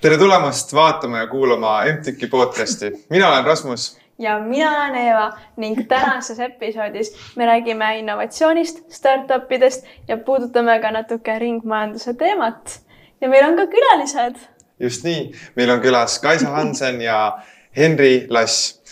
tere 0.00 0.18
tulemast 0.18 0.72
vaatama 0.74 1.18
ja 1.18 1.26
kuulama 1.26 1.82
MTÜK-i 1.84 2.26
podcasti. 2.26 3.06
mina 3.10 3.28
olen 3.28 3.44
Rasmus. 3.44 3.98
ja 4.18 4.38
mina 4.38 4.70
olen 4.70 4.94
Eeva 4.94 5.32
ning 5.56 5.88
tänases 5.88 6.40
episoodis 6.40 7.16
me 7.36 7.46
räägime 7.46 7.98
innovatsioonist, 7.98 8.78
startup 8.88 9.52
idest 9.52 9.84
ja 10.08 10.16
puudutame 10.16 10.80
ka 10.80 10.90
natuke 10.90 11.38
ringmajanduse 11.38 12.14
teemat. 12.14 12.80
ja 13.20 13.28
meil 13.28 13.44
on 13.44 13.56
ka 13.56 13.66
külalised. 13.66 14.36
just 14.80 15.04
nii, 15.04 15.32
meil 15.56 15.70
on 15.70 15.80
külas 15.80 16.18
Kaisa 16.18 16.48
Hansen 16.48 17.02
ja 17.02 17.38
Henri 17.76 18.26
Lass 18.30 18.82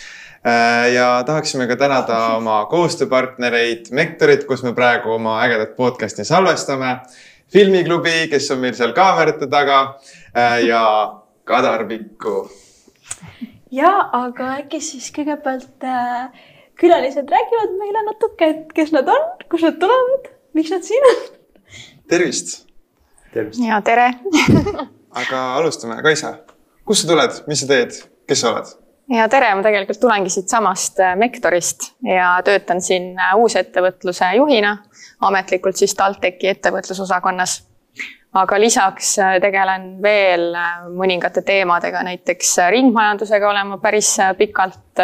äh, 0.47 0.93
ja 0.93 1.23
tahaksime 1.27 1.67
ka 1.67 1.77
tänada 1.77 2.27
oma 2.37 2.65
koostööpartnereid 2.65 3.89
Mektorit, 3.91 4.45
kus 4.45 4.63
me 4.63 4.73
praegu 4.73 5.13
oma 5.13 5.41
ägedat 5.43 5.77
podcast'i 5.77 6.25
salvestame 6.25 6.99
filmiklubi, 7.53 8.29
kes 8.31 8.51
on 8.55 8.63
meil 8.63 8.77
seal 8.77 8.93
kaamerate 8.97 9.49
taga 9.51 9.81
äh, 10.37 10.61
ja 10.67 10.83
Kadar 11.49 11.87
Pikku. 11.89 12.49
ja 13.73 13.93
aga 14.13 14.55
äkki 14.63 14.81
siis 14.85 15.11
kõigepealt 15.17 15.85
äh, 15.85 16.29
külalised 16.79 17.31
räägivad 17.31 17.75
meile 17.81 18.05
natuke, 18.07 18.53
et 18.53 18.75
kes 18.77 18.93
nad 18.95 19.09
on, 19.13 19.27
kust 19.51 19.67
nad 19.67 19.81
tulevad, 19.81 20.31
miks 20.55 20.73
nad 20.75 20.85
siin 20.87 21.09
on? 21.13 21.25
tervist. 22.09 22.61
tervist. 23.33 23.63
ja 23.65 23.81
tere 23.85 24.13
aga 25.23 25.47
alustame, 25.59 26.03
Kaisa, 26.05 26.39
kust 26.85 27.05
sa 27.07 27.13
tuled, 27.15 27.43
mis 27.49 27.65
sa 27.65 27.73
teed, 27.73 27.97
kes 28.29 28.45
sa 28.45 28.53
oled? 28.55 28.77
Ja 29.13 29.29
tere, 29.29 29.55
ma 29.55 29.63
tegelikult 29.63 30.01
tulengi 30.01 30.31
siitsamast 30.31 31.01
äh, 31.01 31.17
Mektorist 31.17 31.93
ja 32.05 32.37
töötan 32.45 32.83
siin 32.85 33.15
uusettevõtluse 33.37 34.35
juhina 34.37 34.77
ametlikult 35.21 35.77
siis 35.77 35.95
TalTechi 35.95 36.49
ettevõtlusosakonnas. 36.49 37.65
aga 38.39 38.59
lisaks 38.61 39.15
äh, 39.19 39.39
tegelen 39.41 40.03
veel 40.03 40.53
äh, 40.55 40.83
mõningate 40.95 41.43
teemadega, 41.43 42.03
näiteks 42.05 42.59
äh, 42.59 42.71
ringmajandusega 42.71 43.49
olen 43.51 43.67
ma 43.67 43.79
päris 43.83 44.17
pikalt 44.39 45.01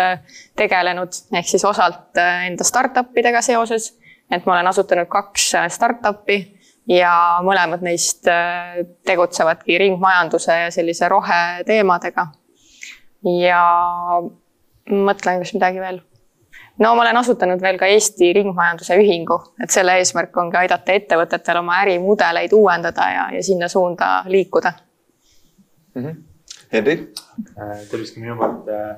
tegelenud, 0.57 1.17
ehk 1.33 1.49
siis 1.49 1.65
osalt 1.65 2.21
enda 2.47 2.65
startup 2.65 3.17
idega 3.17 3.43
seoses. 3.43 3.95
et 4.31 4.47
ma 4.47 4.53
olen 4.53 4.67
asutanud 4.67 5.09
kaks 5.09 5.51
startup'i 5.69 6.39
ja 6.89 7.41
mõlemad 7.43 7.83
neist 7.83 8.29
tegutsevadki 9.07 9.79
ringmajanduse 9.79 10.59
ja 10.61 10.71
sellise 10.71 11.09
roheteemadega. 11.09 12.27
Ja 13.25 13.63
mõtlen, 14.91 15.41
kas 15.41 15.55
midagi 15.57 15.81
veel 15.81 16.03
no 16.79 16.93
ma 16.95 17.03
olen 17.03 17.17
asutanud 17.17 17.63
veel 17.63 17.79
ka 17.79 17.87
Eesti 17.87 18.33
Ringmajanduse 18.37 18.99
Ühingu, 19.01 19.39
et 19.63 19.71
selle 19.75 19.97
eesmärk 20.01 20.37
ongi 20.43 20.59
aidata 20.61 20.93
ettevõtetel 20.93 21.63
oma 21.63 21.81
ärimudeleid 21.85 22.53
uuendada 22.57 23.09
ja, 23.15 23.27
ja 23.37 23.43
sinna 23.43 23.69
suunda 23.69 24.23
liikuda 24.27 24.73
mm. 25.95 26.03
-hmm. 26.05 26.23
Henri. 26.75 27.13
Äh, 27.59 27.87
tervist 27.91 28.15
ka 28.15 28.21
minu 28.21 28.37
poolt. 28.39 28.69
Äh, 28.69 28.97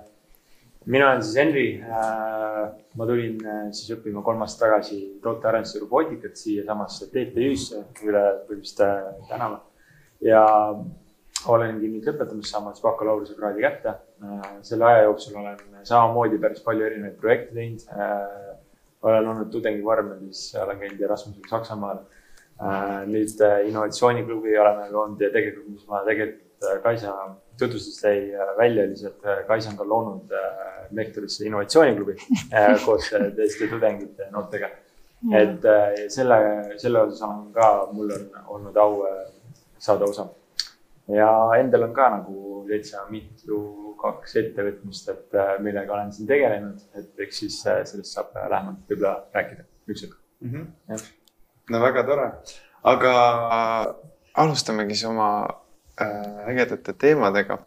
mina 0.86 1.10
olen 1.10 1.22
siis 1.22 1.36
Henri. 1.36 1.66
Äh, 1.82 2.62
ma 2.97 3.06
tulin 3.06 3.41
siis 3.77 3.91
õppima 3.92 4.22
kolm 4.24 4.41
aastat 4.41 4.62
tagasi 4.64 4.98
tootearenduse 5.22 5.82
robootikat 5.82 6.38
siiasamasse 6.41 7.10
TTÜ-sse 7.12 7.82
üle 8.08 8.22
põhimõtteliselt 8.47 9.27
tänava 9.28 9.58
ja 10.24 10.44
olengi 11.52 11.89
nüüd 11.91 12.06
lõpetamas 12.08 12.50
saamas 12.52 12.83
bakalaureusekraadi 12.84 13.64
kätte. 13.64 13.94
Äh, 14.25 14.44
selle 14.66 14.86
aja 14.89 15.06
jooksul 15.06 15.39
olen 15.41 15.58
samamoodi 15.86 16.38
päris 16.42 16.62
palju 16.64 16.86
erinevaid 16.88 17.16
projekte 17.20 17.56
teinud. 17.56 17.84
Äh, 17.92 18.53
olen 19.06 19.28
olnud 19.33 19.50
tudengivormelis, 19.53 20.48
olen 20.62 20.78
käinud 20.83 21.03
Erasmusel 21.08 21.50
Saksamaal. 21.50 22.00
Äh, 22.56 23.03
nüüd 23.10 23.43
innovatsiooniklubi 23.69 24.56
oleme 24.59 24.88
loonud 24.93 25.21
ja 25.21 25.31
tegelikult, 25.34 25.75
mis 25.75 25.87
ma 25.91 26.04
tegelikult 26.06 26.43
Kaisa 26.82 27.12
tutvustas 27.60 27.98
teie 28.00 28.47
välja, 28.56 28.87
oli 28.88 28.97
see, 28.97 29.10
et 29.12 29.44
Kaisa 29.48 29.75
on 29.75 29.76
ka 29.76 29.84
loonud 29.84 30.32
Lektorisse 30.97 31.44
innovatsiooniklubi 31.44 32.16
koos 32.87 33.10
teiste 33.37 33.69
tudengite, 33.69 34.31
noortega. 34.32 34.71
et 35.37 35.69
selle, 36.12 36.38
selle 36.81 37.04
osas 37.04 37.21
on 37.28 37.50
ka, 37.53 37.69
mul 37.92 38.16
on 38.16 38.26
olnud 38.56 38.81
au 38.81 39.04
saada 39.76 40.09
osa 40.09 40.25
ja 41.09 41.31
endal 41.59 41.89
on 41.89 41.94
ka 41.94 42.09
nagu 42.19 42.65
täitsa 42.69 43.05
mitu, 43.11 43.61
kaks 44.00 44.37
ettevõtmist, 44.43 45.09
et 45.12 45.37
äh, 45.39 45.55
millega 45.65 45.94
olen 45.94 46.11
siin 46.12 46.28
tegelenud, 46.28 46.83
et 46.99 47.27
eks 47.27 47.43
siis 47.44 47.61
äh, 47.71 47.83
sellest 47.89 48.17
saab 48.17 48.34
äh, 48.37 48.49
lähemalt 48.53 48.91
võib-olla 48.91 49.15
rääkida 49.34 49.65
ükskord 49.89 50.19
mm. 50.41 50.50
-hmm. 50.50 51.06
no 51.71 51.81
väga 51.81 52.05
tore, 52.05 52.27
aga 52.83 53.15
alustamegi 54.37 54.95
siis 54.95 55.09
oma 55.09 55.28
äh, 56.00 56.49
ägedate 56.50 56.93
teemadega 56.93 57.59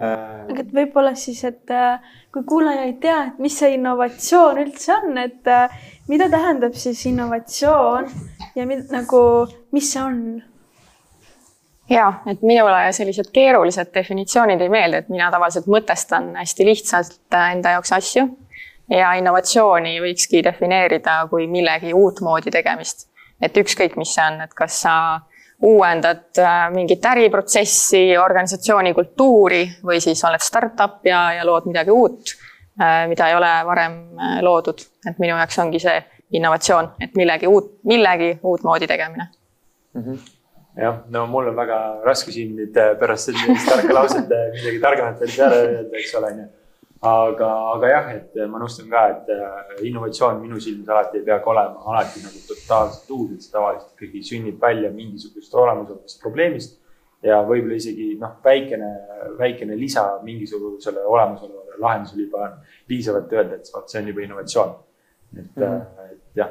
äh,. 0.00 0.50
aga 0.50 0.60
et 0.64 0.74
võib-olla 0.74 1.14
siis, 1.14 1.44
et 1.44 1.70
äh, 1.70 2.00
kui 2.32 2.44
kuulaja 2.48 2.88
ei 2.88 2.96
tea, 3.02 3.22
et 3.30 3.38
mis 3.38 3.58
see 3.58 3.74
innovatsioon 3.76 4.62
üldse 4.64 4.96
on, 4.96 5.18
et 5.22 5.46
äh, 5.46 5.78
mida 6.08 6.28
tähendab 6.32 6.74
siis 6.74 7.06
innovatsioon 7.06 8.10
ja 8.56 8.66
mid, 8.66 8.86
nagu, 8.90 9.22
mis 9.72 9.92
see 9.92 10.02
on? 10.02 10.20
Ja, 11.90 12.12
et 12.26 12.42
minule 12.42 12.92
sellised 12.92 13.30
keerulised 13.32 13.92
definitsioonid 13.94 14.60
ei 14.60 14.70
meeldi, 14.72 15.02
et 15.02 15.12
mina 15.12 15.30
tavaliselt 15.30 15.68
mõtestan 15.70 16.32
hästi 16.40 16.66
lihtsalt 16.66 17.18
äh, 17.34 17.52
enda 17.56 17.76
jaoks 17.76 17.92
asju. 17.96 18.26
ja 18.90 19.12
innovatsiooni 19.18 19.96
võikski 19.98 20.44
defineerida 20.46 21.24
kui 21.30 21.48
millegi 21.50 21.94
uutmoodi 21.94 22.50
tegemist. 22.50 23.08
et 23.40 23.56
ükskõik, 23.56 23.96
mis 23.96 24.14
see 24.14 24.24
on, 24.24 24.40
et 24.40 24.54
kas 24.54 24.80
sa 24.82 24.96
uuendad 25.62 26.38
äh, 26.38 26.66
mingit 26.74 27.04
äriprotsessi, 27.04 28.16
organisatsiooni 28.18 28.92
kultuuri 28.94 29.62
või 29.84 30.00
siis 30.00 30.24
oled 30.24 30.42
startup 30.42 31.06
ja, 31.06 31.32
ja 31.38 31.46
lood 31.46 31.66
midagi 31.66 31.90
uut, 31.90 32.36
äh, 32.80 33.06
mida 33.08 33.30
ei 33.30 33.34
ole 33.34 33.52
varem 33.66 33.98
loodud. 34.42 34.86
et 35.06 35.18
minu 35.18 35.36
jaoks 35.36 35.58
ongi 35.58 35.80
see 35.80 35.98
innovatsioon, 36.32 36.94
et 37.00 37.14
millegi 37.14 37.46
uut, 37.46 37.76
millegi 37.84 38.38
uutmoodi 38.42 38.86
tegemine 38.86 39.28
mm. 39.94 40.02
-hmm 40.02 40.35
jah, 40.76 41.04
no 41.08 41.26
mul 41.26 41.48
on 41.48 41.56
väga 41.56 41.78
raske 42.04 42.32
siin 42.34 42.54
nüüd 42.58 42.76
äh, 42.76 42.92
pärast 43.00 43.30
sellist 43.30 43.68
tarka 43.70 43.96
lauset 43.96 44.30
äh, 44.32 44.46
midagi 44.52 44.80
targemat 44.82 45.20
veel 45.22 45.34
peale 45.34 45.60
öelda, 45.64 46.00
eks 46.00 46.14
ole, 46.18 46.32
onju. 46.34 46.46
aga, 47.10 47.50
aga 47.74 47.92
jah, 47.92 48.08
et 48.16 48.40
äh, 48.40 48.48
ma 48.50 48.60
nõustun 48.60 48.90
ka, 48.92 49.04
et 49.14 49.84
innovatsioon 49.88 50.42
minu 50.42 50.60
silmis 50.60 50.90
alati 50.92 51.20
ei 51.20 51.28
peagi 51.28 51.52
olema 51.52 51.92
alati 51.92 52.24
nagu 52.24 52.42
totaalselt 52.48 53.14
uus, 53.16 53.30
et 53.32 53.46
see 53.46 53.54
tavaliselt 53.54 53.94
ikkagi 53.94 54.24
sünnib 54.30 54.58
välja 54.62 54.90
mingisugusest 54.92 55.56
olemasolevast 55.64 56.20
probleemist. 56.24 56.82
ja 57.24 57.38
võib-olla 57.42 57.78
isegi 57.80 58.10
noh, 58.20 58.36
väikene, 58.44 58.90
väikene 59.38 59.76
lisa 59.80 60.04
mingisugusele 60.22 61.00
olemasolevale 61.08 61.80
lahendusele 61.80 62.26
juba 62.26 62.42
on 62.44 62.58
piisavalt 62.86 63.32
öelda, 63.32 63.56
et 63.56 63.70
vot 63.72 63.88
see 63.88 64.02
on 64.02 64.10
juba 64.12 64.22
innovatsioon. 64.26 64.76
et 65.36 65.56
mm, 65.56 65.62
-hmm. 65.62 66.12
et 66.12 66.36
jah 66.36 66.50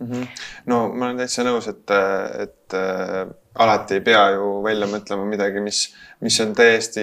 mm. 0.00 0.10
-hmm. 0.10 0.26
no 0.66 0.88
ma 0.88 1.06
olen 1.06 1.22
täitsa 1.22 1.46
nõus, 1.46 1.70
et, 1.70 1.94
et 2.42 3.39
alati 3.60 3.98
ei 3.98 4.04
pea 4.04 4.22
ju 4.34 4.46
välja 4.64 4.88
mõtlema 4.88 5.26
midagi, 5.28 5.60
mis, 5.64 5.82
mis 6.24 6.38
on 6.42 6.54
täiesti 6.56 7.02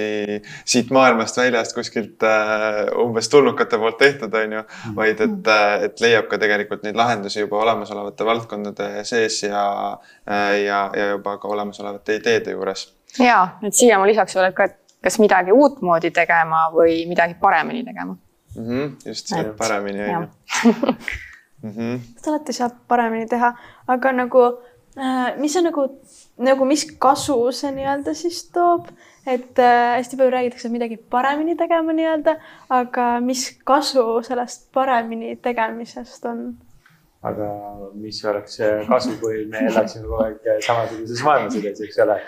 siit 0.66 0.90
maailmast 0.96 1.38
väljast 1.38 1.76
kuskilt 1.78 2.26
äh, 2.26 2.82
umbes 3.04 3.30
tulnukate 3.30 3.80
poolt 3.82 4.00
tehtud, 4.02 4.34
on 4.34 4.58
ju, 4.58 4.64
vaid 4.98 5.22
et, 5.26 5.52
äh, 5.54 5.86
et 5.90 6.04
leiab 6.04 6.30
ka 6.32 6.40
tegelikult 6.42 6.86
neid 6.86 6.98
lahendusi 6.98 7.44
juba 7.44 7.62
olemasolevate 7.66 8.26
valdkondade 8.26 8.90
sees 9.08 9.44
ja 9.46 9.64
äh,, 9.94 10.64
ja, 10.66 10.82
ja 10.98 11.14
juba 11.14 11.38
ka 11.42 11.54
olemasolevate 11.54 12.20
ideede 12.22 12.58
juures. 12.58 12.88
ja, 13.22 13.40
et 13.64 13.78
siia 13.78 14.00
ma 14.02 14.10
lisaks 14.10 14.38
veel, 14.38 14.50
et 14.52 14.58
ka, 14.58 14.70
et 14.72 14.98
kas 15.08 15.20
midagi 15.22 15.54
uutmoodi 15.54 16.12
tegema 16.16 16.68
või 16.74 17.04
midagi 17.10 17.38
paremini 17.42 17.84
tegema 17.86 18.18
mm. 18.56 18.68
-hmm, 18.68 18.96
just 19.06 19.34
paremini 19.58 20.04
on 20.04 20.22
ju. 20.22 20.96
Mhm. 21.62 21.96
alati 22.28 22.54
saab 22.54 22.72
paremini 22.88 23.26
teha, 23.28 23.54
aga 23.88 24.12
nagu 24.12 24.42
äh, 24.98 25.38
mis 25.38 25.56
on 25.56 25.64
nagu 25.64 25.88
nagu 26.38 26.66
mis 26.70 26.86
kasu 27.02 27.36
see 27.56 27.72
nii-öelda 27.76 28.14
siis 28.18 28.44
toob, 28.54 28.90
et 29.28 29.60
äh, 29.60 29.98
hästi 29.98 30.20
palju 30.20 30.34
räägitakse 30.34 30.70
midagi 30.74 30.98
paremini 30.98 31.58
tegema 31.58 31.96
nii-öelda, 31.98 32.38
aga 32.78 33.08
mis 33.24 33.50
kasu 33.66 34.06
sellest 34.28 34.70
paremini 34.74 35.36
tegemisest 35.42 36.26
on? 36.30 36.48
aga 37.28 37.48
mis 37.98 38.20
oleks 38.30 38.60
kasu, 38.88 39.16
kui 39.22 39.48
me 39.52 39.66
elaksime 39.72 40.06
kogu 40.06 40.22
aeg 40.28 40.62
samasuguses 40.66 41.24
maailmas 41.26 41.58
edasi, 41.60 41.88
eks 41.88 41.98
ole. 42.06 42.20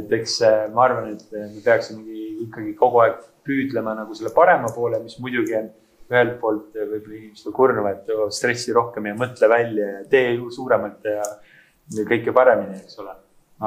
et 0.00 0.16
eks 0.18 0.38
äh, 0.48 0.64
ma 0.72 0.88
arvan, 0.88 1.12
et 1.12 1.36
me 1.36 1.62
peaksimegi 1.64 2.24
ikkagi 2.48 2.74
kogu 2.80 3.04
aeg 3.04 3.20
püüdlema 3.46 3.94
nagu 3.98 4.16
selle 4.16 4.32
parema 4.34 4.72
poole, 4.74 5.02
mis 5.04 5.18
muidugi 5.20 5.58
on 5.58 5.68
ühelt 6.12 6.38
poolt 6.40 6.72
võib-olla 6.76 7.18
inimestel 7.18 7.54
kurnav, 7.56 7.86
et 7.88 8.08
stressi 8.36 8.72
rohkem 8.76 9.06
ja 9.08 9.14
mõtle 9.16 9.48
välja 9.48 9.86
ja 9.92 10.00
tee 10.12 10.32
suuremalt 10.52 11.06
ja 11.08 11.24
kõike 12.08 12.34
paremini, 12.36 12.80
eks 12.82 12.98
ole 13.00 13.14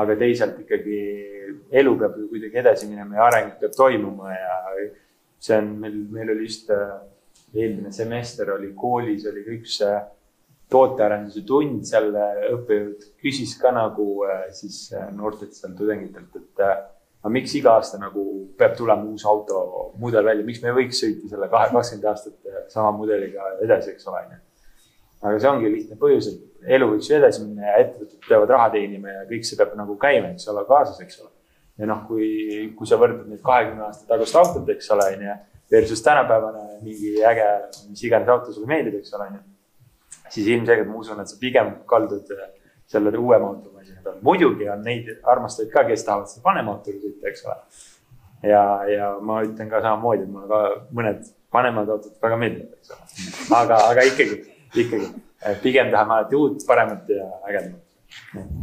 aga 0.02 0.16
teisalt 0.20 0.60
ikkagi 0.64 1.00
elu 1.72 1.94
peab 2.00 2.18
ju 2.20 2.28
kuidagi 2.32 2.62
edasi 2.62 2.88
minema 2.90 3.20
ja 3.20 3.28
areng 3.30 3.54
peab 3.60 3.76
toimuma 3.78 4.34
ja 4.34 4.56
see 5.40 5.58
on 5.58 5.72
meil, 5.80 5.96
meil 6.12 6.32
oli 6.34 6.48
just 6.48 6.70
äh, 6.74 6.98
eelmine 7.56 7.92
semester 7.96 8.52
oli 8.56 8.74
koolis 8.76 9.26
oli 9.32 9.46
üks 9.58 9.80
äh, 9.86 10.02
tootearenduse 10.72 11.46
tund, 11.48 11.84
seal 11.88 12.10
äh, 12.18 12.42
õppejõud 12.56 13.06
küsis 13.22 13.56
ka 13.62 13.72
nagu 13.76 14.08
siis 14.56 14.90
noortelt 15.14 15.54
seal 15.54 15.76
tudengitelt, 15.78 16.40
et 16.40 16.64
aga 16.66 17.34
miks 17.34 17.54
iga 17.58 17.76
aasta 17.78 18.00
nagu 18.02 18.24
peab 18.58 18.76
tulema 18.78 19.06
uus 19.10 19.26
auto 19.30 19.62
mudel 20.02 20.26
välja, 20.26 20.46
miks 20.48 20.64
me 20.64 20.72
ei 20.72 20.80
võiks 20.82 21.04
sõita 21.04 21.30
selle 21.32 21.50
kahe, 21.52 21.70
kakskümmend 21.74 22.10
aastat 22.12 22.74
sama 22.74 22.92
mudeliga 22.98 23.56
edasi, 23.66 23.94
eks 23.94 24.10
ole, 24.10 24.26
onju. 24.26 24.42
aga 25.22 25.38
see 25.40 25.52
ongi 25.52 25.72
lihtne 25.74 26.00
põhjus, 26.02 26.32
et 26.34 26.55
elu 26.68 26.88
võiks 26.92 27.10
ju 27.10 27.18
edasi 27.18 27.44
minna 27.44 27.70
ja 27.70 27.80
ettevõtted 27.84 28.28
peavad 28.28 28.54
raha 28.56 28.70
teenima 28.74 29.14
ja 29.14 29.24
kõik 29.30 29.48
see 29.48 29.58
peab 29.60 29.74
nagu 29.78 29.98
käima, 30.02 30.32
eks 30.34 30.48
ole, 30.52 30.66
kaasas, 30.70 31.00
eks 31.06 31.20
ole. 31.24 31.32
ja 31.82 31.90
noh, 31.90 32.06
kui, 32.08 32.28
kui 32.78 32.90
sa 32.90 33.00
võrdled 33.02 33.28
nüüd 33.30 33.44
kahekümne 33.46 33.86
aasta 33.88 34.08
tagust 34.10 34.38
autot, 34.40 34.70
eks 34.74 34.92
ole, 34.96 35.08
onju, 35.18 35.36
versus 35.72 36.04
tänapäevane 36.06 36.80
mingi 36.86 37.16
äge, 37.26 37.48
mis 37.90 38.04
iganes 38.08 38.32
auto 38.32 38.54
sulle 38.54 38.70
meeldib, 38.72 39.00
eks 39.02 39.14
ole, 39.18 39.30
onju. 39.32 39.42
siis 40.30 40.48
ilmselgelt 40.48 40.90
ma 40.90 41.02
usun, 41.02 41.22
et 41.22 41.32
sa 41.32 41.40
pigem 41.42 41.74
kaldud 41.90 42.32
selle 42.88 43.12
uuema 43.18 43.50
automasina 43.50 44.02
peale. 44.04 44.22
muidugi 44.22 44.70
on 44.70 44.84
neid 44.86 45.12
armastajaid 45.24 45.74
ka, 45.74 45.86
kes 45.90 46.06
tahavad 46.08 46.32
seda 46.32 46.46
vanema 46.46 46.78
autoga 46.78 47.02
sõita, 47.02 47.30
eks 47.32 47.46
ole. 47.50 47.58
ja, 48.52 48.66
ja 48.90 49.14
ma 49.22 49.42
ütlen 49.46 49.72
ka 49.72 49.82
samamoodi, 49.86 50.28
et 50.28 50.34
mulle 50.34 50.50
ka 50.50 50.62
mõned 50.96 51.32
vanemad 51.56 51.90
autod 51.96 52.20
väga 52.22 52.42
meeldivad, 52.42 52.78
eks 52.80 52.94
ole. 52.96 53.60
aga, 53.62 53.80
aga 53.92 54.06
ikkagi, 54.12 54.44
ikkagi 54.78 55.10
pigem 55.62 55.92
tahame 55.94 56.14
alati 56.14 56.36
uut, 56.36 56.64
paremat 56.68 57.10
ja 57.10 57.26
ägedamat. 57.50 57.82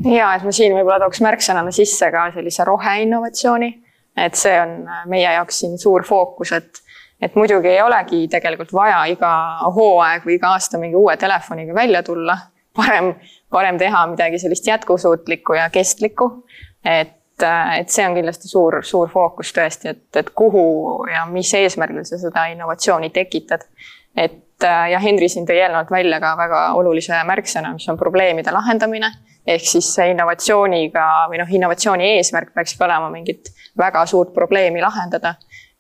ja, 0.05 0.35
et 0.35 0.47
ma 0.47 0.53
siin 0.55 0.75
võib-olla 0.77 1.01
tooks 1.05 1.23
märksõnana 1.25 1.73
sisse 1.75 2.11
ka 2.15 2.29
sellise 2.35 2.65
roheinnovatsiooni, 2.69 3.71
et 4.17 4.39
see 4.39 4.55
on 4.61 4.79
meie 5.11 5.29
jaoks 5.39 5.63
siin 5.65 5.79
suur 5.79 6.07
fookus, 6.09 6.53
et 6.59 6.83
et 7.23 7.35
muidugi 7.39 7.71
ei 7.71 7.83
olegi 7.83 8.27
tegelikult 8.31 8.73
vaja 8.75 9.05
iga 9.11 9.33
hooaeg 9.77 10.25
või 10.27 10.37
iga 10.41 10.57
aasta 10.57 10.79
mingi 10.83 10.99
uue 10.99 11.17
telefoniga 11.17 11.75
välja 11.75 12.03
tulla. 12.03 12.39
parem, 12.77 13.13
parem 13.53 13.79
teha 13.79 14.07
midagi 14.09 14.39
sellist 14.39 14.67
jätkusuutlikku 14.67 15.55
ja 15.55 15.71
kestlikku. 15.71 16.45
et, 16.85 17.45
et 17.79 17.89
see 17.89 18.07
on 18.09 18.15
kindlasti 18.15 18.49
suur, 18.49 18.81
suur 18.83 19.11
fookus 19.13 19.53
tõesti, 19.53 19.89
et, 19.89 20.17
et 20.17 20.31
kuhu 20.31 21.07
ja 21.13 21.27
mis 21.27 21.55
eesmärgil 21.55 22.05
sa 22.05 22.19
seda 22.19 22.47
innovatsiooni 22.55 23.11
tekitad. 23.11 23.69
et 24.17 24.42
ja 24.63 24.99
Henri 25.03 25.29
siin 25.29 25.47
tõi 25.47 25.59
eelnevalt 25.59 25.91
välja 25.91 26.21
ka 26.21 26.37
väga 26.39 26.63
olulise 26.79 27.19
märksõna, 27.27 27.73
mis 27.75 27.89
on 27.89 27.99
probleemide 27.99 28.53
lahendamine. 28.53 29.13
ehk 29.47 29.65
siis 29.67 29.89
innovatsiooniga 29.99 31.27
või 31.31 31.41
noh, 31.41 31.49
innovatsiooni 31.51 32.13
eesmärk 32.17 32.53
peakski 32.55 32.85
olema 32.85 33.09
mingit 33.11 33.49
väga 33.79 34.05
suurt 34.07 34.31
probleemi 34.35 34.81
lahendada 34.81 35.35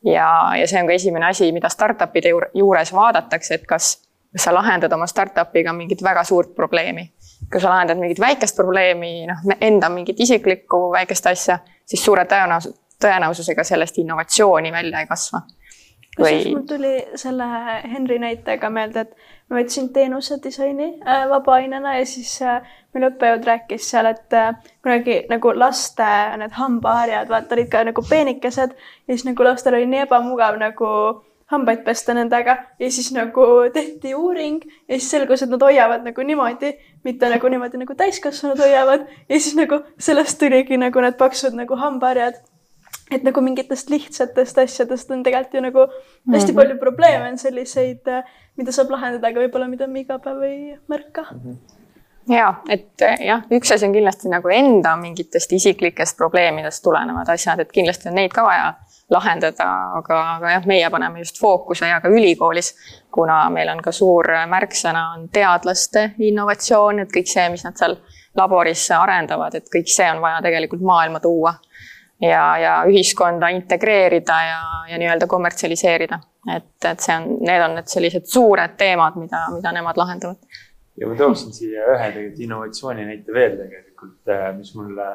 ja, 0.05 0.53
ja 0.59 0.67
see 0.67 0.81
on 0.81 0.87
ka 0.87 0.97
esimene 0.97 1.27
asi, 1.27 1.53
mida 1.53 1.69
startup'ide 1.69 2.33
juures 2.55 2.93
vaadatakse, 2.93 3.55
et 3.55 3.67
kas, 3.67 3.93
kas 4.33 4.49
sa 4.49 4.55
lahendad 4.55 4.93
oma 4.93 5.07
startup'iga 5.07 5.73
mingit 5.73 6.03
väga 6.03 6.25
suurt 6.25 6.55
probleemi. 6.55 7.13
kui 7.53 7.61
sa 7.61 7.69
lahendad 7.69 7.99
mingit 7.99 8.21
väikest 8.21 8.57
probleemi, 8.57 9.27
noh, 9.27 9.41
enda 9.61 9.89
mingit 9.89 10.21
isiklikku 10.21 10.91
väikest 10.93 11.27
asja, 11.27 11.59
siis 11.87 12.05
suure 12.05 12.25
tõenäosus, 12.25 12.75
tõenäosusega 13.03 13.65
sellest 13.65 13.99
innovatsiooni 13.99 14.73
välja 14.73 15.01
ei 15.01 15.07
kasva 15.07 15.43
kusjuures 16.17 16.45
või... 16.45 16.53
mul 16.55 16.67
tuli 16.69 16.93
selle 17.21 17.47
Henri 17.93 18.19
näitega 18.23 18.71
meelde, 18.71 19.07
et 19.07 19.51
ma 19.51 19.61
võtsin 19.61 19.89
teenuse 19.95 20.39
disaini 20.45 20.93
äh, 21.01 21.25
vabaainena 21.31 21.97
ja 21.99 22.07
siis 22.09 22.35
äh, 22.45 22.61
meil 22.95 23.09
õppejõud 23.11 23.49
rääkis 23.49 23.89
seal, 23.93 24.11
et 24.13 24.37
äh, 24.37 24.55
kunagi 24.85 25.23
nagu 25.33 25.55
laste 25.57 26.09
need 26.41 26.55
hambaharjad, 26.59 27.33
vaata 27.33 27.57
olid 27.57 27.73
ka 27.73 27.85
nagu 27.89 28.05
peenikesed 28.09 28.77
ja 28.77 29.11
siis 29.13 29.27
nagu 29.29 29.47
lastel 29.47 29.79
oli 29.79 29.89
nii 29.89 30.07
ebamugav 30.07 30.61
nagu 30.61 30.93
hambaid 31.53 31.83
pesta 31.85 32.15
nendega 32.17 32.57
ja 32.81 32.89
siis 32.93 33.11
nagu 33.13 33.47
tehti 33.73 34.15
uuring 34.17 34.63
ja 34.89 34.97
siis 34.97 35.11
selgus, 35.17 35.43
et 35.45 35.53
nad 35.53 35.65
hoiavad 35.65 36.05
nagu 36.07 36.25
niimoodi, 36.25 36.73
mitte 37.05 37.29
nagu 37.29 37.51
niimoodi 37.53 37.81
nagu 37.83 37.97
täiskasvanud 37.97 38.61
hoiavad 38.61 39.05
ja 39.29 39.41
siis 39.41 39.57
nagu 39.59 39.83
sellest 40.01 40.41
tuligi 40.41 40.81
nagu 40.81 41.05
need 41.05 41.21
paksud 41.21 41.57
nagu 41.57 41.77
hambaharjad 41.77 42.41
et 43.15 43.27
nagu 43.27 43.41
mingitest 43.45 43.91
lihtsatest 43.91 44.59
asjadest 44.65 45.11
on 45.11 45.23
tegelikult 45.23 45.55
ju 45.55 45.61
nagu 45.61 45.87
hästi 45.87 46.33
mm 46.33 46.39
-hmm. 46.39 46.55
palju 46.57 46.79
probleeme 46.79 47.29
on 47.29 47.39
selliseid, 47.39 48.09
äh, 48.09 48.25
mida 48.57 48.73
saab 48.73 48.91
lahendada, 48.91 49.29
aga 49.29 49.41
võib-olla 49.41 49.69
mida 49.69 49.87
me 49.87 50.01
iga 50.01 50.19
päev 50.19 50.43
ei 50.43 50.79
märka 50.89 51.27
mm. 51.33 51.41
-hmm 51.45 51.81
ja 52.29 52.55
et 52.69 53.03
äh, 53.03 53.17
jah, 53.27 53.43
üks 53.51 53.73
asi 53.75 53.87
on 53.87 53.93
kindlasti 53.93 54.29
nagu 54.29 54.49
enda 54.49 54.97
mingitest 54.97 55.53
isiklikest 55.53 56.17
probleemidest 56.17 56.83
tulenevad 56.83 57.29
asjad, 57.29 57.61
et 57.61 57.73
kindlasti 57.73 58.09
on 58.09 58.15
neid 58.15 58.33
ka 58.33 58.45
vaja 58.47 58.75
lahendada, 59.11 59.67
aga, 59.99 60.21
aga 60.37 60.51
jah, 60.51 60.67
meie 60.67 60.91
paneme 60.91 61.19
just 61.19 61.41
fookuse 61.41 61.89
ja 61.89 62.01
ka 62.01 62.09
ülikoolis, 62.09 62.75
kuna 63.11 63.51
meil 63.51 63.69
on 63.69 63.83
ka 63.83 63.93
suur 63.93 64.29
märksõna 64.49 65.03
on 65.17 65.29
teadlaste 65.29 66.13
innovatsioon, 66.19 67.03
et 67.03 67.13
kõik 67.13 67.29
see, 67.29 67.49
mis 67.53 67.65
nad 67.65 67.77
seal 67.77 67.99
laboris 68.39 68.87
arendavad, 68.97 69.59
et 69.59 69.69
kõik 69.75 69.91
see 69.93 70.09
on 70.11 70.23
vaja 70.23 70.41
tegelikult 70.47 70.85
maailma 70.87 71.21
tuua 71.21 71.55
ja, 72.23 72.43
ja 72.59 72.75
ühiskonda 72.89 73.51
integreerida 73.55 74.39
ja, 74.47 74.61
ja 74.91 75.01
nii-öelda 75.01 75.27
kommertsialiseerida. 75.31 76.21
et, 76.57 76.75
et 76.91 77.03
see 77.03 77.15
on, 77.17 77.29
need 77.47 77.63
on 77.63 77.77
need 77.79 77.91
sellised 77.91 78.27
suured 78.31 78.75
teemad, 78.79 79.19
mida, 79.21 79.45
mida 79.55 79.75
nemad 79.75 79.99
lahendavad. 80.01 80.63
ja 80.99 81.11
ma 81.11 81.19
tooksin 81.19 81.55
siia 81.55 81.87
ühe 81.95 82.09
tegelikult 82.09 82.43
innovatsiooni 82.47 83.07
näite 83.11 83.35
veel 83.35 83.55
tegelikult, 83.61 84.19
äh, 84.31 84.49
mis 84.57 84.75
mulle, 84.79 85.09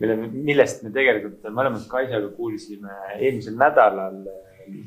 mille, 0.00 0.16
millest 0.32 0.82
me 0.84 0.92
tegelikult 0.94 1.44
mõlemad 1.50 1.84
Kaisaga 1.90 2.32
kuulsime 2.36 2.96
eelmisel 3.18 3.58
nädalal 3.60 4.22
äh, 4.24 4.40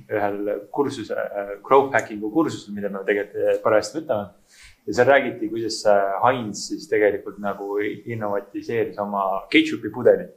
ühel 0.10 0.42
kursuse, 0.74 1.14
äh, 1.14 1.54
growth 1.66 1.94
hacking'u 1.94 2.34
kursusel, 2.34 2.74
mida 2.74 2.90
me 2.90 3.06
tegelikult 3.06 3.62
parajasti 3.66 4.02
võtame. 4.02 4.58
ja 4.88 4.98
seal 4.98 5.10
räägiti, 5.14 5.50
kuidas 5.54 5.84
Heinz 6.26 6.68
siis 6.72 6.90
tegelikult 6.90 7.38
nagu 7.44 7.78
innovatiseeris 7.86 8.98
oma 9.04 9.24
ketšupi 9.54 9.94
pudelit 9.94 10.34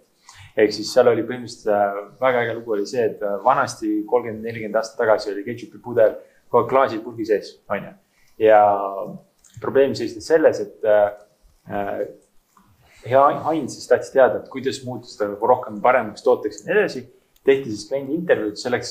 ehk 0.56 0.75
siis 0.75 0.91
seal 0.94 1.11
oli 1.11 1.25
põhimõtteliselt 1.27 1.71
äh, 1.75 1.99
väga 2.23 2.44
äge 2.44 2.56
lugu 2.59 2.75
oli 2.77 2.87
see, 2.88 3.05
et 3.12 3.23
äh, 3.23 3.37
vanasti 3.44 4.00
kolmkümmend, 4.11 4.47
nelikümmend 4.47 4.81
aastat 4.81 5.00
tagasi 5.05 5.32
oli 5.35 5.44
ketšupi 5.47 5.82
pudel 5.85 6.17
kogu 6.50 6.65
aeg 6.65 6.73
klaasipurgi 6.73 7.29
sees, 7.29 7.53
onju. 7.71 7.93
ja 8.43 8.61
probleem 9.62 9.94
seisnes 9.99 10.27
selles, 10.31 10.61
et 10.65 10.91
äh, 10.91 12.03
hea 13.06 13.23
Heinz 13.47 13.79
siis 13.79 13.88
tahtis 13.88 14.12
teada, 14.15 14.41
et 14.41 14.53
kuidas 14.53 14.82
muuta 14.85 15.09
seda 15.11 15.31
nagu 15.32 15.50
rohkem 15.55 15.81
paremaks 15.85 16.27
tooteks 16.27 16.62
ja 16.62 16.71
nii 16.71 16.79
edasi. 16.79 17.06
tehti 17.44 17.71
siis 17.73 17.87
kliendi 17.88 18.12
intervjuud, 18.19 18.59
selleks 18.61 18.91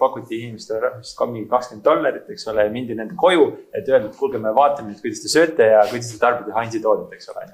pakuti 0.00 0.40
inimestele 0.42 0.88
vist 0.96 1.14
ka 1.14 1.28
mingi 1.30 1.46
kakskümmend 1.48 1.84
dollarit, 1.86 2.24
eks 2.34 2.48
ole, 2.50 2.64
mindi 2.74 2.96
nende 2.98 3.14
koju, 3.14 3.44
et 3.70 3.86
öelda, 3.86 4.08
et 4.08 4.16
kuulge, 4.18 4.40
me 4.42 4.50
vaatame 4.56 4.90
nüüd, 4.90 4.98
kuidas 5.04 5.22
te 5.22 5.30
sööte 5.30 5.68
ja 5.70 5.84
kuidas 5.92 6.10
te 6.10 6.18
tarbite 6.18 6.56
Heinzi 6.56 6.82
toodet, 6.82 7.14
eks 7.14 7.30
ole 7.30 7.46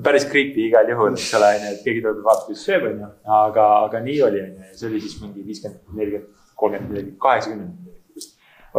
päris 0.00 0.24
creepy 0.30 0.66
igal 0.68 0.88
juhul, 0.88 1.12
eks 1.18 1.32
ole, 1.36 1.50
onju, 1.58 1.70
et 1.74 1.84
keegi 1.84 2.02
tuleb 2.04 2.20
ja 2.20 2.26
vaatab, 2.28 2.48
kuidas 2.48 2.64
sööb, 2.68 2.88
onju. 2.88 3.08
aga, 3.38 3.66
aga 3.88 4.00
nii 4.06 4.18
oli, 4.28 4.40
onju, 4.46 4.70
ja 4.70 4.78
see 4.78 4.88
oli 4.88 5.02
siis 5.04 5.18
mingi 5.20 5.44
viiskümmend, 5.44 5.82
nelikümmend, 5.98 6.40
kolmkümmend 6.62 6.94
midagi, 6.94 7.14
kaheksakümmend 7.20 7.90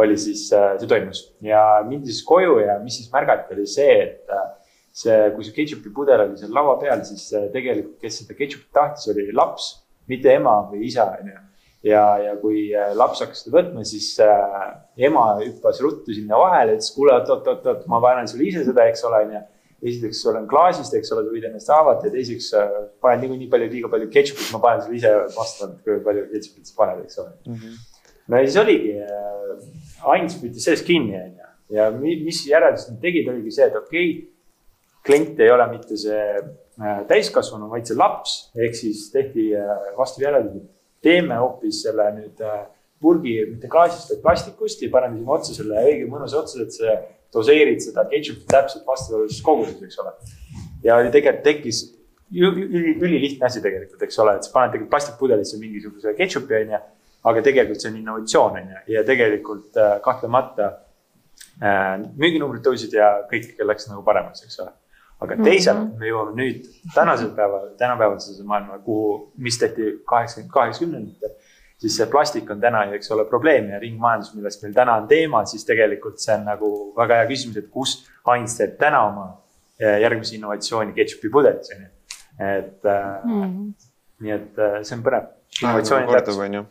oli 0.02 0.18
siis 0.18 0.48
äh,, 0.50 0.72
see 0.80 0.90
toimus 0.90 1.20
ja 1.44 1.60
mindi 1.86 2.10
siis 2.10 2.24
koju 2.26 2.58
ja 2.64 2.80
mis 2.82 2.96
siis 2.98 3.12
märgati, 3.12 3.54
oli 3.54 3.66
see, 3.70 3.94
et 4.08 4.34
äh, 4.34 4.48
see, 4.90 5.18
kui 5.36 5.46
see 5.46 5.54
ketšupi 5.54 5.94
pudel 5.94 6.24
oli 6.26 6.38
seal 6.40 6.54
laua 6.56 6.74
peal, 6.82 7.04
siis 7.06 7.28
äh, 7.36 7.46
tegelikult, 7.54 8.00
kes 8.02 8.22
seda 8.24 8.34
ketšupit 8.38 8.72
tahtis, 8.74 9.06
oli 9.14 9.28
laps, 9.30 9.70
mitte 10.10 10.34
ema 10.34 10.56
või 10.72 10.82
isa, 10.88 11.06
onju. 11.20 11.38
ja, 11.86 12.04
ja 12.24 12.34
kui 12.42 12.66
laps 12.98 13.22
hakkas 13.22 13.44
seda 13.44 13.60
võtma, 13.60 13.86
siis 13.86 14.10
äh, 14.24 14.70
ema 15.06 15.28
hüppas 15.44 15.78
ruttu 15.84 16.16
sinna 16.16 16.42
vahele, 16.42 16.80
ütles, 16.80 16.90
kuule, 16.96 17.14
oot, 17.14 17.30
oot, 17.30 17.52
oot, 17.54 17.70
oot, 17.70 17.90
ma 17.92 18.02
panen 18.02 18.26
sulle 18.30 18.50
ise 18.50 18.66
seda, 18.66 18.90
eks 18.90 19.06
ole, 19.06 19.26
onju 19.28 19.44
esiteks 19.84 20.20
olen 20.30 20.46
klaasist, 20.48 20.94
eks 20.96 21.12
ole, 21.14 21.24
sa 21.26 21.34
võid 21.34 21.46
ennast 21.48 21.72
haavata 21.72 22.08
ja 22.08 22.14
teiseks 22.14 22.50
äh, 22.58 22.74
panen 23.04 23.24
niikuinii 23.24 23.48
palju, 23.52 23.70
liiga 23.72 23.90
palju 23.92 24.10
ketšupit, 24.12 24.50
ma 24.54 24.60
panen 24.62 24.84
sulle 24.84 25.00
ise 25.00 25.12
vastavalt, 25.36 25.80
kui 25.84 25.98
palju 26.04 26.26
ketšupit 26.32 26.70
sa 26.70 26.76
paned, 26.80 27.02
eks 27.04 27.18
ole 27.22 27.32
mm. 27.34 27.56
-hmm. 27.56 28.04
no 28.28 28.40
ja 28.40 28.50
siis 28.50 28.60
oligi 28.62 28.92
äh,, 29.04 29.56
Heinz 30.04 30.36
püüdis 30.40 30.68
sellest 30.68 30.86
kinni, 30.88 31.16
onju. 31.20 31.48
ja 31.76 31.90
mis 31.98 32.44
järeldused 32.48 32.94
nad 32.94 33.00
tegid, 33.00 33.28
oligi 33.32 33.56
see, 33.56 33.66
et 33.66 33.76
okei 33.76 34.06
okay,, 34.10 34.28
klient 35.04 35.40
ei 35.40 35.50
ole 35.52 35.66
mitte 35.72 35.96
see 36.00 36.22
äh, 36.38 37.00
täiskasvanu, 37.08 37.68
vaid 37.70 37.88
see 37.88 37.96
laps, 37.96 38.38
ehk 38.56 38.76
siis 38.76 39.10
tehti 39.12 39.50
vastav 39.98 40.24
järeldus, 40.24 40.62
et 40.62 40.70
teeme 41.04 41.36
hoopis 41.36 41.82
selle 41.84 42.08
nüüd 42.16 42.40
purgi 43.04 43.34
mitte 43.50 43.68
klaasist, 43.68 44.14
vaid 44.14 44.22
plastikust 44.22 44.82
ja 44.82 44.88
paneme 44.92 45.18
sinna 45.18 45.36
otsa 45.36 45.56
selle 45.56 45.84
õige 45.84 46.08
mõnusa 46.08 46.40
otsa, 46.40 46.62
et 46.64 46.72
see 46.72 46.94
doseerid 47.34 47.82
seda 47.82 48.06
ketšupit 48.10 48.46
täpselt 48.50 48.86
vastavas 48.86 49.40
koguses, 49.44 49.82
eks 49.82 50.00
ole. 50.02 50.14
ja 50.84 50.98
tegelikult 51.10 51.44
tekkis 51.46 51.82
üli, 52.34 52.94
ülilihtne 53.00 53.46
asi 53.46 53.62
tegelikult, 53.64 54.02
eks 54.06 54.18
ole, 54.22 54.36
et 54.38 54.46
sa 54.46 54.54
paned 54.54 54.74
tegelikult 54.74 54.92
plastikpudelisse 54.94 55.58
mingisuguse 55.60 56.14
ketšupi, 56.18 56.60
onju. 56.62 56.80
aga 57.24 57.42
tegelikult 57.44 57.80
see 57.80 57.90
on 57.90 57.98
innovatsioon, 58.00 58.56
onju, 58.60 58.80
ja 58.92 59.02
tegelikult 59.08 59.78
äh, 59.80 59.94
kahtlemata 60.04 60.70
äh, 61.62 61.92
müüginumbrid 62.20 62.64
tõusid 62.66 62.96
ja 62.98 63.10
kõik 63.30 63.54
läks 63.64 63.88
nagu 63.90 64.04
paremaks, 64.06 64.44
eks 64.46 64.60
ole. 64.64 64.74
aga 65.24 65.36
teisalt 65.40 65.78
mm 65.78 65.90
-hmm. 65.90 65.98
me 66.00 66.08
jõuame 66.10 66.36
nüüd 66.36 66.66
tänasel 66.94 67.30
päeval, 67.36 67.68
tänapäevasesse 67.78 68.42
maailma, 68.44 68.78
kuhu, 68.78 69.32
mis 69.36 69.58
tehti 69.58 70.00
kaheksakümmend, 70.04 70.52
kaheksakümnendatel 70.52 71.36
siis 71.84 71.98
see 72.00 72.08
plastik 72.10 72.50
on 72.50 72.60
täna 72.62 72.84
ju, 72.88 72.98
eks 72.98 73.12
ole, 73.12 73.26
probleem 73.28 73.68
ja 73.74 73.80
ringmajandus, 73.82 74.32
millest 74.38 74.64
meil 74.64 74.76
täna 74.76 74.96
on 75.02 75.08
teema, 75.10 75.44
siis 75.48 75.66
tegelikult 75.68 76.22
see 76.22 76.36
on 76.38 76.46
nagu 76.48 76.70
väga 76.96 77.20
hea 77.20 77.30
küsimus, 77.30 77.60
et 77.60 77.68
kus 77.72 77.98
Heinz 78.24 78.56
teeb 78.56 78.78
täna 78.80 79.02
oma 79.10 79.26
eh, 79.80 79.98
järgmise 80.04 80.38
innovatsiooni 80.38 80.96
ketšupi 80.96 81.32
pudelis, 81.32 81.74
on 81.74 81.84
ju. 81.84 81.92
et 82.44 82.88
mm., 82.88 83.52
nii 84.24 84.34
et 84.34 84.58
äh, 84.62 84.80
see 84.82 84.96
on 84.96 85.04
põnev. 85.04 85.30
kordub, 86.08 86.40
on 86.40 86.58
ju. 86.58 86.64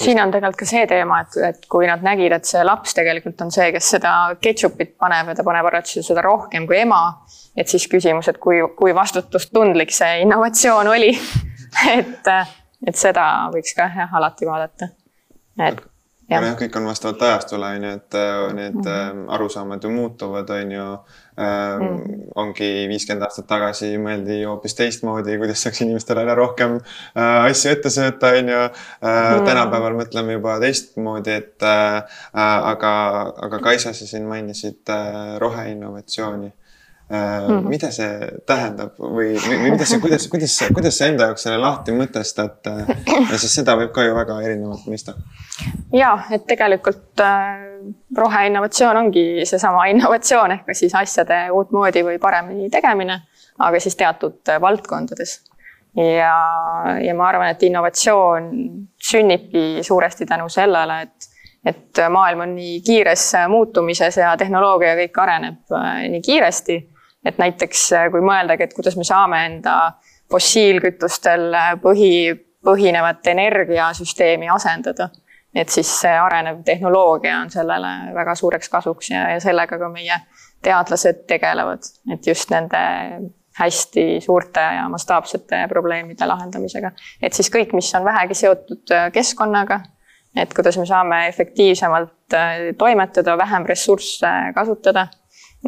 siin 0.00 0.20
on 0.22 0.32
tegelikult 0.32 0.62
ka 0.62 0.68
see 0.70 0.86
teema, 0.88 1.20
et, 1.26 1.36
et 1.50 1.68
kui 1.70 1.86
nad 1.90 2.04
nägid, 2.04 2.32
et 2.32 2.48
see 2.48 2.62
laps 2.64 2.96
tegelikult 2.96 3.44
on 3.44 3.52
see, 3.54 3.68
kes 3.74 3.92
seda 3.96 4.14
ketšupit 4.42 4.96
paneb 5.00 5.28
ja 5.32 5.36
ta 5.36 5.44
paneb 5.46 5.68
arvatavasti 5.68 6.04
seda 6.06 6.24
rohkem 6.24 6.66
kui 6.70 6.80
ema, 6.80 7.02
et 7.58 7.68
siis 7.68 7.84
küsimus, 7.92 8.30
et 8.32 8.40
kui, 8.42 8.62
kui 8.78 8.96
vastutustundlik 8.96 9.92
see 9.94 10.22
innovatsioon 10.24 10.90
oli 10.94 11.12
et, 11.98 12.32
et 12.86 12.96
seda 12.96 13.24
võiks 13.54 13.74
ka 13.76 13.88
jah, 13.96 14.14
alati 14.20 14.46
vaadata. 14.48 14.88
et 15.58 15.82
aga 16.36 16.48
jah, 16.48 16.56
kõik 16.58 16.76
on 16.78 16.86
vastavalt 16.88 17.22
ajastule, 17.26 17.68
on 17.76 17.84
ju, 17.86 17.90
et 17.98 18.16
äh, 18.18 18.52
need 18.56 18.78
mm 18.78 18.84
-hmm. 18.84 19.24
arusaamad 19.34 19.84
ju 19.84 19.90
muutuvad, 19.90 20.50
on 20.50 20.72
ju 20.72 20.86
ähm,. 21.38 21.82
Mm 21.82 21.96
-hmm. 21.96 22.22
ongi 22.34 22.88
viiskümmend 22.88 23.22
aastat 23.22 23.46
tagasi 23.46 23.98
mõeldi 23.98 24.44
hoopis 24.46 24.74
teistmoodi, 24.74 25.38
kuidas 25.38 25.62
saaks 25.62 25.80
inimestele 25.80 26.20
aina 26.20 26.34
rohkem 26.34 26.74
äh, 27.16 27.44
asju 27.44 27.70
ette 27.70 27.90
sööta, 27.90 28.28
on 28.28 28.48
ju 28.48 28.58
äh,. 28.58 29.38
Mm. 29.38 29.44
tänapäeval 29.44 29.94
mõtleme 30.00 30.32
juba 30.32 30.60
teistmoodi, 30.60 31.30
et 31.30 31.62
äh, 31.62 32.02
aga, 32.64 33.32
aga 33.42 33.58
Kaisa, 33.58 33.92
sa 33.92 34.06
siin 34.06 34.24
mainisid 34.24 34.88
äh, 34.88 35.38
roheinnovatsiooni 35.38 36.52
Mm 37.12 37.48
-hmm. 37.48 37.68
mida 37.68 37.90
see 37.92 38.28
tähendab 38.48 38.94
või, 38.96 39.34
või 39.36 39.70
mida 39.74 39.84
see, 39.84 39.98
kuidas, 40.00 40.24
kuidas, 40.32 40.54
kuidas 40.72 40.96
sa 40.96 41.06
enda 41.10 41.26
jaoks 41.28 41.42
selle 41.44 41.58
lahti 41.60 41.92
mõtestad? 41.92 42.68
sest 43.36 43.52
seda 43.52 43.74
võib 43.76 43.90
ka 43.92 44.04
ju 44.06 44.14
väga 44.16 44.38
erinevalt 44.40 44.86
mõista. 44.88 45.12
ja, 45.92 46.12
et 46.30 46.46
tegelikult 46.48 47.20
äh, 47.20 47.58
roheinnovatsioon 48.16 48.96
ongi 48.96 49.24
seesama 49.44 49.84
innovatsioon 49.92 50.52
ehk 50.52 50.72
siis 50.72 50.94
asjade 50.94 51.50
uutmoodi 51.52 52.04
või 52.06 52.18
paremini 52.18 52.70
tegemine, 52.70 53.18
aga 53.58 53.80
siis 53.80 53.96
teatud 53.96 54.54
valdkondades. 54.60 55.40
ja, 55.96 56.38
ja 57.04 57.14
ma 57.14 57.28
arvan, 57.28 57.50
et 57.50 57.62
innovatsioon 57.62 58.48
sünnibki 59.10 59.82
suuresti 59.82 60.26
tänu 60.26 60.48
sellele, 60.48 61.02
et 61.02 61.28
et 61.64 62.00
maailm 62.10 62.40
on 62.40 62.54
nii 62.54 62.80
kiires 62.80 63.32
muutumises 63.48 64.16
ja 64.16 64.32
tehnoloogia 64.36 64.96
kõik 64.96 65.20
areneb 65.22 65.76
äh, 65.76 66.08
nii 66.08 66.22
kiiresti 66.24 66.91
et 67.24 67.38
näiteks 67.38 67.84
äh, 67.96 68.06
kui 68.12 68.22
mõeldagi, 68.24 68.66
et 68.66 68.74
kuidas 68.76 68.96
me 68.98 69.06
saame 69.06 69.44
enda 69.46 69.76
fossiilkütustel 70.32 71.48
äh, 71.54 71.72
põhi, 71.82 72.14
põhinevat 72.64 73.26
energiasüsteemi 73.32 74.50
asendada, 74.52 75.08
et 75.54 75.68
siis 75.68 75.90
see 76.02 76.14
arenev 76.18 76.62
tehnoloogia 76.66 77.38
on 77.42 77.52
sellele 77.52 78.14
väga 78.16 78.34
suureks 78.38 78.72
kasuks 78.72 79.12
ja, 79.12 79.28
ja 79.34 79.40
sellega 79.44 79.78
ka 79.78 79.90
meie 79.92 80.18
teadlased 80.62 81.24
tegelevad, 81.28 81.86
et 82.12 82.26
just 82.26 82.50
nende 82.54 82.82
hästi 83.58 84.04
suurte 84.24 84.62
ja 84.78 84.86
mastaapsete 84.88 85.66
probleemide 85.68 86.26
lahendamisega. 86.26 86.92
et 87.22 87.32
siis 87.36 87.50
kõik, 87.52 87.74
mis 87.76 87.90
on 87.94 88.06
vähegi 88.08 88.38
seotud 88.44 88.94
äh, 88.94 89.10
keskkonnaga, 89.14 89.82
et 90.36 90.54
kuidas 90.56 90.78
me 90.80 90.86
saame 90.88 91.26
efektiivsemalt 91.28 92.34
toimetada, 92.78 93.34
vähem 93.36 93.66
ressursse 93.68 94.30
kasutada 94.54 95.06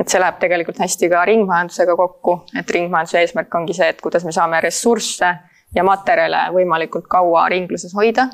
et 0.01 0.11
see 0.11 0.21
läheb 0.21 0.39
tegelikult 0.43 0.79
hästi 0.83 1.11
ka 1.13 1.25
ringmajandusega 1.29 1.97
kokku, 1.97 2.39
et 2.59 2.71
ringmajanduse 2.77 3.21
eesmärk 3.21 3.55
ongi 3.55 3.77
see, 3.77 3.91
et 3.95 4.01
kuidas 4.03 4.25
me 4.27 4.33
saame 4.35 4.61
ressursse 4.65 5.31
ja 5.75 5.85
materjale 5.87 6.49
võimalikult 6.55 7.07
kaua 7.11 7.49
ringluses 7.53 7.95
hoida. 7.95 8.31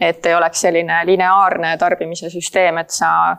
et 0.00 0.26
ei 0.26 0.34
oleks 0.34 0.58
selline 0.60 0.96
lineaarne 1.06 1.76
tarbimise 1.78 2.26
süsteem, 2.26 2.80
et 2.82 2.90
sa 2.90 3.36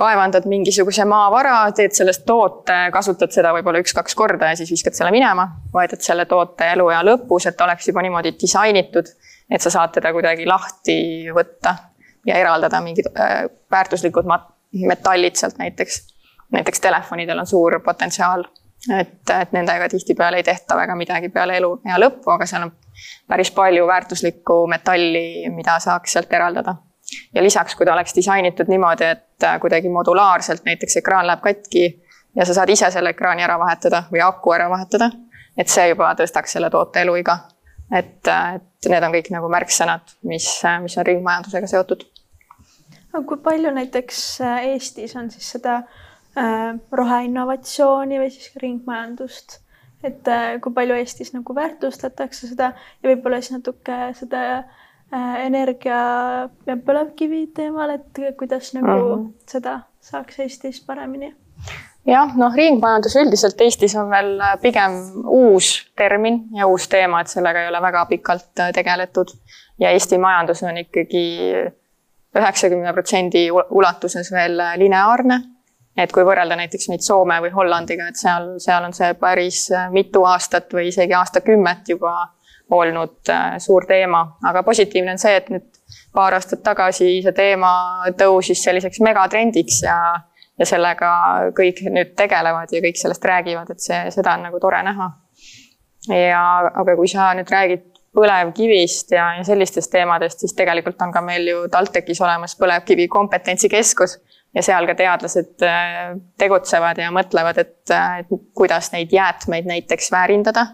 kaevandad 0.00 0.46
mingisuguse 0.48 1.04
maavara, 1.04 1.58
teed 1.76 1.92
sellest 1.92 2.24
toote, 2.24 2.76
kasutad 2.92 3.34
seda 3.34 3.50
võib-olla 3.52 3.82
üks-kaks 3.84 4.16
korda 4.16 4.48
ja 4.48 4.56
siis 4.56 4.70
viskad 4.72 4.96
selle 4.96 5.10
minema, 5.12 5.44
vaid 5.74 5.92
et 5.92 6.00
selle 6.00 6.24
toote 6.30 6.70
eluea 6.72 7.02
lõpus, 7.04 7.50
et 7.50 7.60
oleks 7.60 7.90
juba 7.90 8.00
niimoodi 8.06 8.32
disainitud, 8.40 9.12
et 9.50 9.60
sa 9.60 9.74
saad 9.76 9.92
teda 9.98 10.14
kuidagi 10.16 10.48
lahti 10.48 10.96
võtta 11.36 11.76
ja 12.26 12.40
eraldada 12.40 12.80
mingid 12.80 13.12
äh, 13.12 13.44
väärtuslikud 13.70 14.24
metallid 14.88 15.36
sealt 15.36 15.60
näiteks 15.60 16.00
näiteks 16.52 16.80
telefonidel 16.80 17.38
on 17.38 17.46
suur 17.46 17.80
potentsiaal, 17.84 18.44
et, 18.98 19.30
et 19.40 19.52
nendega 19.52 19.88
tihtipeale 19.88 20.36
ei 20.36 20.42
tehta 20.42 20.76
väga 20.76 20.96
midagi 20.96 21.28
peale 21.28 21.56
eluea 21.56 21.98
lõppu, 22.00 22.32
aga 22.34 22.46
seal 22.46 22.66
on 22.66 22.72
päris 23.28 23.50
palju 23.56 23.86
väärtuslikku 23.86 24.60
metalli, 24.70 25.48
mida 25.54 25.78
saaks 25.80 26.16
sealt 26.16 26.32
eraldada. 26.32 26.74
ja 27.34 27.42
lisaks, 27.42 27.74
kui 27.74 27.86
ta 27.86 27.92
oleks 27.92 28.14
disainitud 28.16 28.68
niimoodi, 28.68 29.04
et 29.04 29.48
kuidagi 29.60 29.88
modulaarselt 29.88 30.64
näiteks 30.64 30.96
ekraan 30.96 31.26
läheb 31.26 31.40
katki 31.40 31.84
ja 32.36 32.46
sa 32.46 32.54
saad 32.54 32.68
ise 32.70 32.90
selle 32.90 33.10
ekraani 33.10 33.42
ära 33.42 33.58
vahetada 33.58 34.04
või 34.12 34.22
aku 34.22 34.52
ära 34.54 34.68
vahetada, 34.70 35.10
et 35.58 35.68
see 35.68 35.88
juba 35.88 36.12
tõstaks 36.14 36.54
selle 36.56 36.70
toote 36.70 37.02
eluiga. 37.02 37.38
et, 37.94 38.28
et 38.54 38.88
need 38.88 39.02
on 39.02 39.12
kõik 39.12 39.32
nagu 39.34 39.48
märksõnad, 39.50 40.14
mis, 40.22 40.46
mis 40.82 40.96
on 40.98 41.06
ringmajandusega 41.06 41.66
seotud. 41.66 42.04
aga 43.12 43.26
kui 43.26 43.42
palju 43.42 43.74
näiteks 43.74 44.22
Eestis 44.40 45.16
on 45.16 45.30
siis 45.30 45.50
seda 45.56 45.80
äh, 45.80 45.84
Äh, 45.84 46.09
roheinnovatsiooni 46.92 48.20
või 48.20 48.30
siis 48.30 48.52
ringmajandust. 48.62 49.60
et 50.02 50.28
äh, 50.28 50.60
kui 50.64 50.72
palju 50.72 50.94
Eestis 50.96 51.34
nagu 51.34 51.54
väärtustatakse 51.54 52.46
seda 52.48 52.72
ja 53.02 53.08
võib-olla 53.10 53.40
siis 53.40 53.52
natuke 53.52 53.98
seda 54.16 54.42
äh, 54.58 55.34
energia 55.44 55.98
ja 56.66 56.76
põlevkivi 56.86 57.50
teemal, 57.54 57.90
et 57.90 58.20
kuidas 58.38 58.72
nagu 58.74 58.92
mm 58.92 59.24
-hmm. 59.24 59.32
seda 59.46 59.80
saaks 60.00 60.38
Eestis 60.38 60.80
paremini 60.86 61.34
jah, 62.06 62.32
noh, 62.36 62.54
ringmajandus 62.54 63.16
üldiselt 63.16 63.60
Eestis 63.60 63.96
on 63.96 64.10
veel 64.10 64.40
pigem 64.62 64.96
uus 65.26 65.90
termin 65.96 66.48
ja 66.54 66.66
uus 66.66 66.88
teema, 66.88 67.20
et 67.20 67.28
sellega 67.28 67.62
ei 67.62 67.68
ole 67.68 67.82
väga 67.82 68.06
pikalt 68.06 68.64
tegeletud. 68.74 69.28
ja 69.78 69.90
Eesti 69.90 70.18
majandus 70.18 70.62
on 70.62 70.78
ikkagi 70.78 71.26
üheksakümne 72.36 72.92
protsendi 72.92 73.50
ulatuses 73.50 74.32
veel 74.32 74.62
lineaarne 74.76 75.40
et 76.00 76.12
kui 76.12 76.24
võrrelda 76.26 76.56
näiteks 76.58 76.88
meid 76.90 77.04
Soome 77.04 77.38
või 77.44 77.52
Hollandiga, 77.54 78.08
et 78.10 78.18
seal, 78.20 78.54
seal 78.62 78.86
on 78.86 78.94
see 78.96 79.12
päris 79.20 79.66
äh, 79.74 79.90
mitu 79.92 80.24
aastat 80.28 80.72
või 80.74 80.88
isegi 80.90 81.16
aastakümmet 81.16 81.88
juba 81.92 82.14
olnud 82.70 83.30
äh, 83.30 83.58
suur 83.62 83.86
teema, 83.86 84.22
aga 84.46 84.62
positiivne 84.66 85.16
on 85.16 85.20
see, 85.20 85.36
et 85.40 85.50
nüüd 85.52 85.68
paar 86.14 86.34
aastat 86.38 86.62
tagasi 86.66 87.20
see 87.24 87.36
teema 87.36 87.72
tõusis 88.18 88.62
selliseks 88.64 89.02
megatrendiks 89.04 89.82
ja, 89.86 89.98
ja 90.58 90.68
sellega 90.68 91.12
kõik 91.56 91.82
nüüd 91.90 92.14
tegelevad 92.18 92.72
ja 92.72 92.82
kõik 92.84 93.00
sellest 93.00 93.24
räägivad, 93.26 93.70
et 93.74 93.82
see, 93.82 94.00
seda 94.14 94.36
on 94.38 94.48
nagu 94.48 94.60
tore 94.62 94.82
näha. 94.86 95.10
ja, 96.08 96.44
aga 96.70 96.96
kui 96.96 97.10
sa 97.10 97.32
nüüd 97.36 97.50
räägid 97.50 97.86
põlevkivist 98.16 99.12
ja, 99.14 99.28
ja 99.38 99.44
sellistest 99.46 99.90
teemadest, 99.92 100.42
siis 100.42 100.54
tegelikult 100.58 101.02
on 101.02 101.12
ka 101.14 101.22
meil 101.22 101.46
ju 101.46 101.66
TalTechis 101.70 102.20
olemas 102.24 102.56
põlevkivi 102.58 103.06
kompetentsikeskus 103.08 104.16
ja 104.54 104.62
seal 104.64 104.86
ka 104.88 104.94
teadlased 104.98 105.64
äh, 105.66 106.14
tegutsevad 106.40 106.98
ja 106.98 107.10
mõtlevad, 107.14 107.60
et, 107.62 107.92
äh, 107.94 108.22
et 108.22 108.32
kuidas 108.56 108.92
neid 108.94 109.12
jäätmeid 109.14 109.68
näiteks 109.70 110.12
väärindada. 110.12 110.66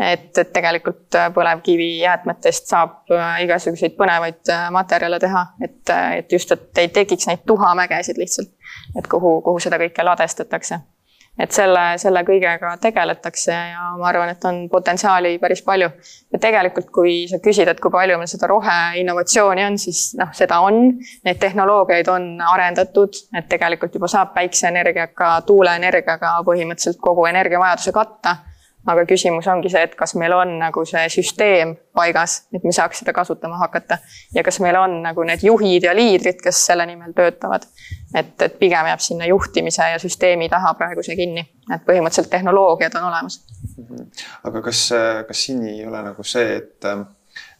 et, 0.00 0.38
et 0.38 0.48
tegelikult 0.52 1.14
äh, 1.14 1.28
põlevkivijäätmetest 1.34 2.66
saab 2.66 3.12
igasuguseid 3.44 3.94
põnevaid 3.98 4.50
materjale 4.74 5.20
teha, 5.22 5.44
et, 5.62 5.92
et 6.18 6.32
just, 6.32 6.50
et 6.50 6.82
ei 6.82 6.88
tekiks 6.88 7.28
neid 7.30 7.44
tuhamägesid 7.46 8.18
lihtsalt, 8.18 8.50
et 8.98 9.06
kuhu, 9.06 9.38
kuhu 9.46 9.62
seda 9.62 9.78
kõike 9.78 10.04
ladestatakse 10.04 10.80
et 11.38 11.50
selle, 11.54 11.82
selle 11.98 12.22
kõigega 12.26 12.76
tegeletakse 12.82 13.54
ja 13.54 13.88
ma 13.98 14.08
arvan, 14.10 14.30
et 14.34 14.44
on 14.46 14.60
potentsiaali 14.70 15.36
päris 15.42 15.64
palju. 15.66 15.90
ja 16.32 16.38
tegelikult, 16.40 16.90
kui 16.94 17.16
sa 17.30 17.40
küsid, 17.42 17.68
et 17.68 17.80
kui 17.80 17.90
palju 17.90 18.18
meil 18.18 18.30
seda 18.30 18.48
roheinnovatsiooni 18.50 19.66
on, 19.66 19.78
siis 19.78 20.14
noh, 20.18 20.30
seda 20.36 20.60
on. 20.64 20.94
Neid 21.26 21.40
tehnoloogiaid 21.42 22.08
on 22.08 22.30
arendatud, 22.54 23.18
et 23.36 23.48
tegelikult 23.50 23.94
juba 23.94 24.10
saab 24.10 24.34
päikseenergiaga, 24.34 25.36
tuuleenergiaga 25.46 26.38
põhimõtteliselt 26.46 27.02
kogu 27.02 27.26
energiavajaduse 27.30 27.94
katta 27.94 28.36
aga 28.86 29.04
küsimus 29.08 29.46
ongi 29.48 29.70
see, 29.72 29.82
et 29.86 29.94
kas 29.98 30.14
meil 30.20 30.34
on 30.36 30.56
nagu 30.60 30.84
see 30.88 31.04
süsteem 31.12 31.74
paigas, 31.96 32.42
et 32.54 32.64
me 32.66 32.72
saaks 32.74 33.00
seda 33.02 33.14
kasutama 33.16 33.58
hakata. 33.62 33.98
ja 34.34 34.44
kas 34.44 34.60
meil 34.60 34.76
on 34.76 35.00
nagu 35.02 35.24
need 35.24 35.44
juhid 35.46 35.86
ja 35.88 35.94
liidrid, 35.96 36.40
kes 36.42 36.64
selle 36.66 36.86
nimel 36.86 37.12
töötavad. 37.16 37.66
et, 38.14 38.34
et 38.42 38.58
pigem 38.58 38.86
jääb 38.92 39.00
sinna 39.00 39.26
juhtimise 39.26 39.90
ja 39.94 39.98
süsteemi 39.98 40.48
taha 40.48 40.74
praegu 40.78 41.02
see 41.02 41.16
kinni, 41.16 41.46
et 41.72 41.84
põhimõtteliselt 41.86 42.30
tehnoloogiad 42.30 42.96
on 43.00 43.10
olemas. 43.10 43.40
Mhm. 43.78 44.08
aga 44.44 44.62
kas, 44.62 44.88
kas 45.28 45.44
siin 45.46 45.66
ei 45.68 45.86
ole 45.86 46.02
nagu 46.10 46.22
see, 46.22 46.56
et 46.56 46.90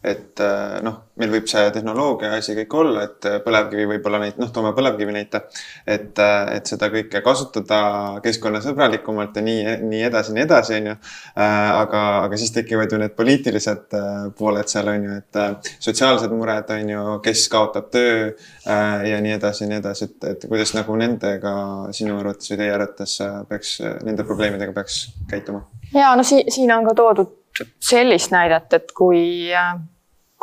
et 0.05 0.41
äh, 0.43 0.77
noh, 0.85 0.97
meil 1.17 1.31
võib 1.33 1.47
see 1.49 1.63
tehnoloogia 1.73 2.35
asi 2.37 2.53
kõik 2.59 2.73
olla, 2.77 3.05
et 3.07 3.25
äh, 3.25 3.37
põlevkivi 3.43 3.87
võib-olla 3.89 4.19
neid, 4.21 4.37
noh, 4.41 4.51
toome 4.53 4.71
põlevkivi 4.77 5.15
näite, 5.15 5.41
et, 5.81 6.11
äh, 6.21 6.51
et 6.57 6.69
seda 6.69 6.91
kõike 6.93 7.21
kasutada 7.25 7.79
keskkonnasõbralikumalt 8.25 9.39
ja 9.39 9.43
nii, 9.45 9.77
nii 9.81 10.03
edasi, 10.05 10.35
nii 10.35 10.43
edasi, 10.45 10.75
on 10.77 10.89
ju. 10.91 10.95
aga, 11.35 12.01
aga 12.25 12.37
siis 12.39 12.53
tekivad 12.55 12.91
ju 12.91 12.99
need 13.01 13.15
poliitilised 13.17 13.95
pooled 14.37 14.69
seal 14.69 14.91
on 14.91 15.07
ju, 15.07 15.15
et 15.21 15.71
sotsiaalsed 15.83 16.33
mured 16.35 16.69
on 16.75 16.91
ju, 16.93 17.05
kes 17.25 17.47
kaotab 17.51 17.89
töö 17.93 18.27
ja 18.65 19.21
nii 19.23 19.35
edasi 19.37 19.65
ja 19.65 19.71
nii 19.71 19.79
edasi, 19.81 20.09
et, 20.09 20.27
et 20.31 20.45
kuidas 20.49 20.75
nagu 20.77 20.97
nendega 20.99 21.55
sinu 21.95 22.19
arvates 22.19 22.51
või 22.51 22.61
teie 22.61 22.75
arvates 22.75 23.17
peaks, 23.49 23.77
nende 24.05 24.27
probleemidega 24.27 24.75
peaks 24.75 25.01
käituma? 25.31 25.65
ja 25.95 26.13
no 26.17 26.25
si 26.27 26.43
siin 26.53 26.73
on 26.75 26.87
ka 26.87 26.95
toodud 26.97 27.33
sellist 27.79 28.33
näidet, 28.33 28.73
et 28.73 28.91
kui, 28.95 29.51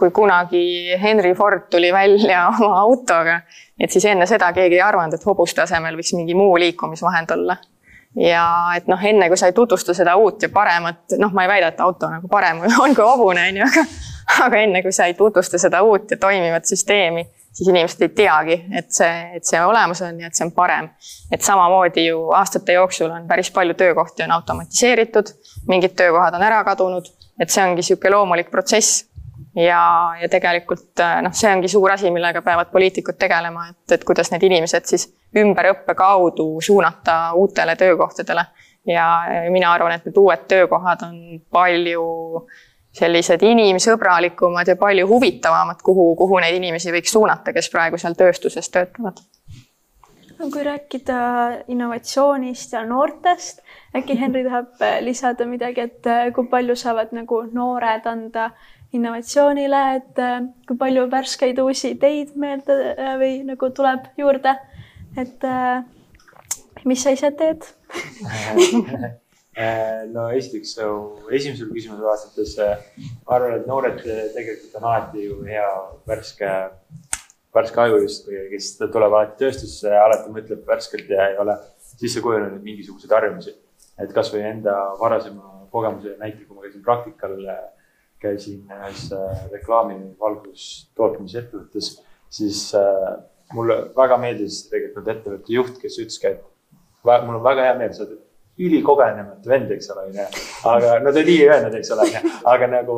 kui 0.03 0.11
kunagi 0.11 0.63
Henry 1.03 1.35
Ford 1.39 1.69
tuli 1.71 1.93
välja 1.95 2.47
oma 2.59 2.81
autoga, 2.83 3.41
et 3.81 3.95
siis 3.95 4.05
enne 4.11 4.27
seda 4.27 4.53
keegi 4.57 4.81
ei 4.81 4.85
arvanud, 4.85 5.15
et 5.15 5.27
hobuste 5.27 5.63
asemel 5.63 5.99
võiks 5.99 6.15
mingi 6.19 6.35
muu 6.39 6.57
liikumisvahend 6.59 7.37
olla. 7.37 7.57
ja 8.19 8.47
et 8.77 8.89
noh, 8.93 9.05
enne 9.09 9.29
kui 9.33 9.41
sa 9.41 9.49
ei 9.49 9.55
tutvusta 9.57 9.95
seda 9.97 10.17
uut 10.21 10.43
ja 10.43 10.51
paremat, 10.53 11.15
noh, 11.19 11.31
ma 11.33 11.47
ei 11.47 11.53
väida, 11.55 11.71
et 11.73 11.81
auto 11.81 12.11
nagu 12.11 12.29
parem 12.29 12.65
on 12.85 12.97
kui 12.97 13.05
hobune, 13.05 13.47
on 13.49 13.63
ju, 13.63 13.69
aga 13.69 13.87
aga 14.47 14.65
enne 14.65 14.83
kui 14.83 14.93
sa 14.93 15.07
ei 15.07 15.15
tutvusta 15.15 15.59
seda 15.59 15.83
uut 15.87 16.11
ja 16.11 16.19
toimivat 16.21 16.69
süsteemi 16.69 17.25
siis 17.53 17.69
inimesed 17.69 18.03
ei 18.03 18.09
teagi, 18.09 18.59
et 18.79 18.91
see, 18.93 19.13
et 19.37 19.45
see 19.45 19.61
olemas 19.65 20.01
on 20.03 20.21
ja 20.21 20.31
et 20.31 20.37
see 20.37 20.47
on 20.47 20.53
parem. 20.57 20.89
et 21.33 21.43
samamoodi 21.43 22.07
ju 22.07 22.31
aastate 22.37 22.73
jooksul 22.73 23.11
on 23.11 23.27
päris 23.29 23.51
palju 23.51 23.75
töökohti 23.75 24.23
on 24.23 24.31
automatiseeritud, 24.39 25.35
mingid 25.69 25.97
töökohad 25.97 26.35
on 26.35 26.43
ära 26.43 26.63
kadunud, 26.65 27.09
et 27.41 27.51
see 27.51 27.65
ongi 27.65 27.83
niisugune 27.83 28.15
loomulik 28.17 28.51
protsess. 28.51 29.05
Ja, 29.57 29.83
ja 30.21 30.29
tegelikult 30.33 31.03
noh, 31.23 31.35
see 31.37 31.53
ongi 31.53 31.69
suur 31.69 31.93
asi, 31.93 32.11
millega 32.11 32.43
peavad 32.43 32.73
poliitikud 32.73 33.19
tegelema, 33.21 33.69
et, 33.71 33.97
et 33.99 34.05
kuidas 34.05 34.33
need 34.33 34.45
inimesed 34.49 34.89
siis 34.89 35.09
ümberõppe 35.39 35.95
kaudu 35.99 36.61
suunata 36.61 37.33
uutele 37.39 37.77
töökohtadele. 37.77 38.45
ja 38.87 39.07
mina 39.51 39.73
arvan, 39.73 39.93
et 39.93 40.07
need 40.07 40.17
uued 40.19 40.47
töökohad 40.49 41.05
on 41.07 41.41
palju 41.51 42.07
sellised 42.93 43.43
inimsõbralikumad 43.47 44.69
ja 44.69 44.77
palju 44.77 45.07
huvitavamad, 45.09 45.81
kuhu, 45.85 46.13
kuhu 46.17 46.41
neid 46.45 46.59
inimesi 46.59 46.93
võiks 46.93 47.15
suunata, 47.15 47.55
kes 47.57 47.71
praegu 47.73 47.99
seal 47.99 48.17
tööstuses 48.19 48.69
töötavad. 48.71 49.23
kui 50.43 50.65
rääkida 50.67 51.17
innovatsioonist 51.71 52.73
ja 52.73 52.83
noortest, 52.85 53.61
äkki 53.95 54.17
Henri 54.19 54.43
tahab 54.45 54.81
äh, 54.83 54.99
lisada 55.01 55.47
midagi, 55.47 55.81
et 55.81 56.07
äh, 56.07 56.33
kui 56.35 56.49
palju 56.51 56.75
saavad 56.77 57.13
nagu 57.15 57.45
noored 57.53 58.09
anda 58.11 58.51
innovatsioonile, 58.93 59.83
et 59.97 60.21
äh, 60.21 60.43
kui 60.69 60.77
palju 60.81 61.07
värskeid 61.13 61.59
uusi 61.63 61.95
ideid 61.97 62.37
meelde 62.37 62.79
või 63.21 63.39
nagu 63.49 63.71
tuleb 63.75 64.13
juurde, 64.21 64.57
et 65.17 65.49
mis 66.89 67.03
sa 67.03 67.13
ise 67.15 67.31
teed 67.37 67.67
Äh, 69.57 70.07
no 70.15 70.29
esiteks 70.33 70.77
esimesele 71.37 71.73
küsimusele 71.75 72.07
vastates 72.07 72.55
äh, 72.63 72.79
ma 73.27 73.37
arvan, 73.37 73.59
et 73.59 73.67
noored 73.69 74.01
äh, 74.07 74.23
tegelikult 74.37 74.79
on 74.79 74.87
alati 74.89 75.27
ju 75.27 75.41
hea 75.45 75.67
värske, 76.09 76.53
värske 77.55 77.83
aju 77.85 78.01
justkui, 78.07 78.39
kes 78.55 78.71
tuleb 78.81 79.13
alati 79.13 79.37
tööstusesse, 79.43 79.93
alati 79.93 80.33
mõtleb 80.33 80.65
värskelt 80.69 81.13
ja 81.13 81.29
ei 81.29 81.39
ole 81.43 81.59
sisse 81.93 82.25
kujunenud 82.25 82.65
mingisuguseid 82.65 83.13
harjumusi. 83.13 83.59
et 84.01 84.13
kasvõi 84.17 84.41
enda 84.49 84.73
varasema 84.99 85.67
kogemuse 85.71 86.17
näitel, 86.19 86.47
kui 86.47 86.57
ma 86.57 86.65
käisin 86.65 86.83
praktikal, 86.83 87.37
käisin 88.23 88.65
ühes 88.71 89.09
reklaami 89.53 89.99
valgustootmisettevõttes, 90.23 91.95
siis 92.33 92.65
mulle 93.53 93.79
väga 93.97 94.19
meeldis 94.23 94.65
tegelikult 94.71 95.09
ettevõtte 95.13 95.55
juht, 95.55 95.79
kes 95.83 95.99
ütleski, 96.01 96.37
et 96.37 96.45
mul 97.27 97.39
on 97.39 97.45
väga 97.45 97.69
hea 97.69 97.79
meel, 97.79 97.93
sa 97.97 98.07
oled 98.07 98.21
ülikogenematu 98.61 99.49
vend, 99.49 99.71
eks 99.73 99.89
ole, 99.95 100.05
onju. 100.11 100.25
aga 100.69 100.97
no 101.01 101.13
ta 101.15 101.23
nii 101.25 101.37
ei 101.41 101.49
öelnud, 101.49 101.77
eks 101.79 101.93
ole, 101.95 102.09
aga 102.53 102.69
nagu, 102.71 102.97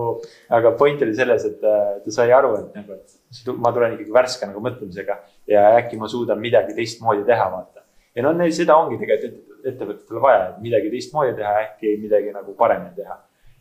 aga 0.58 0.72
point 0.78 1.02
oli 1.06 1.14
selles, 1.14 1.46
et 1.46 1.60
ta 1.62 2.14
sai 2.16 2.32
aru, 2.34 2.56
et 2.58 2.80
nagu, 2.80 2.98
et 2.98 3.52
ma 3.62 3.72
tulen 3.74 3.94
ikkagi 3.94 4.14
värske 4.14 4.48
nagu 4.50 4.62
mõtlemisega 4.64 5.20
ja 5.50 5.66
äkki 5.78 6.00
ma 6.00 6.10
suudan 6.10 6.42
midagi 6.42 6.74
teistmoodi 6.76 7.22
teha, 7.28 7.46
vaata. 7.52 7.84
ja 8.16 8.26
no 8.26 8.34
neil 8.34 8.54
seda 8.56 8.76
ongi 8.82 8.98
tegelikult 9.00 9.68
ettevõtetel 9.70 10.20
vaja, 10.20 10.42
et 10.50 10.58
midagi 10.64 10.90
teistmoodi 10.92 11.36
teha, 11.38 11.54
äkki 11.68 11.94
midagi 12.02 12.34
nagu 12.34 12.56
paremini 12.58 12.98
teha. 12.98 13.16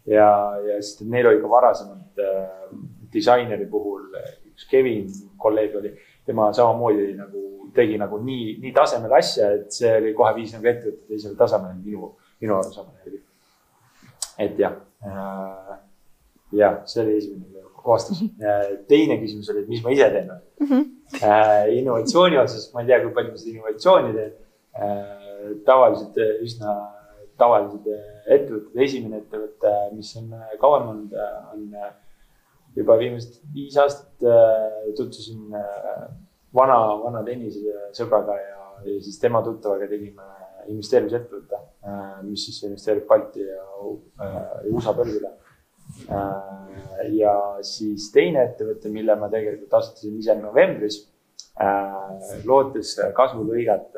Ja, 0.05 0.29
ja 0.67 0.79
sest 0.81 1.03
neil 1.09 1.27
oli 1.27 1.41
ka 1.41 1.49
varasemalt 1.49 2.19
äh, 2.19 2.73
disaineri 3.13 3.65
puhul, 3.69 4.09
üks 4.53 4.67
Kevin 4.69 5.07
kolleeg 5.37 5.75
oli, 5.79 5.93
tema 6.25 6.51
samamoodi 6.53 7.13
nagu 7.17 7.43
tegi 7.75 7.97
nagu 7.97 8.19
nii, 8.21 8.57
nii 8.61 8.73
tasemel 8.75 9.13
asja, 9.17 9.49
et 9.57 9.73
see 9.73 9.91
oli 9.97 10.13
kohe 10.17 10.33
viis 10.37 10.53
nagu 10.55 10.69
ettevõtte 10.69 11.09
teisele 11.09 11.37
tasemele 11.39 11.79
minu, 11.79 12.11
minu 12.43 12.57
arusaamine 12.59 13.01
järgi. 13.05 13.21
et 14.45 14.59
jah 14.59 14.77
äh,, 15.05 15.73
jah, 16.59 16.79
see 16.89 17.03
oli 17.03 17.17
esimene 17.17 17.63
vastus. 17.83 18.21
teine 18.87 19.17
küsimus 19.21 19.49
oli, 19.51 19.63
et 19.65 19.71
mis 19.71 19.83
ma 19.83 19.93
ise 19.95 20.09
teen 20.13 20.29
mm. 20.29 20.67
-hmm. 20.67 20.89
Äh, 21.13 21.77
innovatsiooni 21.77 22.37
osas, 22.37 22.71
ma 22.73 22.81
ei 22.81 22.87
tea, 22.87 23.01
kui 23.03 23.11
palju 23.13 23.31
ma 23.31 23.37
seda 23.37 23.51
innovatsiooni 23.51 24.13
teen 24.13 24.33
äh,. 24.73 25.49
tavaliselt 25.65 26.17
üsna 26.41 26.75
tavalised 27.37 27.87
ettevõtted, 28.25 28.79
esimene 28.85 29.21
ettevõte, 29.23 29.73
mis 29.95 30.13
on 30.19 30.31
kauem 30.61 30.89
olnud, 30.93 31.15
on 31.53 31.65
juba 32.75 32.97
viimased 32.97 33.41
viis 33.53 33.75
aastat 33.77 34.23
tutvusin 34.97 35.51
vana, 36.55 36.77
vana 37.03 37.23
tennisesõbraga 37.27 38.37
ja, 38.39 38.63
ja 38.85 38.97
siis 39.03 39.19
tema 39.21 39.43
tuttavaga 39.45 39.87
tegime 39.91 40.25
investeerimisettevõtte, 40.71 41.59
äh, 41.87 42.19
mis 42.27 42.45
siis 42.47 42.61
investeerib 42.67 43.07
Balti 43.07 43.43
ja 43.43 43.63
äh, 44.23 44.67
USA 44.71 44.93
börsile. 44.95 45.33
Äh, 46.07 47.09
ja 47.17 47.33
siis 47.65 48.09
teine 48.13 48.45
ettevõte, 48.49 48.91
mille 48.93 49.15
ma 49.19 49.29
tegelikult 49.31 49.73
asutasin 49.79 50.19
ise 50.21 50.37
novembris, 50.39 51.03
lootes 52.49 52.95
kasvulõigat 53.13 53.91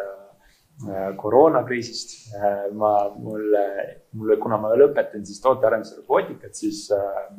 koroonakriisist. 1.21 2.33
ma, 2.75 2.93
mulle, 3.15 3.65
mulle, 4.11 4.35
kuna 4.43 4.57
ma 4.59 4.73
lõpetan 4.75 5.23
siis 5.25 5.39
tootearenduse 5.43 6.01
robootikat, 6.01 6.51
siis 6.55 6.89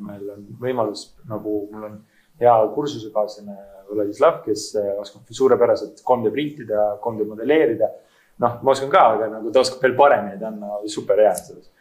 meil 0.01 0.29
on 0.33 0.45
võimalus 0.61 1.11
nagu 1.29 1.59
mul 1.71 1.89
on 1.89 1.99
hea 2.41 2.55
kursusekaaslane 2.73 3.57
Vladislav, 3.93 4.41
kes 4.45 4.69
äh, 4.75 4.91
oskab 5.01 5.31
suurepäraselt 5.33 6.01
3D 6.03 6.31
printida, 6.33 6.91
3D 7.03 7.27
modelleerida. 7.27 7.89
noh, 8.37 8.59
ma 8.61 8.73
oskan 8.73 8.89
ka, 8.93 9.01
aga 9.15 9.31
nagu 9.31 9.49
ta 9.49 9.63
oskab 9.63 9.81
veel 9.81 9.95
paremini, 9.97 10.37
ta 10.37 10.51
on 10.51 10.89
super 10.93 11.17
hea 11.23 11.33
selles. 11.39 11.71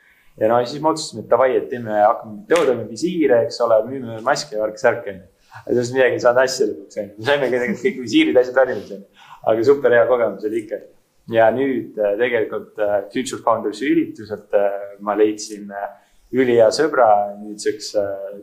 ja 0.41 0.49
no 0.49 0.61
siis 0.65 0.83
me 0.83 0.93
otsustasime, 0.93 1.25
et 1.25 1.31
davai, 1.33 1.51
et 1.59 1.69
teeme, 1.69 1.93
hakkame 1.93 2.45
teodame 2.49 2.87
visiire, 2.89 3.43
eks 3.45 3.61
ole, 3.65 3.81
müüme 3.91 4.21
maske 4.25 4.57
ja 4.57 4.63
värk-särk 4.63 5.11
onju. 5.13 5.27
sellest 5.67 5.97
midagi 5.97 6.19
ei 6.19 6.25
saanud 6.25 6.43
asja 6.45 6.69
lõpuks 6.71 7.01
onju, 7.03 7.15
me 7.19 7.29
saime 7.29 7.51
tegelikult 7.53 7.85
kõik 7.85 8.01
visiirid, 8.05 8.41
asjad 8.41 8.63
harjunud 8.63 8.95
onju. 8.97 9.27
aga 9.53 9.67
super 9.71 9.99
hea 9.99 10.07
kogemus 10.13 10.49
oli 10.49 10.63
ikka. 10.65 10.81
Ja 11.33 11.51
nüüd 11.51 11.99
äh, 11.99 12.17
tegelikult 12.19 12.79
äh, 12.79 12.99
Future 13.13 13.43
Founders'i 13.43 13.93
ürituselt 13.93 14.53
ma 15.01 15.15
leidsin 15.15 15.71
ülihea 16.33 16.69
sõbra 16.75 17.09
nüüdseks 17.39 17.95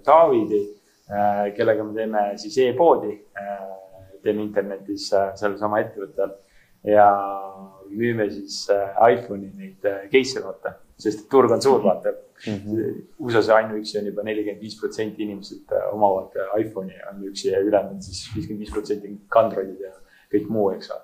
Taavidi 0.05 0.63
Äh, 1.09 1.51
kellega 1.55 1.83
me 1.83 1.93
teeme 1.93 2.21
siis 2.39 2.55
e-poodi, 2.63 3.11
äh, 3.35 4.11
teeme 4.23 4.45
internetis 4.45 5.09
äh, 5.13 5.33
sellesama 5.35 5.81
ettevõtte 5.83 6.23
all. 6.23 6.37
Ja 6.83 7.07
müüme 7.91 8.25
siis 8.31 8.65
iPhone'i 8.67 9.51
neid 9.55 9.85
case'e 10.11 10.41
vaata, 10.43 10.73
sest 10.99 11.27
turg 11.31 11.51
on 11.55 11.61
suur, 11.63 11.83
vaata. 11.83 12.11
Mm 12.47 12.57
-hmm.. 12.59 12.95
USA-s 13.23 13.49
ainuüksi 13.55 13.99
on 13.99 14.09
juba 14.09 14.23
nelikümmend 14.23 14.61
viis 14.61 14.75
protsenti 14.79 15.23
inimesed 15.23 15.71
omavad 15.91 16.35
iPhone'i 16.59 16.97
ainuüksi 17.11 17.47
ja 17.51 17.59
ülejäänud 17.59 17.93
on 17.93 18.01
siis 18.01 18.25
viiskümmend 18.35 18.65
viis 18.65 18.71
protsenti 18.71 19.13
Androidid 19.35 19.79
ja 19.79 19.93
kõik 20.33 20.49
muu, 20.49 20.71
eks 20.71 20.91
ole 20.91 21.01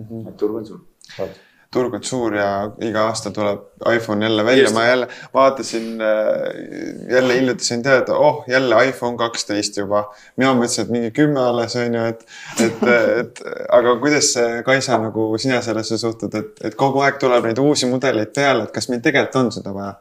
mm. 0.00 0.10
-hmm. 0.10 0.28
et 0.28 0.36
turg 0.36 0.60
on 0.62 0.66
suur 0.66 1.30
turg 1.70 1.94
on 1.94 2.02
suur 2.02 2.34
ja 2.34 2.48
iga 2.82 3.04
aasta 3.08 3.30
tuleb 3.34 3.60
iPhone 3.94 4.26
jälle 4.26 4.44
välja, 4.44 4.70
ma 4.74 4.84
jälle 4.84 5.08
vaatasin, 5.34 6.00
äh, 6.02 7.12
jälle 7.14 7.34
hiljuti 7.34 7.64
sain 7.64 7.82
teada, 7.82 8.14
oh 8.14 8.44
jälle 8.48 8.84
iPhone 8.88 9.16
kaksteist 9.16 9.76
juba. 9.76 10.04
mina 10.36 10.54
mõtlesin, 10.54 10.82
et 10.82 10.90
mingi 10.90 11.10
kümme 11.14 11.40
alles 11.40 11.76
on 11.76 11.94
ju, 11.94 12.04
et, 12.04 12.26
et, 12.66 12.82
et 13.20 13.42
aga 13.70 13.96
kuidas 14.02 14.34
Kaisa 14.66 14.98
nagu 14.98 15.30
sina 15.38 15.62
sellesse 15.62 15.98
suhtud, 15.98 16.34
et, 16.34 16.52
et 16.64 16.74
kogu 16.74 17.04
aeg 17.06 17.22
tuleb 17.22 17.46
neid 17.46 17.62
uusi 17.62 17.86
mudeleid 17.86 18.34
peale, 18.34 18.66
et 18.66 18.74
kas 18.74 18.90
meil 18.90 19.02
tegelikult 19.04 19.44
on 19.44 19.52
seda 19.54 19.74
vaja? 19.74 19.94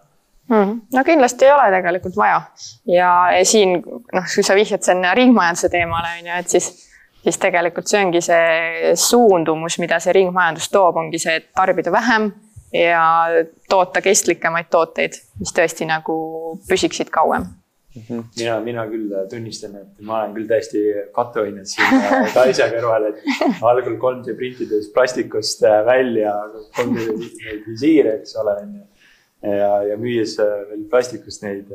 Hmm. 0.49 0.79
no 0.93 1.03
kindlasti 1.05 1.45
ei 1.45 1.51
ole 1.53 1.69
tegelikult 1.75 2.15
vaja 2.17 2.41
ja 2.89 3.09
siin 3.45 3.75
noh, 3.85 4.25
kui 4.33 4.41
sa 4.41 4.57
vihjad 4.57 4.81
sinna 4.81 5.13
ringmajanduse 5.13 5.69
teemale 5.69 6.15
on 6.17 6.31
ju, 6.31 6.37
et 6.41 6.55
siis 6.57 6.71
siis 7.23 7.37
tegelikult 7.41 7.89
see 7.89 8.03
ongi 8.03 8.21
see 8.23 8.93
suundumus, 8.99 9.79
mida 9.81 9.99
see 10.03 10.15
ringmajandus 10.19 10.69
toob, 10.73 10.99
ongi 11.01 11.21
see, 11.21 11.39
et 11.41 11.49
tarbida 11.55 11.91
vähem 11.91 12.31
ja 12.73 13.03
toota 13.69 14.01
kestlikemaid 14.05 14.69
tooteid, 14.71 15.17
mis 15.39 15.55
tõesti 15.55 15.87
nagu 15.89 16.19
püsiksid 16.69 17.09
kauem. 17.13 17.47
-hmm. 17.95 18.23
mina, 18.37 18.59
mina 18.59 18.85
küll 18.87 19.13
tunnistan, 19.29 19.75
et 19.75 20.01
ma 20.05 20.19
olen 20.19 20.35
küll 20.35 20.47
täiesti 20.49 20.83
patuoinud 21.15 21.69
siin 21.69 22.03
Kaisa 22.37 22.69
kõrval, 22.73 23.09
et 23.09 23.63
algul 23.71 23.97
3D 24.03 24.35
printides 24.37 24.91
plastikust 24.93 25.65
välja 25.87 26.33
3D 26.77 27.07
visiire, 27.67 28.19
eks 28.19 28.35
ole, 28.41 28.55
on 28.63 28.75
ju. 28.77 28.85
ja, 29.49 29.71
ja 29.91 29.97
müües 29.97 30.37
veel 30.39 30.85
plastikust 30.91 31.43
neid 31.47 31.73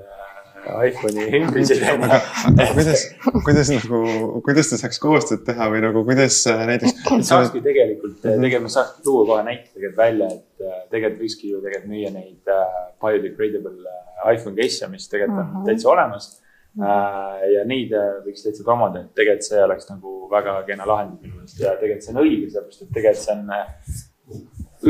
iPhone'i 0.88 1.40
aga, 2.06 2.20
aga 2.50 2.68
kuidas, 2.74 3.04
kuidas 3.46 3.72
nagu, 3.74 4.02
kuidas 4.46 4.70
ta 4.70 4.80
saaks 4.80 5.02
koostööd 5.02 5.44
teha 5.48 5.68
või 5.72 5.82
nagu 5.84 6.04
kuidas 6.06 6.40
äh, 6.50 6.64
näiteks. 6.72 7.02
saakski 7.30 7.64
tegelikult 7.64 8.16
mm, 8.16 8.30
-hmm. 8.30 8.46
tegelikult 8.48 8.76
saakski 8.76 9.04
tuua 9.08 9.26
kohe 9.32 9.42
näite 9.50 9.68
tegelikult 9.74 10.00
välja, 10.00 10.30
et 10.38 10.64
äh, 10.68 10.80
tegelikult 10.94 11.26
võikski 11.26 11.52
ju 11.52 11.60
tegelikult 11.64 11.92
müüa 11.92 12.14
neid 12.14 12.54
uh, 12.54 12.80
biodegradable 13.04 14.00
iPhone 14.32 14.56
case'e, 14.56 14.88
mis 14.92 15.08
tegelikult 15.08 15.44
on 15.44 15.52
Mhm. 15.54 15.68
täitsa 15.68 15.88
olemas 15.92 16.32
Äh, 16.74 17.42
ja 17.54 17.60
neid 17.70 17.92
äh, 17.94 18.16
võiks 18.24 18.42
täitsa 18.42 18.64
promode, 18.66 19.04
et 19.04 19.10
tegelikult 19.14 19.46
see 19.46 19.60
oleks 19.62 19.86
nagu 19.92 20.14
väga 20.26 20.56
kena 20.66 20.86
lahend 20.90 21.20
minu 21.22 21.36
meelest 21.36 21.60
ja 21.62 21.76
tegelikult 21.78 22.02
see 22.02 22.14
on 22.14 22.18
õige, 22.24 22.48
sellepärast 22.50 22.82
et 22.82 22.90
tegelikult 22.96 23.20
see 23.22 23.36
on 23.36 23.52
äh, 23.54 24.00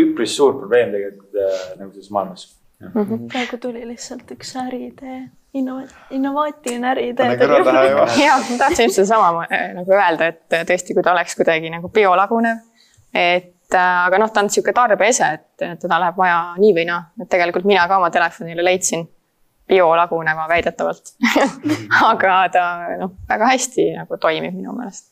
üpris 0.01 0.37
suur 0.39 0.55
probleem 0.63 0.95
tegelikult 0.95 1.37
äh, 1.37 1.67
nagu 1.83 1.91
selles 1.93 2.09
maailmas. 2.17 2.47
Praegu 2.93 3.59
tuli 3.63 3.87
lihtsalt 3.89 4.31
üks 4.35 4.55
äriidee, 4.61 5.21
innova-, 5.55 5.89
innovaatiline 6.11 6.91
äriidee. 6.91 7.31
ja 8.25 8.37
ma 8.39 8.59
tahtsin 8.59 8.89
just 8.89 9.01
sedasama 9.01 9.47
äh, 9.49 9.73
nagu 9.79 9.97
öelda, 9.97 10.33
et 10.33 10.61
tõesti, 10.71 10.95
kui 10.95 11.03
ta 11.03 11.13
oleks 11.13 11.37
kuidagi 11.39 11.73
nagu 11.73 11.89
biolagunev, 11.89 12.63
et 13.15 13.75
äh, 13.75 13.91
aga 14.05 14.23
noh, 14.23 14.33
ta 14.33 14.45
on 14.45 14.51
niisugune 14.51 14.77
tarbeese, 14.77 15.33
et 15.39 15.67
teda 15.81 16.01
läheb 16.07 16.21
vaja 16.21 16.41
nii 16.61 16.77
või 16.79 16.89
naa, 16.91 17.03
et 17.21 17.31
tegelikult 17.33 17.69
mina 17.69 17.89
ka 17.89 18.01
oma 18.03 18.11
telefonile 18.15 18.65
leidsin 18.67 19.07
biolaguneva 19.69 20.49
väidetavalt. 20.49 21.15
Aga 22.11 22.35
ta 22.53 22.65
noh, 23.01 23.15
väga 23.29 23.49
hästi 23.55 23.87
nagu 23.97 24.19
toimib 24.21 24.57
minu 24.57 24.75
meelest. 24.77 25.09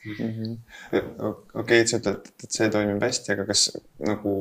okei, 1.54 1.80
et 1.80 1.88
sa 1.88 2.00
ütled, 2.00 2.28
et 2.44 2.52
see 2.52 2.68
toimib 2.72 3.02
hästi, 3.02 3.32
aga 3.32 3.46
kas 3.48 3.64
nagu, 4.04 4.34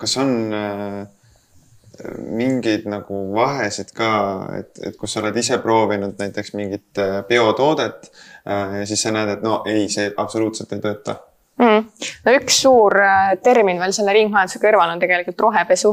kas 0.00 0.16
on 0.20 0.34
äh, 0.56 0.98
mingeid 2.18 2.86
nagu 2.88 3.18
vahesid 3.34 3.92
ka, 3.96 4.12
et, 4.58 4.78
et 4.86 4.96
kus 4.98 5.12
sa 5.12 5.20
oled 5.20 5.36
ise 5.36 5.58
proovinud 5.62 6.16
näiteks 6.18 6.54
mingit 6.56 7.00
äh, 7.02 7.18
biotoodet 7.28 8.08
äh, 8.08 8.78
ja 8.80 8.86
siis 8.88 9.02
sa 9.04 9.12
näed, 9.12 9.36
et 9.36 9.44
no 9.44 9.60
ei, 9.68 9.88
see 9.92 10.08
absoluutselt 10.16 10.72
ei 10.72 10.80
tööta 10.84 11.18
mm.. 11.60 12.08
no 12.24 12.38
üks 12.38 12.62
suur 12.64 12.96
äh, 13.02 13.34
termin 13.44 13.80
veel 13.82 13.92
selle 13.96 14.16
ringmajanduse 14.16 14.62
kõrval 14.62 14.94
on 14.94 15.02
tegelikult 15.02 15.44
rohepesu. 15.48 15.92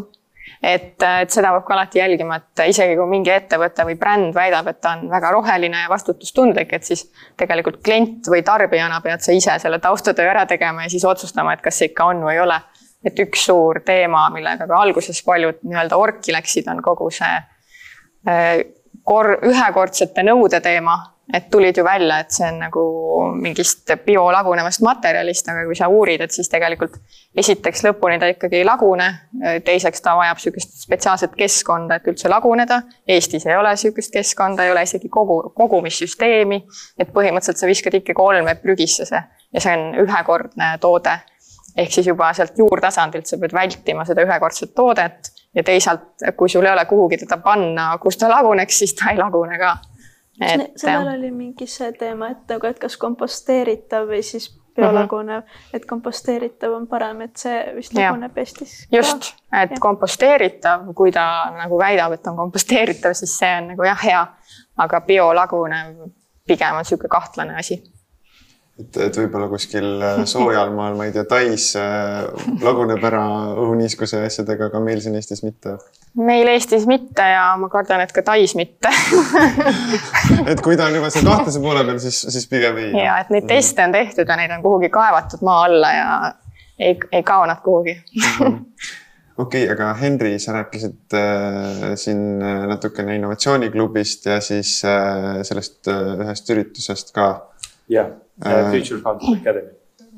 et, 0.63 0.95
et 1.03 1.35
seda 1.35 1.51
peab 1.53 1.67
ka 1.67 1.75
alati 1.75 2.01
jälgima, 2.01 2.39
et 2.39 2.63
isegi 2.71 2.95
kui 2.97 3.11
mingi 3.11 3.35
ettevõte 3.35 3.85
või 3.91 3.99
bränd 3.99 4.33
väidab, 4.35 4.71
et 4.71 4.79
ta 4.81 4.95
on 4.97 5.07
väga 5.11 5.35
roheline 5.35 5.83
ja 5.83 5.91
vastutustundlik, 5.91 6.73
et 6.73 6.87
siis 6.87 7.05
tegelikult 7.39 7.83
klient 7.83 8.27
või 8.31 8.43
tarbijana 8.47 9.01
pead 9.03 9.23
sa 9.23 9.35
ise 9.35 9.59
selle 9.59 9.83
taustatöö 9.83 10.31
ära 10.31 10.47
tegema 10.47 10.87
ja 10.87 10.95
siis 10.95 11.05
otsustama, 11.05 11.53
et 11.53 11.63
kas 11.65 11.79
see 11.79 11.91
ikka 11.91 12.11
on 12.13 12.23
või 12.23 12.37
ei 12.39 12.45
ole. 12.47 12.59
Et 13.05 13.19
üks 13.23 13.45
suur 13.47 13.81
teema, 13.85 14.25
millega 14.33 14.67
ka 14.67 14.81
alguses 14.81 15.21
paljud 15.25 15.61
nii-öelda 15.63 15.97
orki 15.97 16.35
läksid, 16.35 16.67
on 16.71 16.81
kogu 16.83 17.09
see 17.15 17.31
äh, 18.27 18.57
kor-, 19.07 19.37
ühekordsete 19.47 20.25
nõude 20.27 20.59
teema, 20.63 20.97
et 21.33 21.49
tulid 21.51 21.77
ju 21.77 21.83
välja, 21.85 22.19
et 22.23 22.33
see 22.33 22.47
on 22.47 22.57
nagu 22.63 22.83
mingist 23.37 23.91
biolagunevast 24.05 24.81
materjalist, 24.81 25.47
aga 25.51 25.65
kui 25.67 25.77
sa 25.77 25.89
uurid, 25.91 26.23
et 26.25 26.33
siis 26.33 26.49
tegelikult 26.49 26.95
esiteks 27.37 27.83
lõpuni 27.85 28.17
ta 28.19 28.29
ikkagi 28.31 28.59
ei 28.59 28.65
lagune, 28.65 29.07
teiseks 29.65 30.01
ta 30.05 30.15
vajab 30.17 30.39
niisugust 30.39 30.79
spetsiaalset 30.81 31.35
keskkonda, 31.37 31.99
et 31.99 32.09
üldse 32.09 32.31
laguneda. 32.31 32.81
Eestis 33.07 33.45
ei 33.45 33.57
ole 33.59 33.75
niisugust 33.75 34.13
keskkonda, 34.15 34.65
ei 34.65 34.73
ole 34.73 34.83
isegi 34.87 35.11
kogu, 35.13 35.41
kogumissüsteemi, 35.57 36.63
et 36.97 37.13
põhimõtteliselt 37.13 37.61
sa 37.61 37.69
viskad 37.69 37.99
ikkagi 38.01 38.25
olme 38.25 38.57
prügisse 38.63 39.05
see 39.09 39.21
ja 39.53 39.61
see 39.61 39.77
on 39.77 40.01
ühekordne 40.05 40.77
toode. 40.81 41.19
Ehk 41.77 41.91
siis 41.91 42.07
juba 42.07 42.31
sealt 42.33 42.57
juurtasandilt 42.57 43.29
sa 43.29 43.37
pead 43.37 43.53
vältima 43.53 44.05
seda 44.05 44.25
ühekordset 44.25 44.73
toodet 44.75 45.31
ja 45.55 45.63
teisalt, 45.63 46.11
kui 46.37 46.49
sul 46.49 46.65
ei 46.65 46.73
ole 46.73 46.85
kuhugi 46.85 47.17
teda 47.17 47.37
panna, 47.43 47.91
kus 48.01 48.17
ta 48.17 48.29
laguneks, 48.29 48.79
siis 48.79 48.93
ta 48.97 49.13
ei 49.13 49.17
lagune 49.17 49.57
ka 49.59 49.77
et 50.41 50.79
sellel 50.79 51.13
oli 51.17 51.31
mingi 51.31 51.67
see 51.67 51.91
teema, 51.99 52.31
et 52.33 52.53
nagu, 52.53 52.67
et 52.69 52.79
kas 52.79 52.95
komposteeritav 52.97 54.07
või 54.07 54.21
siis 54.23 54.49
biolagunev 54.79 55.41
mm, 55.41 55.47
-hmm. 55.47 55.75
et 55.75 55.85
komposteeritav 55.85 56.73
on 56.73 56.87
parem, 56.87 57.21
et 57.21 57.37
see 57.37 57.59
vist 57.75 57.93
laguneb 57.93 58.37
Eestis. 58.37 58.87
just, 58.91 59.33
et 59.51 59.71
ja. 59.71 59.79
komposteeritav, 59.79 60.87
kui 60.95 61.11
ta 61.11 61.51
nagu 61.57 61.79
väidab, 61.79 62.15
et 62.15 62.27
on 62.27 62.35
komposteeritav, 62.35 63.13
siis 63.13 63.37
see 63.37 63.55
on 63.57 63.71
nagu 63.73 63.83
jah, 63.83 64.03
hea, 64.03 64.25
aga 64.77 65.01
biolagunev 65.01 65.95
pigem 66.47 66.75
on 66.75 66.85
niisugune 66.85 67.09
kahtlane 67.09 67.55
asi 67.59 67.83
et, 68.79 68.97
et 69.05 69.17
võib-olla 69.21 69.47
kuskil 69.51 69.87
soojal 70.29 70.71
maal, 70.75 70.95
ma 70.97 71.07
ei 71.07 71.13
tea, 71.15 71.25
Tais 71.29 71.69
äh, 71.79 72.27
laguneb 72.63 73.03
ära 73.05 73.23
õhuniiskuse 73.59 74.21
asjadega, 74.25 74.69
aga 74.69 74.81
meil 74.83 75.01
siin 75.03 75.17
Eestis 75.19 75.43
mitte. 75.45 75.75
meil 76.19 76.49
Eestis 76.53 76.87
mitte 76.89 77.25
ja 77.33 77.43
ma 77.59 77.69
kardan, 77.71 78.03
et 78.05 78.13
ka 78.15 78.23
Tais 78.25 78.55
mitte 78.59 78.91
et 80.51 80.63
kui 80.65 80.77
ta 80.79 80.87
on 80.89 80.99
juba 80.99 81.11
seal 81.13 81.27
kahtlase 81.27 81.63
poole 81.63 81.83
peal, 81.87 81.99
siis, 82.03 82.21
siis 82.35 82.47
pigem 82.51 82.79
ei. 82.85 82.93
ja 83.03 83.19
et 83.23 83.33
neid 83.33 83.49
teste 83.49 83.83
on 83.85 83.95
tehtud 83.95 84.29
ja 84.29 84.39
neid 84.39 84.55
on 84.55 84.63
kuhugi 84.65 84.91
kaevatud 84.93 85.43
maa 85.45 85.65
alla 85.67 85.91
ja 85.95 86.07
ei, 86.79 86.95
ei 87.11 87.23
kao 87.27 87.45
nad 87.49 87.61
kuhugi 87.65 87.97
okei 89.39 89.65
okay,, 89.65 89.67
aga 89.73 89.91
Henri, 89.99 90.37
sa 90.39 90.55
rääkisid 90.55 91.17
äh, 91.19 91.91
siin 91.99 92.39
natukene 92.39 93.19
innovatsiooniklubist 93.19 94.31
ja 94.31 94.39
siis 94.43 94.79
äh, 94.87 95.43
sellest 95.47 95.91
äh, 95.91 96.15
ühest 96.25 96.55
üritusest 96.55 97.13
ka. 97.15 97.29
jah 97.89 98.15
Future 98.45 99.01
Founders 99.03 99.41
Academy. 99.41 99.75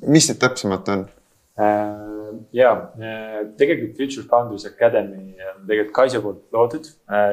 mis 0.07 0.29
need 0.29 0.39
täpsemalt 0.41 0.89
on 0.93 1.05
uh,? 1.05 2.31
ja 2.55 2.71
uh, 2.73 3.39
tegelikult 3.57 3.97
Future 3.97 4.27
Founders 4.29 4.65
Academy 4.69 5.35
on 5.49 5.65
tegelikult 5.67 5.95
Kaisa 5.95 6.21
poolt 6.23 6.45
loodud 6.53 6.87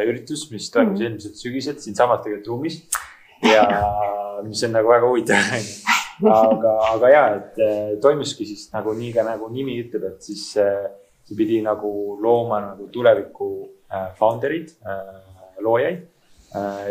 üritus, 0.07 0.49
mis 0.53 0.71
toimus 0.71 0.93
mm 0.93 0.97
-hmm. 0.97 1.05
eelmisel 1.05 1.35
sügisel 1.35 1.79
siinsamas 1.79 2.23
tegelikult 2.25 2.53
ruumis 2.55 2.83
ja 3.43 3.65
mis 4.49 4.65
on 4.65 4.73
nagu 4.73 4.89
väga 4.89 5.09
huvitav 5.09 5.37
aga, 6.27 6.73
aga 6.93 7.09
ja, 7.09 7.25
et 7.37 8.01
toimuski 8.03 8.47
siis 8.47 8.69
nagu 8.73 8.95
nii 8.95 9.13
ka 9.15 9.23
nagu 9.27 9.49
nimi 9.49 9.79
ütleb, 9.83 10.05
et 10.13 10.23
siis 10.23 10.53
see 10.53 11.37
pidi 11.37 11.61
nagu 11.63 12.19
looma 12.23 12.61
nagu 12.61 12.89
tuleviku 12.93 13.51
founder'id, 14.19 14.73
loojaid 15.63 16.07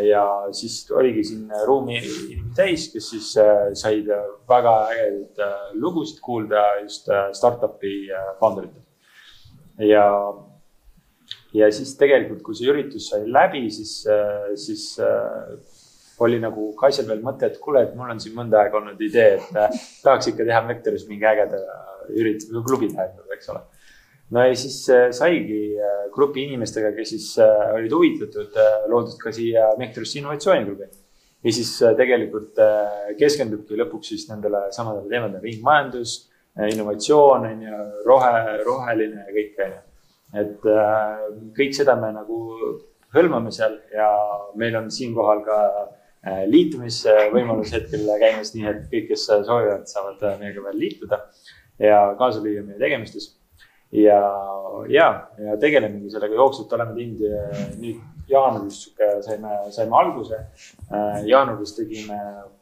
ja 0.08 0.24
siis 0.52 0.90
oligi 0.94 1.24
siin 1.24 1.48
ruumi 1.66 1.96
inimesi 1.98 2.36
täis, 2.56 2.88
kes 2.92 3.08
siis 3.10 3.30
said 3.80 4.10
väga 4.48 4.74
ägedaid 4.92 5.40
lugusid 5.82 6.20
kuulda 6.22 6.62
just 6.82 7.10
startup'i 7.34 7.94
founder 8.38 8.68
itelt. 8.68 8.84
ja, 9.82 10.04
ja 11.58 11.72
siis 11.74 11.96
tegelikult, 11.98 12.44
kui 12.46 12.54
see 12.54 12.70
üritus 12.70 13.10
sai 13.10 13.24
läbi, 13.26 13.64
siis, 13.74 14.04
siis 14.54 14.86
oli 16.22 16.38
nagu 16.42 16.70
Kaisel 16.78 17.08
veel 17.10 17.22
mõte, 17.22 17.50
et 17.50 17.58
kuule, 17.62 17.82
et 17.82 17.98
mul 17.98 18.14
on 18.14 18.22
siin 18.22 18.36
mõnda 18.38 18.62
aega 18.62 18.78
olnud 18.78 19.02
idee, 19.02 19.38
et 19.38 19.82
tahaks 20.04 20.30
ikka 20.30 20.46
teha 20.46 20.62
Vektoris 20.70 21.06
mingi 21.10 21.26
ägeda 21.26 21.60
ürituse 22.14 22.62
klubi 22.66 22.92
teha, 22.94 23.10
eks 23.34 23.50
ole 23.54 23.66
no 24.34 24.44
ja 24.44 24.54
siis 24.58 24.78
saigi 25.16 25.60
grupi 26.14 26.44
inimestega, 26.48 26.92
kes 26.96 27.12
siis 27.14 27.28
olid 27.40 27.92
huvitatud, 27.94 28.56
loodud 28.90 29.18
ka 29.22 29.32
siia 29.34 29.70
Vektorisse 29.78 30.20
innovatsiooniklubi. 30.20 30.88
ja 31.44 31.52
siis 31.54 31.70
tegelikult 31.96 32.58
keskendubki 33.18 33.78
lõpuks 33.78 34.12
siis 34.12 34.26
nendele 34.30 34.66
samadele 34.74 35.08
teemadele, 35.08 35.44
ringmajandus, 35.44 36.16
innovatsioon 36.66 37.46
on 37.46 37.62
ju, 37.62 37.82
rohe, 38.06 38.32
roheline 38.66 39.26
ja 39.28 39.34
kõik 39.36 39.62
on 39.64 39.76
ju. 39.76 39.84
et 40.42 40.68
kõik 41.56 41.76
seda 41.76 41.96
me 42.00 42.12
nagu 42.16 42.40
hõlmame 43.14 43.52
seal 43.54 43.78
ja 43.94 44.08
meil 44.58 44.76
on 44.76 44.90
siinkohal 44.92 45.44
ka 45.46 45.60
liitumisvõimalus 46.50 47.72
hetkel 47.72 48.04
käimas, 48.20 48.52
nii 48.54 48.66
et 48.68 48.84
kõik, 48.90 49.08
kes 49.12 49.28
soovivad, 49.30 49.86
saavad 49.88 50.40
meiega 50.42 50.64
veel 50.66 50.80
liituda 50.82 51.22
ja 51.80 52.00
kaasa 52.18 52.42
lüüa 52.42 52.64
meie 52.66 52.80
tegemistes 52.80 53.37
ja, 53.92 54.20
ja, 54.88 55.08
ja 55.38 55.56
tegelemegi 55.60 56.10
sellega 56.12 56.38
jooksvalt, 56.38 56.72
oleme 56.76 56.94
teinud 56.96 57.80
nüüd 57.80 58.00
jaanuaris 58.28 58.82
saime, 59.24 59.58
saime 59.72 59.96
alguse. 59.96 60.38
jaanuaris 61.26 61.74
tegime, 61.76 62.18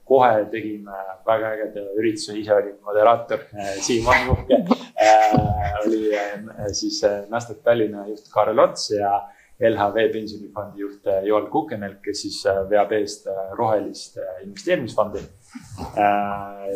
kohe 0.07 0.45
tegime 0.53 0.99
väga 1.27 1.55
ägeda 1.57 1.87
ürituse, 1.99 2.37
ise 2.39 2.55
olin 2.55 2.77
moderaator, 2.87 3.43
Siim 3.83 4.07
Ahmuhke 4.09 4.63
oli 5.85 6.03
siis 6.75 7.03
Nasdaq 7.31 7.65
Tallinna 7.65 8.07
juht 8.09 8.31
Kaarel 8.33 8.63
Ots 8.63 8.91
ja 8.95 9.17
LHV 9.57 10.11
pensionifondi 10.13 10.83
juht 10.85 11.07
Joel 11.25 11.47
Kukenelk, 11.51 12.03
kes 12.05 12.23
siis 12.27 12.43
veab 12.71 12.93
eest 12.93 13.27
rohelist 13.59 14.19
investeerimisfondi. 14.45 15.25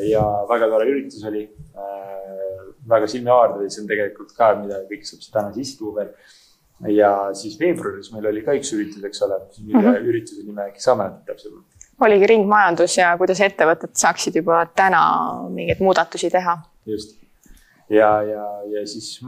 ja 0.08 0.22
väga 0.48 0.68
tore 0.72 0.86
üritus 0.88 1.24
oli 1.28 1.44
väga 2.90 3.09
ja 3.62 3.70
see 3.70 3.83
on 3.83 3.88
tegelikult 3.90 4.33
ka, 4.37 4.55
mida 4.61 4.83
kõik 4.90 5.07
saab 5.09 5.26
täna 5.33 5.53
sisse 5.57 5.79
tuua 5.79 6.00
veel. 6.00 6.11
ja 6.96 7.11
siis 7.37 7.59
veebruaris 7.61 8.12
meil 8.14 8.26
oli 8.33 8.42
ka 8.46 8.57
üks 8.57 8.72
üritus, 8.76 9.05
eks 9.05 9.22
ole, 9.22 9.40
mille 9.61 9.79
mm 9.83 9.87
-hmm. 9.87 10.11
ürituse 10.12 10.46
nime 10.46 10.68
äkki 10.68 10.83
sa 10.83 10.94
mäletad 10.94 11.24
täpsemalt? 11.26 11.66
oligi 12.00 12.26
ringmajandus 12.26 12.96
ja 12.96 13.16
kuidas 13.18 13.40
ettevõtted 13.40 13.94
saaksid 13.94 14.37
juba 14.37 14.66
täna 14.76 15.03
mingeid 15.48 15.81
muudatusi 15.81 16.31
teha. 16.31 16.59
just 16.87 17.18
ja, 17.90 18.22
ja, 18.22 18.46
ja 18.72 18.87
siis 18.87 19.20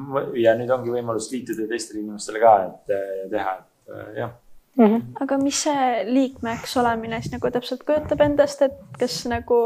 ja 0.44 0.54
nüüd 0.58 0.70
ongi 0.70 0.94
võimalus 0.94 1.30
liituda 1.32 1.66
teistele 1.68 2.00
inimestele 2.00 2.40
ka, 2.40 2.54
et 2.68 2.96
teha, 3.30 3.58
et 3.58 4.16
jah 4.16 4.38
Mm 4.76 4.86
-hmm. 4.86 5.02
aga 5.20 5.38
mis 5.38 5.62
see 5.62 6.04
liikmeks 6.04 6.76
olemine 6.76 7.20
siis 7.20 7.32
nagu 7.32 7.50
täpselt 7.50 7.82
kujutab 7.84 8.20
endast, 8.24 8.62
et 8.62 8.72
kas 8.98 9.26
nagu 9.28 9.58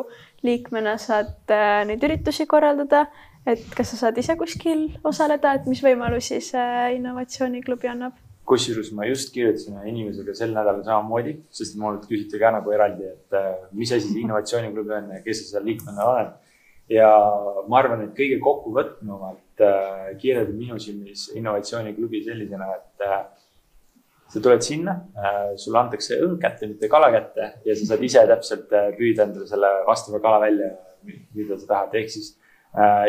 liikmena 0.43 0.97
saad 0.99 1.51
äh, 1.51 1.85
neid 1.87 2.03
üritusi 2.03 2.47
korraldada, 2.47 3.07
et 3.47 3.67
kas 3.77 3.93
sa 3.93 4.07
saad 4.07 4.19
ise 4.19 4.37
kuskil 4.39 4.89
osaleda, 5.05 5.55
et 5.55 5.67
mis 5.71 5.83
võimalusi 5.85 6.41
see 6.43 6.95
innovatsiooniklubi 6.99 7.93
annab 7.93 8.17
kusjuures 8.47 8.93
ma 8.95 9.07
just 9.09 9.33
kirjutasin 9.35 9.79
ühe 9.81 9.91
inimesega 9.91 10.35
sel 10.39 10.53
nädalal 10.55 10.85
samamoodi, 10.87 11.35
sest 11.59 11.79
mult 11.83 12.07
küsiti 12.11 12.39
ka 12.43 12.53
nagu 12.55 12.75
eraldi, 12.75 13.09
et 13.11 13.39
äh, 13.39 13.55
mis 13.79 13.93
asi 13.95 14.11
see 14.13 14.23
innovatsiooniklubi 14.23 14.95
on 14.99 15.09
ja 15.17 15.23
kes 15.25 15.43
sa 15.43 15.57
seal 15.57 15.67
liikmena 15.71 16.11
oled. 16.13 16.35
ja 16.95 17.09
ma 17.67 17.81
arvan, 17.81 18.05
et 18.05 18.13
kõige 18.15 18.39
kokkuvõtnumalt 18.45 19.65
äh, 19.67 20.13
kirjeldab 20.21 20.55
minu 20.55 20.79
silmis 20.83 21.27
innovatsiooniklubi 21.35 22.23
sellisena, 22.29 22.71
et 22.79 23.07
äh, 23.09 23.19
sa 24.31 24.43
tuled 24.43 24.63
sinna, 24.67 24.93
sulle 25.63 25.79
antakse 25.79 26.17
õng 26.19 26.41
kätte, 26.43 26.67
mitte 26.67 26.89
kala 26.91 27.13
kätte 27.15 27.45
ja 27.67 27.77
sa 27.79 27.93
saad 27.93 28.01
ise 28.03 28.25
täpselt 28.27 28.73
püüda 28.99 29.23
endale 29.23 29.47
selle 29.47 29.71
vastava 29.87 30.19
kala 30.23 30.41
välja, 30.43 30.73
mida 31.07 31.59
sa 31.61 31.69
tahad, 31.71 31.95
ehk 31.95 32.11
siis 32.11 32.33
Äh, 32.35 32.46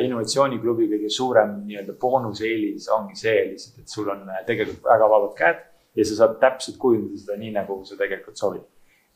innovatsiooniklubi 0.04 0.88
kõige 0.94 1.10
suurem 1.12 1.58
nii-öelda 1.68 1.98
boonuseelis 2.00 2.88
ongi 2.96 3.18
see 3.20 3.36
lihtsalt, 3.50 3.82
et 3.84 3.92
sul 3.92 4.08
on 4.14 4.24
äh, 4.32 4.42
tegelikult 4.48 4.86
väga 4.88 5.10
vabad 5.12 5.36
käed 5.36 5.62
ja 5.98 6.08
sa 6.08 6.20
saad 6.22 6.38
täpselt 6.40 6.78
kujundada 6.80 7.20
seda 7.20 7.38
nii, 7.42 7.52
nagu 7.58 7.80
sa 7.86 8.00
tegelikult 8.00 8.40
soovid. 8.40 8.66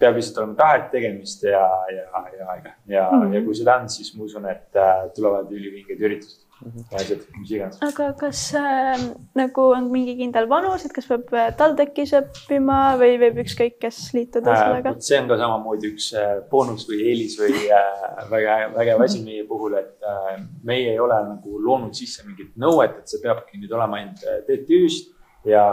peab 0.01 0.15
lihtsalt 0.17 0.41
olema 0.41 0.57
tahet 0.57 0.87
tegemist 0.91 1.43
ja, 1.45 1.63
ja, 1.93 2.05
ja 2.35 2.47
aega 2.55 2.71
ja 2.87 3.03
mm, 3.11 3.21
-hmm. 3.21 3.33
ja 3.35 3.43
kui 3.45 3.55
seda 3.55 3.75
on, 3.79 3.89
siis 3.89 4.15
ma 4.17 4.23
usun, 4.23 4.49
et 4.49 4.75
äh, 4.75 5.09
tulevad 5.15 5.51
ülivinged 5.51 5.99
üritused 6.01 6.50
asjad, 6.95 7.21
mis 7.39 7.52
iganes. 7.52 7.78
aga 7.86 8.08
kas 8.19 8.41
äh, 8.58 9.04
nagu 9.38 9.65
on 9.76 9.89
mingi 9.93 10.15
kindel 10.19 10.47
vanus, 10.52 10.86
et 10.86 10.93
kas 10.95 11.08
peab 11.10 11.32
äh, 11.36 11.50
TalTechis 11.58 12.13
õppima 12.19 12.80
või 13.02 13.17
võib 13.21 13.41
ükskõik 13.43 13.78
kes 13.82 14.00
liituda 14.15 14.54
äh, 14.54 14.62
sellega? 14.62 14.93
see 15.04 15.19
on 15.21 15.30
ka 15.32 15.39
samamoodi 15.41 15.91
üks 15.93 16.12
äh, 16.17 16.34
boonus 16.52 16.88
või 16.89 17.02
eelis 17.10 17.38
või 17.41 17.65
äh, 17.67 18.08
väga 18.32 18.58
vägev 18.78 19.06
asi 19.08 19.24
meie 19.26 19.45
puhul, 19.50 19.78
et 19.82 20.08
äh, 20.08 20.41
meie 20.67 20.93
ei 20.93 21.02
ole 21.02 21.19
nagu 21.28 21.62
loonud 21.65 21.97
sisse 21.97 22.26
mingit 22.28 22.54
nõuet, 22.62 23.02
et 23.02 23.12
see 23.12 23.24
peabki 23.24 23.62
nüüd 23.62 23.74
olema 23.78 24.02
ainult 24.02 24.26
äh, 24.26 24.41
TTÜ-st 24.50 25.13
ja 25.50 25.65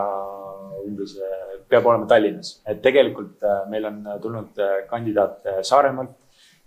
umbes 0.85 1.17
äh, 1.21 1.59
peab 1.69 1.87
olema 1.91 2.09
Tallinnas, 2.11 2.59
et 2.69 2.81
tegelikult 2.85 3.45
äh, 3.45 3.65
meil 3.73 3.89
on 3.89 4.05
tulnud 4.23 4.63
äh, 4.63 4.79
kandidaat 4.91 5.45
Saaremaalt, 5.67 6.17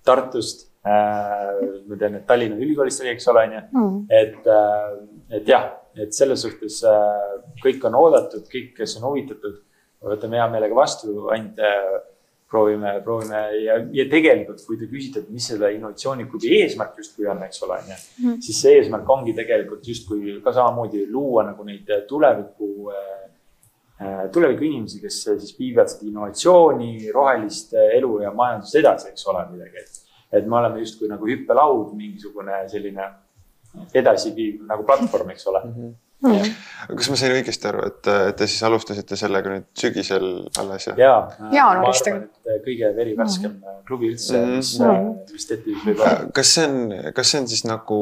Tartust 0.06 0.68
Äh, 0.68 0.71
ma 0.84 1.98
tean, 1.98 2.16
et 2.18 2.26
Tallinna 2.28 2.58
Ülikoolist 2.58 3.04
oli, 3.04 3.12
eks 3.14 3.28
ole, 3.30 3.46
on 3.46 3.58
ju. 3.58 3.64
Mm. 3.72 3.98
et, 4.10 4.48
äh, 4.50 5.38
et 5.38 5.52
jah, 5.54 5.68
et 5.96 6.14
selles 6.16 6.42
suhtes 6.42 6.82
äh, 6.88 7.36
kõik 7.62 7.84
on 7.90 7.98
oodatud, 8.00 8.48
kõik, 8.50 8.74
kes 8.80 8.98
on 8.98 9.12
huvitatud, 9.12 9.60
võtame 10.02 10.40
hea 10.40 10.48
meelega 10.50 10.78
vastu, 10.78 11.14
ainult 11.30 11.62
proovime, 12.52 12.96
proovime 13.06 13.44
ja, 13.62 13.78
ja 13.94 14.08
tegelikult, 14.12 14.64
kui 14.66 14.80
te 14.80 14.90
küsite, 14.90 15.22
et 15.22 15.30
mis 15.32 15.46
selle 15.54 15.70
innovatsiooniklubi 15.76 16.56
eesmärk 16.58 16.98
justkui 17.00 17.30
on, 17.30 17.46
eks 17.46 17.62
ole, 17.68 17.78
on 17.78 17.94
ju, 17.94 18.00
mm. 18.24 18.42
siis 18.44 18.66
see 18.66 18.80
eesmärk 18.80 19.14
ongi 19.14 19.38
tegelikult 19.38 19.86
justkui 19.88 20.40
ka 20.44 20.56
samamoodi 20.58 21.06
luua 21.12 21.46
nagu 21.52 21.68
neid 21.68 21.90
tuleviku 22.10 22.90
tuleviku 24.34 24.66
inimesi, 24.66 24.98
kes 24.98 25.20
siis 25.30 25.52
viivad 25.60 25.86
seda 25.92 26.08
innovatsiooni, 26.10 27.12
rohelist 27.14 27.76
elu 27.78 28.16
ja 28.24 28.32
majandust 28.34 28.80
edasi, 28.80 29.12
eks 29.12 29.28
ole, 29.30 29.44
midagi, 29.52 29.84
et 29.84 30.00
et 30.32 30.48
me 30.48 30.58
oleme 30.58 30.80
justkui 30.80 31.10
nagu 31.12 31.28
hüppelaud, 31.28 31.92
mingisugune 31.98 32.64
selline 32.72 33.10
edasiviiv 33.94 34.64
nagu 34.68 34.84
platvorm, 34.88 35.30
eks 35.36 35.48
ole 35.48 35.66
mm. 35.66 35.76
-hmm 35.76 36.00
Mm. 36.22 36.50
kas 36.98 37.08
ma 37.10 37.16
sain 37.18 37.34
õigesti 37.34 37.66
aru, 37.66 37.80
et, 37.90 38.08
et 38.30 38.36
te 38.38 38.46
siis 38.46 38.62
alustasite 38.68 39.18
sellega 39.18 39.50
nüüd 39.50 39.64
sügisel 39.74 40.28
alles 40.62 40.86
ja? 40.92 40.94
ja, 41.00 41.14
jaanuarist. 41.56 42.10
Kõige 42.66 42.90
verivärskem 42.96 43.52
mm. 43.52 43.82
klubi 43.88 44.12
üldse 44.12 44.38
mm., 44.38 44.56
mis 44.58 44.72
mm., 44.80 45.10
mis 45.32 45.48
TTÜ-s 45.50 45.86
võib 45.86 46.02
olla. 46.02 46.30
kas 46.36 46.54
see 46.56 46.66
on, 46.68 46.96
kas 47.16 47.32
see 47.32 47.42
on 47.42 47.48
siis 47.52 47.64
nagu 47.68 48.00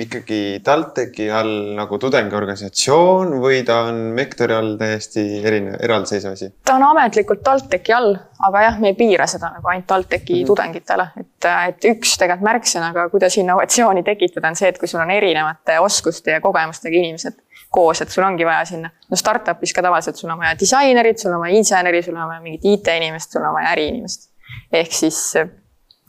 ikkagi 0.00 0.40
TalTechi 0.66 1.28
all 1.34 1.52
nagu 1.78 1.98
tudengiorganisatsioon 2.02 3.36
või 3.42 3.62
ta 3.68 3.82
on 3.90 4.00
Mektori 4.16 4.56
all 4.56 4.74
täiesti 4.80 5.24
erinev, 5.44 5.76
eraldiseisev 5.84 6.36
asi? 6.36 6.50
ta 6.66 6.78
on 6.78 6.86
ametlikult 6.90 7.44
TalTechi 7.46 7.96
all, 7.96 8.14
aga 8.48 8.64
jah, 8.66 8.80
me 8.82 8.94
ei 8.94 8.98
piira 8.98 9.28
seda 9.30 9.52
nagu 9.56 9.72
ainult 9.72 9.88
TalTechi 9.90 10.40
mm. 10.40 10.48
tudengitele, 10.50 11.10
et, 11.20 11.50
et 11.50 11.90
üks 11.92 12.16
tegelikult 12.20 12.48
märksõnaga, 12.50 13.08
kuidas 13.12 13.36
innovatsiooni 13.42 14.04
tekitada, 14.06 14.50
on 14.50 14.58
see, 14.58 14.72
et 14.72 14.80
kui 14.80 14.90
sul 14.90 15.02
on 15.02 15.12
erinevate 15.12 15.78
oskuste 15.84 16.38
ja 16.38 16.42
kogemustega 16.44 16.96
inimesed 16.96 17.38
koos, 17.70 18.02
et 18.02 18.10
sul 18.10 18.26
ongi 18.26 18.46
vaja 18.46 18.64
sinna, 18.72 18.90
no 19.10 19.18
startup'is 19.18 19.74
ka 19.74 19.84
tavaliselt 19.86 20.18
sul 20.18 20.32
on 20.32 20.40
vaja 20.42 20.56
disainerit, 20.58 21.22
sul 21.22 21.34
on 21.36 21.44
vaja 21.44 21.56
inseneri, 21.56 22.02
sul 22.02 22.16
on 22.16 22.26
vaja 22.26 22.42
mingit 22.42 22.66
IT-inimest, 22.66 23.32
sul 23.36 23.46
on 23.46 23.54
vaja 23.54 23.74
äriinimest. 23.76 24.28
ehk 24.72 24.92
siis 24.92 25.20
äh, 25.38 25.52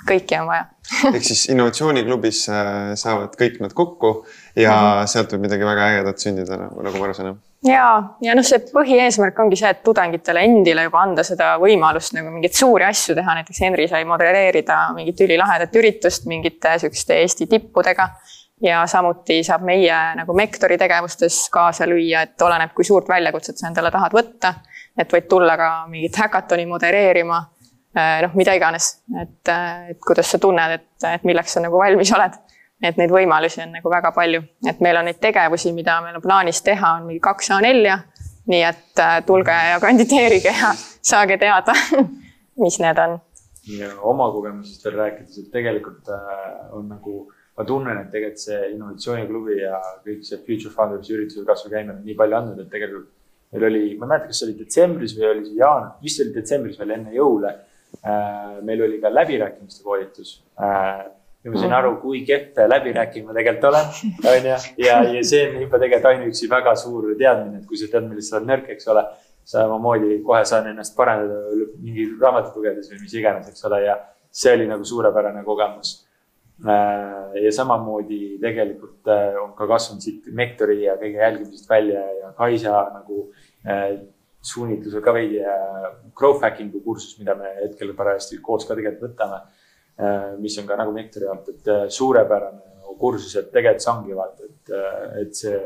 kõiki 0.07 0.39
on 0.41 0.49
vaja 0.49 0.65
ehk 1.15 1.23
siis 1.25 1.45
innovatsiooniklubis 1.53 2.41
äh, 2.49 2.71
saavad 2.99 3.37
kõik 3.37 3.61
nad 3.61 3.77
kokku 3.77 4.25
ja 4.55 4.73
mm 4.73 4.87
-hmm. 4.87 5.13
sealt 5.13 5.33
võib 5.33 5.45
midagi 5.45 5.65
väga 5.65 5.87
ägedat 5.93 6.25
sündida, 6.25 6.57
nagu, 6.57 6.81
nagu 6.81 6.97
ma 6.97 7.09
aru 7.09 7.13
saan 7.13 7.37
ja, 7.67 7.85
ja 8.21 8.35
noh, 8.35 8.45
see 8.45 8.59
põhieesmärk 8.73 9.39
ongi 9.43 9.59
see, 9.61 9.69
et 9.69 9.83
tudengitele 9.85 10.43
endile 10.47 10.87
juba 10.87 11.03
anda 11.05 11.23
seda 11.23 11.53
võimalust 11.61 12.15
nagu 12.17 12.33
mingeid 12.33 12.57
suuri 12.57 12.87
asju 12.89 13.15
teha, 13.15 13.37
näiteks 13.37 13.61
Henri 13.61 13.87
sai 13.91 14.03
modereerida 14.09 14.81
mingit 14.97 15.21
ülilahedat 15.21 15.75
üritust 15.75 16.25
mingite 16.25 16.77
sihukeste 16.81 17.21
Eesti 17.21 17.47
tippudega 17.51 18.09
ja 18.61 18.81
samuti 18.87 19.43
saab 19.43 19.63
meie 19.65 19.95
nagu 20.17 20.33
Mektori 20.37 20.77
tegevustes 20.77 21.43
kaasa 21.53 21.87
lüüa, 21.89 22.25
et 22.27 22.45
oleneb, 22.45 22.73
kui 22.75 22.85
suurt 22.85 23.09
väljakutset 23.09 23.57
sa 23.57 23.69
endale 23.69 23.91
tahad 23.91 24.13
võtta. 24.15 24.53
et 24.97 25.13
võid 25.13 25.27
tulla 25.31 25.55
ka 25.57 25.67
mingit 25.87 26.17
häkatoni 26.19 26.65
modereerima, 26.67 27.37
äh, 27.95 28.17
noh, 28.25 28.33
mida 28.35 28.53
iganes, 28.53 28.89
et, 29.21 29.49
äh, 29.49 29.91
et 29.93 29.99
kuidas 30.05 30.31
sa 30.31 30.39
tunned, 30.39 30.71
et, 30.71 31.05
et 31.07 31.23
milleks 31.23 31.53
sa 31.53 31.61
nagu 31.63 31.77
valmis 31.79 32.11
oled. 32.13 32.37
et 32.83 32.97
neid 32.97 33.11
võimalusi 33.13 33.61
on 33.61 33.75
nagu 33.77 33.89
väga 33.89 34.11
palju, 34.11 34.41
et 34.67 34.79
meil 34.81 34.97
on 34.97 35.05
neid 35.05 35.19
tegevusi, 35.21 35.71
mida 35.73 35.99
meil 36.01 36.15
on 36.17 36.21
plaanis 36.21 36.61
teha, 36.61 36.95
on 36.97 37.05
mingi 37.07 37.19
kaks 37.21 37.51
A4-ja. 37.51 37.99
nii 38.51 38.63
et 38.67 38.99
äh, 38.99 39.19
tulge 39.25 39.51
ja 39.53 39.79
kandideerige 39.79 40.53
ja 40.61 40.73
saage 41.01 41.37
teada 41.37 41.73
mis 42.63 42.79
need 42.79 42.97
on. 42.97 43.19
ja 43.77 43.93
oma 44.01 44.31
kogemusest 44.31 44.85
veel 44.85 44.97
rääkides, 44.97 45.37
et 45.37 45.51
tegelikult 45.53 46.09
on 46.71 46.89
nagu 46.89 47.29
ma 47.57 47.65
tunnen, 47.67 47.97
et 47.99 48.11
tegelikult 48.13 48.43
see 48.45 48.59
innovatsiooniklubi 48.73 49.57
ja 49.59 49.79
kõik 50.05 50.23
see 50.27 50.39
Future 50.45 50.73
Founders'i 50.75 51.15
üritusel 51.17 51.47
kasvõi 51.47 51.73
käimine 51.75 51.97
on 51.97 52.05
nii 52.05 52.17
palju 52.19 52.37
andnud, 52.37 52.61
et 52.63 52.69
tegelikult 52.71 53.09
meil 53.51 53.65
oli, 53.67 53.81
ma 53.99 54.05
ei 54.05 54.11
mäleta, 54.13 54.29
kas 54.29 54.39
see 54.39 54.47
oli 54.47 54.59
detsembris 54.59 55.15
või 55.17 55.25
oli 55.29 55.47
see 55.47 55.57
jaanuar, 55.59 55.95
vist 56.03 56.21
oli 56.23 56.35
detsembris 56.35 56.77
veel 56.79 56.93
enne 56.95 57.15
jõule. 57.15 57.55
Äh, 58.07 58.61
meil 58.63 58.85
oli 58.85 59.01
ka 59.01 59.09
läbirääkimiste 59.11 59.83
koolitus. 59.83 60.37
Äh, 60.55 61.01
ja 61.43 61.51
ma 61.51 61.59
sain 61.59 61.73
aru, 61.75 61.97
kui 61.99 62.21
kehv 62.27 62.61
läbirääkima 62.71 63.31
ma 63.31 63.35
tegelikult 63.35 63.67
olen, 63.71 63.89
onju. 64.31 64.53
ja, 64.85 65.01
ja 65.17 65.23
see 65.27 65.49
on 65.49 65.57
juba 65.65 65.81
tegelikult 65.81 66.07
ainuüksi 66.13 66.49
väga 66.53 66.75
suur 66.79 67.09
teadmine, 67.19 67.59
et 67.59 67.67
kui 67.67 67.81
sa 67.81 67.89
tead, 67.91 68.07
millest 68.07 68.31
sa 68.31 68.39
oled 68.39 68.53
nõrk, 68.53 68.71
eks 68.75 68.87
ole. 68.93 69.03
samamoodi 69.51 70.19
kohe 70.23 70.43
saan 70.45 70.67
ennast 70.69 70.93
parandada 70.95 71.65
mingi 71.81 72.05
raamatut 72.21 72.55
lugedes 72.55 72.91
või 72.91 72.99
mis 73.01 73.15
iganes, 73.17 73.49
eks 73.49 73.65
ole, 73.67 73.79
ja 73.83 73.95
see 74.31 74.53
oli 74.53 74.67
nagu 74.69 74.85
suurepärane 74.85 75.41
kogemus 75.43 75.95
ja 76.63 77.51
samamoodi 77.55 78.37
tegelikult 78.41 79.07
äh, 79.09 79.35
on 79.41 79.53
ka 79.57 79.67
kasvanud 79.67 80.03
siit 80.03 80.27
Mektori 80.37 80.83
ja 80.83 80.97
kõige 80.99 81.21
jälgimisest 81.23 81.69
välja 81.69 82.03
ja 82.19 82.33
Kaisa 82.37 82.83
nagu 82.93 83.23
äh, 83.65 83.95
suunitlusel 84.41 85.03
ka 85.05 85.13
veidi 85.13 85.41
growth 86.17 86.41
hacking'u 86.45 86.81
kursus, 86.85 87.17
mida 87.19 87.35
me 87.37 87.53
hetkel 87.61 87.93
parajasti 87.97 88.39
koos 88.41 88.65
ka 88.65 88.77
tegelikult 88.77 89.11
võtame. 89.11 89.41
mis 90.41 90.55
on 90.57 90.65
ka 90.65 90.75
nagu 90.79 90.93
Mektori 90.95 91.27
alt, 91.29 91.49
et 91.51 91.67
suurepärane 91.93 92.71
kursus, 92.97 93.35
et 93.37 93.51
tegelikult 93.53 93.83
see 93.83 93.91
ongi 93.91 94.15
vaata, 94.17 94.47
et, 94.47 94.71
et 95.21 95.35
see 95.37 95.59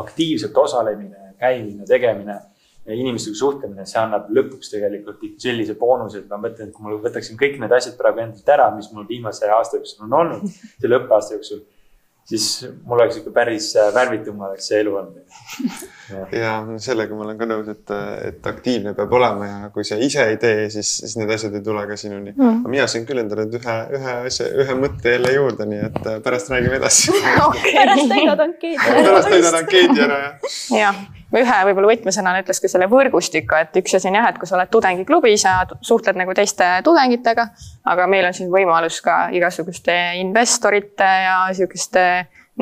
aktiivselt 0.00 0.56
osalemine, 0.56 1.34
käimine, 1.40 1.84
tegemine 1.88 2.38
inimestega 2.96 3.36
suhtlemine, 3.36 3.86
see 3.88 4.00
annab 4.00 4.28
lõpuks 4.32 4.72
tegelikult 4.72 5.24
sellise 5.42 5.74
boonuse, 5.78 6.22
et 6.22 6.30
ma 6.30 6.40
mõtlen, 6.40 6.70
et 6.70 6.76
kui 6.76 6.86
ma 6.86 6.98
võtaksin 7.02 7.40
kõik 7.40 7.58
need 7.62 7.74
asjad 7.74 7.98
praegu 7.98 8.24
endalt 8.24 8.54
ära, 8.54 8.70
mis 8.76 8.88
mul 8.94 9.08
viimase 9.08 9.50
aasta 9.52 9.80
jooksul 9.80 10.06
on 10.06 10.16
olnud, 10.22 10.54
selle 10.78 11.00
õppeaasta 11.02 11.36
jooksul, 11.36 11.64
siis 12.28 12.46
mul 12.84 13.00
oleks 13.00 13.18
ikka 13.20 13.32
päris 13.32 13.70
äh, 13.76 13.90
värvitum 13.94 14.40
oleks 14.44 14.68
see 14.68 14.80
elu 14.82 14.94
olnud. 15.00 15.38
ja 16.42 16.54
sellega 16.84 17.16
ma 17.16 17.26
olen 17.26 17.40
ka 17.40 17.48
nõus, 17.48 17.68
et, 17.72 17.92
et 18.28 18.48
aktiivne 18.52 18.94
peab 18.96 19.12
olema 19.16 19.48
ja 19.48 19.70
kui 19.74 19.84
sa 19.88 20.00
ise 20.00 20.24
ei 20.32 20.40
tee, 20.40 20.68
siis, 20.72 20.94
siis 21.02 21.16
need 21.20 21.32
asjad 21.34 21.56
ei 21.56 21.64
tule 21.64 21.84
ka 21.88 21.96
sinuni 22.00 22.34
mm.. 22.34 22.62
aga 22.62 22.74
mina 22.76 22.88
sain 22.90 23.04
küll 23.08 23.20
endale 23.24 23.48
nüüd 23.48 23.60
ühe, 23.60 23.76
ühe 24.00 24.16
asja, 24.30 24.48
ühe 24.64 24.80
mõtte 24.80 25.16
jälle 25.16 25.36
juurde, 25.36 25.68
nii 25.68 25.84
et 25.90 26.02
äh, 26.04 26.18
pärast 26.24 26.52
räägime 26.52 26.80
edasi 26.80 27.12
okay. 27.48 27.76
pärast 27.76 28.12
täidad 28.12 28.44
ankeedi 28.48 28.82
ära. 28.82 29.06
pärast 29.12 29.32
täidan 29.36 29.62
ankeedi 29.62 30.04
ära, 30.08 30.20
jah. 30.26 30.52
jah 30.76 31.17
ühe 31.36 31.58
võib-olla 31.68 31.90
võtmesõnana 31.90 32.42
ütles 32.42 32.60
ka 32.62 32.70
selle 32.70 32.88
võrgustiku, 32.90 33.58
et 33.58 33.76
üks 33.80 33.98
asi 33.98 34.08
on 34.08 34.16
jah, 34.16 34.30
et 34.30 34.38
kui 34.40 34.48
sa 34.48 34.56
oled 34.56 34.70
tudengiklubis 34.72 35.44
ja 35.44 35.58
suhtled 35.84 36.16
nagu 36.16 36.34
teiste 36.36 36.68
tudengitega, 36.86 37.48
aga 37.92 38.06
meil 38.10 38.28
on 38.28 38.36
siin 38.36 38.50
võimalus 38.52 39.00
ka 39.04 39.26
igasuguste 39.36 39.96
investorite 40.22 41.08
ja 41.26 41.36
sihukeste 41.56 42.04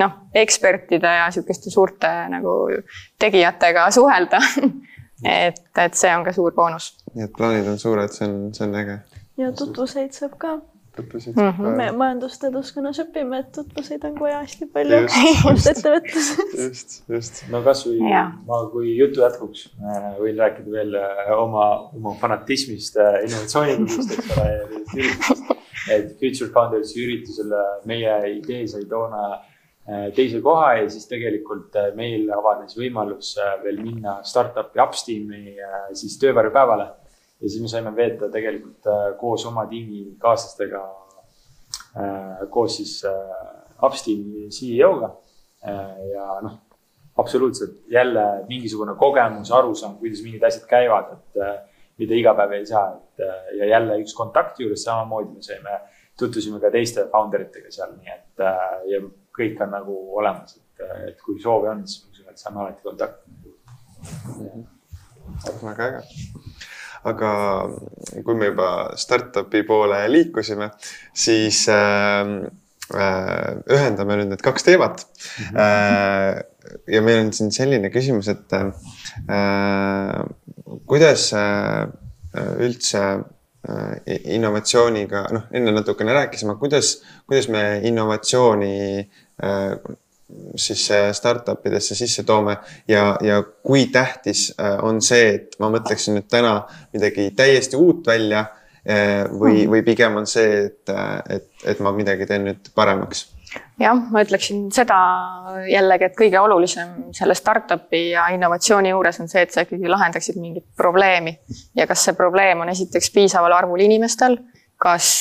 noh, 0.03 0.19
ekspertide 0.35 1.15
ja 1.21 1.31
sihukeste 1.35 1.71
suurte 1.71 2.11
nagu 2.33 2.59
tegijatega 3.23 3.89
suhelda 3.95 4.43
et, 5.25 5.63
et 5.79 5.99
see 5.99 6.13
on 6.17 6.25
ka 6.27 6.35
suur 6.37 6.55
boonus. 6.57 6.93
nii 7.15 7.29
et 7.29 7.37
plaanid 7.37 7.69
on 7.71 7.79
suured, 7.81 8.13
see 8.13 8.27
on, 8.29 8.41
see 8.57 8.67
on 8.67 8.81
äge. 8.83 8.99
ja 9.41 9.53
tutvuseid 9.57 10.17
saab 10.17 10.37
ka 10.43 10.57
tutvusid 10.97 11.37
mm? 11.37 11.73
me 11.79 11.87
majandusteaduskonnas 12.01 13.01
õpime, 13.05 13.41
et 13.43 13.51
tutvuseid 13.55 14.05
on 14.09 14.17
vaja 14.21 14.41
hästi 14.43 14.69
palju 14.73 15.01
Just, 15.03 15.17
just. 15.27 15.49
just 15.51 15.71
ettevõtluses. 15.73 16.55
just, 16.61 16.97
just. 17.13 17.43
no 17.53 17.63
kasvõi 17.67 17.99
ma, 18.03 18.61
kui 18.73 18.95
jutu 18.97 19.23
jätkuks 19.25 19.67
äh, 19.81 20.07
võin 20.21 20.41
rääkida 20.41 20.73
veel 20.73 20.97
äh, 21.01 21.33
oma, 21.37 21.67
oma 21.97 22.15
fanatismist 22.21 22.99
äh, 23.03 23.21
innovatsiooniklubist, 23.27 24.17
eks 24.17 24.33
ole, 24.37 25.59
et 25.97 26.17
Future 26.21 26.51
Foundersi 26.55 27.03
üritusel 27.05 27.53
meie 27.89 28.17
idee 28.35 28.65
sai 28.71 28.87
toona 28.91 29.25
äh, 29.37 30.09
teise 30.17 30.43
koha 30.45 30.77
ja 30.81 30.91
siis 30.93 31.09
tegelikult 31.11 31.77
meil 31.99 32.31
avanes 32.35 32.77
võimalus 32.79 33.37
veel 33.63 33.83
minna 33.85 34.21
startup'i 34.27 34.83
Upsteami 34.83 35.59
siis 35.95 36.17
töövarjupäevale. 36.23 36.91
Ja 37.41 37.49
siis 37.49 37.63
me 37.63 37.69
saime 37.69 37.93
veeta 37.97 38.29
tegelikult 38.33 38.87
äh, 38.91 39.09
koos 39.21 39.47
oma 39.47 39.67
tiimikaaslastega 39.71 40.83
äh, 41.97 42.47
koos 42.51 42.77
siis 42.77 42.99
äh, 43.05 43.85
Upsteami 43.85 44.49
CEO-ga 44.49 45.11
ja 46.13 46.27
noh, 46.41 46.53
absoluutselt 47.19 47.83
jälle 47.93 48.23
mingisugune 48.49 48.95
kogemus, 48.97 49.51
arusaam, 49.53 49.97
kuidas 50.01 50.23
mingid 50.25 50.45
asjad 50.47 50.65
käivad, 50.71 51.11
et 51.13 51.41
mida 52.01 52.17
iga 52.17 52.33
päev 52.39 52.55
ei 52.57 52.67
saa, 52.69 52.95
et 52.95 53.25
ja 53.59 53.69
jälle 53.73 53.99
üks 54.01 54.15
kontakt 54.17 54.61
juures 54.63 54.85
samamoodi 54.87 55.35
me 55.35 55.43
saime, 55.45 55.81
tutvusime 56.17 56.61
ka 56.63 56.71
teiste 56.73 57.05
founder 57.13 57.45
itega 57.45 57.73
seal, 57.75 57.93
nii 57.99 58.15
et 58.15 58.45
ja 58.93 59.03
kõik 59.37 59.61
on 59.67 59.75
nagu 59.77 59.99
olemas, 60.23 60.57
et, 60.57 60.87
et 61.11 61.21
kui 61.27 61.37
soovi 61.43 61.69
on, 61.75 61.85
siis 61.85 62.07
ma 62.07 62.15
usun, 62.15 62.31
et 62.33 62.45
saame 62.47 62.65
alati 62.65 62.87
kontakti. 62.87 63.25
väga 65.67 65.91
äge. 65.91 66.01
Aga 67.05 67.31
kui 68.25 68.35
me 68.39 68.51
juba 68.51 68.71
startup'i 68.99 69.63
poole 69.67 70.01
liikusime, 70.11 70.71
siis 71.15 71.67
äh, 71.73 72.33
äh, 72.95 73.53
ühendame 73.73 74.19
nüüd 74.21 74.35
need 74.35 74.45
kaks 74.45 74.67
teemat 74.67 75.07
äh,. 75.53 76.43
ja 76.91 77.03
meil 77.03 77.23
on 77.25 77.33
siin 77.37 77.53
selline 77.55 77.91
küsimus, 77.95 78.29
et 78.33 78.53
äh, 78.57 78.71
kuidas 80.87 81.29
äh, 81.37 81.87
üldse 82.63 83.05
äh, 83.69 84.17
innovatsiooniga, 84.37 85.27
noh, 85.35 85.47
enne 85.55 85.75
natukene 85.77 86.15
rääkisime, 86.17 86.57
kuidas, 86.61 86.97
kuidas 87.27 87.49
me 87.53 87.63
innovatsiooni 87.87 88.75
äh, 89.01 89.97
siis 90.57 90.91
äh, 90.91 91.13
startup 91.13 91.67
idesse 91.67 91.95
sisse 91.95 92.25
toome. 92.25 92.57
Ja, 92.89 93.17
ja 93.21 93.43
kui 93.43 93.87
tähtis 93.87 94.55
äh, 94.61 94.79
on 94.85 95.01
see, 95.03 95.29
et 95.35 95.57
ma 95.63 95.71
mõtleksin 95.73 96.19
nüüd 96.19 96.29
täna 96.31 96.59
midagi 96.95 97.31
täiesti 97.37 97.79
uut 97.79 98.07
välja 98.07 98.43
äh, 98.43 99.25
või, 99.31 99.67
või 99.71 99.85
pigem 99.87 100.19
on 100.23 100.27
see, 100.31 100.67
et, 100.67 100.95
et, 101.31 101.49
et 101.65 101.81
ma 101.81 101.95
midagi 101.95 102.27
teen 102.27 102.47
nüüd 102.51 102.71
paremaks. 102.75 103.29
Jah, 103.81 103.97
ma 104.13 104.21
ütleksin 104.27 104.67
seda 104.75 104.97
jällegi, 105.71 106.09
et 106.11 106.17
kõige 106.19 106.41
olulisem 106.43 107.13
selle 107.17 107.37
startup'i 107.39 108.09
ja 108.11 108.27
innovatsiooni 108.35 108.91
juures 108.91 109.23
on 109.23 109.31
see, 109.31 109.47
et 109.47 109.55
sa 109.55 109.65
ikkagi 109.65 109.89
lahendaksid 109.89 110.37
mingit 110.43 110.67
probleemi. 110.77 111.39
Ja 111.79 111.87
kas 111.89 112.05
see 112.05 112.17
probleem 112.19 112.65
on 112.65 112.73
esiteks 112.75 113.13
piisaval 113.15 113.55
arvul 113.57 113.87
inimestel, 113.87 114.41
kas, 114.83 115.13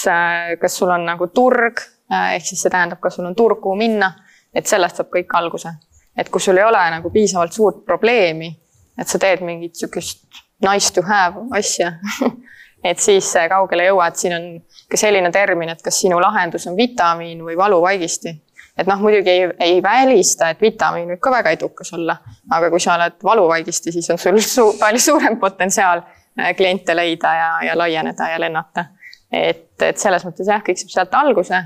kas 0.60 0.80
sul 0.82 0.92
on 0.92 1.06
nagu 1.08 1.30
turg 1.32 1.86
ehk 2.10 2.46
siis 2.46 2.62
see 2.62 2.74
tähendab, 2.74 3.00
kas 3.02 3.18
sul 3.18 3.26
on 3.26 3.36
turg, 3.38 3.60
kuhu 3.62 3.78
minna, 3.80 4.12
et 4.56 4.68
sellest 4.68 5.02
saab 5.02 5.12
kõik 5.14 5.38
alguse. 5.38 5.74
et 6.18 6.30
kui 6.30 6.42
sul 6.42 6.58
ei 6.58 6.64
ole 6.64 6.82
nagu 6.92 7.10
piisavalt 7.12 7.54
suurt 7.54 7.86
probleemi, 7.86 8.56
et 8.98 9.08
sa 9.08 9.20
teed 9.20 9.42
mingit 9.44 9.76
sihukest 9.76 10.24
nice 10.64 10.94
to 10.94 11.02
have 11.04 11.48
asja 11.58 11.92
et 12.90 13.02
siis 13.02 13.28
kaugele 13.50 13.90
jõuad, 13.90 14.18
siin 14.20 14.36
on 14.36 14.48
ka 14.92 15.00
selline 15.00 15.32
termin, 15.34 15.72
et 15.74 15.82
kas 15.84 15.98
sinu 16.04 16.20
lahendus 16.22 16.68
on 16.70 16.78
vitamiin 16.78 17.42
või 17.46 17.58
valuvaigisti. 17.58 18.36
et 18.78 18.88
noh, 18.88 19.00
muidugi 19.00 19.32
ei, 19.32 19.46
ei 19.60 19.84
välista, 19.84 20.50
et 20.52 20.62
vitamiin 20.62 21.08
võib 21.14 21.22
ka 21.24 21.32
väga 21.32 21.56
edukas 21.56 21.94
olla, 21.96 22.18
aga 22.52 22.70
kui 22.70 22.84
sa 22.84 22.98
oled 22.98 23.16
valuvaigisti, 23.24 23.92
siis 23.96 24.10
on 24.12 24.20
sul 24.22 24.40
su 24.56 24.68
palju 24.80 25.00
suurem 25.00 25.40
potentsiaal 25.40 26.04
äh, 26.04 26.52
kliente 26.58 26.96
leida 26.96 27.34
ja, 27.40 27.50
ja 27.70 27.78
laieneda 27.78 28.30
ja 28.34 28.40
lennata. 28.40 28.86
et, 29.32 29.82
et 29.82 29.98
selles 29.98 30.26
mõttes 30.28 30.48
jah, 30.48 30.62
kõik 30.64 30.80
saab 30.80 30.94
sealt 30.94 31.18
alguse. 31.24 31.64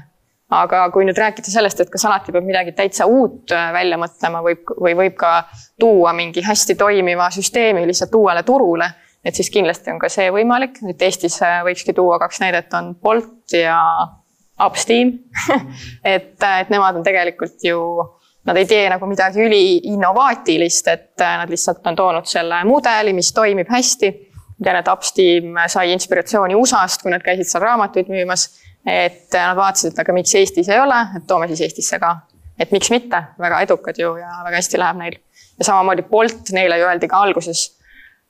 Aga 0.50 0.86
kui 0.94 1.06
nüüd 1.06 1.18
rääkida 1.18 1.52
sellest, 1.52 1.84
et 1.84 1.92
kas 1.94 2.06
alati 2.10 2.34
peab 2.34 2.48
midagi 2.48 2.74
täitsa 2.78 3.06
uut 3.06 3.52
äh, 3.52 3.70
välja 3.74 4.00
mõtlema, 4.02 4.42
võib 4.46 4.74
või 4.80 4.96
võib 5.04 5.20
ka 5.20 5.44
tuua 5.80 6.14
mingi 6.18 6.42
hästi 6.46 6.76
toimiva 6.76 7.30
süsteemi 7.34 7.86
lihtsalt 7.88 8.16
uuele 8.16 8.44
turule 8.44 8.90
et 9.24 9.36
siis 9.36 9.50
kindlasti 9.52 9.92
on 9.92 10.00
ka 10.00 10.10
see 10.12 10.30
võimalik, 10.34 10.80
et 10.90 11.02
Eestis 11.04 11.40
äh, 11.44 11.60
võikski 11.68 11.94
tuua 11.96 12.20
kaks 12.22 12.40
näidet, 12.44 12.72
on 12.78 12.94
Bolt 12.96 13.56
ja 13.56 13.80
Upsteam 14.66 15.14
et, 16.16 16.36
et 16.40 16.72
nemad 16.72 17.00
on 17.00 17.06
tegelikult 17.06 17.60
ju, 17.64 17.82
nad 18.48 18.58
ei 18.60 18.68
tee 18.70 18.88
nagu 18.92 19.10
midagi 19.10 19.44
üliinnovaatilist, 19.44 20.90
et 20.94 21.26
äh, 21.26 21.36
nad 21.42 21.52
lihtsalt 21.52 21.86
on 21.92 22.00
toonud 22.00 22.30
selle 22.30 22.64
mudeli, 22.68 23.14
mis 23.16 23.34
toimib 23.36 23.70
hästi. 23.72 24.16
tean, 24.64 24.76
et 24.76 24.90
Upsteam 24.92 25.56
sai 25.72 25.94
inspiratsiooni 25.94 26.56
USA-st, 26.56 27.04
kui 27.04 27.14
nad 27.14 27.24
käisid 27.24 27.48
seal 27.48 27.64
raamatuid 27.64 28.12
müümas. 28.12 28.50
Et 28.86 29.36
äh, 29.36 29.48
nad 29.48 29.58
vaatasid, 29.58 29.94
et 29.94 30.04
aga 30.04 30.14
miks 30.16 30.36
Eestis 30.36 30.70
ei 30.70 30.80
ole, 30.80 31.00
et 31.18 31.28
toome 31.28 31.48
siis 31.52 31.62
Eestisse 31.68 32.00
ka. 32.00 32.16
et 32.60 32.72
miks 32.76 32.92
mitte, 32.92 33.24
väga 33.40 33.62
edukad 33.64 33.96
ju 34.00 34.16
ja 34.20 34.30
väga 34.44 34.56
hästi 34.58 34.80
läheb 34.80 34.98
neil. 34.98 35.20
ja 35.60 35.66
samamoodi 35.66 36.08
Bolt, 36.08 36.54
neile 36.56 36.80
ju 36.80 36.88
öeldi 36.88 37.08
ka 37.08 37.22
alguses 37.24 37.80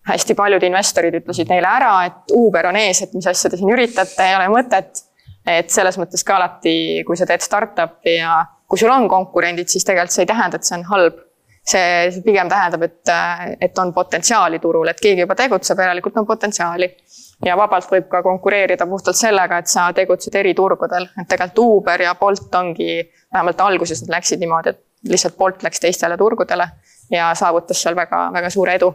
hästi 0.08 0.36
paljud 0.36 0.64
investorid 0.64 1.20
ütlesid 1.22 1.50
neile 1.52 1.70
ära, 1.70 1.94
et 2.08 2.34
Uber 2.36 2.70
on 2.72 2.78
ees, 2.80 3.04
et 3.04 3.14
mis 3.14 3.28
asja 3.30 3.52
te 3.52 3.60
siin 3.60 3.72
üritate, 3.74 4.26
ei 4.26 4.36
ole 4.38 4.50
mõtet. 4.54 5.06
et 5.50 5.72
selles 5.72 5.96
mõttes 5.98 6.22
ka 6.24 6.36
alati, 6.36 7.02
kui 7.08 7.18
sa 7.18 7.26
teed 7.26 7.42
startup'i 7.42 8.20
ja 8.20 8.44
kui 8.70 8.78
sul 8.78 8.92
on 8.94 9.08
konkurendid, 9.10 9.70
siis 9.72 9.86
tegelikult 9.88 10.14
see 10.14 10.26
ei 10.28 10.30
tähenda, 10.30 10.60
et 10.60 10.68
see 10.68 10.78
on 10.78 10.86
halb. 10.92 11.26
see 11.70 12.22
pigem 12.26 12.50
tähendab, 12.50 12.84
et, 12.88 13.10
et 13.62 13.80
on 13.80 13.92
potentsiaali 13.94 14.60
turul, 14.60 14.88
et 14.90 15.00
keegi 15.00 15.22
juba 15.22 15.36
tegutseb, 15.38 15.78
järelikult 15.84 16.16
on 16.18 16.26
potentsiaali. 16.26 16.88
Ja 17.45 17.58
vabalt 17.58 17.91
võib 17.91 18.08
ka 18.12 18.23
konkureerida 18.23 18.88
puhtalt 18.88 19.17
sellega, 19.19 19.60
et 19.60 19.71
sa 19.71 19.89
tegutsed 19.95 20.36
eri 20.36 20.54
turgudel, 20.54 21.08
et 21.15 21.28
tegelikult 21.28 21.82
Uber 21.82 22.08
ja 22.08 22.15
Bolt 22.19 22.56
ongi, 22.56 23.02
vähemalt 23.34 23.62
alguses 23.62 24.04
nad 24.06 24.17
läksid 24.17 24.41
niimoodi, 24.43 24.75
et 24.75 25.12
lihtsalt 25.12 25.38
Bolt 25.38 25.63
läks 25.63 25.80
teistele 25.80 26.17
turgudele 26.17 26.67
ja 27.12 27.32
saavutas 27.36 27.82
seal 27.82 27.95
väga-väga 27.95 28.49
suure 28.54 28.75
edu 28.80 28.93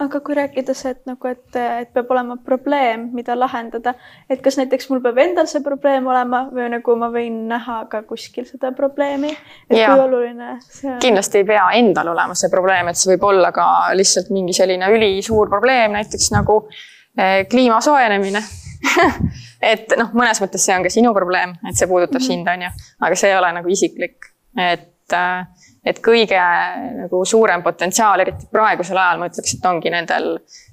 aga 0.00 0.20
kui 0.24 0.34
rääkida 0.36 0.74
see, 0.76 0.92
et 0.94 1.08
nagu, 1.08 1.28
et, 1.28 1.56
et 1.56 1.90
peab 1.94 2.10
olema 2.14 2.36
probleem, 2.44 3.08
mida 3.16 3.34
lahendada, 3.38 3.94
et 4.30 4.42
kas 4.44 4.56
näiteks 4.60 4.88
mul 4.90 5.02
peab 5.04 5.18
endal 5.22 5.48
see 5.50 5.62
probleem 5.64 6.06
olema 6.10 6.44
või 6.52 6.68
nagu 6.74 6.94
ma 7.00 7.10
võin 7.12 7.42
näha 7.50 7.82
ka 7.90 8.02
kuskil 8.08 8.46
seda 8.48 8.72
probleemi, 8.76 9.32
et 9.68 9.76
Jaa. 9.80 9.90
kui 9.92 10.04
oluline 10.06 10.54
see 10.66 10.92
on? 10.92 11.00
kindlasti 11.02 11.42
ei 11.42 11.48
pea 11.50 11.66
endal 11.80 12.12
olema 12.14 12.38
see 12.38 12.52
probleem, 12.52 12.90
et 12.90 13.00
see 13.00 13.12
võib 13.14 13.26
olla 13.32 13.52
ka 13.56 13.66
lihtsalt 13.98 14.32
mingi 14.34 14.56
selline 14.56 14.88
ülisuur 14.94 15.50
probleem, 15.52 15.98
näiteks 15.98 16.30
nagu 16.36 16.62
eh, 16.70 16.99
kliima 17.50 17.80
soojenemine. 17.84 18.42
Et 19.72 19.92
noh, 20.00 20.08
mõnes 20.16 20.40
mõttes 20.40 20.62
see 20.64 20.72
on 20.76 20.84
ka 20.86 20.92
sinu 20.92 21.10
probleem, 21.12 21.50
et 21.68 21.76
see 21.76 21.88
puudutab 21.88 22.22
sind, 22.24 22.48
on 22.48 22.62
ju, 22.64 22.70
aga 23.04 23.18
see 23.18 23.28
ei 23.28 23.36
ole 23.36 23.50
nagu 23.52 23.68
isiklik, 23.68 24.30
et, 24.56 24.86
et 25.86 26.00
kõige 26.04 26.40
nagu 27.00 27.22
suurem 27.24 27.62
potentsiaal, 27.64 28.20
eriti 28.20 28.48
praegusel 28.52 28.98
ajal 29.00 29.20
ma 29.20 29.28
ütleks, 29.30 29.54
et 29.56 29.68
ongi 29.70 29.92
nendel 29.92 30.26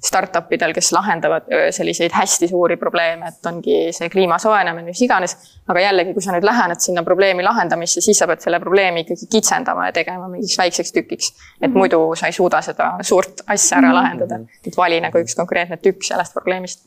startup 0.03 0.51
idel, 0.51 0.73
kes 0.75 0.91
lahendavad 0.95 1.47
selliseid 1.75 2.11
hästi 2.11 2.49
suuri 2.51 2.75
probleeme, 2.79 3.31
et 3.31 3.47
ongi 3.47 3.77
see 3.95 4.11
kliima 4.11 4.39
soojenemine, 4.41 4.91
mis 4.91 5.01
iganes. 5.05 5.37
aga 5.67 5.81
jällegi, 5.83 6.13
kui 6.15 6.23
sa 6.23 6.31
nüüd 6.31 6.45
lähened 6.47 6.79
sinna 6.79 7.01
probleemi 7.03 7.43
lahendamisse, 7.43 8.01
siis 8.03 8.19
sa 8.19 8.27
pead 8.27 8.43
selle 8.43 8.59
probleemi 8.63 9.01
ikkagi 9.03 9.27
kitsendama 9.31 9.89
ja 9.89 9.95
tegema 9.95 10.29
mingiks 10.31 10.57
väikseks 10.59 10.93
tükiks. 10.95 11.31
et 11.61 11.73
muidu 11.73 11.99
sa 12.15 12.27
ei 12.27 12.35
suuda 12.35 12.61
seda 12.63 12.91
suurt 13.01 13.43
asja 13.47 13.79
ära 13.79 13.93
lahendada, 13.95 14.41
et 14.67 14.77
vali 14.77 14.99
nagu 15.03 15.23
üks 15.23 15.35
konkreetne 15.39 15.79
tükk 15.79 16.03
sellest 16.07 16.35
probleemist. 16.35 16.83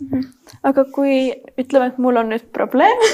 aga 0.63 0.85
kui 0.93 1.33
ütleme, 1.57 1.89
et 1.89 1.99
mul 1.99 2.21
on 2.21 2.33
nüüd 2.35 2.49
probleem 2.53 3.05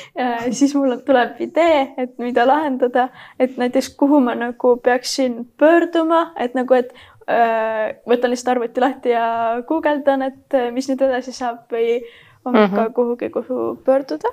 siis 0.58 0.74
mul 0.76 0.98
tuleb 1.06 1.40
idee, 1.40 1.82
et 1.96 2.16
mida 2.20 2.44
lahendada, 2.48 3.08
et 3.40 3.56
näiteks 3.60 3.94
kuhu 4.00 4.20
ma 4.24 4.36
nagu 4.36 4.49
peaksin 4.82 5.44
pöörduma, 5.58 6.32
et 6.36 6.54
nagu, 6.54 6.74
et 6.74 6.92
öö, 7.28 7.92
võtan 8.08 8.30
lihtsalt 8.30 8.56
arvuti 8.56 8.80
lahti 8.80 9.14
ja 9.14 9.62
guugeldan, 9.68 10.22
et 10.22 10.54
äh, 10.54 10.70
mis 10.74 10.88
nüüd 10.88 11.02
edasi 11.06 11.32
saab 11.32 11.70
või 11.72 12.00
on 12.44 12.54
mm 12.54 12.66
-hmm. 12.66 12.74
ka 12.76 12.90
kuhugi, 12.90 13.30
kuhu 13.30 13.76
pöörduda. 13.84 14.28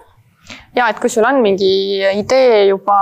ja 0.75 0.87
et 0.89 0.99
kui 0.99 1.09
sul 1.09 1.23
on 1.23 1.41
mingi 1.41 1.99
idee 2.19 2.65
juba 2.65 2.97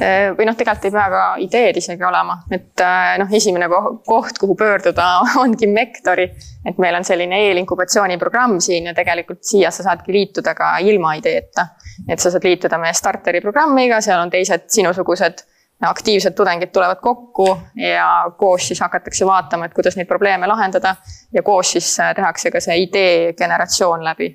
eh, 0.00 0.30
või 0.36 0.46
noh, 0.46 0.56
tegelikult 0.56 0.84
ei 0.84 0.90
pea 0.90 1.08
ka 1.10 1.24
ideed 1.44 1.76
isegi 1.76 2.04
olema, 2.04 2.38
et 2.50 2.84
noh, 3.18 3.34
esimene 3.36 3.68
ko- 3.68 3.98
koht, 4.06 4.38
kuhu 4.40 4.54
pöörduda, 4.54 5.08
ongi 5.42 5.66
Mektori. 5.66 6.30
et 6.64 6.78
meil 6.78 6.94
on 6.94 7.04
selline 7.04 7.42
eelinkubatsiooniprogramm 7.48 8.60
siin 8.60 8.86
ja 8.86 8.94
tegelikult 8.94 9.42
siia 9.42 9.70
sa 9.70 9.82
saadki 9.82 10.12
liituda 10.12 10.54
ka 10.54 10.78
ilma 10.78 11.14
ideeta. 11.14 11.66
et 12.08 12.18
sa 12.18 12.30
saad 12.30 12.44
liituda 12.44 12.78
meie 12.78 12.92
starteri 12.92 13.40
programmiga, 13.40 14.00
seal 14.00 14.20
on 14.20 14.30
teised 14.30 14.68
sinusugused 14.68 15.44
aktiivsed 15.86 16.34
tudengid 16.34 16.72
tulevad 16.74 16.98
kokku 17.02 17.46
ja 17.78 18.08
koos 18.36 18.68
siis 18.68 18.80
hakatakse 18.80 19.26
vaatama, 19.26 19.68
et 19.68 19.74
kuidas 19.74 19.96
neid 19.96 20.08
probleeme 20.10 20.46
lahendada 20.46 20.96
ja 21.32 21.42
koos 21.42 21.72
siis 21.76 21.92
eh, 21.98 22.14
tehakse 22.14 22.50
ka 22.50 22.60
see 22.60 22.82
idee 22.82 23.32
generatsioon 23.38 24.04
läbi 24.04 24.34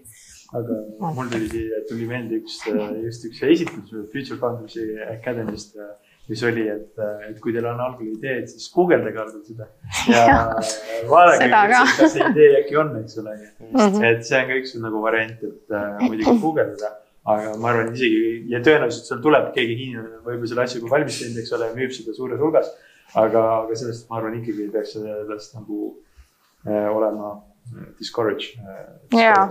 aga 0.53 1.11
mul 1.17 1.29
tuli 1.33 1.65
tuli 1.89 2.07
meelde 2.07 2.39
üks, 2.41 2.59
just 3.03 3.27
üks 3.29 3.43
esitlus 3.49 3.93
Future 4.13 4.37
Founders'i 4.41 4.85
Academy'st, 5.15 5.77
mis 6.29 6.43
oli, 6.47 6.67
et, 6.71 7.01
et 7.27 7.39
kui 7.43 7.55
teil 7.55 7.65
on 7.67 7.81
algul 7.83 8.11
ideed, 8.13 8.45
siis 8.51 8.69
guugeldage 8.73 9.19
algul 9.23 9.41
seda. 9.47 9.67
ja 10.11 10.25
vaadake, 11.11 11.49
kas 11.97 12.13
see 12.15 12.27
idee 12.29 12.51
äkki 12.61 12.77
on, 12.79 12.93
eks 13.01 13.17
ole. 13.23 13.37
-hmm. 13.39 14.05
et 14.11 14.27
see 14.27 14.39
on 14.39 14.51
ka 14.51 14.59
üks 14.61 14.75
nagu 14.83 15.01
variant, 15.03 15.47
et 15.49 15.79
äh, 15.79 16.05
muidugi 16.05 16.37
guugeldada 16.45 16.93
aga 17.23 17.53
ma 17.61 17.69
arvan, 17.71 17.93
isegi 17.95 18.43
ja 18.51 18.59
tõenäoliselt 18.63 19.07
seal 19.07 19.21
tuleb 19.23 19.53
keegi 19.55 19.77
hiinlane, 19.79 20.19
võib-olla 20.25 20.49
selle 20.51 20.65
asja 20.65 20.81
juba 20.81 20.91
valmis 20.97 21.21
teinud, 21.21 21.39
eks 21.43 21.55
ole, 21.57 21.69
müüb 21.77 21.95
seda 21.95 22.15
suures 22.17 22.41
hulgas. 22.41 22.73
aga, 23.13 23.41
aga 23.61 23.79
sellest 23.79 24.09
ma 24.09 24.19
arvan 24.19 24.39
ikkagi 24.39 24.65
ei 24.65 24.73
peaks 24.73 24.95
sellest 24.97 25.55
nagu 25.59 25.79
äh, 26.67 26.87
olema 26.91 27.35
discourage. 27.99 28.45
ja, 29.11 29.47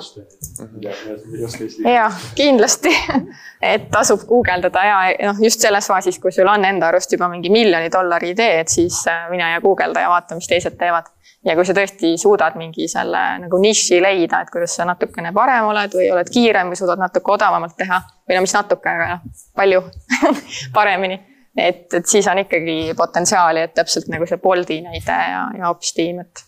ja 1.90 2.10
kindlasti, 2.34 2.92
et 3.72 3.88
tasub 3.90 4.26
guugeldada 4.28 4.84
ja 4.84 4.98
noh, 5.30 5.40
just 5.40 5.64
selles 5.64 5.88
faasis, 5.88 6.18
kui 6.20 6.32
sul 6.34 6.50
on 6.50 6.64
enda 6.68 6.90
arust 6.90 7.12
juba 7.12 7.28
mingi 7.32 7.50
miljoni 7.50 7.88
dollari 7.92 8.34
idee, 8.34 8.60
et 8.60 8.72
siis 8.72 9.00
äh, 9.08 9.24
mine 9.30 9.52
ja 9.54 9.60
guugelda 9.64 10.04
ja 10.04 10.12
vaata, 10.12 10.36
mis 10.38 10.50
teised 10.50 10.76
teevad. 10.80 11.08
Ja 11.44 11.56
kui 11.58 11.66
sa 11.66 11.74
tõesti 11.76 12.14
suudad 12.20 12.56
mingi 12.58 12.86
selle 12.90 13.22
nagu 13.42 13.58
niši 13.62 13.98
leida, 14.02 14.42
et 14.42 14.52
kuidas 14.52 14.76
sa 14.78 14.86
natukene 14.88 15.32
parem 15.34 15.66
oled 15.72 15.96
või 15.98 16.10
oled 16.14 16.30
kiirem 16.32 16.70
või 16.70 16.78
suudad 16.78 17.00
natuke 17.02 17.34
odavamalt 17.34 17.76
teha 17.76 17.98
või 18.28 18.38
no 18.38 18.44
mis 18.44 18.54
natuke, 18.54 18.88
aga 18.88 19.08
noh, 19.16 19.44
palju 19.58 19.82
paremini 20.76 21.18
et, 21.56 21.88
et 21.94 22.06
siis 22.06 22.28
on 22.30 22.38
ikkagi 22.44 22.94
potentsiaali, 22.96 23.66
et 23.66 23.74
täpselt 23.74 24.08
nagu 24.12 24.26
see 24.28 24.40
Bolti 24.42 24.80
näide 24.84 25.18
ja, 25.32 25.44
ja 25.58 25.74
Ops 25.74 25.92
tiim, 25.98 26.22
et 26.24 26.46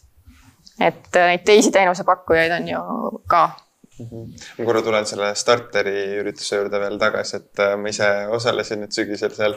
et 0.83 1.17
äh, 1.17 1.29
neid 1.31 1.45
teisi 1.47 1.71
teenusepakkujaid 1.75 2.51
on 2.57 2.65
ju 2.69 2.81
ka 3.31 3.45
mm. 3.99 4.07
-hmm. 4.07 4.25
ma 4.59 4.65
korra 4.65 4.83
tulen 4.83 5.07
selle 5.07 5.35
starteri 5.35 6.17
ürituse 6.23 6.57
juurde 6.57 6.81
veel 6.81 6.99
tagasi, 6.99 7.37
et 7.37 7.63
äh, 7.63 7.77
ma 7.79 7.89
ise 7.89 8.11
osalesin 8.31 8.83
nüüd 8.83 8.95
sügisel 8.95 9.35
seal 9.35 9.55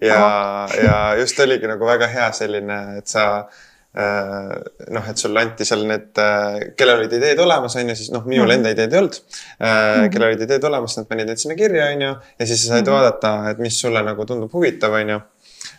ja, 0.00 0.20
ja 0.82 0.98
just 1.20 1.40
oligi 1.40 1.68
nagu 1.68 1.86
väga 1.86 2.06
hea 2.06 2.32
selline, 2.32 2.98
et 2.98 3.06
sa 3.06 3.26
äh, 3.38 3.69
noh, 3.94 5.06
et 5.10 5.18
sulle 5.18 5.40
anti 5.42 5.66
seal 5.66 5.82
need, 5.88 6.20
kellel 6.78 7.00
olid 7.00 7.14
ideed 7.16 7.40
olemas, 7.42 7.74
on 7.80 7.90
ju, 7.90 7.96
siis 7.98 8.12
noh, 8.14 8.22
minul 8.30 8.54
enda 8.54 8.70
ideed 8.70 8.94
ei 8.94 9.00
olnud. 9.00 9.18
kellel 9.58 10.28
olid 10.28 10.44
ideed 10.46 10.66
olemas, 10.68 10.94
nad 11.00 11.08
panid 11.10 11.30
need 11.30 11.42
sinna 11.42 11.56
kirja, 11.58 11.88
on 11.94 12.06
ju, 12.06 12.12
ja 12.38 12.46
siis 12.46 12.62
sa 12.62 12.76
said 12.76 12.84
mm 12.84 12.86
-hmm. 12.86 12.96
vaadata, 12.96 13.50
et 13.50 13.58
mis 13.58 13.80
sulle 13.80 14.02
nagu 14.06 14.26
tundub 14.26 14.52
huvitav, 14.54 14.94
on 14.94 15.14
ju. 15.16 15.20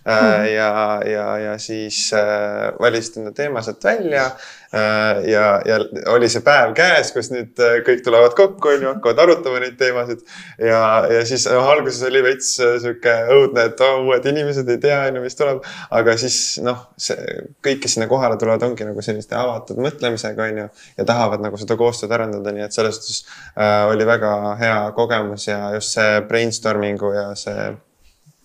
Ja, 0.06 1.02
ja, 1.06 1.38
ja 1.38 1.58
siis 1.62 2.14
äh, 2.14 2.74
valisid 2.80 3.20
enda 3.22 3.32
teema 3.38 3.62
sealt 3.62 3.84
välja 3.84 4.24
äh,. 4.26 5.30
ja, 5.30 5.62
ja 5.66 5.78
oli 6.10 6.30
see 6.30 6.42
päev 6.42 6.74
käes, 6.74 7.12
kus 7.14 7.30
nüüd 7.30 7.60
äh, 7.62 7.76
kõik 7.86 8.02
tulevad 8.06 8.34
kokku, 8.38 8.72
on 8.72 8.82
ju, 8.82 8.90
hakkavad 8.96 9.22
arutama 9.22 9.62
neid 9.62 9.78
teemasid. 9.78 10.24
ja, 10.58 10.80
ja 11.12 11.22
siis 11.28 11.46
noh, 11.52 11.70
alguses 11.70 12.02
oli 12.10 12.24
veits 12.26 12.56
äh, 12.64 12.80
sihuke 12.82 13.14
õudne, 13.36 13.68
et 13.70 13.84
oh, 13.86 14.02
uued 14.08 14.26
inimesed 14.32 14.74
ei 14.74 14.82
tea, 14.82 14.98
on 15.12 15.20
ju, 15.20 15.24
mis 15.28 15.38
tuleb. 15.38 15.62
aga 16.00 16.18
siis 16.24 16.40
noh, 16.66 16.82
see 16.98 17.38
kõik, 17.62 17.84
kes 17.86 17.98
sinna 18.00 18.10
kohale 18.10 18.42
tulevad, 18.42 18.66
ongi 18.66 18.90
nagu 18.90 19.06
selliste 19.06 19.38
avatud 19.38 19.84
mõtlemisega, 19.86 20.50
on 20.50 20.64
ju. 20.64 20.68
ja 20.98 21.08
tahavad 21.14 21.46
nagu 21.46 21.62
seda 21.62 21.78
koostööd 21.78 22.18
arendada, 22.18 22.56
nii 22.58 22.66
et 22.66 22.74
selles 22.74 22.98
suhtes 22.98 23.22
äh, 23.54 23.86
oli 23.92 24.10
väga 24.10 24.34
hea 24.66 24.82
kogemus 24.98 25.46
ja 25.52 25.62
just 25.78 25.94
see 26.00 26.20
brainstorming'u 26.26 27.14
ja 27.14 27.30
see 27.38 27.70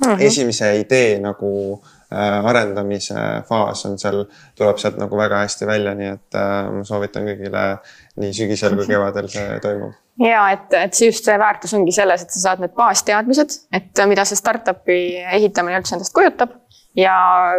mm 0.05 0.13
-hmm. 0.13 0.23
esimese 0.23 0.77
idee 0.81 1.19
nagu 1.19 1.83
äh, 2.13 2.47
arendamise 2.47 3.15
faas 3.49 3.87
on 3.87 3.99
seal, 3.99 4.25
tuleb 4.55 4.79
sealt 4.79 4.99
nagu 4.99 5.17
väga 5.17 5.45
hästi 5.45 5.67
välja, 5.67 5.95
nii 5.95 6.11
et 6.13 6.35
äh, 6.35 6.73
ma 6.73 6.85
soovitan 6.85 7.29
kõigile 7.29 7.65
nii 8.17 8.33
sügisel 8.33 8.77
kui 8.77 8.87
kevadel 8.87 9.29
see 9.29 9.61
toimub. 9.61 9.95
Ja 10.27 10.51
et, 10.53 10.73
et 10.73 10.95
see 10.95 11.11
just 11.11 11.25
see 11.25 11.39
väärtus 11.39 11.75
ongi 11.77 11.93
selles, 11.93 12.23
et 12.23 12.31
sa 12.31 12.41
saad 12.41 12.63
need 12.65 12.73
baasteadmised, 12.77 13.59
et 13.73 14.07
mida 14.09 14.25
see 14.25 14.39
startup'i 14.39 15.01
ehitamine 15.39 15.77
üldse 15.81 15.99
endast 15.99 16.15
kujutab. 16.17 16.55
Ja 16.97 17.13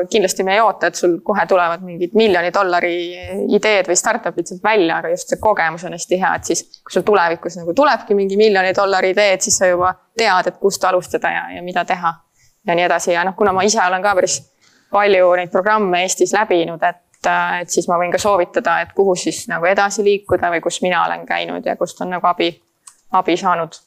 kindlasti 0.09 0.41
me 0.43 0.55
ei 0.55 0.59
oota, 0.65 0.88
et 0.88 0.95
sul 0.97 1.19
kohe 1.21 1.43
tulevad 1.45 1.83
mingid 1.85 2.15
miljoni 2.17 2.49
dollari 2.53 2.95
ideed 3.53 3.85
või 3.85 3.97
startup'id 3.99 4.49
sealt 4.49 4.63
välja, 4.65 4.97
aga 4.97 5.11
just 5.13 5.29
see 5.29 5.38
kogemus 5.38 5.85
on 5.85 5.93
hästi 5.93 6.17
hea, 6.17 6.31
et 6.39 6.49
siis 6.49 6.63
kui 6.81 6.95
sul 6.95 7.05
tulevikus 7.05 7.59
nagu 7.59 7.75
tulebki 7.77 8.17
mingi 8.17 8.38
miljoni 8.38 8.73
dollari 8.73 9.13
idee, 9.13 9.35
et 9.35 9.45
siis 9.45 9.59
sa 9.61 9.69
juba 9.69 9.93
tead, 10.17 10.49
et 10.49 10.57
kust 10.57 10.89
alustada 10.89 11.29
ja, 11.29 11.43
ja 11.53 11.61
mida 11.61 11.85
teha 11.85 12.15
ja 12.68 12.76
nii 12.76 12.86
edasi 12.86 13.11
ja 13.15 13.24
noh, 13.28 13.36
kuna 13.36 13.53
ma 13.55 13.65
ise 13.68 13.82
olen 13.84 14.03
ka 14.03 14.13
päris 14.15 14.39
palju 14.91 15.34
neid 15.39 15.51
programme 15.51 16.03
Eestis 16.05 16.34
läbinud, 16.36 16.84
et, 16.84 17.30
et 17.61 17.74
siis 17.74 17.89
ma 17.91 17.99
võin 17.99 18.13
ka 18.13 18.22
soovitada, 18.22 18.80
et 18.84 18.95
kuhu 18.95 19.15
siis 19.20 19.45
nagu 19.51 19.68
edasi 19.68 20.05
liikuda 20.05 20.51
või 20.53 20.63
kus 20.63 20.82
mina 20.86 21.03
olen 21.05 21.26
käinud 21.28 21.65
ja 21.65 21.76
kust 21.80 22.01
on 22.03 22.15
nagu 22.15 22.28
abi, 22.28 22.53
abi 23.11 23.38
saanud. 23.38 23.80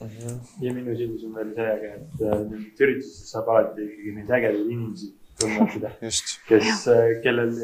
-hmm. 0.00 0.40
ja 0.60 0.72
minu 0.74 0.96
silmis 0.96 1.24
on 1.24 1.34
veel 1.34 1.54
see 1.54 1.68
äge, 1.74 1.92
et 1.94 2.26
äh, 2.26 2.40
nendest 2.40 2.82
üritustest 2.84 3.32
saab 3.32 3.48
alati 3.48 3.86
ikkagi 3.86 4.16
neid 4.18 4.34
ägedaid 4.38 4.66
inimesi 4.66 5.12
tundma 5.40 5.64
õppida 5.64 5.92
kes, 6.50 6.82
äh, 6.92 7.08
kellel, 7.24 7.54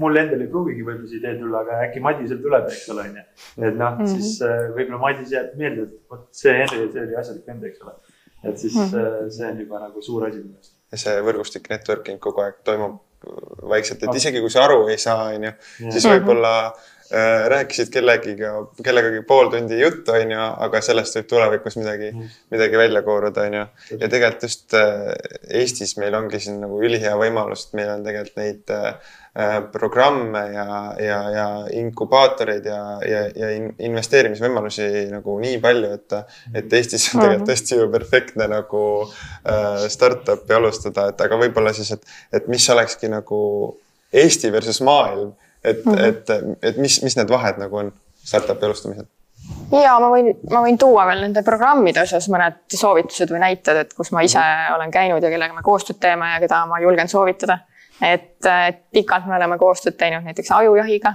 mul 0.00 0.20
endal 0.20 0.44
ei 0.44 0.50
pruugigi 0.52 0.84
võib-olla 0.84 1.08
see 1.08 1.20
idee 1.22 1.38
tulla, 1.40 1.62
aga 1.64 1.80
äkki 1.86 2.04
Madisel 2.04 2.42
tuleb, 2.44 2.68
eks 2.68 2.88
ole, 2.92 3.06
onju. 3.08 3.24
et 3.24 3.78
noh 3.80 3.96
mm, 3.96 4.04
-hmm. 4.04 4.12
siis 4.14 4.42
äh, 4.46 4.66
võib-olla 4.76 5.00
Madis 5.06 5.32
jääb 5.32 5.56
meelde, 5.60 5.88
et 5.88 6.12
vot 6.12 6.28
see 6.42 6.58
Henri, 6.60 6.90
see 6.92 7.06
oli 7.06 7.20
asjalik 7.22 7.48
vend, 7.48 7.70
eks 7.70 7.86
ole 7.86 7.96
et 8.44 8.58
siis 8.58 8.74
mm 8.74 8.90
-hmm. 8.90 9.30
see 9.30 9.50
on 9.50 9.60
juba 9.60 9.80
nagu 9.86 10.02
suur 10.02 10.26
asi 10.26 10.38
minu 10.38 10.54
arust. 10.54 10.74
ja 10.92 10.98
see 11.04 11.20
võrgustik 11.28 11.70
networking 11.70 12.20
kogu 12.20 12.40
aeg 12.40 12.62
toimub 12.64 13.00
vaikselt, 13.68 14.02
et 14.02 14.08
ah. 14.08 14.16
isegi 14.16 14.40
kui 14.40 14.50
sa 14.50 14.64
aru 14.64 14.88
ei 14.88 14.98
saa, 14.98 15.28
on 15.34 15.44
ju, 15.46 15.52
siis 15.94 16.06
võib-olla 16.10 16.52
äh, 16.66 17.44
rääkisid 17.52 17.92
kellegiga, 17.94 18.50
kellegagi 18.82 19.22
pool 19.28 19.50
tundi 19.52 19.78
juttu, 19.78 20.12
on 20.12 20.34
ju, 20.34 20.40
aga 20.66 20.80
sellest 20.82 21.18
võib 21.18 21.28
tulevikus 21.30 21.78
midagi 21.78 22.10
mm., 22.10 22.32
midagi 22.50 22.80
välja 22.80 23.02
kooruda, 23.06 23.46
on 23.46 23.58
ju. 23.60 23.64
ja 24.00 24.08
tegelikult 24.08 24.48
just 24.48 24.74
äh, 24.74 25.12
Eestis 25.60 25.96
meil 26.02 26.18
ongi 26.18 26.42
siin 26.42 26.58
nagu 26.64 26.82
ülihea 26.82 27.14
võimalus, 27.20 27.68
et 27.68 27.78
meil 27.78 27.94
on 27.94 28.02
tegelikult 28.08 28.42
neid 28.42 28.74
äh, 28.74 28.94
Äh, 28.94 29.21
programme 29.72 30.38
ja, 30.52 30.94
ja, 31.00 31.18
ja 31.30 31.46
inkubaatoreid 31.72 32.66
ja, 32.68 32.80
ja, 33.08 33.22
ja 33.32 33.48
investeerimisvõimalusi 33.80 34.88
nagu 35.08 35.38
nii 35.40 35.56
palju, 35.62 35.92
et, 35.96 36.16
et 36.52 36.76
Eestis 36.76 37.06
on 37.14 37.22
tegelikult 37.22 37.48
tõesti 37.48 37.78
ju 37.78 37.86
perfektne 37.94 38.50
nagu 38.52 38.82
äh, 39.06 39.86
startup'i 39.88 40.58
alustada, 40.58 41.08
et 41.14 41.24
aga 41.24 41.40
võib-olla 41.40 41.72
siis, 41.72 41.94
et, 41.96 42.04
et 42.32 42.52
mis 42.52 42.68
olekski 42.76 43.08
nagu 43.12 43.40
Eesti 44.12 44.52
versus 44.52 44.82
maailm, 44.84 45.32
et 45.64 45.80
mm, 45.80 45.94
-hmm. 45.94 46.04
et, 46.04 46.60
et 46.62 46.76
mis, 46.76 47.00
mis 47.02 47.16
need 47.16 47.32
vahed 47.32 47.56
nagu 47.62 47.80
on 47.86 47.92
startup'i 48.20 48.68
alustamisel? 48.68 49.08
ja 49.72 49.96
ma 49.96 50.12
võin, 50.12 50.28
ma 50.52 50.60
võin 50.60 50.76
tuua 50.78 51.08
veel 51.08 51.24
nende 51.24 51.40
programmide 51.42 52.04
osas 52.04 52.28
mõned 52.28 52.60
soovitused 52.68 53.32
või 53.32 53.40
näited, 53.48 53.80
et 53.80 53.96
kus 53.96 54.12
ma 54.12 54.20
ise 54.22 54.44
olen 54.76 54.92
käinud 54.92 55.24
ja 55.24 55.32
kellega 55.32 55.56
me 55.56 55.64
koostööd 55.64 55.96
teeme 56.04 56.34
ja 56.34 56.40
keda 56.44 56.66
ma 56.68 56.84
julgen 56.84 57.08
soovitada 57.08 57.62
et, 58.02 58.46
et 58.68 58.80
pikalt 58.92 59.26
me 59.30 59.36
oleme 59.36 59.58
koostööd 59.58 59.96
teinud 59.98 60.26
näiteks 60.26 60.50
Ajujahiga. 60.50 61.14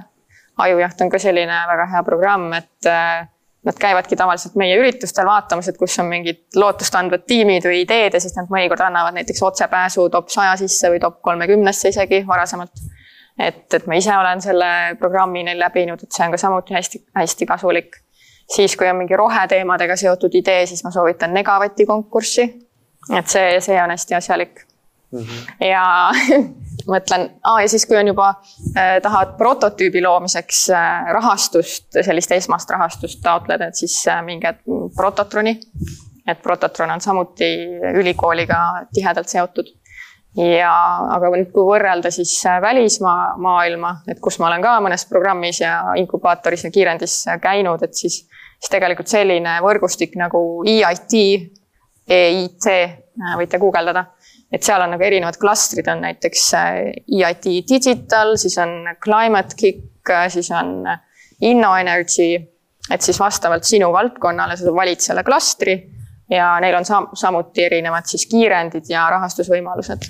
ajujaht 0.57 1.01
on 1.01 1.09
ka 1.13 1.19
selline 1.21 1.57
väga 1.69 1.85
hea 1.91 2.03
programm, 2.03 2.53
et 2.57 2.87
äh, 2.89 3.27
nad 3.67 3.77
käivadki 3.79 4.15
tavaliselt 4.15 4.55
meie 4.55 4.77
üritustel 4.79 5.27
vaatamas, 5.27 5.67
et 5.67 5.77
kus 5.77 5.99
on 5.99 6.07
mingid 6.09 6.39
lootustandvad 6.55 7.25
tiimid 7.27 7.65
või 7.67 7.83
ideed 7.83 8.15
ja 8.15 8.21
siis 8.23 8.35
nad 8.37 8.49
mõnikord 8.49 8.81
annavad 8.85 9.17
näiteks 9.17 9.43
otsepääsu 9.43 10.07
top 10.13 10.31
saja 10.33 10.55
sisse 10.57 10.89
või 10.93 11.01
top 11.03 11.19
kolmekümnesse 11.21 11.91
isegi 11.93 12.23
varasemalt. 12.27 12.71
et, 13.39 13.73
et 13.73 13.87
ma 13.87 13.99
ise 13.99 14.15
olen 14.17 14.41
selle 14.41 14.69
programmi 14.99 15.43
neil 15.43 15.59
läbinud, 15.59 16.03
et 16.03 16.11
see 16.11 16.25
on 16.25 16.33
ka 16.33 16.41
samuti 16.41 16.73
hästi-hästi 16.73 17.45
kasulik. 17.45 17.99
siis, 18.55 18.77
kui 18.77 18.87
on 18.89 18.95
mingi 19.03 19.15
roheteemadega 19.15 19.95
seotud 19.95 20.35
idee, 20.35 20.65
siis 20.65 20.83
ma 20.83 20.91
soovitan 20.91 21.33
Negavati 21.33 21.85
konkurssi. 21.85 22.47
et 23.17 23.27
see, 23.27 23.59
see 23.59 23.83
on 23.83 23.93
hästi 23.93 24.15
asjalik 24.15 24.66
mm. 25.11 25.19
-hmm. 25.19 25.67
ja 25.67 26.11
mõtlen, 26.93 27.29
ja 27.61 27.67
siis, 27.69 27.85
kui 27.85 27.97
on 27.97 28.07
juba 28.07 28.29
äh,, 28.77 28.97
tahad 29.01 29.35
prototüübi 29.37 30.01
loomiseks 30.03 30.69
äh, 30.69 31.11
rahastust, 31.13 31.87
sellist 32.01 32.31
esmast 32.31 32.69
rahastust 32.69 33.21
taotleda, 33.23 33.67
et 33.67 33.75
siis 33.75 33.97
äh, 34.07 34.23
minge 34.23 34.53
Prototroni. 34.95 35.59
et 36.27 36.41
Prototron 36.41 36.91
on 36.91 37.01
samuti 37.01 37.55
ülikooliga 37.93 38.85
tihedalt 38.93 39.27
seotud. 39.27 39.67
ja, 40.37 40.73
aga 41.09 41.29
nüüd, 41.33 41.51
kui 41.51 41.63
võrrelda 41.65 42.11
siis 42.11 42.43
välismaa 42.61 43.37
maailma, 43.37 43.95
et 44.07 44.19
kus 44.19 44.39
ma 44.39 44.47
olen 44.47 44.61
ka 44.61 44.75
mõnes 44.85 45.07
programmis 45.09 45.61
ja 45.61 45.79
inkubaatoris 45.97 46.63
ja 46.63 46.71
kiirendis 46.71 47.25
käinud, 47.41 47.83
et 47.83 47.95
siis, 47.95 48.27
siis 48.59 48.69
tegelikult 48.69 49.07
selline 49.07 49.57
võrgustik 49.63 50.13
nagu 50.15 50.63
EIT, 50.67 51.15
EIT, 52.07 52.67
võite 53.39 53.57
guugeldada 53.57 54.05
et 54.51 54.63
seal 54.63 54.81
on 54.81 54.93
nagu 54.95 55.03
erinevad 55.03 55.37
klastrid, 55.39 55.87
on 55.91 56.01
näiteks 56.05 56.43
EIT 56.55 57.49
äh, 57.49 57.63
Digital, 57.69 58.35
siis 58.39 58.57
on 58.61 58.87
Climate 59.03 59.55
Kick, 59.59 60.09
äh, 60.09 60.27
siis 60.31 60.51
on 60.51 60.87
äh, 60.87 61.01
InnoEnergy. 61.41 62.47
et 62.91 63.01
siis 63.01 63.19
vastavalt 63.19 63.63
sinu 63.67 63.91
valdkonnale 63.91 64.55
sa 64.57 64.71
valid 64.73 65.01
selle 65.03 65.23
klastri 65.27 65.73
ja 66.31 66.53
neil 66.63 66.75
on 66.77 66.85
sam 66.85 67.09
samuti 67.13 67.65
erinevad 67.65 68.07
siis 68.07 68.23
kiirendid 68.31 68.87
ja 68.89 69.09
rahastusvõimalused. 69.11 70.07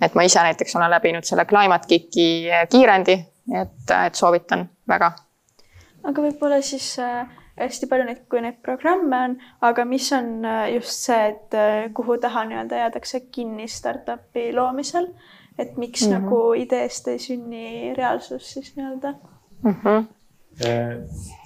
et 0.00 0.14
ma 0.14 0.24
ise 0.24 0.40
näiteks 0.40 0.76
olen 0.76 0.90
läbinud 0.90 1.24
selle 1.24 1.44
Climate 1.44 1.86
Kicki 1.86 2.48
kiirendi, 2.70 3.18
et, 3.60 3.92
et 4.06 4.14
soovitan 4.14 4.64
väga. 4.88 5.12
aga 6.08 6.22
võib-olla 6.22 6.62
siis 6.62 6.94
hästi 7.58 7.88
palju 7.90 8.06
neid, 8.08 8.24
kui 8.30 8.42
neid 8.42 8.58
programme 8.64 9.20
on, 9.28 9.36
aga 9.66 9.84
mis 9.88 10.08
on 10.16 10.44
äh, 10.48 10.66
just 10.74 11.06
see, 11.06 11.20
et 11.30 11.54
äh, 11.58 11.86
kuhu 11.94 12.18
taha 12.22 12.44
nii-öelda 12.50 12.82
jäädakse 12.82 13.20
kinni 13.34 13.68
startup'i 13.70 14.48
loomisel, 14.56 15.08
et 15.58 15.76
miks 15.76 16.02
mm 16.06 16.12
-hmm. 16.12 16.22
nagu 16.22 16.54
ideest 16.58 17.08
ei 17.08 17.18
sünni 17.18 17.94
reaalsus 17.94 18.52
siis 18.52 18.76
nii-öelda 18.76 19.14
mm? 19.62 19.74
-hmm. 19.84 20.04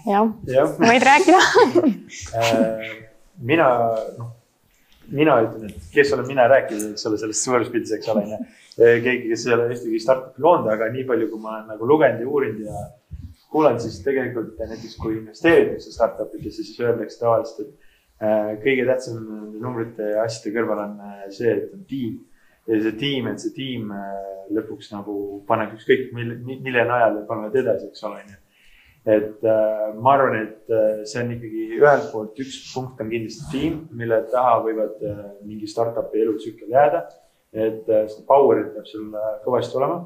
jah 0.06 0.32
ja., 0.46 0.64
võid 0.64 1.04
rääkida 1.10 1.40
mina, 3.50 3.68
noh, 4.18 4.30
mina 5.08 5.42
ütlen, 5.42 5.68
et 5.68 5.92
kes 5.92 6.12
olen 6.12 6.26
mina 6.26 6.48
rääkida, 6.48 6.92
eks 6.92 7.06
ole, 7.06 7.18
sellest 7.18 7.44
suures 7.44 7.68
pildis, 7.68 7.92
eks 7.92 8.08
ole, 8.08 8.24
onju. 8.24 8.38
keegi, 8.76 9.28
kes 9.28 9.46
ei 9.46 9.54
ole 9.54 9.68
ühtegi 9.74 10.00
startup'i 10.00 10.42
loonud, 10.42 10.72
aga 10.72 10.88
nii 10.92 11.04
palju, 11.04 11.28
kui 11.30 11.40
ma 11.40 11.56
olen 11.56 11.68
nagu 11.74 11.88
lugenud 11.88 12.20
ja 12.20 12.28
uurinud 12.28 12.64
ja 12.66 12.86
kuulanud, 13.52 13.82
siis 13.84 14.00
tegelikult 14.04 14.58
näiteks 14.60 14.96
kui 15.00 15.18
investeeritakse 15.18 15.92
startup 15.94 16.34
idesse, 16.38 16.64
siis 16.64 16.80
öeldakse 16.84 17.20
tavaliselt, 17.20 17.68
et 17.68 18.26
äh, 18.26 18.50
kõige 18.64 18.88
tähtsam 18.88 19.20
nende 19.24 19.62
numbrite 19.62 20.10
ja 20.14 20.24
asjade 20.26 20.54
kõrval 20.56 20.82
on 20.84 20.98
äh, 21.04 21.22
see, 21.34 21.54
et 21.54 21.76
on 21.76 21.86
tiim. 21.88 22.18
ja 22.68 22.82
see 22.84 22.98
tiim, 23.00 23.30
et 23.30 23.40
see 23.40 23.54
tiim 23.56 23.94
äh, 23.96 24.18
lõpuks 24.52 24.92
nagu 24.92 25.14
paneb 25.48 25.72
ükskõik 25.76 26.12
mille, 26.16 26.36
mille 26.44 26.84
najal 26.88 27.20
ja 27.20 27.24
panevad 27.28 27.56
edasi, 27.56 27.88
eks 27.88 28.04
ole, 28.08 28.20
onju 28.24 28.44
et 29.08 29.44
äh, 29.44 29.94
ma 29.96 30.12
arvan, 30.16 30.36
et 30.42 30.72
see 31.08 31.22
on 31.22 31.30
ikkagi 31.32 31.64
ühelt 31.78 32.10
poolt 32.12 32.40
üks 32.42 32.58
punkt 32.74 33.00
on 33.00 33.08
kindlasti 33.12 33.46
tiim, 33.52 33.80
mille 33.96 34.18
taha 34.32 34.58
võivad 34.66 35.00
äh, 35.06 35.22
mingi 35.46 35.70
startup'i 35.70 36.24
elutsükkel 36.24 36.74
jääda. 36.74 37.06
et 37.52 37.86
äh, 37.88 38.04
seda 38.12 38.26
power'it 38.28 38.74
peab 38.74 38.88
sul 38.90 39.06
kõvasti 39.46 39.78
olema. 39.80 40.02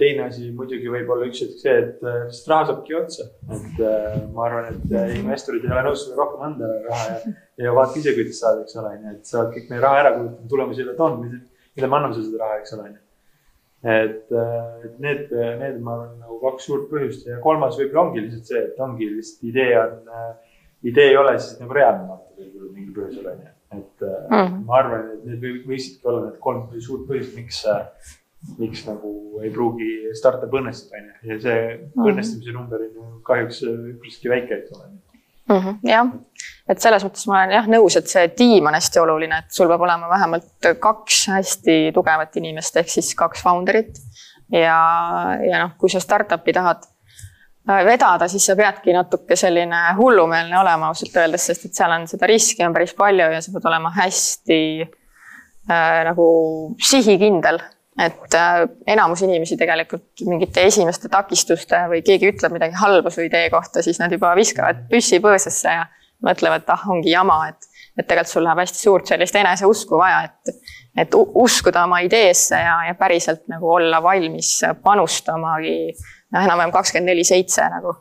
Teine 0.00 0.24
asi 0.28 0.48
muidugi 0.56 0.88
võib 0.92 1.10
olla 1.12 1.28
üks 1.28 1.42
hetk 1.44 1.58
see, 1.60 1.76
et 1.82 2.00
äh, 2.06 2.22
lihtsalt 2.28 2.52
raha 2.52 2.70
saabki 2.70 2.96
otsa, 2.96 3.28
et 3.58 3.84
äh, 3.84 4.16
ma 4.32 4.46
arvan, 4.46 4.72
et 4.72 4.96
äh, 4.96 5.12
investorid 5.18 5.66
ei 5.66 5.74
ole 5.74 5.84
nõus 5.88 6.06
sulle 6.06 6.16
rohkem 6.20 6.46
anda 6.48 6.72
raha 6.86 7.12
ja, 7.12 7.36
ja 7.66 7.76
vaadake 7.76 8.00
ise, 8.00 8.16
kuidas 8.16 8.40
saada, 8.40 8.64
eks 8.64 8.80
ole, 8.80 8.96
onju, 8.96 9.14
et 9.18 9.30
sa 9.32 9.42
oled 9.42 9.54
kõik 9.58 9.70
meie 9.72 9.84
raha 9.84 10.02
ära 10.04 10.16
kulutanud, 10.16 10.50
tulemusi 10.54 10.84
ei 10.84 10.88
ole 10.88 10.98
toonud, 10.98 11.38
mida 11.76 11.86
me 11.86 12.00
anname 12.00 12.16
sulle 12.16 12.30
seda 12.30 12.44
raha, 12.44 12.60
eks 12.62 12.76
ole, 12.78 12.88
onju 12.88 13.00
et, 13.82 14.32
äh, 14.32 14.84
et 14.84 14.98
need, 15.00 15.30
need, 15.32 15.78
ma 15.80 15.94
arvan, 15.96 16.16
nagu 16.20 16.36
kaks 16.42 16.66
suurt 16.68 16.90
põhjust 16.90 17.28
ja 17.28 17.38
kolmas 17.44 17.78
võib-olla 17.80 18.08
ongi 18.08 18.24
lihtsalt 18.26 18.50
see, 18.52 18.64
et 18.68 18.82
ongi 18.84 19.08
lihtsalt 19.08 19.46
idee 19.48 19.70
on, 19.80 19.94
äh, 20.16 20.58
idee 20.90 21.12
ei 21.14 21.16
ole 21.16 21.38
siis 21.38 21.56
nagu 21.62 21.76
reaalne 21.76 22.08
vaata 22.10 22.36
võib-olla 22.36 22.72
mingil 22.74 22.96
põhjusel 22.98 23.30
on 23.32 23.40
ju. 23.40 23.52
et 23.78 24.04
mm 24.04 24.34
-hmm. 24.36 24.64
ma 24.66 24.76
arvan, 24.76 25.06
et 25.14 25.24
need 25.24 25.64
võisidki 25.68 26.10
olla 26.12 26.26
need 26.26 26.38
kolm 26.44 26.80
suurt 26.80 27.06
põhjust, 27.08 27.36
miks, 27.38 27.62
miks 28.58 28.86
nagu 28.86 29.40
ei 29.44 29.50
pruugi 29.52 29.90
startup 30.16 30.52
õnnestuda 30.60 31.00
on 31.00 31.08
ju 31.10 31.34
ja 31.34 31.40
see 31.40 31.60
mm 31.60 31.84
-hmm. 31.84 32.10
õnnestumise 32.10 32.52
number 32.56 32.80
on 32.86 32.90
ju 32.94 33.06
kahjuks 33.24 33.62
üpriski 33.68 34.32
väike, 34.32 34.54
eks 34.54 34.72
ole 34.76 34.86
mm. 35.50 35.56
-hmm, 35.56 35.78
jah, 35.90 36.12
et 36.68 36.80
selles 36.80 37.04
mõttes 37.04 37.26
ma 37.28 37.38
olen 37.38 37.56
jah 37.56 37.68
nõus, 37.68 37.96
et 37.98 38.08
see 38.08 38.28
tiim 38.36 38.66
on 38.66 38.76
hästi 38.76 39.02
oluline, 39.02 39.42
et 39.42 39.52
sul 39.56 39.68
peab 39.68 39.80
olema 39.86 40.08
vähemalt 40.08 40.70
kaks 40.78 41.26
hästi 41.34 41.80
tugevat 41.94 42.36
inimest 42.36 42.76
ehk 42.76 42.88
siis 42.88 43.14
kaks 43.14 43.42
founder'it. 43.44 44.00
ja, 44.52 44.78
ja 45.50 45.64
noh, 45.64 45.76
kui 45.78 45.90
sa 45.90 46.00
startup'i 46.00 46.52
tahad 46.52 46.86
äh, 47.70 47.84
vedada, 47.84 48.28
siis 48.28 48.46
sa 48.46 48.56
peadki 48.56 48.92
natuke 48.92 49.36
selline 49.36 49.82
hullumeelne 49.98 50.58
olema 50.58 50.88
ausalt 50.88 51.16
öeldes, 51.16 51.46
sest 51.46 51.64
et 51.64 51.74
seal 51.74 51.92
on 51.92 52.08
seda 52.08 52.26
riski 52.26 52.64
on 52.66 52.72
päris 52.72 52.94
palju 52.94 53.28
ja 53.34 53.40
sa 53.40 53.52
pead 53.52 53.68
olema 53.72 53.92
hästi 53.96 54.62
äh, 54.80 56.00
nagu 56.04 56.30
sihikindel 56.90 57.60
et 57.98 58.34
äh, 58.34 58.60
enamus 58.86 59.22
inimesi 59.26 59.56
tegelikult 59.58 60.22
mingite 60.26 60.62
esimeste 60.68 61.10
takistuste 61.10 61.80
või 61.90 62.04
keegi 62.06 62.30
ütleb 62.30 62.54
midagi 62.54 62.78
halba 62.78 63.10
su 63.10 63.24
idee 63.24 63.48
kohta, 63.50 63.82
siis 63.82 63.98
nad 64.00 64.12
juba 64.14 64.30
viskavad 64.38 64.84
püssi 64.90 65.18
põõsasse 65.22 65.74
ja 65.74 65.88
mõtlevad, 66.24 66.62
et 66.62 66.70
ah, 66.72 66.84
ongi 66.92 67.10
jama, 67.10 67.40
et, 67.50 67.66
et 67.98 68.06
tegelikult 68.06 68.32
sul 68.34 68.46
läheb 68.46 68.62
hästi 68.62 68.82
suurt 68.84 69.10
sellist 69.10 69.36
eneseusku 69.40 69.98
vaja, 69.98 70.22
et, 70.28 70.54
et 71.04 71.16
uskuda 71.18 71.84
oma 71.88 72.02
ideesse 72.06 72.60
ja, 72.60 72.76
ja 72.90 72.94
päriselt 72.98 73.48
nagu 73.50 73.72
olla 73.74 74.02
valmis 74.04 74.58
panustamagi 74.84 75.74
noh, 75.90 76.44
enam-vähem 76.44 76.74
kakskümmend 76.74 77.12
neli 77.12 77.24
seitse 77.26 77.66
nagu 77.72 77.96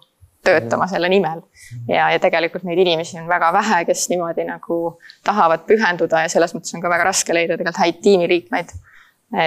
töötama 0.46 0.88
selle 0.88 1.10
nimel. 1.12 1.42
ja, 1.88 2.12
ja 2.14 2.20
tegelikult 2.22 2.64
neid 2.68 2.80
inimesi 2.80 3.18
on 3.20 3.28
väga 3.28 3.52
vähe, 3.54 3.82
kes 3.90 4.06
niimoodi 4.12 4.46
nagu 4.48 5.00
tahavad 5.26 5.66
pühenduda 5.68 6.24
ja 6.24 6.32
selles 6.32 6.54
mõttes 6.56 6.76
on 6.78 6.84
ka 6.84 6.92
väga 6.92 7.10
raske 7.10 7.36
leida 7.36 7.58
tegelikult 7.58 7.82
häid 7.84 8.00
tiimiliikmeid. 8.06 8.78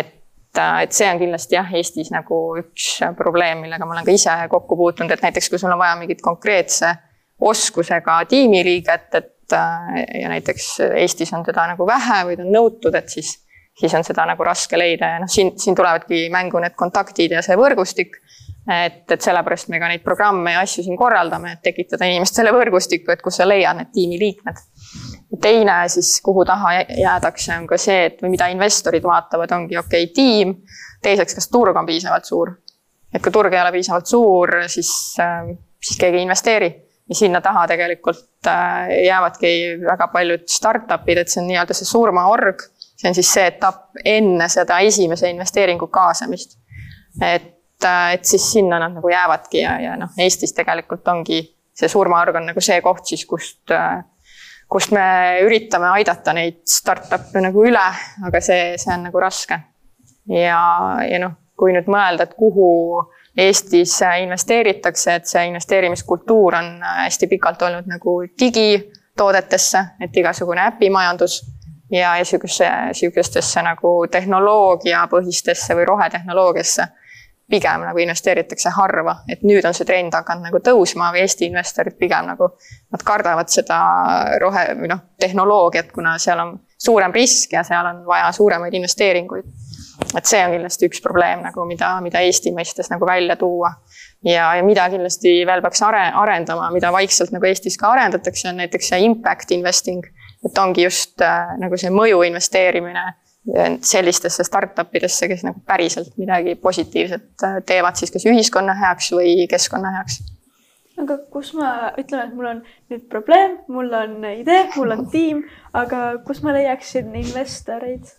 et 0.00 0.18
et, 0.52 0.62
et 0.82 0.92
see 0.92 1.08
on 1.08 1.20
kindlasti 1.20 1.56
jah, 1.56 1.70
Eestis 1.74 2.10
nagu 2.12 2.40
üks 2.60 3.00
probleem, 3.16 3.64
millega 3.64 3.86
ma 3.86 3.96
olen 3.96 4.06
ka 4.06 4.14
ise 4.14 4.34
kokku 4.50 4.76
puutunud, 4.76 5.12
et 5.12 5.24
näiteks 5.24 5.48
kui 5.50 5.60
sul 5.60 5.72
on 5.72 5.80
vaja 5.80 5.96
mingit 6.00 6.20
konkreetse 6.22 6.92
oskusega 7.42 8.22
tiimiliiget, 8.30 9.14
et 9.14 9.30
ja 10.20 10.28
näiteks 10.28 10.80
Eestis 10.96 11.32
on 11.32 11.44
seda 11.44 11.66
nagu 11.72 11.86
vähe 11.86 12.22
või 12.28 12.36
ta 12.38 12.44
on 12.44 12.52
nõutud, 12.54 12.94
et 12.96 13.08
siis, 13.12 13.34
siis 13.78 13.94
on 13.94 14.04
seda 14.04 14.26
nagu 14.28 14.44
raske 14.44 14.78
leida 14.78 15.14
ja 15.14 15.20
noh, 15.22 15.30
siin, 15.30 15.54
siin 15.58 15.76
tulevadki 15.76 16.28
mängu 16.32 16.62
need 16.62 16.76
kontaktid 16.78 17.34
ja 17.36 17.42
see 17.44 17.58
võrgustik. 17.58 18.16
Et, 18.68 19.04
et 19.10 19.20
sellepärast 19.20 19.68
me 19.68 19.80
ka 19.82 19.88
neid 19.90 20.04
programme 20.04 20.52
ja 20.54 20.60
asju 20.62 20.84
siin 20.86 20.96
korraldame, 20.96 21.56
et 21.56 21.62
tekitada 21.62 22.06
inimestele 22.06 22.52
võrgustikku, 22.54 23.12
et 23.12 23.22
kus 23.22 23.40
sa 23.40 23.48
leiad 23.48 23.78
need 23.78 23.90
tiimiliikmed 23.94 24.62
teine 25.40 25.88
siis, 25.88 26.20
kuhu 26.24 26.44
taha 26.44 26.72
jäädakse, 26.72 27.56
on 27.56 27.66
ka 27.66 27.76
see, 27.80 28.06
et 28.06 28.22
või 28.22 28.34
mida 28.34 28.48
investorid 28.52 29.04
vaatavad, 29.04 29.52
ongi 29.56 29.78
okei 29.78 30.04
okay,, 30.04 30.14
tiim. 30.14 30.54
teiseks, 31.02 31.34
kas 31.34 31.48
turg 31.50 31.76
on 31.76 31.86
piisavalt 31.86 32.24
suur. 32.24 32.54
et 33.14 33.22
kui 33.22 33.32
turg 33.32 33.52
ei 33.52 33.60
ole 33.60 33.72
piisavalt 33.72 34.06
suur, 34.06 34.54
siis, 34.66 34.90
äh, 35.20 35.48
siis 35.82 35.98
keegi 35.98 36.20
ei 36.20 36.26
investeeri. 36.28 36.70
ja 37.08 37.14
sinna 37.14 37.40
taha 37.40 37.66
tegelikult 37.66 38.46
äh, 38.46 38.88
jäävadki 39.06 39.54
väga 39.86 40.08
paljud 40.08 40.46
startup'id, 40.48 41.18
et 41.18 41.28
see 41.28 41.42
on 41.42 41.48
nii-öelda 41.50 41.74
see 41.74 41.88
surmaorg. 41.88 42.62
see 42.96 43.08
on 43.08 43.14
siis 43.14 43.32
see 43.32 43.46
etapp 43.46 44.04
enne 44.04 44.48
seda 44.48 44.78
esimese 44.78 45.30
investeeringu 45.30 45.86
kaasamist. 45.86 46.58
et, 47.22 47.50
et 47.84 48.24
siis 48.24 48.44
sinna 48.52 48.78
nad 48.82 48.94
nagu 48.94 49.08
jäävadki 49.08 49.60
ja, 49.62 49.76
ja 49.80 49.96
noh, 50.00 50.12
Eestis 50.18 50.54
tegelikult 50.56 51.08
ongi 51.08 51.42
see 51.72 51.88
surmaorg 51.88 52.36
on 52.36 52.50
nagu 52.50 52.60
see 52.60 52.80
koht 52.84 53.08
siis, 53.08 53.24
kust 53.26 53.72
kust 54.72 54.92
me 54.96 55.04
üritame 55.44 55.90
aidata 55.98 56.32
neid 56.36 56.62
startup'e 56.68 57.42
nagu 57.44 57.64
üle, 57.68 57.84
aga 58.26 58.40
see, 58.40 58.72
see 58.80 58.92
on 58.94 59.08
nagu 59.08 59.20
raske. 59.20 59.58
ja, 60.32 60.60
ja 61.08 61.18
noh, 61.20 61.36
kui 61.58 61.74
nüüd 61.74 61.90
mõelda, 61.92 62.28
et 62.28 62.38
kuhu 62.38 62.70
Eestis 63.42 63.94
investeeritakse, 64.20 65.14
et 65.16 65.28
see 65.28 65.46
investeerimiskultuur 65.48 66.56
on 66.58 66.66
hästi 66.84 67.28
pikalt 67.30 67.62
olnud 67.64 67.86
nagu 67.88 68.18
digitoodetesse, 68.40 69.84
et 70.04 70.16
igasugune 70.20 70.66
äpimajandus 70.66 71.38
ja, 71.90 72.18
ja 72.20 72.26
sihukesse, 72.28 72.68
sihukestesse 73.00 73.64
nagu 73.64 73.94
tehnoloogiapõhistesse 74.12 75.76
või 75.78 75.88
rohetehnoloogiasse 75.88 76.88
pigem 77.50 77.84
nagu 77.84 78.00
investeeritakse 78.00 78.70
harva, 78.76 79.16
et 79.30 79.42
nüüd 79.46 79.64
on 79.68 79.74
see 79.76 79.86
trend 79.88 80.14
hakanud 80.16 80.46
nagu 80.48 80.60
tõusma, 80.64 81.10
aga 81.10 81.22
Eesti 81.22 81.48
investorid 81.50 81.98
pigem 82.00 82.30
nagu, 82.30 82.52
nad 82.92 83.04
kardavad 83.06 83.50
seda 83.52 83.78
rohe 84.40 84.66
või 84.78 84.90
noh, 84.92 85.02
tehnoloogiat, 85.20 85.90
kuna 85.92 86.16
seal 86.22 86.40
on 86.44 86.54
suurem 86.82 87.14
risk 87.14 87.52
ja 87.56 87.64
seal 87.66 87.86
on 87.90 88.02
vaja 88.06 88.30
suuremaid 88.32 88.74
investeeringuid. 88.78 89.50
et 90.16 90.26
see 90.26 90.40
on 90.44 90.54
kindlasti 90.54 90.88
üks 90.88 91.02
probleem 91.04 91.44
nagu, 91.44 91.64
mida, 91.68 91.94
mida 92.02 92.22
Eesti 92.24 92.52
mõistes 92.54 92.90
nagu 92.90 93.06
välja 93.06 93.36
tuua. 93.36 93.72
ja, 94.24 94.54
ja 94.56 94.62
mida 94.62 94.88
kindlasti 94.90 95.42
veel 95.46 95.62
peaks 95.62 95.82
are-, 95.82 96.12
arendama, 96.24 96.70
mida 96.70 96.92
vaikselt 96.92 97.34
nagu 97.34 97.46
Eestis 97.46 97.78
ka 97.78 97.92
arendatakse, 97.92 98.48
on 98.48 98.62
näiteks 98.62 98.88
see 98.94 99.04
impact 99.04 99.50
investing. 99.50 100.06
et 100.44 100.58
ongi 100.58 100.82
just 100.88 101.20
äh, 101.22 101.52
nagu 101.58 101.76
see 101.78 101.90
mõju 101.90 102.24
investeerimine 102.26 103.04
sellistesse 103.82 104.44
startup 104.46 104.94
idesse, 104.94 105.26
kes 105.28 105.42
nagu 105.42 105.60
päriselt 105.66 106.14
midagi 106.20 106.54
positiivset 106.62 107.42
äh, 107.42 107.56
teevad 107.66 107.98
siis 107.98 108.12
kas 108.14 108.26
ühiskonna 108.30 108.74
heaks 108.78 109.10
või 109.16 109.48
keskkonna 109.50 109.90
heaks. 109.96 110.20
aga 111.02 111.16
kus 111.32 111.50
ma, 111.58 111.90
ütleme, 111.98 112.28
et 112.28 112.34
mul 112.36 112.50
on 112.52 112.60
nüüd 112.92 113.08
probleem, 113.10 113.56
mul 113.68 113.90
on 113.98 114.18
idee, 114.30 114.68
mul 114.76 114.94
on 114.94 115.08
tiim, 115.14 115.42
aga 115.74 116.18
kus 116.26 116.42
ma 116.46 116.54
leiaksin 116.54 117.10
investoreid? 117.18 118.14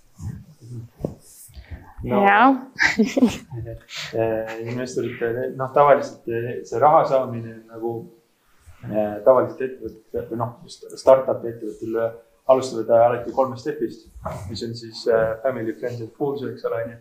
no, 2.03 2.19
jah 2.19 2.59
äh, 4.19 4.59
investorite, 4.67 5.31
noh, 5.55 5.71
tavaliselt 5.71 6.27
see 6.67 6.83
raha 6.83 7.05
saamine 7.13 7.61
nagu 7.71 7.95
äh, 8.89 9.23
tavaliselt 9.23 9.63
ettevõtte 9.69 10.27
või 10.33 10.43
noh, 10.43 10.57
startup'i 10.67 11.55
ettevõttel 11.55 12.03
alustavad 12.47 12.89
alati 12.89 13.31
kolmest 13.31 13.67
F-ist, 13.71 14.07
mis 14.49 14.63
on 14.63 14.75
siis 14.75 15.05
äh, 15.07 15.37
family, 15.43 15.73
friends 15.79 16.01
and 16.01 16.11
fools, 16.17 16.43
eks 16.47 16.65
ole, 16.67 16.81
onju. 16.83 16.97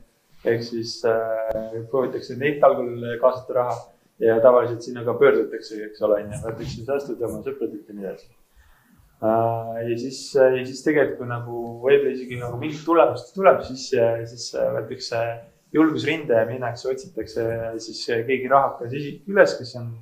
ehk 0.53 0.63
siis 0.67 0.97
äh, 1.07 1.81
proovitakse 1.91 2.37
neid 2.39 2.63
algul 2.67 3.03
kaasata 3.23 3.59
raha 3.59 3.75
ja 4.23 4.39
tavaliselt 4.43 4.83
sinna 4.87 5.05
ka 5.07 5.15
pöördutakse, 5.19 5.81
eks 5.89 6.03
ole, 6.07 6.21
onju, 6.23 6.41
võetakse 6.47 6.87
säästud 6.87 7.23
oma 7.27 7.43
sõpradelt 7.43 7.91
ja 7.91 7.99
nii 7.99 8.09
edasi 8.09 8.29
äh,. 8.31 9.83
ja 9.91 9.99
siis, 9.99 10.21
äh, 10.39 10.59
ja 10.61 10.67
siis 10.69 10.85
tegelikult, 10.87 11.19
kui 11.23 11.31
nagu 11.31 11.65
võib-olla 11.83 12.15
isegi 12.15 12.39
nagu 12.43 12.63
mingit 12.63 12.87
tulemust 12.87 13.35
tuleb, 13.35 13.63
siis, 13.67 13.89
siis 14.31 14.49
võetakse 14.55 15.27
julgusrinde 15.75 16.39
ja 16.39 16.47
minnakse, 16.47 16.91
otsitakse 16.91 17.47
siis 17.83 18.03
keegi 18.29 18.51
rahakas 18.51 18.95
isik 18.95 19.31
üles, 19.31 19.59
kes 19.59 19.75
on 19.81 19.95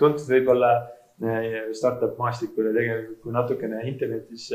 tuntud 0.00 0.28
võib-olla 0.30 0.72
startup 1.76 2.18
maastikul 2.20 2.68
ja 2.68 2.74
tegelikult, 2.76 3.20
kui 3.22 3.32
natukene 3.32 3.80
internetis 3.88 4.50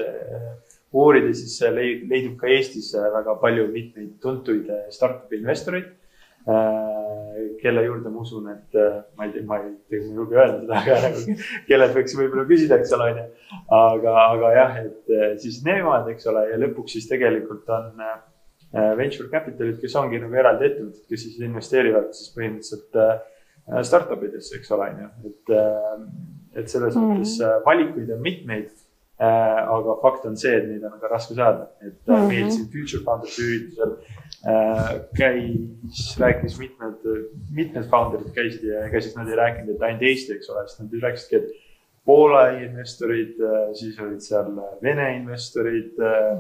uurida, 0.93 1.32
siis 1.34 1.55
leidub 1.74 2.36
ka 2.38 2.51
Eestis 2.51 2.91
väga 2.93 3.38
palju 3.41 3.66
mitmeid 3.72 4.20
tuntuid 4.22 4.70
startup'i 4.93 5.39
investoreid 5.39 5.89
kelle 7.62 7.84
juurde 7.86 8.09
ma 8.09 8.22
usun, 8.22 8.47
et 8.49 8.78
ma 9.18 9.28
ei 9.28 9.34
tea, 9.34 9.43
ma 9.45 9.59
ei 9.62 9.99
julge 10.16 10.38
öelda 10.38 10.59
seda, 10.64 10.80
aga 10.80 10.97
nagu 11.05 11.36
kellelt 11.68 11.95
võiks 11.97 12.18
võib-olla 12.18 12.45
küsida, 12.49 12.80
eks 12.82 12.95
ole, 12.97 13.09
onju. 13.12 13.26
aga, 13.78 14.16
aga 14.24 14.51
jah, 14.55 14.78
et 14.82 15.14
siis 15.43 15.62
nemad, 15.68 16.09
eks 16.12 16.30
ole, 16.32 16.47
ja 16.49 16.59
lõpuks 16.62 16.97
siis 16.97 17.09
tegelikult 17.12 17.70
on 17.78 18.03
venture 18.97 19.30
capital'id, 19.30 19.80
kes 19.84 19.97
ongi 19.99 20.22
nagu 20.22 20.38
eraldi 20.41 20.70
ettevõtted, 20.70 21.05
kes 21.12 21.26
siis 21.28 21.39
investeerivad 21.45 22.12
siis 22.18 22.34
põhimõtteliselt 22.36 23.86
startup 23.88 24.24
idesse, 24.26 24.57
eks 24.57 24.74
ole, 24.74 24.89
onju, 24.95 25.12
et, 25.30 25.55
et 26.56 26.70
selles 26.70 26.95
mm. 26.95 27.12
mõttes 27.12 27.66
valikuid 27.66 28.10
on 28.12 28.22
mitmeid 28.22 28.72
aga 29.22 29.93
fakt 30.02 30.24
on 30.26 30.34
see, 30.38 30.56
et 30.58 30.64
neid 30.66 30.82
on 30.88 30.95
väga 30.95 31.12
raske 31.12 31.36
saada, 31.38 31.68
et 31.82 31.93
mm 31.93 32.16
-hmm. 32.16 32.28
meil 32.28 32.47
siin 32.52 32.66
Future 32.74 33.04
Founders 33.06 33.36
üritusel 33.39 33.91
Äh, 34.41 35.02
käis, 35.14 36.16
rääkis 36.18 36.56
mitmed, 36.58 37.04
mitmed 37.54 37.84
founder'id 37.91 38.32
käisid 38.34 38.64
ja 38.66 38.88
ega 38.88 38.97
siis 38.97 39.14
nad 39.14 39.28
ei 39.30 39.36
rääkinud, 39.38 39.76
et 39.76 39.84
ainult 39.86 40.06
Eesti, 40.10 40.34
eks 40.34 40.49
ole, 40.49 40.64
sest 40.66 40.80
nad 40.82 40.95
rääkisidki, 41.04 41.38
et 41.38 41.68
Poola 42.10 42.47
investorid, 42.58 43.36
äh, 43.38 43.68
siis 43.78 43.99
olid 44.02 44.24
seal 44.26 44.49
Vene 44.82 45.12
investorid, 45.20 45.93
äh, 46.02 46.39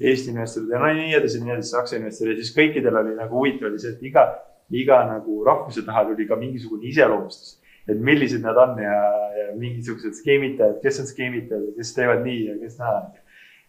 Eesti 0.00 0.32
investorid 0.32 0.72
ja 0.72 0.80
no 0.80 0.88
nii 0.96 1.12
edasi, 1.18 1.42
nii 1.42 1.52
edasi, 1.52 1.74
Saksa 1.74 1.98
investorid 2.00 2.40
ja 2.40 2.46
siis 2.46 2.56
kõikidel 2.56 2.96
oli 3.02 3.12
nagu 3.18 3.36
huvitav 3.36 3.68
oli 3.68 3.82
see, 3.84 3.92
et 3.98 4.08
iga, 4.08 4.24
iga 4.72 5.02
nagu 5.10 5.42
rahvuse 5.44 5.84
taha 5.84 6.06
tuli 6.08 6.24
ka 6.30 6.40
mingisugune 6.40 6.88
iseloomustus. 6.88 7.58
Et 7.88 7.98
millised 7.98 8.44
nad 8.44 8.56
on 8.56 8.76
ja, 8.82 8.98
ja 9.38 9.46
mingisugused 9.58 10.14
skeemitajad, 10.20 10.78
kes 10.82 11.00
on 11.02 11.08
skeemitajad 11.10 11.64
ja 11.70 11.72
kes 11.78 11.94
teevad 11.96 12.22
nii 12.26 12.44
ja 12.46 12.58
kes 12.60 12.78
naa. 12.78 13.00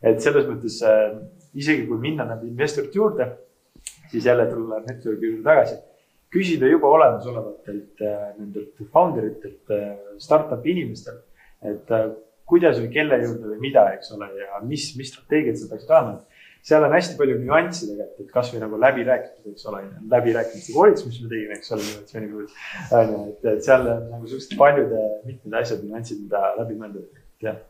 et 0.03 0.21
selles 0.21 0.45
mõttes 0.49 0.81
isegi 1.53 1.87
kui 1.87 1.97
minna 2.01 2.25
nende 2.27 2.47
investorite 2.49 2.99
juurde 2.99 3.29
siis 4.13 4.25
jälle 4.25 4.45
tulla 4.45 4.79
network'i 4.79 5.25
juurde 5.25 5.43
tagasi. 5.43 5.75
küsida 6.33 6.65
juba 6.65 6.87
olemasolevatelt 6.89 8.01
äh, 8.01 8.21
nendelt 8.39 8.79
founder 8.93 9.25
itelt, 9.27 9.69
äh, 9.69 9.91
startup'i 10.17 10.71
inimestelt, 10.71 11.19
et 11.61 11.91
äh, 11.93 12.07
kuidas 12.49 12.79
või 12.81 12.89
kelle 12.95 13.19
juurde 13.21 13.51
või 13.51 13.59
mida, 13.67 13.83
eks 13.93 14.09
ole, 14.15 14.31
ja 14.39 14.61
mis, 14.65 14.87
mis 14.97 15.11
strateegiad 15.13 15.59
seal 15.59 15.69
peaksid 15.69 15.93
olema. 15.93 16.15
Seal 16.63 16.85
on 16.87 16.95
hästi 16.95 17.17
palju 17.19 17.39
nüansse 17.41 17.89
tegelikult, 17.89 18.23
et 18.23 18.31
kasvõi 18.37 18.61
nagu 18.63 18.79
läbirääkimised, 18.79 19.51
eks 19.51 19.67
ole, 19.71 19.83
läbirääkimiste 20.13 20.75
koolitus, 20.75 21.09
mis 21.09 21.19
me 21.23 21.33
tegime, 21.33 21.59
eks 21.59 21.75
ole, 21.75 21.89
innovatsiooni 21.89 22.31
puhul. 22.31 22.47
on 22.99 23.13
ju, 23.13 23.19
et, 23.33 23.51
et 23.53 23.67
seal 23.67 23.85
on 23.91 24.07
nagu 24.13 24.31
suhteliselt 24.31 24.57
paljude, 24.61 25.03
mitmed 25.27 25.59
asjad, 25.59 25.83
nüansid, 25.83 26.23
mida 26.23 26.43
läbi 26.61 26.79
mõelda, 26.79 27.05
jah 27.43 27.61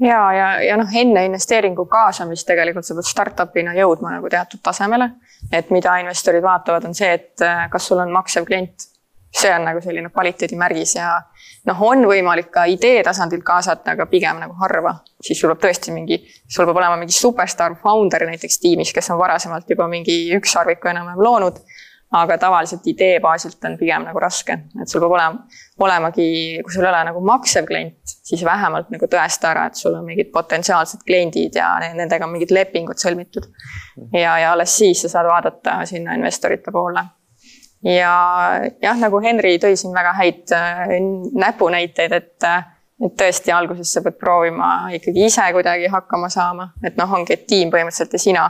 ja, 0.00 0.20
ja, 0.32 0.50
ja 0.62 0.76
noh, 0.78 0.92
enne 1.00 1.24
investeeringu 1.26 1.86
kaasamist 1.90 2.46
tegelikult 2.48 2.86
sa 2.86 2.96
pead 2.98 3.08
startup'ina 3.08 3.74
jõudma 3.78 4.12
nagu 4.16 4.30
teatud 4.30 4.62
tasemele. 4.62 5.10
et 5.52 5.70
mida 5.74 5.96
investorid 6.02 6.44
vaatavad, 6.44 6.84
on 6.84 6.94
see, 6.94 7.10
et 7.14 7.48
kas 7.72 7.88
sul 7.88 7.98
on 8.02 8.12
maksev 8.12 8.46
klient. 8.46 8.88
See 9.34 9.50
on 9.54 9.66
nagu 9.68 9.80
selline 9.84 10.10
kvaliteedimärgis 10.10 10.94
ja 10.96 11.10
noh, 11.68 11.82
on 11.84 12.06
võimalik 12.08 12.48
ka 12.54 12.64
idee 12.70 13.02
tasandilt 13.04 13.44
kaasata, 13.44 13.92
aga 13.92 14.06
pigem 14.10 14.40
nagu 14.40 14.56
harva. 14.62 14.94
siis 15.20 15.40
sul 15.40 15.52
peab 15.52 15.66
tõesti 15.66 15.92
mingi, 15.92 16.22
sul 16.48 16.66
peab 16.66 16.80
olema 16.80 16.96
mingi 16.96 17.12
superstaar 17.12 17.76
founder 17.82 18.26
näiteks 18.30 18.58
tiimis, 18.62 18.92
kes 18.92 19.10
on 19.10 19.18
varasemalt 19.18 19.68
juba 19.70 19.88
mingi 19.88 20.24
ükssarviku 20.38 20.88
enam-vähem 20.92 21.24
loonud 21.24 21.60
aga 22.12 22.38
tavaliselt 22.40 22.86
idee 22.88 23.18
baasilt 23.20 23.64
on 23.68 23.76
pigem 23.78 24.06
nagu 24.08 24.20
raske, 24.22 24.54
et 24.80 24.88
sul 24.88 25.02
peab 25.02 25.12
olema, 25.12 25.42
olemagi, 25.84 26.28
kui 26.64 26.72
sul 26.72 26.86
ei 26.86 26.90
ole 26.90 27.02
nagu 27.10 27.20
maksev 27.24 27.68
klient, 27.68 28.14
siis 28.30 28.44
vähemalt 28.48 28.88
nagu 28.94 29.10
tõesta 29.12 29.50
ära, 29.52 29.66
et 29.68 29.76
sul 29.76 29.96
on 29.98 30.06
mingid 30.08 30.32
potentsiaalsed 30.32 31.04
kliendid 31.06 31.58
ja 31.60 31.74
nendega 31.84 32.24
on 32.24 32.32
mingid 32.32 32.54
lepingud 32.54 33.00
sõlmitud. 33.00 33.50
ja, 34.14 34.38
ja 34.40 34.52
alles 34.54 34.76
siis 34.80 35.04
sa 35.04 35.12
saad 35.12 35.28
vaadata 35.28 35.82
sinna 35.88 36.16
investorite 36.16 36.72
poole. 36.72 37.04
Ja 37.84 38.12
jah, 38.82 38.98
nagu 38.98 39.20
Henri 39.22 39.58
tõi 39.62 39.76
siin 39.76 39.94
väga 39.94 40.12
häid 40.18 40.52
äh, 40.56 40.98
näpunäiteid, 41.34 42.12
et 42.12 42.50
et 42.98 43.12
tõesti 43.14 43.52
alguses 43.54 43.92
sa 43.94 44.00
pead 44.02 44.16
proovima 44.18 44.90
ikkagi 44.90 45.28
ise 45.28 45.44
kuidagi 45.54 45.86
hakkama 45.86 46.26
saama, 46.34 46.72
et 46.82 46.96
noh, 46.98 47.12
ongi, 47.14 47.36
et 47.36 47.46
tiim 47.46 47.70
põhimõtteliselt 47.70 48.16
ja 48.16 48.18
sina 48.18 48.46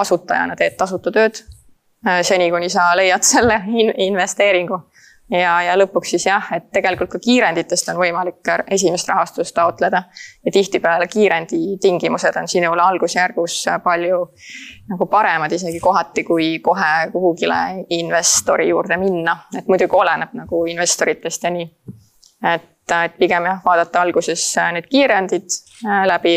asutajana 0.00 0.56
teed 0.56 0.78
tasuta 0.80 1.12
tööd 1.12 1.42
Äh, 2.06 2.22
seni, 2.22 2.50
kuni 2.50 2.68
sa 2.72 2.94
leiad 2.96 3.22
selle 3.22 3.58
in 3.68 3.92
investeeringu. 3.96 4.78
Ja, 5.30 5.54
ja 5.62 5.76
lõpuks 5.78 6.14
siis 6.14 6.26
jah, 6.26 6.50
et 6.56 6.70
tegelikult 6.74 7.10
ka 7.12 7.20
kiirenditest 7.22 7.90
on 7.92 8.00
võimalik 8.00 8.50
esimest 8.70 9.08
rahastust 9.08 9.54
taotleda. 9.54 10.02
ja 10.46 10.52
tihtipeale 10.52 11.06
kiirendi 11.08 11.78
tingimused 11.80 12.36
on 12.36 12.48
sinule 12.48 12.82
algusjärgus 12.82 13.64
palju 13.84 14.20
nagu 14.90 15.06
paremad 15.06 15.52
isegi 15.52 15.80
kohati, 15.80 16.24
kui 16.24 16.58
kohe 16.58 17.10
kuhugile 17.12 17.60
investori 17.90 18.68
juurde 18.68 18.96
minna, 18.96 19.36
et 19.58 19.68
muidugi 19.68 19.96
oleneb 19.96 20.34
nagu 20.34 20.64
investoritest 20.66 21.44
ja 21.44 21.50
nii. 21.50 21.68
et, 22.54 22.70
et 23.04 23.18
pigem 23.18 23.46
jah, 23.46 23.60
vaadata 23.64 24.02
alguses 24.02 24.46
need 24.72 24.88
kiirendid 24.90 25.60
äh, 25.86 26.06
läbi 26.06 26.36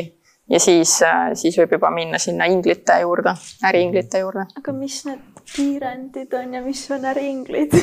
ja 0.49 0.59
siis, 0.59 1.01
äh, 1.01 1.31
siis 1.33 1.57
võib 1.57 1.77
juba 1.79 1.91
minna 1.91 2.19
sinna 2.19 2.45
inglite 2.45 2.99
juurde, 3.01 3.35
äriinglite 3.65 4.25
juurde. 4.25 4.47
aga 4.59 4.73
mis 4.73 5.05
need 5.05 5.32
kiirendid 5.55 6.33
on 6.33 6.53
ja 6.53 6.61
mis 6.61 6.83
on 6.91 7.05
äriinglid 7.05 7.75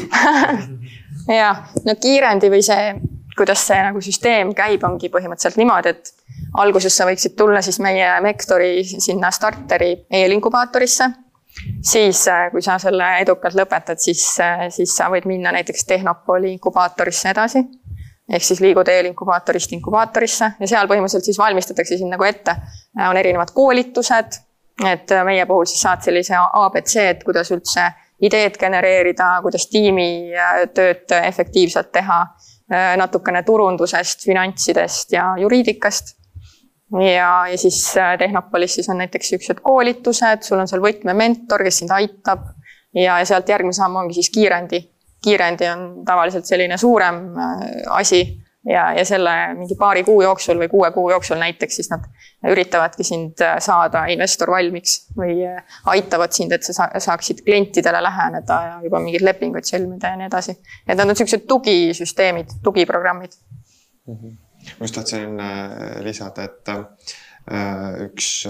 ja, 1.40 1.54
no 1.86 1.94
kiirendi 2.02 2.50
või 2.52 2.62
see, 2.66 2.94
kuidas 3.36 3.66
see 3.68 3.78
nagu 3.86 4.02
süsteem 4.04 4.54
käib, 4.56 4.84
ongi 4.86 5.10
põhimõtteliselt 5.12 5.58
niimoodi, 5.60 5.94
et 5.94 6.12
alguses 6.60 6.96
sa 6.96 7.06
võiksid 7.08 7.36
tulla 7.38 7.62
siis 7.62 7.80
meie 7.82 8.08
Mektori 8.24 8.84
sinna 8.84 9.30
starteri 9.34 9.92
eelinkubaatorisse. 10.10 11.10
siis, 11.82 12.26
äh, 12.28 12.48
kui 12.52 12.62
sa 12.62 12.78
selle 12.78 13.06
edukalt 13.20 13.54
lõpetad, 13.58 13.98
siis, 13.98 14.24
äh, 14.40 14.68
siis 14.70 14.96
sa 14.96 15.10
võid 15.10 15.26
minna 15.26 15.52
näiteks 15.52 15.84
Tehnopoli 15.84 16.52
inkubaatorisse 16.52 17.30
edasi 17.30 17.64
ehk 18.30 18.44
siis 18.46 18.60
liigud 18.62 18.88
eelinkubaatorist 18.88 19.72
inkubaatorisse 19.74 20.52
ja 20.60 20.68
seal 20.70 20.86
põhimõtteliselt 20.90 21.26
siis 21.26 21.38
valmistatakse 21.38 21.98
sind 21.98 22.14
nagu 22.14 22.24
ette. 22.24 22.54
on 23.08 23.16
erinevad 23.16 23.50
koolitused, 23.54 24.38
et 24.86 25.10
äh, 25.12 25.24
meie 25.24 25.46
puhul 25.46 25.66
siis 25.68 25.82
saad 25.84 26.04
sellise 26.04 26.36
abc, 26.38 26.94
et 27.02 27.24
kuidas 27.24 27.50
üldse 27.54 27.86
ideed 28.24 28.56
genereerida, 28.60 29.32
kuidas 29.44 29.66
tiimitööd 29.72 31.14
äh, 31.16 31.26
efektiivselt 31.28 31.90
teha, 31.92 32.20
äh, 32.72 32.94
natukene 33.00 33.42
turundusest, 33.46 34.24
finantsidest 34.28 35.12
ja 35.16 35.32
juriidikast. 35.40 36.16
ja, 37.00 37.46
ja 37.46 37.58
siis 37.58 37.94
Tehnopolis 38.18 38.74
siis 38.74 38.88
on 38.88 38.98
näiteks 38.98 39.28
siuksed 39.28 39.60
koolitused, 39.62 40.42
sul 40.42 40.58
on 40.58 40.68
seal 40.68 40.82
võtmementor, 40.82 41.62
kes 41.62 41.82
sind 41.82 41.92
aitab 41.94 42.48
ja, 42.94 43.20
ja 43.20 43.24
sealt 43.24 43.48
järgmine 43.48 43.76
samm 43.76 43.96
ongi 43.96 44.18
siis 44.18 44.30
kiirendi. 44.34 44.82
kiirendi 45.22 45.68
on 45.68 46.04
tavaliselt 46.04 46.48
selline 46.48 46.76
suurem 46.80 47.20
asi 47.90 48.24
ja, 48.68 48.92
ja 48.92 49.04
selle 49.04 49.30
mingi 49.56 49.76
paari 49.78 50.02
kuu 50.04 50.20
jooksul 50.22 50.58
või 50.60 50.68
kuue 50.68 50.90
kuu 50.92 51.10
jooksul 51.10 51.40
näiteks 51.40 51.80
siis 51.80 51.90
nad 51.92 52.04
üritavadki 52.50 53.04
sind 53.06 53.40
äh, 53.44 53.56
saada 53.62 54.04
investor 54.12 54.52
valmiks 54.52 54.98
või 55.16 55.38
äh, 55.48 55.78
aitavad 55.94 56.34
sind, 56.36 56.52
et 56.52 56.66
sa 56.66 56.90
saaksid 56.98 57.42
klientidele 57.46 58.02
läheneda 58.04 58.60
ja 58.66 58.76
juba 58.84 59.00
mingeid 59.00 59.24
lepinguid 59.24 59.68
sõlmida 59.68 60.12
ja 60.12 60.20
nii 60.20 60.28
edasi. 60.28 60.58
et 60.86 60.94
nad 60.94 61.06
on 61.06 61.14
niisugused 61.14 61.48
tugisüsteemid, 61.48 62.58
tugiprogrammid 62.64 63.36
mm. 64.06 64.14
-hmm. 64.14 64.38
ma 64.78 64.84
just 64.84 64.94
tahtsin 65.00 65.40
äh, 65.40 66.00
lisada, 66.04 66.48
et 66.48 66.74
üks 68.04 68.44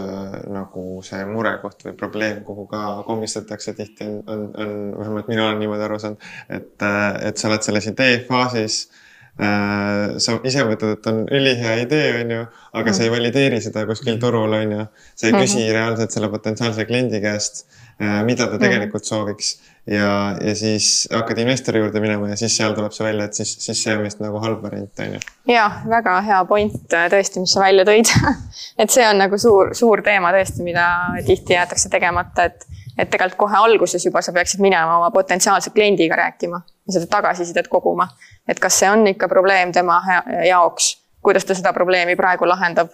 nagu 0.50 0.82
see 1.06 1.22
murekoht 1.24 1.84
või 1.86 1.92
probleem, 1.96 2.40
kuhu 2.44 2.66
ka 2.68 2.80
komistatakse 3.06 3.72
tihti 3.78 4.04
on, 4.04 4.16
on, 4.26 4.42
on, 4.50 4.72
vähemalt 4.98 5.28
mina 5.30 5.46
olen 5.46 5.62
niimoodi 5.62 5.86
aru 5.86 5.98
saanud, 6.02 6.26
et, 6.48 6.84
et 7.22 7.38
sa 7.38 7.48
oled 7.48 7.62
selles 7.64 7.86
idee 7.86 8.18
faasis 8.26 8.80
Äh, 8.90 9.06
sa 9.38 10.36
ise 10.44 10.64
mõtled, 10.68 10.98
et 10.98 11.06
on 11.08 11.20
ülihea 11.32 11.76
idee, 11.84 12.08
on 12.20 12.32
ju, 12.34 12.40
aga 12.80 12.92
sa 12.96 13.04
ei 13.06 13.12
valideeri 13.12 13.60
seda 13.62 13.86
kuskil 13.88 14.18
turul, 14.20 14.52
on 14.56 14.74
ju. 14.74 14.86
sa 15.14 15.28
ei 15.28 15.36
küsi 15.36 15.62
mhm. 15.62 15.74
reaalselt 15.76 16.14
selle 16.14 16.28
potentsiaalse 16.32 16.84
kliendi 16.88 17.22
käest, 17.22 17.64
äh, 18.02 18.20
mida 18.26 18.46
ta 18.46 18.58
mhm. 18.58 18.64
tegelikult 18.64 19.08
sooviks. 19.08 19.58
ja, 19.90 20.36
ja 20.44 20.54
siis 20.54 21.08
hakkad 21.10 21.38
investori 21.40 21.80
juurde 21.80 22.02
minema 22.04 22.28
ja 22.28 22.36
siis 22.36 22.56
seal 22.56 22.74
tuleb 22.76 22.92
see 22.92 23.06
välja, 23.06 23.30
et 23.30 23.38
siis, 23.38 23.54
siis 23.64 23.80
see 23.82 23.94
on 23.96 24.04
vist 24.04 24.20
nagu 24.20 24.42
halb 24.44 24.60
variant, 24.62 24.92
on 25.00 25.14
ju. 25.16 25.22
ja 25.54 25.70
väga 25.88 26.18
hea 26.26 26.42
point 26.50 26.98
äh, 26.98 27.08
tõesti, 27.12 27.44
mis 27.46 27.54
sa 27.56 27.64
välja 27.64 27.86
tõid 27.88 28.12
et 28.82 28.92
see 28.92 29.06
on 29.08 29.22
nagu 29.24 29.40
suur, 29.40 29.72
suur 29.78 30.04
teema 30.04 30.34
tõesti, 30.36 30.66
mida 30.66 30.84
tihti 31.26 31.56
jäetakse 31.56 31.88
tegemata, 31.92 32.50
et 32.50 32.68
et 33.00 33.10
tegelikult 33.10 33.46
kohe 33.46 33.56
alguses 33.56 34.04
juba 34.04 34.20
sa 34.22 34.32
peaksid 34.36 34.60
minema 34.60 34.98
oma 34.98 35.10
potentsiaalse 35.10 35.72
kliendiga 35.74 36.16
rääkima 36.16 36.60
ja 36.60 36.92
seda 36.92 37.06
tagasisidet 37.16 37.68
koguma 37.68 38.08
et 38.50 38.60
kas 38.60 38.80
see 38.80 38.90
on 38.90 39.06
ikka 39.10 39.28
probleem 39.28 39.72
tema 39.72 40.00
jaoks, 40.48 40.94
kuidas 41.22 41.46
ta 41.46 41.54
seda 41.54 41.72
probleemi 41.76 42.16
praegu 42.16 42.48
lahendab. 42.48 42.90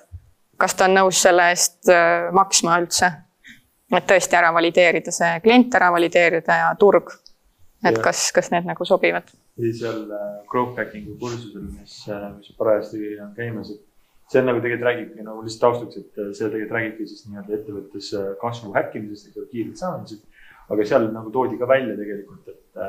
kas 0.57 0.75
ta 0.75 0.87
on 0.89 0.95
nõus 0.97 1.19
selle 1.21 1.51
eest 1.53 1.89
äh, 1.93 2.29
maksma 2.33 2.79
üldse? 2.81 3.11
et 3.93 4.07
tõesti 4.09 4.37
ära 4.37 4.53
valideerida 4.55 5.13
see 5.15 5.41
klient, 5.45 5.75
ära 5.75 5.91
valideerida 5.95 6.61
ja 6.63 6.71
turg. 6.79 7.13
et 7.85 7.97
ja. 7.97 8.03
kas, 8.03 8.31
kas 8.33 8.51
need 8.51 8.69
nagu 8.69 8.85
sobivad 8.85 9.29
ja 9.57 9.73
seal 9.73 10.03
äh, 10.13 10.33
growth 10.51 10.77
hacking'u 10.81 11.19
kursusel, 11.21 11.69
mis, 11.71 12.01
mis 12.37 12.57
parajasti 12.59 13.15
on 13.25 13.35
käimas, 13.37 13.71
et 13.73 13.86
see 14.31 14.41
on 14.41 14.49
nagu 14.51 14.61
tegelikult 14.63 14.89
räägibki 14.89 15.25
nagu 15.25 15.43
lihtsalt 15.47 15.65
taustaks, 15.65 15.99
et 16.01 16.21
see 16.35 16.49
tegelikult 16.51 16.77
räägibki 16.77 17.07
siis 17.07 17.27
nii-öelda 17.29 17.59
ettevõttes 17.59 18.13
kasvu 18.41 18.73
häkkimisest, 18.75 19.29
eks 19.31 19.43
ole, 19.43 19.51
kiirelt 19.53 19.83
saamisest. 19.83 20.25
aga 20.67 20.87
seal 20.91 21.11
nagu 21.15 21.31
toodi 21.31 21.59
ka 21.61 21.69
välja 21.71 21.95
tegelikult, 21.99 22.49
et, 22.51 22.81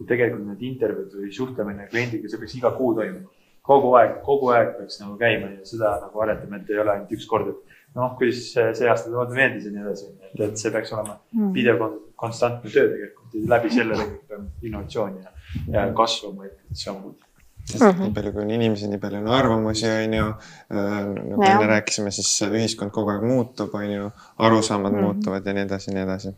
et 0.00 0.08
tegelikult 0.08 0.48
need 0.48 0.64
intervjuud 0.72 1.14
või 1.20 1.30
suhtlemine 1.36 1.86
kliendiga, 1.92 2.30
see 2.30 2.42
peaks 2.42 2.56
iga 2.58 2.72
kuu 2.74 2.94
toimuma. 2.98 3.30
kogu 3.70 3.92
aeg, 3.94 4.16
kogu 4.26 4.50
aeg 4.50 4.72
peaks 4.80 4.98
nagu 5.02 5.14
käima 5.20 5.52
ja 5.52 5.66
seda 5.68 5.92
nagu 6.02 6.24
arendame, 6.24 6.58
et 6.58 6.70
ei 6.74 6.82
ole 6.82 6.96
ainult 6.96 7.14
üks 7.14 7.28
kord, 7.30 7.52
et 7.52 7.78
noh, 7.94 8.16
kuidas 8.18 8.42
see 8.50 8.90
aasta 8.90 9.12
mulle 9.12 9.36
meeldis 9.36 9.68
ja 9.68 9.74
nii 9.76 9.84
edasi, 9.86 10.10
et, 10.26 10.44
et 10.48 10.58
see 10.58 10.74
peaks 10.74 10.90
olema 10.96 11.20
mm. 11.36 11.52
pidev 11.54 11.86
konstantne 12.18 12.70
töö 12.70 12.88
tegelikult 12.90 13.38
ja 13.38 13.46
läbi 13.54 13.70
selle 13.78 13.98
tegelikult 14.00 14.38
on 14.38 14.50
innovatsioon 14.66 15.18
ja, 15.22 15.34
ja 15.76 15.90
kasv 15.94 16.32
oma 16.32 16.48
ettevõttes 16.50 16.86
samamoodi 16.88 17.29
sest 17.64 17.82
mm 17.84 17.90
-hmm. 17.90 18.02
nii 18.02 18.14
palju 18.14 18.32
kui 18.32 18.42
on 18.42 18.50
inimesi, 18.50 18.88
nii 18.88 18.98
palju 18.98 19.18
on 19.18 19.28
arvamusi, 19.28 19.88
on 19.88 20.14
ju. 20.14 20.26
Äh, 20.74 21.00
nagu 21.30 21.42
enne 21.42 21.66
rääkisime, 21.66 22.10
siis 22.10 22.42
ühiskond 22.42 22.90
kogu 22.90 23.10
aeg 23.10 23.22
muutub, 23.22 23.74
on 23.74 23.90
ju, 23.92 24.10
arusaamad 24.38 24.92
mm 24.92 24.98
-hmm. 24.98 25.02
muutuvad 25.02 25.46
ja 25.46 25.52
nii 25.52 25.62
edasi, 25.62 25.94
nii 25.94 26.02
edasi 26.02 26.34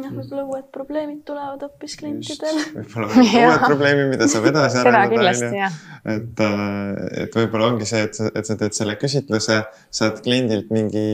noh, 0.00 0.12
võib-olla 0.16 0.44
uued 0.48 0.66
probleemid 0.74 1.20
tulevad 1.28 1.62
hoopis 1.64 1.96
klientidel. 2.00 2.58
võib-olla 2.74 3.08
uued 3.48 3.64
probleemid, 3.64 4.08
mida 4.14 4.28
saab 4.30 4.48
edasi 4.50 4.80
arendada, 4.80 5.32
onju. 5.32 5.68
et, 6.14 6.42
äh, 6.46 7.02
et 7.24 7.38
võib-olla 7.38 7.68
ongi 7.72 7.88
see, 7.90 8.02
et 8.08 8.18
sa, 8.18 8.30
et 8.34 8.48
sa 8.48 8.56
teed 8.60 8.76
selle 8.76 8.96
küsitluse, 9.00 9.60
saad 10.00 10.22
kliendilt 10.24 10.72
mingi, 10.74 11.04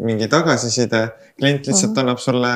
mingi 0.00 0.30
tagasiside. 0.32 1.04
klient 1.40 1.66
lihtsalt 1.66 1.90
mm 1.90 1.96
-hmm. 1.96 2.00
annab 2.00 2.18
sulle 2.18 2.52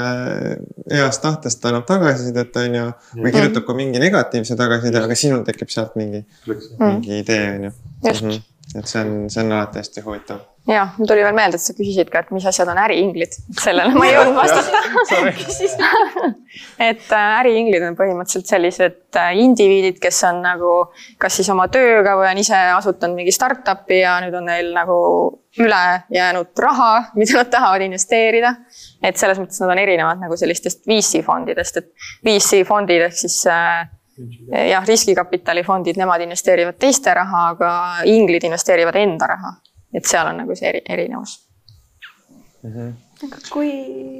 heast 0.92 1.22
tahtest, 1.22 1.60
ta 1.60 1.68
annab 1.68 1.86
tagasisidet, 1.86 2.56
onju. 2.56 2.88
või 3.22 3.32
kirjutab 3.32 3.64
ka 3.66 3.74
mingi 3.74 4.02
negatiivse 4.02 4.56
tagasiside, 4.56 5.04
aga 5.04 5.14
sinul 5.14 5.44
tekib 5.44 5.68
sealt 5.68 5.96
mingi, 5.96 6.24
mingi 6.78 7.18
idee, 7.22 7.48
onju. 7.54 7.72
Mhm. 8.04 8.42
et 8.74 8.86
see 8.86 9.00
on, 9.00 9.30
see 9.30 9.44
on 9.44 9.52
alati 9.52 9.78
hästi 9.78 10.02
huvitav 10.04 10.55
ja, 10.66 10.88
mul 10.98 11.06
tuli 11.06 11.22
veel 11.22 11.36
meelde, 11.36 11.58
et 11.58 11.62
sa 11.62 11.74
küsisid 11.76 12.10
ka, 12.10 12.24
et 12.24 12.32
mis 12.34 12.46
asjad 12.48 12.68
on 12.70 12.78
äriinglid. 12.82 13.36
sellele 13.60 13.94
ma 13.94 14.06
ei 14.08 14.14
jõudnud 14.16 14.36
vastata. 14.40 14.82
Et 16.88 17.12
äh, 17.12 17.26
äriinglid 17.40 17.84
on 17.86 17.96
põhimõtteliselt 17.98 18.50
sellised 18.50 19.18
äh, 19.20 19.32
indiviidid, 19.42 19.98
kes 20.02 20.22
on 20.28 20.40
nagu 20.44 20.72
kas 21.22 21.38
siis 21.38 21.50
oma 21.52 21.68
tööga 21.72 22.16
või 22.18 22.30
on 22.30 22.40
ise 22.40 22.58
asutanud 22.76 23.20
mingi 23.20 23.34
startup'i 23.34 24.00
ja 24.00 24.16
nüüd 24.24 24.34
on 24.38 24.48
neil 24.50 24.72
nagu 24.74 24.96
ülejäänud 25.60 26.64
raha, 26.64 26.92
mida 27.18 27.38
nad 27.40 27.52
tahavad 27.52 27.84
investeerida. 27.86 28.56
et 29.02 29.20
selles 29.20 29.38
mõttes 29.38 29.60
nad 29.62 29.74
on 29.76 29.82
erinevad 29.82 30.22
nagu 30.22 30.38
sellistest 30.40 30.86
VC 30.88 31.22
fondidest, 31.26 31.76
et 31.76 31.92
VC 32.26 32.64
fondid 32.66 33.06
ehk 33.06 33.20
siis 33.22 33.38
äh, 33.52 33.86
jah, 34.72 34.84
riskikapitalifondid, 34.88 36.00
nemad 36.00 36.24
investeerivad 36.24 36.80
teiste 36.80 37.14
raha, 37.14 37.50
aga 37.54 37.70
inglid 38.08 38.48
investeerivad 38.48 38.96
enda 39.04 39.30
raha 39.36 39.54
et 39.96 40.04
seal 40.04 40.28
on 40.30 40.40
nagu 40.42 40.56
see 40.56 40.68
eri, 40.68 40.82
erinevus 40.88 41.34
mm. 42.62 42.72
-hmm. 42.72 42.92
aga 43.26 43.42
kui 43.52 43.72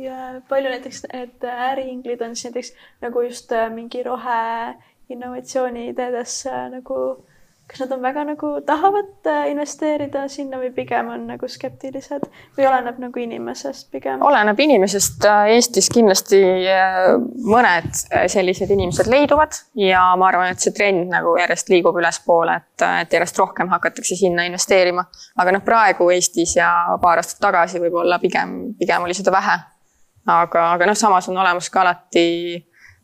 äh, 0.08 0.42
palju 0.48 0.72
näiteks 0.72 1.04
need 1.12 1.48
äriinglid 1.70 2.22
on 2.22 2.36
siis 2.36 2.50
näiteks 2.50 2.74
nagu 3.00 3.22
just 3.28 3.52
äh, 3.52 3.70
mingi 3.70 4.02
rohe 4.02 4.74
innovatsiooni 5.08 5.88
ideedesse 5.88 6.68
nagu 6.70 7.26
kas 7.66 7.80
nad 7.82 7.92
on 7.92 8.02
väga 8.02 8.22
nagu 8.24 8.48
tahavad 8.66 9.26
äh, 9.26 9.48
investeerida 9.50 10.26
sinna 10.30 10.58
või 10.60 10.70
pigem 10.74 11.08
on 11.10 11.24
nagu 11.26 11.48
skeptilised 11.50 12.26
või 12.56 12.66
oleneb 12.68 13.00
nagu 13.02 13.22
inimesest 13.22 13.88
pigem? 13.90 14.22
oleneb 14.22 14.60
inimesest. 14.62 15.24
Äh, 15.26 15.54
Eestis 15.56 15.90
kindlasti 15.90 16.38
äh, 16.70 17.00
mõned 17.46 17.90
sellised 18.32 18.70
inimesed 18.70 19.10
leiduvad 19.10 19.58
ja 19.82 20.04
ma 20.18 20.30
arvan, 20.30 20.52
et 20.54 20.62
see 20.62 20.74
trend 20.76 21.10
nagu 21.10 21.34
järjest 21.40 21.72
liigub 21.74 21.98
ülespoole, 21.98 22.54
et, 22.62 22.86
et 23.02 23.18
järjest 23.18 23.42
rohkem 23.42 23.72
hakatakse 23.74 24.18
sinna 24.18 24.46
investeerima. 24.46 25.06
aga 25.36 25.58
noh, 25.58 25.64
praegu 25.66 26.10
Eestis 26.14 26.56
ja 26.60 26.70
paar 27.02 27.22
aastat 27.22 27.42
tagasi 27.48 27.82
võib-olla 27.82 28.20
pigem, 28.22 28.56
pigem 28.78 29.08
oli 29.08 29.18
seda 29.18 29.34
vähe. 29.34 29.58
aga, 30.26 30.70
aga 30.76 30.86
noh, 30.86 30.98
samas 30.98 31.28
on 31.28 31.42
olemas 31.42 31.70
ka 31.70 31.82
alati 31.82 32.26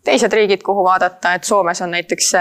teised 0.05 0.33
riigid, 0.33 0.63
kuhu 0.67 0.85
vaadata, 0.85 1.35
et 1.37 1.45
Soomes 1.45 1.81
on 1.85 1.93
näiteks 1.95 2.33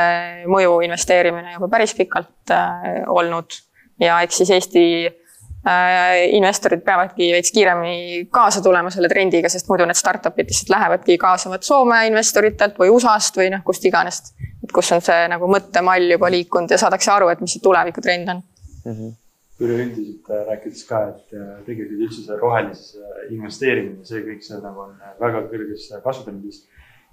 mõju 0.49 0.79
investeerimine 0.85 1.53
juba 1.57 1.69
päris 1.71 1.93
pikalt 1.97 2.53
äh, 2.53 3.03
olnud 3.07 3.57
ja 4.01 4.19
eks 4.25 4.41
siis 4.41 4.51
Eesti 4.55 4.83
äh, 5.05 6.33
investorid 6.37 6.83
peavadki 6.85 7.31
veits 7.35 7.53
kiiremini 7.53 8.25
kaasa 8.33 8.63
tulema 8.65 8.89
selle 8.93 9.09
trendiga, 9.11 9.49
sest 9.49 9.69
muidu 9.69 9.85
need 9.85 9.99
startup'id 9.99 10.49
lihtsalt 10.49 10.73
lähevadki 10.75 11.17
kaasavad 11.21 11.65
Soome 11.65 12.03
investoritelt 12.09 12.79
või 12.81 12.91
USA-st 12.95 13.41
või 13.41 13.51
noh, 13.53 13.63
kust 13.65 13.85
iganes. 13.85 14.23
et 14.63 14.71
kus 14.73 14.91
on 14.95 15.01
see 15.01 15.25
nagu 15.29 15.49
mõttemall 15.49 16.15
juba 16.15 16.29
liikunud 16.33 16.71
ja 16.71 16.81
saadakse 16.81 17.11
aru, 17.13 17.31
et 17.33 17.41
mis 17.41 17.57
see 17.57 17.63
tulevikutrend 17.63 18.35
on 18.35 18.45
mm. 18.85 18.93
-hmm 18.93 19.17
üleüldiselt 19.61 20.29
äh, 20.33 20.39
rääkides 20.47 20.87
ka, 20.89 20.99
et 21.11 21.33
tegelikult 21.67 21.99
üldse 22.07 22.23
see 22.25 22.37
rohelises 22.39 22.95
investeerimine, 23.29 23.99
see 24.09 24.23
kõik, 24.25 24.39
see 24.41 24.57
nagu 24.57 24.87
on 24.87 24.95
väga 25.19 25.43
kõrges 25.51 25.83
kasvutrendis 26.01 26.63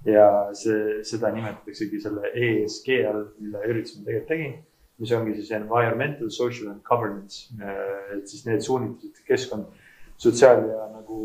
ja 0.07 0.25
see, 0.55 1.03
seda 1.07 1.31
nimetataksegi 1.35 1.99
selle 2.03 2.31
ESG 2.31 2.89
all, 3.09 3.25
mille 3.41 3.63
ürituse 3.67 3.99
ma 3.99 4.07
tegelikult 4.07 4.31
tegin, 4.31 4.55
mis 4.99 5.13
ongi 5.15 5.35
siis 5.37 5.51
environmental, 5.57 6.31
social 6.31 6.71
and 6.73 6.81
governance. 6.87 7.49
Äh, 7.59 8.17
et 8.17 8.31
siis 8.31 8.45
need 8.47 8.63
suunitlus, 8.63 9.23
keskkond, 9.27 9.67
sotsiaal 10.19 10.65
ja 10.67 10.87
nagu 10.93 11.19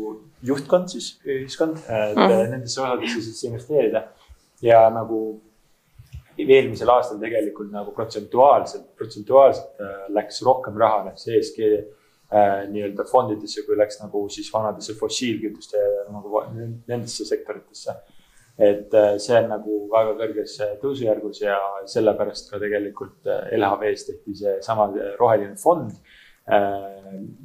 juhtkond 0.45 0.91
siis, 0.91 1.15
ühiskond, 1.27 1.81
et 1.83 2.15
mm 2.19 2.53
nendesse 2.55 2.81
osadesse 2.81 3.21
siis 3.21 3.43
investeerida. 3.49 4.07
ja 4.63 4.85
nagu 4.89 5.41
eelmisel 6.37 6.89
aastal 6.89 7.19
tegelikult 7.19 7.71
nagu 7.71 7.91
protsentuaalselt, 7.95 8.87
protsentuaalselt 8.97 9.81
äh, 9.83 10.07
läks 10.15 10.41
rohkem 10.43 10.77
raha, 10.79 11.03
läks 11.09 11.27
ESG 11.27 11.59
äh, 11.65 12.63
nii-öelda 12.71 13.05
fondidesse, 13.07 13.63
kui 13.67 13.77
läks 13.77 13.99
nagu 14.01 14.25
siis 14.29 14.47
vanadesse 14.53 14.95
fossiilkütuste 14.99 15.83
nagu 16.11 16.43
nendesse 16.87 17.27
sektoritesse 17.27 17.95
et 18.57 18.93
äh, 18.93 19.17
see 19.19 19.35
on 19.35 19.49
nagu 19.51 19.77
väga 19.91 20.13
kõrges 20.19 20.53
äh, 20.63 20.75
tõusujärgus 20.79 21.41
ja 21.43 21.57
sellepärast 21.91 22.51
ka 22.51 22.59
tegelikult 22.61 23.27
äh, 23.27 23.49
LHV-s 23.57 24.07
tehti 24.07 24.35
seesama 24.39 24.87
roheline 25.19 25.57
fond, 25.59 25.91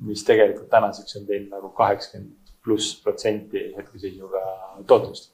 mis 0.04 0.20
tegelikult 0.28 0.68
tänaseks 0.68 1.16
on 1.16 1.22
teinud 1.24 1.54
nagu 1.54 1.70
kaheksakümmend 1.72 2.50
pluss 2.60 2.98
protsenti 3.00 3.70
hetkeseisuga 3.72 4.42
tootlust. 4.86 5.32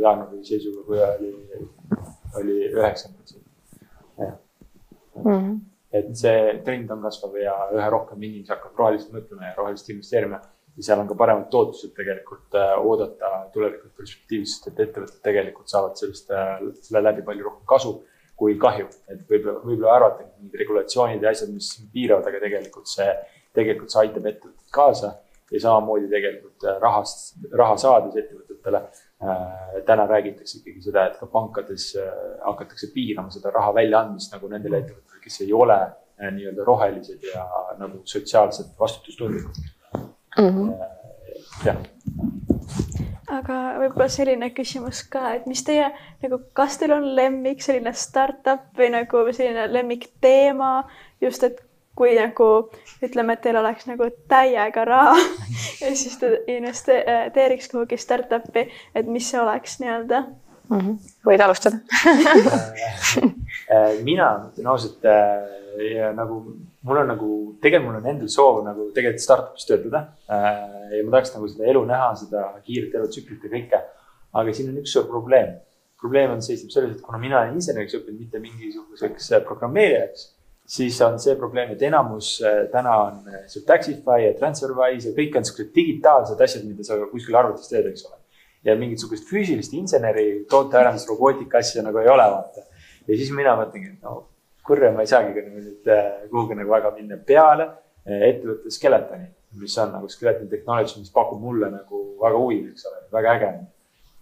jaanuari 0.00 0.40
seisuga, 0.44 0.84
kui 0.86 1.02
oli, 1.04 1.32
oli 2.40 2.56
üheksakümmend 2.70 3.18
protsenti. 3.18 3.44
Mhm. 5.18 5.54
et 5.92 6.08
see 6.16 6.40
trend 6.64 6.90
on 6.94 7.02
kasvav 7.02 7.36
ja 7.40 7.54
üha 7.74 7.90
rohkem 7.90 8.22
inimesi 8.22 8.52
hakkab 8.52 8.80
roheliselt 8.80 9.12
mõtlema 9.12 9.50
ja 9.50 9.54
roheliselt 9.56 9.92
investeerima 9.94 10.40
ja 10.78 10.84
seal 10.86 11.00
on 11.02 11.08
ka 11.10 11.16
paremad 11.18 11.48
tootlused 11.50 11.92
tegelikult 11.96 12.54
äh, 12.58 12.74
oodata 12.78 13.30
tulevikus 13.54 13.90
perspektiivis, 13.98 14.54
sest 14.54 14.70
et 14.70 14.82
ettevõtted 14.86 15.20
tegelikult 15.24 15.72
saavad 15.72 15.98
sellest, 15.98 16.30
äh, 16.30 16.60
selle 16.86 17.02
läbi 17.02 17.24
palju 17.26 17.46
rohkem 17.48 17.66
kasu 17.68 17.94
kui 18.38 18.54
kahju. 18.62 18.86
et 19.10 19.24
võib-olla, 19.30 19.58
võib-olla 19.64 19.94
arvata, 19.96 20.26
mingid 20.38 20.60
regulatsioonid 20.60 21.24
ja 21.24 21.32
asjad, 21.34 21.50
mis 21.50 21.72
piiravad, 21.92 22.28
aga 22.30 22.42
tegelikult 22.44 22.90
see, 22.90 23.08
tegelikult 23.58 23.90
see 23.90 24.04
aitab 24.04 24.28
ettevõtet 24.30 24.74
kaasa 24.76 25.10
ja 25.50 25.62
samamoodi 25.64 26.10
tegelikult 26.12 26.66
äh, 26.68 26.78
rahast, 26.84 27.32
raha 27.52 27.78
saades 27.82 28.18
ettevõtetele 28.22 28.86
täna 29.86 30.04
räägitakse 30.06 30.60
ikkagi 30.60 30.84
seda, 30.84 31.08
et 31.08 31.16
ka 31.18 31.26
pankades 31.26 31.88
hakatakse 32.44 32.92
piirama 32.92 33.32
seda 33.34 33.50
raha 33.50 33.72
väljaandmist 33.74 34.30
nagu 34.36 34.50
nendele 34.52 34.78
ettevõtetele, 34.84 35.22
kes 35.24 35.40
ei 35.42 35.50
ole 35.58 35.78
nii-öelda 36.36 36.66
rohelised 36.66 37.26
ja 37.26 37.42
nagu 37.80 38.04
sotsiaalselt 38.06 38.78
vastutustundlikud 38.78 39.58
mm. 40.38 40.48
-hmm. 40.48 40.74
jah 41.64 41.76
aga 43.28 43.56
võib-olla 43.82 44.08
selline 44.12 44.50
küsimus 44.56 45.02
ka, 45.12 45.34
et 45.36 45.46
mis 45.50 45.62
teie 45.64 45.88
nagu, 46.22 46.40
kas 46.56 46.78
teil 46.80 46.94
on 46.96 47.06
lemmik 47.16 47.62
selline 47.64 47.92
startup 47.92 48.70
või 48.78 48.90
nagu 48.94 49.24
selline 49.32 49.68
lemmikteema 49.72 50.72
just, 51.20 51.44
et 51.44 51.60
kui 51.98 52.14
nagu 52.14 52.48
ütleme, 53.04 53.34
et 53.34 53.42
teil 53.42 53.58
oleks 53.58 53.88
nagu 53.90 54.08
täiega 54.30 54.84
raha 54.86 55.16
ja 55.82 55.94
siis 55.98 56.18
te 56.20 56.32
investeeriks 56.54 57.72
kuhugi 57.72 57.98
startup'i, 58.00 58.68
et 58.94 59.10
mis 59.10 59.30
see 59.30 59.40
oleks 59.42 59.80
nii-öelda 59.82 60.24
mm? 60.68 60.78
-hmm. 60.78 61.12
võid 61.26 61.44
alustada 61.44 61.76
äh, 63.74 63.92
mina 64.04 64.32
ütlen 64.50 64.72
ausalt 64.72 65.04
äh, 65.04 66.12
nagu 66.14 66.42
mul 66.82 66.96
on 67.02 67.08
nagu, 67.12 67.30
tegelikult 67.62 67.88
mul 67.90 68.00
on 68.00 68.10
endal 68.12 68.30
soov 68.32 68.60
nagu 68.66 68.88
tegelikult 68.94 69.24
startup'is 69.24 69.68
töötada 69.68 70.04
äh,. 70.30 70.96
ja 70.96 71.04
ma 71.04 71.16
tahaks 71.16 71.34
nagu 71.34 71.48
seda 71.50 71.68
elu 71.72 71.84
näha, 71.88 72.10
seda 72.22 72.44
kiiret 72.64 72.94
elutsüklit 73.00 73.44
ja 73.44 73.52
kõike. 73.54 73.80
aga 74.38 74.54
siin 74.54 74.70
on 74.72 74.80
üks 74.82 74.94
suur 74.94 75.08
probleem. 75.10 75.56
probleem 76.00 76.32
on, 76.36 76.42
seisneb 76.42 76.70
selles, 76.70 76.96
et 76.96 77.04
kuna 77.04 77.18
mina 77.18 77.40
olen 77.40 77.56
inseneriks 77.58 77.96
õppinud, 77.98 78.20
mitte 78.22 78.40
mingisuguseks 78.42 79.32
äh, 79.32 79.42
programmeerijaks, 79.46 80.28
siis 80.76 81.00
on 81.02 81.18
see 81.18 81.34
probleem, 81.40 81.72
et 81.74 81.82
enamus 81.82 82.36
äh, 82.46 82.60
täna 82.72 82.94
on 83.08 83.32
äh, 83.32 83.42
see 83.50 83.66
Taxify 83.66 84.22
ja 84.22 84.36
Transferwise 84.38 85.10
ja 85.10 85.16
kõik 85.16 85.40
on 85.40 85.48
siuksed 85.48 85.74
digitaalsed 85.74 86.46
asjad, 86.46 86.64
mida 86.68 86.86
sa 86.86 87.00
kuskil 87.10 87.40
arvutis 87.40 87.72
teed, 87.72 87.90
eks 87.90 88.06
ole. 88.06 88.17
Ja 88.68 88.76
mingit 88.78 89.00
sihukest 89.02 89.28
füüsilist 89.28 89.74
inseneri, 89.76 90.44
tootearendus, 90.50 91.08
robootika 91.08 91.62
asja 91.62 91.82
nagu 91.86 92.00
ei 92.02 92.10
ole, 92.12 92.26
vaata 92.36 92.68
ja 93.08 93.16
siis 93.16 93.32
mina 93.34 93.54
mõtlengi, 93.58 93.94
et 93.94 94.04
no 94.04 94.20
kurja, 94.68 94.92
ma 94.92 95.04
ei 95.04 95.10
saagi 95.10 95.32
nagu 95.32 95.62
nüüd 95.62 95.90
äh, 95.92 96.04
kuhugi 96.28 96.58
nagu 96.58 96.72
väga 96.74 96.92
minna 96.96 97.18
peale 97.30 97.68
äh, 97.68 98.28
ettevõtte 98.28 98.72
Skeletoni, 98.74 99.30
mis 99.62 99.76
on 99.80 99.94
nagu 99.96 100.10
Skeleton 100.12 100.50
Technology, 100.52 101.00
mis 101.00 101.12
pakub 101.14 101.40
mulle 101.40 101.70
nagu 101.72 102.02
väga 102.20 102.42
huvi, 102.42 102.60
eks 102.74 102.86
ole, 102.90 103.02
väga 103.14 103.34
äge. 103.38 103.52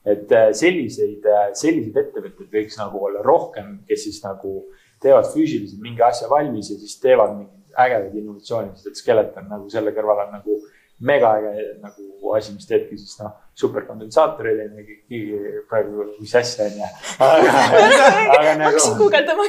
et 0.07 0.33
äh, 0.39 0.49
selliseid, 0.55 1.27
selliseid 1.59 1.97
ettevõtteid 2.05 2.53
võiks 2.53 2.79
nagu 2.79 3.03
olla 3.09 3.25
rohkem, 3.27 3.81
kes 3.89 4.07
siis 4.07 4.23
nagu 4.23 4.61
teevad 5.03 5.27
füüsiliselt 5.33 5.83
mingi 5.83 6.03
asja 6.07 6.31
valmis 6.31 6.71
ja 6.71 6.79
siis 6.79 6.95
teevad 7.03 7.35
mingeid 7.35 7.75
ägedaid 7.77 8.15
innovatsioone, 8.15 8.71
sest 8.77 8.93
et 8.93 9.03
Skeleton 9.03 9.51
nagu 9.51 9.67
selle 9.73 9.91
kõrval 9.97 10.29
on 10.29 10.37
nagu 10.39 10.61
mega 11.01 11.33
äge 11.37 11.65
nagu 11.83 12.35
asi, 12.37 12.55
mis 12.57 12.67
teebki 12.69 12.97
siis 12.99 13.19
noh, 13.21 13.35
superkondensaatoril 13.57 14.63
on 14.65 14.79
ju, 14.81 14.85
keegi 15.09 15.63
praegu, 15.69 16.07
mis 16.21 16.35
asja 16.39 16.67
on 16.67 16.79
ju. 16.81 16.91
aga 17.27 18.53
nagu. 18.61 18.65
hakkasin 18.65 18.99
guugeldama 19.01 19.47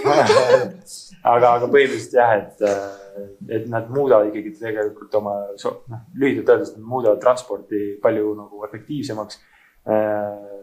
aga, 1.34 1.54
aga 1.54 1.70
põhimõtteliselt 1.72 2.18
jah, 2.20 2.34
et, 2.42 2.66
et 3.60 3.70
nad 3.72 3.88
muudavad 3.94 4.32
ikkagi 4.32 4.56
tegelikult 4.60 5.16
oma, 5.20 5.38
noh, 5.54 6.02
lühidalt 6.20 6.52
öeldes 6.56 6.74
nad 6.76 6.90
muudavad 6.96 7.22
transporti 7.24 7.86
palju 8.04 8.34
nagu 8.40 8.68
efektiivsemaks. 8.68 9.40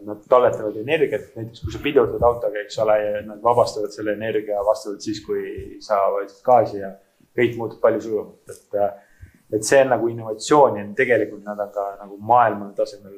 Nad 0.05 0.19
talletavad 0.29 0.75
energiat, 0.77 1.31
näiteks 1.33 1.63
kui 1.63 1.73
sa 1.73 1.79
pidurdad 1.81 2.21
autoga, 2.27 2.59
eks 2.61 2.75
ole, 2.83 2.97
nad 3.25 3.39
vabastavad 3.41 3.89
selle 3.89 4.13
energia 4.13 4.59
vastavalt 4.67 5.01
siis, 5.01 5.17
kui 5.25 5.79
sa 5.81 5.97
vajutad 6.13 6.43
gaasi 6.45 6.77
ja 6.83 6.91
kõik 7.33 7.55
muutub 7.57 7.81
palju 7.81 8.03
sujuvamalt, 8.03 8.53
et 8.53 8.77
et 9.55 9.63
see 9.63 9.79
on 9.83 9.93
nagu 9.93 10.09
innovatsioon 10.11 10.79
ja 10.79 10.85
tegelikult 10.97 11.45
nad 11.45 11.59
on 11.63 11.71
ka 11.73 11.85
nagu 12.01 12.17
maailma 12.19 12.71
tasemel 12.75 13.13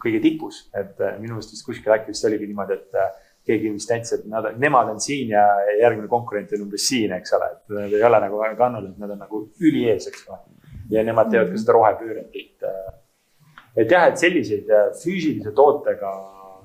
kõige 0.00 0.20
tipus, 0.24 0.62
et 0.76 1.00
äh, 1.02 1.16
minu 1.20 1.36
meelest 1.36 1.52
vist 1.54 1.66
kuskil 1.66 1.92
äkki 1.92 2.14
vist 2.14 2.24
oligi 2.28 2.48
niimoodi, 2.48 2.78
et 2.78 2.98
äh, 2.98 3.10
keegi 3.46 3.72
vist 3.74 3.90
näitas, 3.92 4.14
et 4.16 4.28
nad, 4.30 4.46
nemad 4.60 4.92
on 4.94 5.00
siin 5.02 5.32
ja 5.34 5.42
järgmine 5.80 6.08
konkurent 6.08 6.52
on 6.56 6.66
umbes 6.66 6.86
siin, 6.88 7.12
eks 7.16 7.34
ole, 7.36 7.50
et 7.56 7.74
nad 7.76 7.96
ei 7.98 8.06
ole 8.06 8.20
nagu 8.24 8.40
väga 8.40 8.56
kannul, 8.58 8.86
et 8.90 9.02
nad 9.02 9.14
on 9.16 9.20
nagu 9.26 9.42
üliees, 9.60 10.06
eks 10.10 10.24
ole. 10.28 10.40
ja 10.90 11.04
nemad 11.06 11.28
teevad 11.30 11.52
ka 11.52 11.60
seda 11.62 11.76
rohepööret, 11.76 12.30
et, 12.38 12.68
äh, 12.70 12.94
et 13.84 13.92
jah, 13.96 14.08
et 14.08 14.22
selliseid 14.22 14.70
füüsilise 15.02 15.52
tootega 15.56 16.14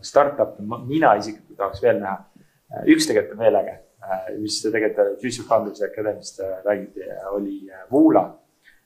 startup'e 0.05 0.85
mina 0.85 1.15
isiklikult 1.19 1.59
tahaks 1.59 1.83
veel 1.83 1.99
näha. 2.03 2.21
üks 2.91 3.07
tegelikult 3.09 3.35
on 3.35 3.43
veel 3.45 3.59
äge, 3.59 3.75
mis 4.39 4.61
tegelikult 4.61 5.19
Future 5.21 5.47
Founders 5.49 5.83
Academy'st 5.85 6.41
räägiti, 6.65 7.05
oli 7.33 7.59
Voola 7.91 8.25
Äh, 8.25 8.44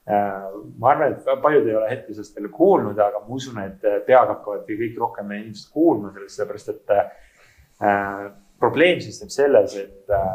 ma 0.10 0.90
arvan, 0.90 1.14
et 1.14 1.42
paljud 1.42 1.68
ei 1.68 1.76
ole 1.78 1.90
hetkel 1.92 2.16
sellest 2.18 2.38
veel 2.38 2.50
kuulnud, 2.54 2.98
aga 2.98 3.20
ma 3.22 3.36
usun, 3.36 3.60
et 3.62 3.84
äh, 3.86 4.00
peagi 4.08 4.34
hakkavad 4.34 4.70
kõik 4.70 4.96
rohkem 4.98 5.34
inimesed 5.38 5.70
kuulma 5.74 6.14
sellest, 6.16 6.40
sellepärast 6.40 6.72
et 6.74 6.94
äh, 6.96 8.30
probleem 8.60 9.02
seisneb 9.04 9.32
selles, 9.34 9.76
et 9.80 10.14
äh, 10.14 10.32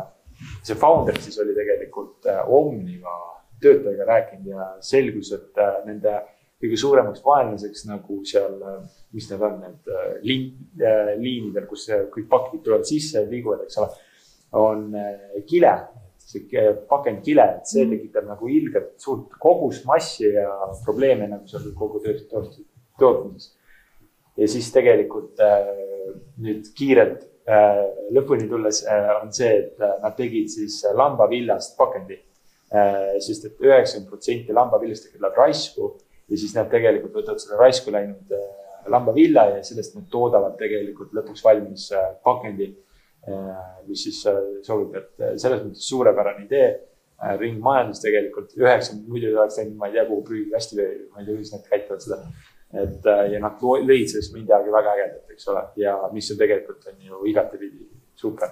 see 0.64 0.78
founder 0.80 1.18
siis 1.22 1.36
oli 1.42 1.56
tegelikult 1.56 2.28
äh, 2.30 2.40
Omniva 2.50 3.16
töötajaga 3.62 4.06
rääkinud 4.08 4.52
ja 4.54 4.70
selgus, 4.84 5.32
et 5.36 5.60
äh, 5.60 5.80
nende 5.88 6.16
kõige 6.64 6.78
suuremaks 6.80 7.20
vaenlaseks 7.24 7.84
nagu 7.90 8.20
seal, 8.24 8.54
mis 9.12 9.26
need 9.28 9.42
on, 9.44 9.58
need 9.60 9.88
liin, 10.24 10.44
liinidel, 11.20 11.66
kus 11.68 11.88
kõik 12.14 12.28
pakid 12.30 12.62
tulevad 12.64 12.86
sisse 12.88 13.18
ja 13.18 13.28
liiguvad, 13.28 13.66
eks 13.66 13.76
ole, 13.82 13.90
on 14.56 14.86
kile 15.50 15.72
see 16.24 16.72
pakendkile, 16.88 17.44
et 17.58 17.68
see 17.68 17.84
mm. 17.84 17.92
tekitab 17.94 18.30
nagu 18.30 18.48
ilgelt 18.50 18.94
suurt 19.02 19.36
kogust 19.40 19.86
massi 19.88 20.30
ja 20.32 20.48
probleeme 20.84 21.28
nagu 21.30 21.46
seal 21.50 21.70
kogu 21.78 22.02
tootmises. 22.98 23.52
ja 24.36 24.48
siis 24.50 24.70
tegelikult 24.74 25.40
äh, 25.42 25.68
nüüd 26.42 26.70
kiirelt 26.76 27.26
äh, 27.46 27.82
lõpuni 28.14 28.48
tulles 28.50 28.82
äh, 28.86 29.10
on 29.20 29.32
see, 29.32 29.52
et 29.60 29.82
äh, 29.82 29.98
nad 30.02 30.16
tegid 30.18 30.50
siis 30.50 30.80
lambavillast 30.94 31.76
pakendi 31.78 32.18
äh,. 32.74 33.20
sest 33.22 33.46
et 33.50 33.62
üheksakümmend 33.62 34.10
protsenti 34.10 34.56
lambavillast 34.56 35.06
tegelikult 35.06 35.28
läheb 35.28 35.42
raisku 35.44 35.92
ja 36.28 36.40
siis 36.40 36.54
nad 36.56 36.70
tegelikult 36.72 37.14
võtavad 37.20 37.42
selle 37.42 37.60
raisku 37.60 37.92
läinud 37.94 38.32
äh, 38.34 38.48
lambavilla 38.90 39.46
ja 39.52 39.62
sellest 39.66 39.96
nad 39.98 40.08
toodavad 40.12 40.56
tegelikult 40.60 41.14
lõpuks 41.16 41.44
valmis 41.44 41.90
äh, 41.94 42.10
pakendi 42.24 42.72
mis 43.88 44.02
siis 44.06 44.24
äh, 44.30 44.40
sobib, 44.66 44.96
et 44.98 45.22
äh, 45.22 45.36
selles 45.40 45.62
mõttes 45.64 45.88
suurepärane 45.92 46.44
idee. 46.48 46.74
ringmajandus 47.40 48.00
tegelikult 48.02 48.50
üheksa, 48.58 48.96
muidu 49.08 49.30
oleks 49.30 49.54
läinud, 49.56 49.76
ma 49.78 49.86
ei 49.86 49.94
tea, 49.94 50.02
kuhu 50.08 50.24
prügikasti 50.26 50.76
või 50.76 50.88
ma 51.14 51.20
ei 51.20 51.28
tea, 51.28 51.36
kuidas 51.36 51.52
nad 51.54 51.68
käitlevad 51.70 52.02
seda. 52.04 52.16
et 52.82 53.06
ja 53.32 53.38
nad 53.40 53.62
lõid 53.62 54.10
sellest 54.10 54.34
midagi 54.34 54.74
väga 54.74 54.96
ägedat, 54.98 55.30
eks 55.32 55.48
ole, 55.48 55.62
ja 55.80 55.94
mis 56.12 56.30
on 56.34 56.40
tegelikult 56.42 56.90
on 56.90 57.00
ju 57.06 57.22
igatepidi 57.30 57.86
super. 58.18 58.50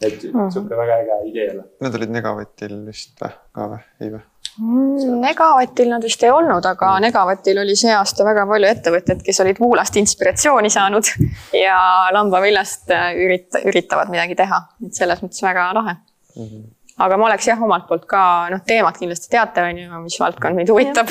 et 0.00 0.16
uh 0.24 0.32
-huh. 0.32 0.50
sihuke 0.50 0.76
väga 0.76 0.98
äge 1.04 1.20
idee. 1.28 1.64
Nad 1.80 1.94
olid 1.94 2.10
Negavatil 2.10 2.86
vist 2.86 3.20
või, 3.20 3.36
ka 3.52 3.68
või, 3.74 3.82
ei 4.00 4.10
või? 4.16 4.24
Mm, 4.60 5.18
Negavatil 5.18 5.88
nad 5.90 6.04
vist 6.06 6.22
ei 6.22 6.30
olnud, 6.30 6.62
aga 6.62 6.92
mm. 6.92 7.02
Negavatil 7.08 7.58
oli 7.64 7.74
see 7.78 7.90
aasta 7.94 8.26
väga 8.26 8.44
palju 8.46 8.70
ettevõtteid, 8.70 9.24
kes 9.26 9.42
olid 9.42 9.58
Voolast 9.58 9.98
inspiratsiooni 9.98 10.70
saanud 10.70 11.10
ja 11.58 11.78
lambaviljast 12.14 12.94
äh, 12.94 13.10
ürit-, 13.26 13.60
üritavad 13.66 14.12
midagi 14.14 14.38
teha, 14.38 14.62
et 14.86 14.94
selles 14.94 15.24
mõttes 15.24 15.42
väga 15.42 15.72
lahe 15.74 15.98
mm. 15.98 16.46
-hmm 16.46 16.64
aga 17.04 17.16
ma 17.18 17.26
oleks 17.26 17.48
jah, 17.48 17.62
omalt 17.66 17.88
poolt 17.88 18.04
ka 18.10 18.20
noh, 18.52 18.62
teemat 18.66 18.98
kindlasti 19.00 19.30
teate, 19.32 19.64
on 19.66 19.78
ju, 19.80 20.00
mis 20.04 20.16
valdkond 20.20 20.58
mind 20.58 20.70
huvitab 20.70 21.10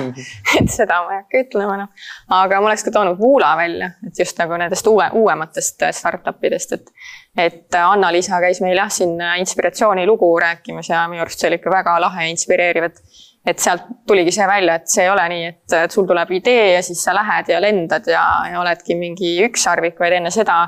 et 0.58 0.72
seda 0.72 1.00
ma 1.06 1.14
ei 1.14 1.20
hakka 1.22 1.42
ütlema, 1.44 1.76
noh. 1.84 2.06
aga 2.40 2.60
ma 2.60 2.70
oleks 2.70 2.84
ka 2.86 2.94
toonud 2.94 3.18
Voola 3.20 3.52
välja, 3.60 3.92
et 4.06 4.18
just 4.18 4.38
nagu 4.42 4.58
nendest 4.58 4.90
uue, 4.90 5.06
uuematest 5.20 5.86
startup 6.00 6.48
idest, 6.50 6.74
et 6.74 6.90
et 7.38 7.74
Anna-Liisa 7.78 8.40
käis 8.42 8.60
meil 8.64 8.76
jah, 8.76 8.90
siin 8.90 9.18
inspiratsioonilugu 9.38 10.30
rääkimas 10.42 10.90
ja 10.90 11.04
minu 11.08 11.22
arust 11.22 11.40
see 11.40 11.50
oli 11.50 11.60
ikka 11.60 11.72
väga 11.72 11.98
lahe 12.02 12.26
ja 12.26 12.32
inspireeriv, 12.34 12.90
et 12.90 13.02
et 13.46 13.58
sealt 13.58 13.86
tuligi 14.06 14.32
see 14.36 14.44
välja, 14.44 14.74
et 14.76 14.90
see 14.92 15.06
ei 15.06 15.10
ole 15.10 15.22
nii, 15.32 15.44
et, 15.48 15.74
et 15.78 15.94
sul 15.94 16.04
tuleb 16.08 16.28
idee 16.36 16.74
ja 16.74 16.82
siis 16.84 17.00
sa 17.00 17.14
lähed 17.16 17.48
ja 17.48 17.60
lendad 17.62 18.04
ja, 18.10 18.24
ja 18.50 18.60
oledki 18.60 18.96
mingi 19.00 19.38
ükssarvik, 19.46 19.96
vaid 20.00 20.18
enne 20.18 20.32
seda 20.34 20.58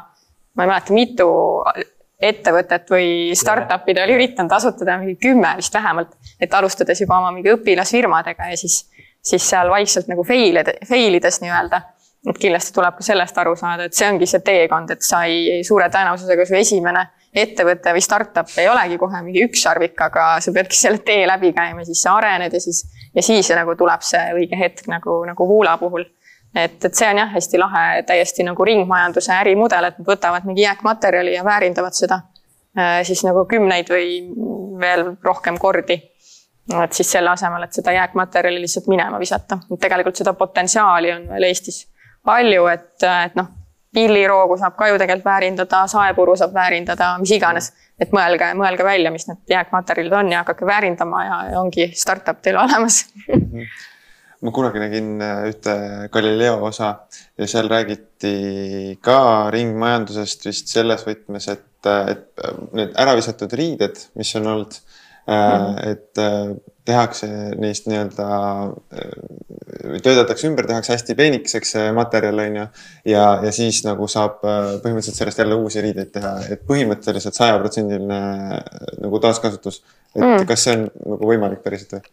ma 0.57 0.65
ei 0.65 0.71
mäleta, 0.71 0.97
mitu 0.97 1.29
ettevõtet 2.23 2.91
või 2.93 3.09
startup'id 3.37 3.99
oli 4.05 4.17
üritanud 4.17 4.53
asutada 4.55 4.97
mingi 5.01 5.17
kümme 5.21 5.57
vist 5.59 5.75
vähemalt, 5.75 6.15
et 6.41 6.55
alustades 6.55 7.01
juba 7.03 7.19
oma 7.19 7.33
mingi 7.35 7.53
õpilasfirmadega 7.53 8.53
ja 8.53 8.59
siis, 8.61 8.85
siis 9.21 9.49
seal 9.49 9.73
vaikselt 9.73 10.11
nagu 10.13 10.25
fail, 10.27 10.61
fail 10.89 11.19
ides 11.19 11.43
nii-öelda 11.43 11.83
et 12.31 12.39
kindlasti 12.39 12.75
tuleb 12.77 12.99
ka 12.99 13.05
sellest 13.05 13.39
aru 13.43 13.55
saada, 13.59 13.89
et 13.89 13.97
see 13.99 14.07
ongi 14.07 14.29
see 14.31 14.43
teekond, 14.47 14.93
et 14.95 15.03
sa 15.03 15.25
ei, 15.27 15.63
suure 15.67 15.89
tõenäosusega 15.91 16.47
su 16.47 16.55
esimene 16.59 17.03
ettevõte 17.43 17.95
või 17.97 18.03
startup 18.05 18.51
ei 18.61 18.69
olegi 18.69 18.99
kohe 19.01 19.23
mingi 19.25 19.43
ükssarvik, 19.47 19.97
aga 20.05 20.27
sa 20.45 20.53
peadki 20.55 20.79
selle 20.79 21.01
tee 21.07 21.25
läbi 21.27 21.53
käima, 21.57 21.85
siis 21.89 22.03
sa 22.05 22.15
arened 22.21 22.53
ja 22.53 22.61
siis, 22.61 22.85
ja 23.15 23.25
siis 23.25 23.51
nagu 23.57 23.75
tuleb 23.79 24.05
see 24.07 24.23
õige 24.37 24.59
hetk 24.59 24.87
nagu, 24.93 25.23
nagu 25.27 25.49
Voola 25.49 25.79
puhul. 25.81 26.05
et, 26.55 26.77
et 26.85 26.95
see 26.95 27.09
on 27.09 27.19
jah, 27.19 27.31
hästi 27.33 27.59
lahe, 27.59 28.03
täiesti 28.07 28.45
nagu 28.45 28.65
ringmajanduse 28.69 29.33
ärimudel, 29.33 29.89
et 29.89 29.99
nad 29.99 30.07
võtavad 30.07 30.47
mingi 30.47 30.63
jääkmaterjali 30.67 31.35
ja 31.35 31.45
väärindavad 31.45 31.97
seda 31.97 32.21
äh, 32.79 33.01
siis 33.09 33.25
nagu 33.25 33.47
kümneid 33.51 33.91
või 33.91 34.21
veel 34.79 35.15
rohkem 35.25 35.59
kordi 35.59 35.97
et 36.83 36.93
siis 36.95 37.09
selle 37.17 37.33
asemel, 37.33 37.65
et 37.65 37.75
seda 37.75 37.97
jääkmaterjali 37.97 38.61
lihtsalt 38.63 38.87
minema 38.93 39.19
visata, 39.19 39.59
tegelikult 39.81 40.21
seda 40.21 40.37
potentsiaali 40.39 41.11
on 41.17 41.25
veel 41.33 41.49
Eestis 41.49 41.89
palju, 42.25 42.67
et, 42.73 43.03
et 43.03 43.37
noh, 43.39 43.49
pilliroogu 43.93 44.57
saab 44.61 44.77
ka 44.79 44.89
ju 44.89 44.99
tegelikult 45.01 45.29
väärindada, 45.29 45.85
saepuru 45.91 46.37
saab 46.41 46.55
väärindada, 46.57 47.15
mis 47.21 47.33
iganes. 47.37 47.73
et 48.03 48.11
mõelge, 48.11 48.49
mõelge 48.59 48.85
välja, 48.85 49.11
mis 49.15 49.29
need 49.29 49.53
jääkmaterjalid 49.53 50.15
on 50.19 50.33
ja 50.33 50.43
hakake 50.43 50.67
väärindama 50.67 51.25
ja, 51.25 51.41
ongi 51.61 51.91
startup 51.95 52.41
teil 52.43 52.57
olemas 52.59 53.05
ma 54.43 54.51
kunagi 54.51 54.81
nägin 54.83 55.11
äh, 55.23 55.45
ühte 55.53 55.75
Galileo 56.11 56.57
osa 56.67 56.89
ja 57.39 57.47
seal 57.47 57.71
räägiti 57.71 58.99
ka 59.05 59.51
ringmajandusest 59.55 60.49
vist 60.49 60.73
selles 60.73 61.05
võtmes, 61.07 61.47
et, 61.53 61.91
et 62.11 62.43
need 62.75 62.97
ära 62.99 63.15
visatud 63.19 63.55
riided, 63.59 64.01
mis 64.19 64.35
on 64.41 64.51
olnud 64.55 64.75
mm, 64.75 65.37
-hmm. 65.37 65.79
et 65.93 66.72
tehakse 66.89 67.29
neist 67.63 67.87
nii-öelda, 67.87 68.29
töödeldakse 70.03 70.49
ümber, 70.49 70.67
tehakse 70.67 70.97
hästi 70.97 71.15
peenikeseks 71.19 71.75
see 71.77 71.91
materjal, 71.95 72.41
on 72.43 72.57
ju. 72.59 72.65
ja, 73.13 73.27
ja 73.47 73.53
siis 73.55 73.83
nagu 73.87 74.09
saab 74.11 74.41
põhimõtteliselt 74.43 75.21
sellest 75.21 75.43
jälle 75.43 75.59
uusi 75.59 75.83
riideid 75.85 76.11
teha, 76.15 76.33
et 76.55 76.65
põhimõtteliselt 76.69 77.39
sajaprotsendiline 77.39 78.23
nagu 79.05 79.23
taaskasutus. 79.23 79.83
et 80.17 80.25
mm. 80.25 80.49
kas 80.49 80.67
see 80.67 80.79
on 80.79 80.89
nagu 81.15 81.31
võimalik 81.35 81.63
päriselt 81.63 81.99
või? 81.99 82.09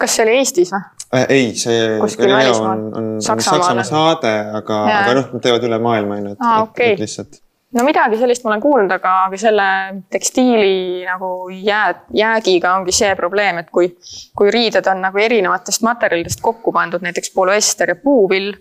kas 0.00 0.16
see 0.16 0.26
oli 0.26 0.40
Eestis 0.40 0.72
või 0.74 0.82
äh,? 1.14 1.26
ei, 1.28 1.52
see 1.58 1.84
Galileo 2.00 2.56
on, 2.64 2.88
on, 2.88 3.12
on 3.14 3.22
Saksamaa 3.22 3.86
saade, 3.86 4.34
aga, 4.62 4.82
aga 4.96 5.14
noh, 5.20 5.30
nad 5.36 5.46
teevad 5.46 5.68
üle 5.70 5.78
maailma, 5.82 6.18
on 6.18 6.32
ju, 6.32 6.40
et 6.40 7.04
lihtsalt 7.04 7.42
no 7.76 7.84
midagi 7.86 8.18
sellist 8.18 8.44
ma 8.44 8.52
olen 8.52 8.62
kuulnud, 8.62 8.94
aga, 8.94 9.12
aga 9.28 9.38
selle 9.40 9.66
tekstiili 10.10 11.04
nagu 11.06 11.50
jää, 11.54 12.06
jäägiga 12.16 12.74
ongi 12.78 12.94
see 12.94 13.12
probleem, 13.18 13.60
et 13.62 13.70
kui, 13.70 13.92
kui 14.36 14.50
riided 14.54 14.86
on 14.90 15.04
nagu 15.06 15.22
erinevatest 15.22 15.84
materjalidest 15.86 16.42
kokku 16.42 16.74
pandud, 16.74 17.04
näiteks 17.06 17.32
polüester 17.36 17.94
ja 17.94 17.98
puuvill, 18.00 18.52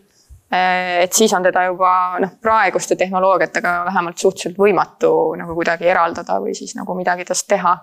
et 0.49 1.13
siis 1.13 1.33
on 1.37 1.45
teda 1.45 1.67
juba 1.67 1.91
noh, 2.21 2.31
praeguste 2.41 2.97
tehnoloogiatega 2.97 3.73
vähemalt 3.85 4.17
suhteliselt 4.17 4.57
võimatu 4.57 5.11
nagu 5.37 5.53
kuidagi 5.57 5.89
eraldada 5.89 6.39
või 6.41 6.55
siis 6.57 6.73
nagu 6.77 6.95
midagi 6.97 7.25
tast 7.25 7.47
teha. 7.49 7.77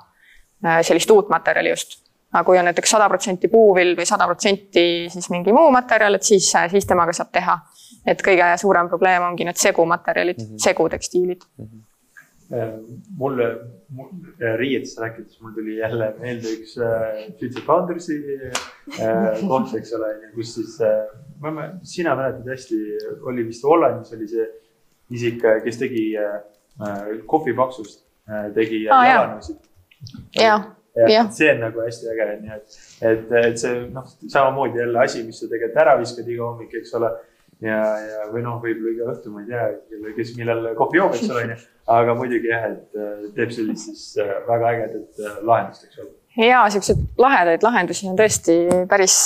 sellist 0.83 1.11
uut 1.11 1.29
materjali 1.29 1.69
just. 1.69 2.03
aga 2.33 2.43
kui 2.45 2.59
on 2.59 2.65
näiteks 2.65 2.91
sada 2.91 3.09
protsenti 3.09 3.49
puuvill 3.49 3.95
või 3.97 4.07
sada 4.07 4.27
protsenti 4.27 5.07
siis 5.13 5.31
mingi 5.31 5.53
muu 5.53 5.71
materjal, 5.71 6.15
et 6.15 6.23
siis, 6.23 6.49
siis 6.71 6.87
temaga 6.87 7.13
saab 7.13 7.31
teha. 7.33 7.59
Et 8.07 8.23
kõige 8.23 8.53
suurem 8.63 8.89
probleem 8.89 9.23
ongi 9.27 9.45
need 9.49 9.59
segumaterjalid 9.61 10.39
mm, 10.39 10.49
-hmm. 10.53 10.65
segutekstiilid 10.69 11.43
mm. 11.59 11.65
-hmm 11.65 11.85
mulle, 13.19 13.47
mulle 13.89 14.57
riietest 14.57 14.99
rääkides, 14.99 15.41
mul 15.41 15.53
tuli 15.53 15.77
jälle 15.77 16.15
meelde 16.21 16.53
üks 16.55 16.77
äh, 16.79 17.33
Future 17.41 17.65
Founders'i 17.67 18.19
äh, 19.01 19.41
koht, 19.49 19.75
eks 19.75 19.93
ole, 19.99 20.13
kus 20.35 20.55
siis 20.55 20.77
äh,, 20.81 21.09
ma, 21.41 21.51
ma, 21.51 21.67
sina 21.83 22.15
mäletad 22.17 22.47
hästi, 22.55 22.79
oli 23.27 23.47
vist 23.49 23.67
Hollandis 23.67 24.15
oli 24.15 24.29
see 24.31 24.47
isik, 25.11 25.43
kes 25.65 25.83
tegi 25.83 26.07
äh, 26.23 26.39
kohvipaksust 27.27 28.05
äh,, 28.31 28.51
tegi 28.55 28.85
ah, 28.89 29.05
jalanõusid. 29.11 29.61
jah 30.39 30.73
ja 30.97 31.27
see 31.35 31.51
on 31.53 31.65
nagu 31.67 31.83
hästi 31.83 32.13
äge, 32.15 32.29
nii 32.41 32.55
et, 32.55 32.77
et, 33.11 33.33
et 33.43 33.59
see 33.61 33.81
noh, 33.93 34.07
samamoodi 34.23 34.81
jälle 34.81 35.03
asi, 35.03 35.27
mis 35.27 35.43
sa 35.43 35.51
tegelikult 35.51 35.83
ära 35.83 35.99
viskad 36.01 36.31
iga 36.31 36.47
hommik, 36.47 36.79
eks 36.79 36.95
ole 36.97 37.11
ja, 37.65 37.81
ja 38.03 38.29
või 38.33 38.45
noh, 38.45 38.61
võib-olla 38.63 38.93
iga 38.93 39.09
õhtu, 39.15 39.33
ma 39.33 39.43
ei 39.45 39.51
tea, 39.51 40.13
kes 40.17 40.35
millal 40.39 40.71
kohvi 40.79 41.01
joob, 41.01 41.17
eks 41.17 41.29
ole, 41.31 41.43
onju. 41.47 41.59
aga 41.97 42.17
muidugi 42.19 42.53
jah, 42.53 42.71
et 42.73 43.01
äh, 43.01 43.27
teeb 43.37 43.53
sellist 43.57 43.91
siis 43.91 44.07
äh, 44.23 44.33
väga 44.49 44.73
ägedat 44.75 45.21
äh, 45.23 45.37
lahendust, 45.49 45.87
eks 45.89 46.03
ole. 46.05 46.11
ja 46.47 46.65
siukseid 46.73 47.05
lahedaid 47.23 47.67
lahendusi 47.67 48.11
on 48.11 48.19
tõesti 48.21 48.59
päris 48.91 49.21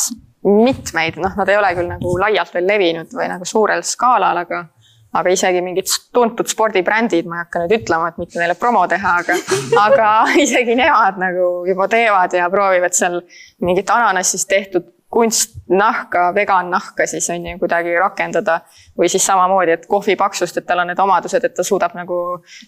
mitmeid, 0.46 1.18
noh, 1.20 1.34
nad 1.36 1.50
ei 1.52 1.58
ole 1.60 1.72
küll 1.76 1.90
nagu 1.90 2.18
laialt 2.20 2.54
veel 2.54 2.70
levinud 2.70 3.16
või 3.16 3.26
nagu 3.32 3.48
suurel 3.48 3.82
skaalal, 3.86 4.44
aga 4.44 4.66
aga 5.10 5.32
isegi 5.34 5.58
mingid 5.64 5.90
tuntud 6.14 6.46
spordibrändid, 6.46 7.26
ma 7.26 7.40
ei 7.40 7.44
hakka 7.44 7.64
nüüd 7.64 7.72
ütlema, 7.80 8.12
et 8.12 8.18
mitte 8.20 8.38
neile 8.38 8.54
promo 8.58 8.84
teha, 8.90 9.16
aga, 9.24 9.34
aga 9.86 10.10
isegi 10.38 10.76
nemad 10.78 11.18
nagu 11.18 11.48
juba 11.66 11.88
teevad 11.90 12.36
ja 12.38 12.46
proovivad 12.52 12.94
seal 12.94 13.18
mingit 13.66 13.90
ananassist 13.90 14.46
tehtud 14.50 14.86
kunstnahka, 15.10 16.28
vegan-nahka 16.34 17.06
siis 17.10 17.26
on 17.34 17.46
ju 17.46 17.58
kuidagi 17.58 17.96
rakendada. 17.98 18.60
või 18.98 19.08
siis 19.08 19.24
samamoodi, 19.26 19.72
et 19.72 19.86
kohvi 19.88 20.14
paksust, 20.16 20.58
et 20.60 20.66
tal 20.66 20.82
on 20.82 20.90
need 20.90 20.98
omadused, 21.00 21.44
et 21.44 21.54
ta 21.56 21.64
suudab 21.64 21.94
nagu 21.96 22.16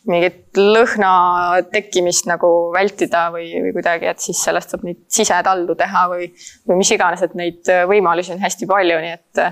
mingit 0.09 0.57
lõhna 0.57 1.11
tekkimist 1.73 2.27
nagu 2.27 2.73
vältida 2.75 3.27
või, 3.35 3.51
või 3.63 3.75
kuidagi, 3.77 4.09
et 4.11 4.23
siis 4.25 4.41
sellest 4.45 4.73
saab 4.73 4.87
neid 4.89 5.03
sisetaldu 5.13 5.77
teha 5.79 6.07
või, 6.15 6.31
või 6.69 6.81
mis 6.81 6.95
iganes, 6.97 7.23
et 7.23 7.37
neid 7.39 7.69
võimalusi 7.91 8.33
on 8.35 8.43
hästi 8.43 8.71
palju, 8.71 8.99
nii 9.05 9.13
et 9.19 9.45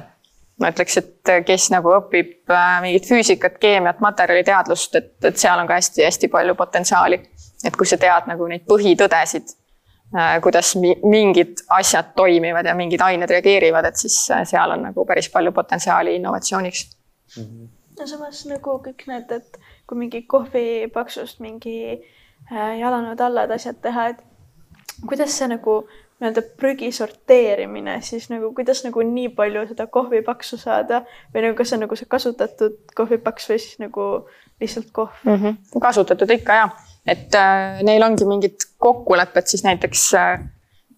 ma 0.61 0.73
ütleks, 0.73 0.99
et 1.01 1.33
kes 1.47 1.71
nagu 1.75 1.93
õpib 1.97 2.53
äh, 2.53 2.75
mingit 2.85 3.07
füüsikat, 3.09 3.57
keemiat, 3.63 4.03
materjaliteadlust, 4.05 4.99
et, 4.99 5.13
et 5.25 5.41
seal 5.41 5.61
on 5.61 5.69
ka 5.69 5.79
hästi-hästi 5.79 6.33
palju 6.33 6.57
potentsiaali. 6.59 7.23
et 7.65 7.77
kui 7.77 7.87
sa 7.87 7.99
tead 8.01 8.25
nagu 8.25 8.47
neid 8.49 8.65
põhitõdesid 8.69 9.60
kuidas 10.43 10.75
mingid 11.03 11.63
asjad 11.71 12.15
toimivad 12.17 12.67
ja 12.67 12.75
mingid 12.75 13.01
ained 13.01 13.31
reageerivad, 13.31 13.87
et 13.87 13.97
siis 13.97 14.17
äh, 14.31 14.43
seal 14.45 14.75
on 14.75 14.83
nagu 14.89 15.05
päris 15.07 15.29
palju 15.31 15.53
potentsiaali 15.53 16.17
innovatsiooniks 16.17 16.87
mm. 17.37 17.45
-hmm. 17.45 17.69
no 18.01 18.07
samas 18.07 18.47
nagu 18.47 18.79
kõik 18.87 19.07
need, 19.07 19.31
et 19.31 19.61
kui 19.87 19.99
mingi 19.99 20.23
kohvi 20.23 20.91
paksust 20.95 21.41
mingi 21.41 21.77
äh, 22.53 22.79
jalanõud 22.79 23.21
alla, 23.21 23.45
et 23.45 23.51
asjad 23.51 23.79
teha, 23.83 24.09
et 24.09 24.25
kuidas 25.07 25.39
see 25.39 25.49
nagu 25.49 25.85
nii-öelda 26.21 26.43
prügi 26.61 26.93
sorteerimine 26.93 28.01
siis 28.03 28.29
nagu, 28.31 28.53
kuidas 28.55 28.85
nagu 28.85 29.03
nii 29.03 29.29
palju 29.29 29.67
seda 29.71 29.87
kohvipaksu 29.87 30.59
saada 30.61 31.05
või 31.35 31.47
nagu 31.47 31.57
kas 31.57 31.71
see 31.71 31.79
on 31.79 31.87
nagu 31.87 31.97
see 31.97 32.11
kasutatud 32.11 32.77
kohvipaks 32.97 33.49
või 33.51 33.59
siis 33.63 33.79
nagu 33.81 34.07
lihtsalt 34.61 34.91
kohv 34.93 35.25
mm? 35.25 35.37
-hmm. 35.37 35.81
kasutatud 35.81 36.31
ikka 36.31 36.55
ja 36.55 36.69
et 37.11 37.35
äh, 37.39 37.83
neil 37.87 38.03
ongi 38.07 38.27
mingid 38.29 38.67
kokkulepped 38.79 39.51
siis 39.51 39.65
näiteks 39.67 40.09
äh, 40.19 40.43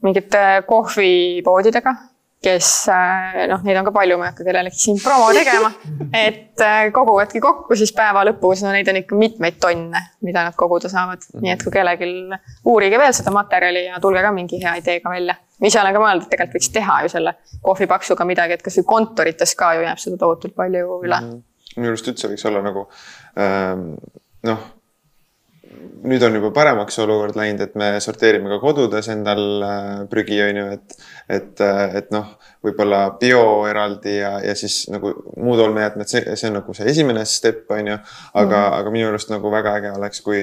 mingite 0.02 0.62
kohvipoodidega, 0.66 1.94
kes 2.42 2.68
äh, 2.90 3.44
noh, 3.50 3.62
neid 3.62 3.78
on 3.78 3.86
ka 3.86 3.92
palju, 3.94 4.16
ma 4.18 4.26
ei 4.26 4.32
hakka 4.32 4.46
kellelegi 4.48 4.80
siin 4.80 4.98
promo 5.02 5.28
tegema, 5.36 5.70
et 6.18 6.64
äh, 6.64 6.88
koguvadki 6.94 7.40
kokku 7.42 7.78
siis 7.78 7.94
päeva 7.96 8.24
lõpus, 8.26 8.64
no 8.66 8.72
neid 8.74 8.90
on 8.90 8.98
ikka 8.98 9.18
mitmeid 9.18 9.60
tonne, 9.62 10.02
mida 10.26 10.44
nad 10.48 10.58
koguda 10.58 10.90
saavad, 10.92 11.22
nii 11.38 11.54
et 11.54 11.62
kui 11.62 11.74
kellelgi, 11.74 12.10
uurige 12.72 12.98
veel 13.00 13.14
seda 13.16 13.34
materjali 13.34 13.86
ja 13.86 14.02
tulge 14.02 14.24
ka 14.26 14.34
mingi 14.34 14.60
hea 14.62 14.74
ideega 14.82 15.14
välja. 15.14 15.38
ma 15.62 15.70
ise 15.70 15.80
olen 15.80 15.94
ka 15.94 16.02
mõelnud, 16.02 16.26
et 16.26 16.34
tegelikult 16.34 16.58
võiks 16.58 16.74
teha 16.74 16.98
ju 17.06 17.14
selle 17.14 17.36
kohvipaksuga 17.62 18.26
midagi, 18.26 18.58
et 18.58 18.66
kasvõi 18.66 18.88
kontorites 18.90 19.54
ka 19.58 19.72
ju 19.78 19.86
jääb 19.86 20.02
seda 20.02 20.18
tohutult 20.24 20.58
palju 20.58 20.98
üle 20.98 21.20
mm. 21.20 21.30
-hmm. 21.30 21.42
minu 21.76 21.94
arust 21.94 22.10
üldse 22.10 22.32
võiks 22.32 22.46
olla 22.50 22.66
nagu 22.66 22.88
ähm, 23.38 23.92
noh 24.50 24.72
nüüd 26.03 26.23
on 26.27 26.35
juba 26.37 26.51
paremaks 26.55 26.99
olukord 27.03 27.37
läinud, 27.39 27.62
et 27.62 27.75
me 27.79 27.89
sorteerime 28.03 28.51
ka 28.51 28.59
kodudes 28.62 29.09
endal 29.12 29.43
äh, 29.66 29.91
prügi, 30.11 30.39
on 30.45 30.59
ju, 30.59 30.64
et, 30.77 30.97
et, 31.31 31.62
äh, 31.62 31.97
et 32.01 32.11
noh, 32.14 32.33
võib-olla 32.66 33.03
bio 33.20 33.43
eraldi 33.70 34.16
ja, 34.18 34.33
ja 34.43 34.55
siis 34.59 34.85
nagu 34.93 35.12
muud 35.37 35.62
olmejäätmed, 35.62 36.11
see, 36.11 36.25
see 36.39 36.51
on 36.51 36.59
nagu 36.61 36.75
see 36.77 36.89
esimene 36.91 37.25
step, 37.29 37.64
on 37.75 37.93
ju. 37.93 37.99
aga 38.33 38.59
mm., 38.59 38.79
aga 38.81 38.95
minu 38.95 39.09
arust 39.11 39.33
nagu 39.33 39.53
väga 39.53 39.77
äge 39.81 39.95
oleks, 39.95 40.23
kui, 40.27 40.43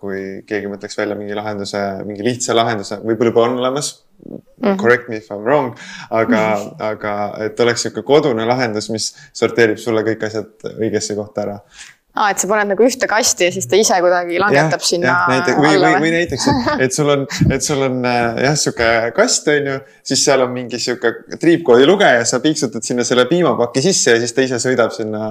kui 0.00 0.22
keegi 0.48 0.72
mõtleks 0.72 0.98
välja 0.98 1.18
mingi 1.18 1.36
lahenduse, 1.36 1.82
mingi 2.08 2.26
lihtsa 2.26 2.56
lahenduse, 2.56 3.00
võib-olla 3.04 3.32
juba 3.34 3.46
on 3.46 3.58
olemas 3.60 3.92
mm. 4.24 4.38
-hmm. 4.62 4.76
Correct 4.80 5.08
me 5.08 5.16
if 5.16 5.30
I 5.30 5.34
m 5.34 5.44
wrong, 5.44 5.74
aga 6.10 6.56
mm, 6.56 6.62
-hmm. 6.62 6.84
aga 6.90 7.12
et 7.44 7.60
oleks 7.60 7.84
niisugune 7.84 8.06
kodune 8.06 8.46
lahendus, 8.48 8.90
mis 8.90 9.12
sorteerib 9.32 9.76
sulle 9.76 10.02
kõik 10.02 10.24
asjad 10.26 10.72
õigesse 10.78 11.14
kohta 11.14 11.42
ära 11.42 11.60
aa, 12.16 12.30
et 12.32 12.40
sa 12.40 12.48
paned 12.48 12.70
nagu 12.72 12.86
ühte 12.86 13.08
kasti 13.10 13.48
ja 13.48 13.52
siis 13.54 13.68
ta 13.68 13.78
ise 13.78 13.98
kuidagi 14.00 14.40
langetab 14.40 14.80
ja, 14.80 14.88
sinna 14.88 15.08
ja, 15.10 15.16
näiteks, 15.34 15.58
või, 15.60 15.74
või, 15.82 16.00
või 16.06 16.12
näiteks, 16.14 16.46
et, 16.86 16.96
sul 16.96 17.12
on, 17.12 17.24
et 17.52 17.66
sul 17.66 17.82
on 17.84 17.98
äh, 18.08 18.40
jah, 18.46 18.56
sihuke 18.60 18.90
kast 19.16 19.50
on 19.52 19.70
ju, 19.70 19.76
siis 20.06 20.24
seal 20.24 20.44
on 20.46 20.54
mingi 20.54 20.80
sihuke 20.82 21.12
triipkoodi 21.42 21.88
lugeja, 21.88 22.24
sa 22.28 22.40
piiksutad 22.44 22.86
sinna 22.86 23.04
selle 23.06 23.26
piimapaki 23.28 23.84
sisse 23.84 24.16
ja 24.16 24.22
siis 24.22 24.32
ta 24.36 24.46
ise 24.46 24.60
sõidab 24.62 24.94
sinna 24.96 25.26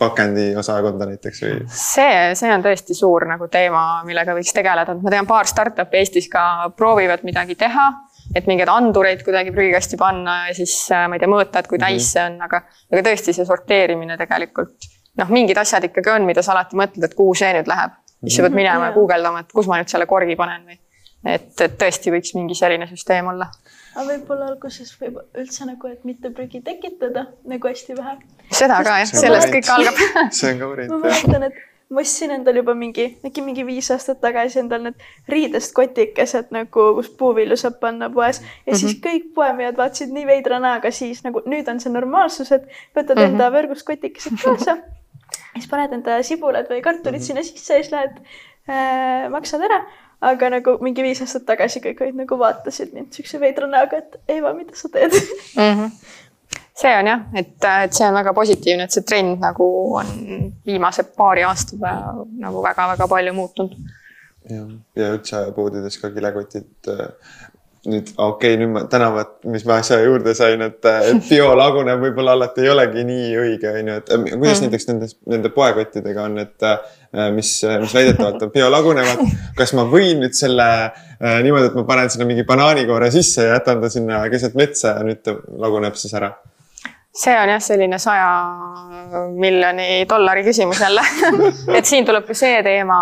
pakendiosakonda 0.00 1.08
näiteks 1.12 1.44
või? 1.44 1.60
see, 1.70 2.18
see 2.38 2.50
on 2.52 2.66
tõesti 2.66 2.98
suur 2.98 3.28
nagu 3.30 3.46
teema, 3.52 3.86
millega 4.08 4.34
võiks 4.36 4.52
tegeleda, 4.56 4.96
et 4.96 5.06
ma 5.06 5.14
tean, 5.14 5.30
paar 5.30 5.48
startup'i 5.48 6.02
Eestis 6.02 6.26
ka 6.32 6.72
proovivad 6.76 7.22
midagi 7.28 7.54
teha 7.60 7.86
et 8.34 8.48
mingeid 8.50 8.68
andureid 8.72 9.22
kuidagi 9.22 9.54
prügikasti 9.54 9.94
panna 10.00 10.48
ja 10.48 10.58
siis 10.58 10.74
äh, 10.90 11.06
ma 11.06 11.14
ei 11.14 11.22
tea, 11.22 11.30
mõõta, 11.30 11.62
et 11.62 11.70
kui 11.70 11.78
täis 11.78 12.02
mhm. 12.02 12.10
see 12.10 12.26
on, 12.26 12.38
aga, 12.48 12.64
aga 12.90 13.06
tõesti 13.06 13.36
see 13.36 13.46
sorteerimine 13.46 14.18
tegelikult 14.18 14.95
noh, 15.20 15.30
mingid 15.32 15.58
asjad 15.60 15.86
ikkagi 15.88 16.12
on, 16.14 16.26
mida 16.28 16.44
sa 16.44 16.54
alati 16.54 16.78
mõtled, 16.78 17.04
et 17.08 17.14
kuhu 17.18 17.36
see 17.38 17.52
nüüd 17.56 17.70
läheb. 17.70 17.94
siis 18.24 18.38
sa 18.38 18.42
pead 18.46 18.52
mhm. 18.52 18.62
minema 18.62 18.90
ja 18.90 18.96
guugeldama, 18.96 19.44
et 19.44 19.54
kus 19.54 19.68
ma 19.70 19.80
nüüd 19.80 19.92
selle 19.92 20.08
korgi 20.10 20.36
panen 20.36 20.66
või. 20.66 20.78
et, 21.26 21.52
et 21.60 21.78
tõesti 21.80 22.12
võiks 22.14 22.34
mingi 22.38 22.58
selline 22.58 22.88
süsteem 22.90 23.30
olla. 23.32 23.50
aga 23.94 24.08
võib-olla 24.10 24.50
alguses 24.52 24.92
võib 25.00 25.20
üldse 25.38 25.68
nagu, 25.68 25.92
et 25.92 26.04
mitte 26.04 26.32
prügi 26.34 26.62
tekitada 26.64 27.28
nagu 27.44 27.72
hästi 27.72 27.96
vähe. 27.98 28.18
seda 28.50 28.82
ka 28.82 29.00
jah, 29.02 29.14
sellest 29.22 29.54
kõik 29.54 29.72
algab 29.78 30.04
see 30.40 30.52
on 30.52 30.62
ka 30.62 30.74
variant. 30.74 30.94
ma 30.94 31.02
mäletan, 31.08 31.48
et 31.50 31.64
ma 31.88 32.02
ostsin 32.02 32.32
endal 32.34 32.56
juba 32.58 32.74
mingi, 32.74 33.06
äkki 33.24 33.44
mingi 33.46 33.62
viis 33.66 33.88
aastat 33.94 34.18
tagasi 34.22 34.58
endal 34.58 34.82
need 34.88 35.04
riidest 35.30 35.70
kotikesed 35.76 36.50
nagu, 36.54 36.86
kus 36.98 37.12
puuvilju 37.20 37.58
saab 37.60 37.78
panna 37.82 38.08
poes 38.10 38.40
ja 38.40 38.46
mm 38.46 38.72
-hmm. 38.72 38.80
siis 38.80 38.98
kõik 39.04 39.30
poemehad 39.34 39.78
vaatasid 39.78 40.10
nii 40.12 40.26
veidra 40.26 40.58
näoga 40.58 40.90
siis 40.90 41.22
nagu 41.24 41.42
nüüd 41.46 41.70
on 41.70 41.80
see 41.80 41.92
normaalsus, 41.92 42.52
et 42.52 42.66
võtad 42.96 43.14
mm 43.14 43.22
-hmm. 43.22 43.30
enda 43.30 43.50
võrgust 43.54 43.86
kotikesed 43.86 44.42
kaasa 44.42 44.78
siis 45.60 45.70
paned 45.70 45.94
enda 45.96 46.18
sibulad 46.26 46.68
või 46.70 46.82
kartulid 46.84 47.20
mm 47.20 47.22
-hmm. 47.22 47.26
sinna 47.26 47.44
sisse 47.46 47.78
ja 47.78 47.84
siis 47.84 47.92
lähed 47.92 48.18
äh,, 48.68 49.30
maksad 49.30 49.64
ära. 49.68 49.84
aga 50.26 50.48
nagu 50.50 50.78
mingi 50.80 51.02
viis 51.04 51.20
aastat 51.20 51.44
tagasi 51.46 51.82
kõik 51.84 51.98
olid 52.00 52.16
nagu 52.22 52.38
vaatasid 52.40 52.94
mind 52.94 53.12
siukse 53.12 53.40
veidra 53.40 53.66
näoga, 53.68 53.98
et 53.98 54.16
Eva, 54.28 54.54
mida 54.56 54.72
sa 54.74 54.88
teed 54.88 55.12
mm? 55.12 55.74
-hmm. 55.74 55.90
see 56.74 56.94
on 56.98 57.06
jah, 57.06 57.20
et, 57.34 57.68
et 57.84 57.92
see 57.92 58.08
on 58.08 58.14
väga 58.14 58.32
positiivne, 58.32 58.84
et 58.84 58.96
see 58.96 59.02
trend 59.02 59.38
nagu 59.40 59.68
on 60.00 60.06
viimase 60.66 61.04
paari 61.20 61.42
aastaga 61.42 61.92
nagu 62.38 62.62
väga-väga 62.62 63.08
palju 63.08 63.34
muutunud. 63.34 63.76
jah, 64.50 64.68
ja 64.96 65.12
üldse 65.18 65.44
poodides 65.52 65.98
ka 65.98 66.10
kilekotid 66.10 66.88
äh, 66.88 67.06
nüüd 67.86 68.10
okei 68.16 68.54
okay,, 68.54 68.58
nüüd 68.60 68.72
ma 68.74 68.82
tänavat, 68.90 69.32
mis 69.50 69.64
ma 69.68 69.78
asja 69.82 69.98
juurde 70.02 70.34
sain, 70.36 70.62
et, 70.66 70.78
et 70.84 71.28
biolagunev 71.28 72.02
võib-olla 72.02 72.34
alati 72.36 72.64
ei 72.64 72.72
olegi 72.72 73.04
nii 73.06 73.28
õige, 73.42 73.72
on 73.72 73.90
ju, 73.92 73.98
et 74.02 74.10
kuidas 74.12 74.60
mm. 74.60 74.66
näiteks 74.66 74.88
nende, 74.90 75.10
nende 75.34 75.52
poekottidega 75.54 76.26
on, 76.26 76.38
et 76.42 76.68
mis, 77.36 77.52
mis 77.82 77.94
väidetavalt 77.96 78.46
on 78.46 78.52
biolagunevad. 78.54 79.22
kas 79.56 79.72
ma 79.78 79.86
võin 79.90 80.24
nüüd 80.24 80.36
selle 80.36 80.68
niimoodi, 81.20 81.70
et 81.70 81.78
ma 81.78 81.86
panen 81.88 82.12
sinna 82.12 82.28
mingi 82.28 82.44
banaanikoore 82.48 83.10
sisse 83.14 83.46
ja 83.46 83.56
jätan 83.56 83.80
ta 83.84 83.92
sinna 83.92 84.24
keset 84.32 84.58
metsa 84.58 84.98
ja 84.98 85.06
nüüd 85.06 85.22
ta 85.24 85.38
laguneb 85.62 85.98
siis 85.98 86.14
ära? 86.18 86.34
see 87.16 87.32
on 87.32 87.48
jah, 87.48 87.62
selline 87.64 87.98
saja 87.98 88.28
miljoni 89.36 90.04
dollari 90.08 90.44
küsimus 90.46 90.80
jälle 90.80 91.02
et 91.78 91.88
siin 91.88 92.06
tuleb 92.06 92.26
ka 92.28 92.36
see 92.36 92.62
teema, 92.66 92.98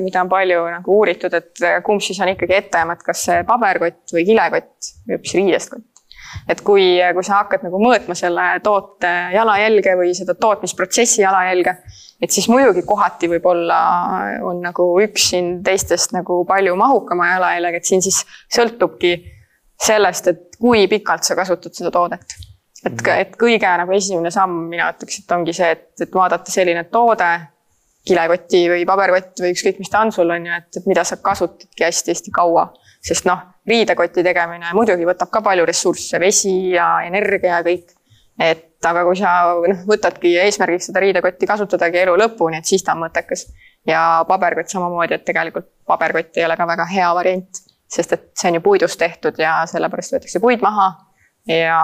mida 0.00 0.24
on 0.24 0.30
palju 0.32 0.64
nagu 0.72 0.96
uuritud, 1.00 1.34
et 1.34 1.62
kumb 1.86 2.02
siis 2.04 2.20
on 2.24 2.32
ikkagi 2.34 2.58
etteaim, 2.62 2.92
et 2.94 3.04
kas 3.06 3.26
see 3.28 3.44
paberkott 3.48 4.16
või 4.16 4.26
kilekott 4.28 4.90
või 5.06 5.16
hoopis 5.18 5.38
riidest 5.38 5.72
kott. 5.74 6.04
et 6.48 6.60
kui, 6.64 6.90
kui 7.14 7.24
sa 7.26 7.42
hakkad 7.42 7.64
nagu 7.66 7.80
mõõtma 7.82 8.16
selle 8.18 8.50
toote 8.64 9.14
jalajälge 9.34 9.96
või 10.00 10.12
seda 10.16 10.36
tootmisprotsessi 10.38 11.22
jalajälge, 11.22 11.76
et 12.22 12.34
siis 12.34 12.48
muidugi 12.50 12.82
kohati 12.86 13.30
võib-olla 13.30 13.80
on 14.46 14.62
nagu 14.64 14.90
üks 15.04 15.30
siin 15.32 15.58
teistest 15.64 16.14
nagu 16.16 16.42
palju 16.48 16.76
mahukama 16.76 17.34
jalajäljega, 17.34 17.80
et 17.80 17.90
siin 17.90 18.04
siis 18.04 18.22
sõltubki 18.54 19.16
sellest, 19.78 20.30
et 20.32 20.60
kui 20.60 20.86
pikalt 20.90 21.26
sa 21.26 21.36
kasutad 21.38 21.74
seda 21.74 21.92
toodet. 21.94 22.38
Et, 22.86 23.04
et 23.16 23.36
kõige 23.38 23.70
nagu 23.80 23.94
esimene 23.94 24.30
samm, 24.34 24.66
mina 24.70 24.90
ütleks, 24.94 25.22
et 25.22 25.34
ongi 25.34 25.54
see, 25.56 25.70
et, 25.74 25.88
et 26.04 26.14
vaadata 26.14 26.52
selline 26.52 26.84
toode, 26.92 27.30
kilekoti 28.08 28.62
või 28.72 28.84
paberkott 28.88 29.42
või 29.42 29.52
ükskõik, 29.54 29.80
mis 29.82 29.90
ta 29.92 30.02
on 30.04 30.12
sul, 30.14 30.30
on 30.32 30.46
ju, 30.46 30.58
et, 30.60 30.80
mida 30.88 31.04
sa 31.04 31.18
kasutadki 31.22 31.84
hästi-hästi 31.84 32.34
kaua. 32.34 32.70
sest 33.04 33.28
noh, 33.28 33.38
riidekoti 33.68 34.24
tegemine 34.26 34.72
muidugi 34.74 35.06
võtab 35.06 35.30
ka 35.30 35.40
palju 35.44 35.64
ressursse, 35.68 36.18
vesi 36.20 36.72
ja 36.72 36.88
energia 37.06 37.58
ja 37.58 37.62
kõik. 37.66 37.94
et 38.38 38.86
aga 38.86 39.04
kui 39.06 39.16
sa 39.18 39.30
noh, 39.54 39.80
võtadki 39.86 40.34
eesmärgiks 40.44 40.90
seda 40.90 41.02
riidekotti 41.02 41.46
kasutadagi 41.46 42.04
elu 42.04 42.16
lõpuni, 42.18 42.58
et 42.58 42.66
siis 42.66 42.84
ta 42.84 42.94
on 42.94 43.04
mõttekas. 43.06 43.46
ja 43.86 44.24
paberkott 44.28 44.70
samamoodi, 44.70 45.14
et 45.14 45.24
tegelikult 45.24 45.68
paberkott 45.86 46.36
ei 46.36 46.44
ole 46.44 46.56
ka 46.56 46.66
väga 46.66 46.86
hea 46.92 47.10
variant, 47.14 47.62
sest 47.88 48.12
et 48.12 48.30
see 48.34 48.50
on 48.50 48.60
ju 48.60 48.60
puidust 48.60 48.98
tehtud 48.98 49.38
ja 49.38 49.62
sellepärast 49.66 50.16
võetakse 50.16 50.40
puid 50.40 50.62
maha 50.62 50.92
ja 51.48 51.80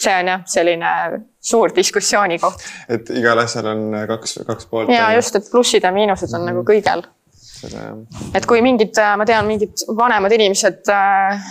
see 0.00 0.14
on 0.20 0.30
jah, 0.32 0.46
selline 0.50 0.92
suur 1.40 1.72
diskussiooni 1.76 2.38
koht. 2.42 2.64
et 2.92 3.10
igal 3.16 3.38
asjal 3.42 3.70
on 3.72 3.84
kaks, 4.08 4.40
kaks 4.46 4.70
poolt. 4.70 4.92
ja 4.92 5.10
just, 5.16 5.36
et 5.38 5.50
plussid 5.50 5.84
ja 5.86 5.92
miinused 5.92 6.32
on 6.32 6.40
mm 6.40 6.48
-hmm. 6.48 6.52
nagu 6.52 6.64
kõigel. 6.70 7.06
et 8.34 8.46
kui 8.46 8.62
mingid, 8.62 9.00
ma 9.16 9.24
tean, 9.24 9.46
mingid 9.46 9.86
vanemad 9.96 10.32
inimesed 10.32 10.92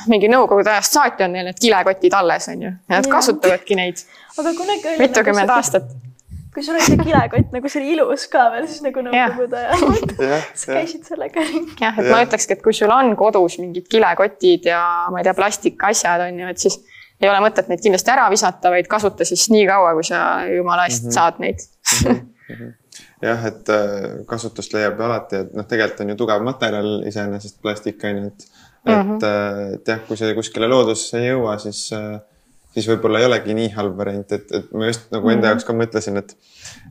mingi 0.07 0.29
nõukogude 0.29 0.69
ajast 0.69 0.93
saati 0.93 1.23
on 1.23 1.33
neil 1.33 1.45
need 1.49 1.59
kilekotid 1.59 2.13
alles, 2.13 2.47
on 2.47 2.61
ju, 2.61 2.71
ja 2.89 2.95
nad 2.95 3.07
kasutavadki 3.07 3.75
neid. 3.75 4.05
aga 4.37 4.53
kunagi 4.53 4.87
oli. 4.87 4.97
mitukümmend 5.07 5.47
nagu 5.47 5.57
aastat 5.57 5.95
kui 6.55 6.63
sul 6.63 6.77
oli 6.77 6.85
see 6.87 6.97
kilekott 7.03 7.51
nagu 7.51 7.69
see 7.69 7.81
oli 7.81 7.93
ilus 7.97 8.29
ka 8.31 8.45
veel, 8.53 8.67
siis 8.71 8.83
nagu 8.85 9.01
nõukogude 9.03 9.59
ajal. 9.59 9.95
sa 10.61 10.77
käisid 10.77 11.03
sellega 11.03 11.43
ringi. 11.43 11.75
jah, 11.81 11.97
et 11.99 12.07
ja. 12.07 12.11
ma 12.13 12.21
ütlekski, 12.23 12.55
et 12.55 12.63
kui 12.63 12.73
sul 12.73 12.93
on 12.95 13.11
kodus 13.19 13.57
mingid 13.59 13.89
kilekotid 13.91 14.69
ja 14.71 14.81
ma 15.11 15.19
ei 15.19 15.27
tea, 15.27 15.35
plastikasjad 15.35 16.23
on 16.29 16.39
ju, 16.39 16.53
et 16.53 16.63
siis 16.63 16.79
ei 17.21 17.29
ole 17.29 17.41
mõtet 17.43 17.69
neid 17.71 17.83
kindlasti 17.83 18.11
ära 18.11 18.25
visata, 18.33 18.71
vaid 18.73 18.89
kasuta 18.91 19.27
siis 19.27 19.47
nii 19.53 19.65
kaua, 19.69 19.93
kui 19.97 20.07
sa 20.07 20.19
jumala 20.51 20.87
eest 20.89 21.05
mm 21.05 21.09
-hmm. 21.09 21.13
saad 21.13 21.39
neid 21.39 21.63
mm. 22.05 22.27
-hmm. 22.49 22.73
jah, 23.21 23.45
et 23.51 23.69
äh, 23.69 24.25
kasutust 24.27 24.73
leiab 24.73 24.99
ju 24.99 25.05
alati, 25.05 25.41
et 25.45 25.53
noh, 25.53 25.65
tegelikult 25.65 26.05
on 26.05 26.09
ju 26.09 26.15
tugev 26.15 26.43
materjal 26.43 26.91
iseenesest 27.07 27.61
plastik 27.61 28.03
on 28.03 28.21
ju, 28.21 28.27
et 28.27 28.47
et 28.85 29.03
mm, 29.03 29.17
-hmm. 29.17 29.75
et 29.75 29.87
jah, 29.87 29.99
kui 30.07 30.17
see 30.17 30.33
kuskile 30.37 30.67
loodusesse 30.67 31.17
ei 31.17 31.31
jõua, 31.31 31.57
siis, 31.59 31.89
äh, 31.93 32.19
siis 32.73 32.87
võib-olla 32.87 33.19
ei 33.19 33.25
olegi 33.25 33.53
nii 33.53 33.69
halb 33.73 33.97
variant, 33.97 34.31
et, 34.31 34.51
et 34.51 34.71
ma 34.73 34.85
just 34.85 35.11
nagu 35.11 35.29
enda 35.29 35.35
mm 35.35 35.41
-hmm. 35.41 35.49
jaoks 35.49 35.65
ka 35.65 35.73
mõtlesin, 35.73 36.17
et, 36.17 36.37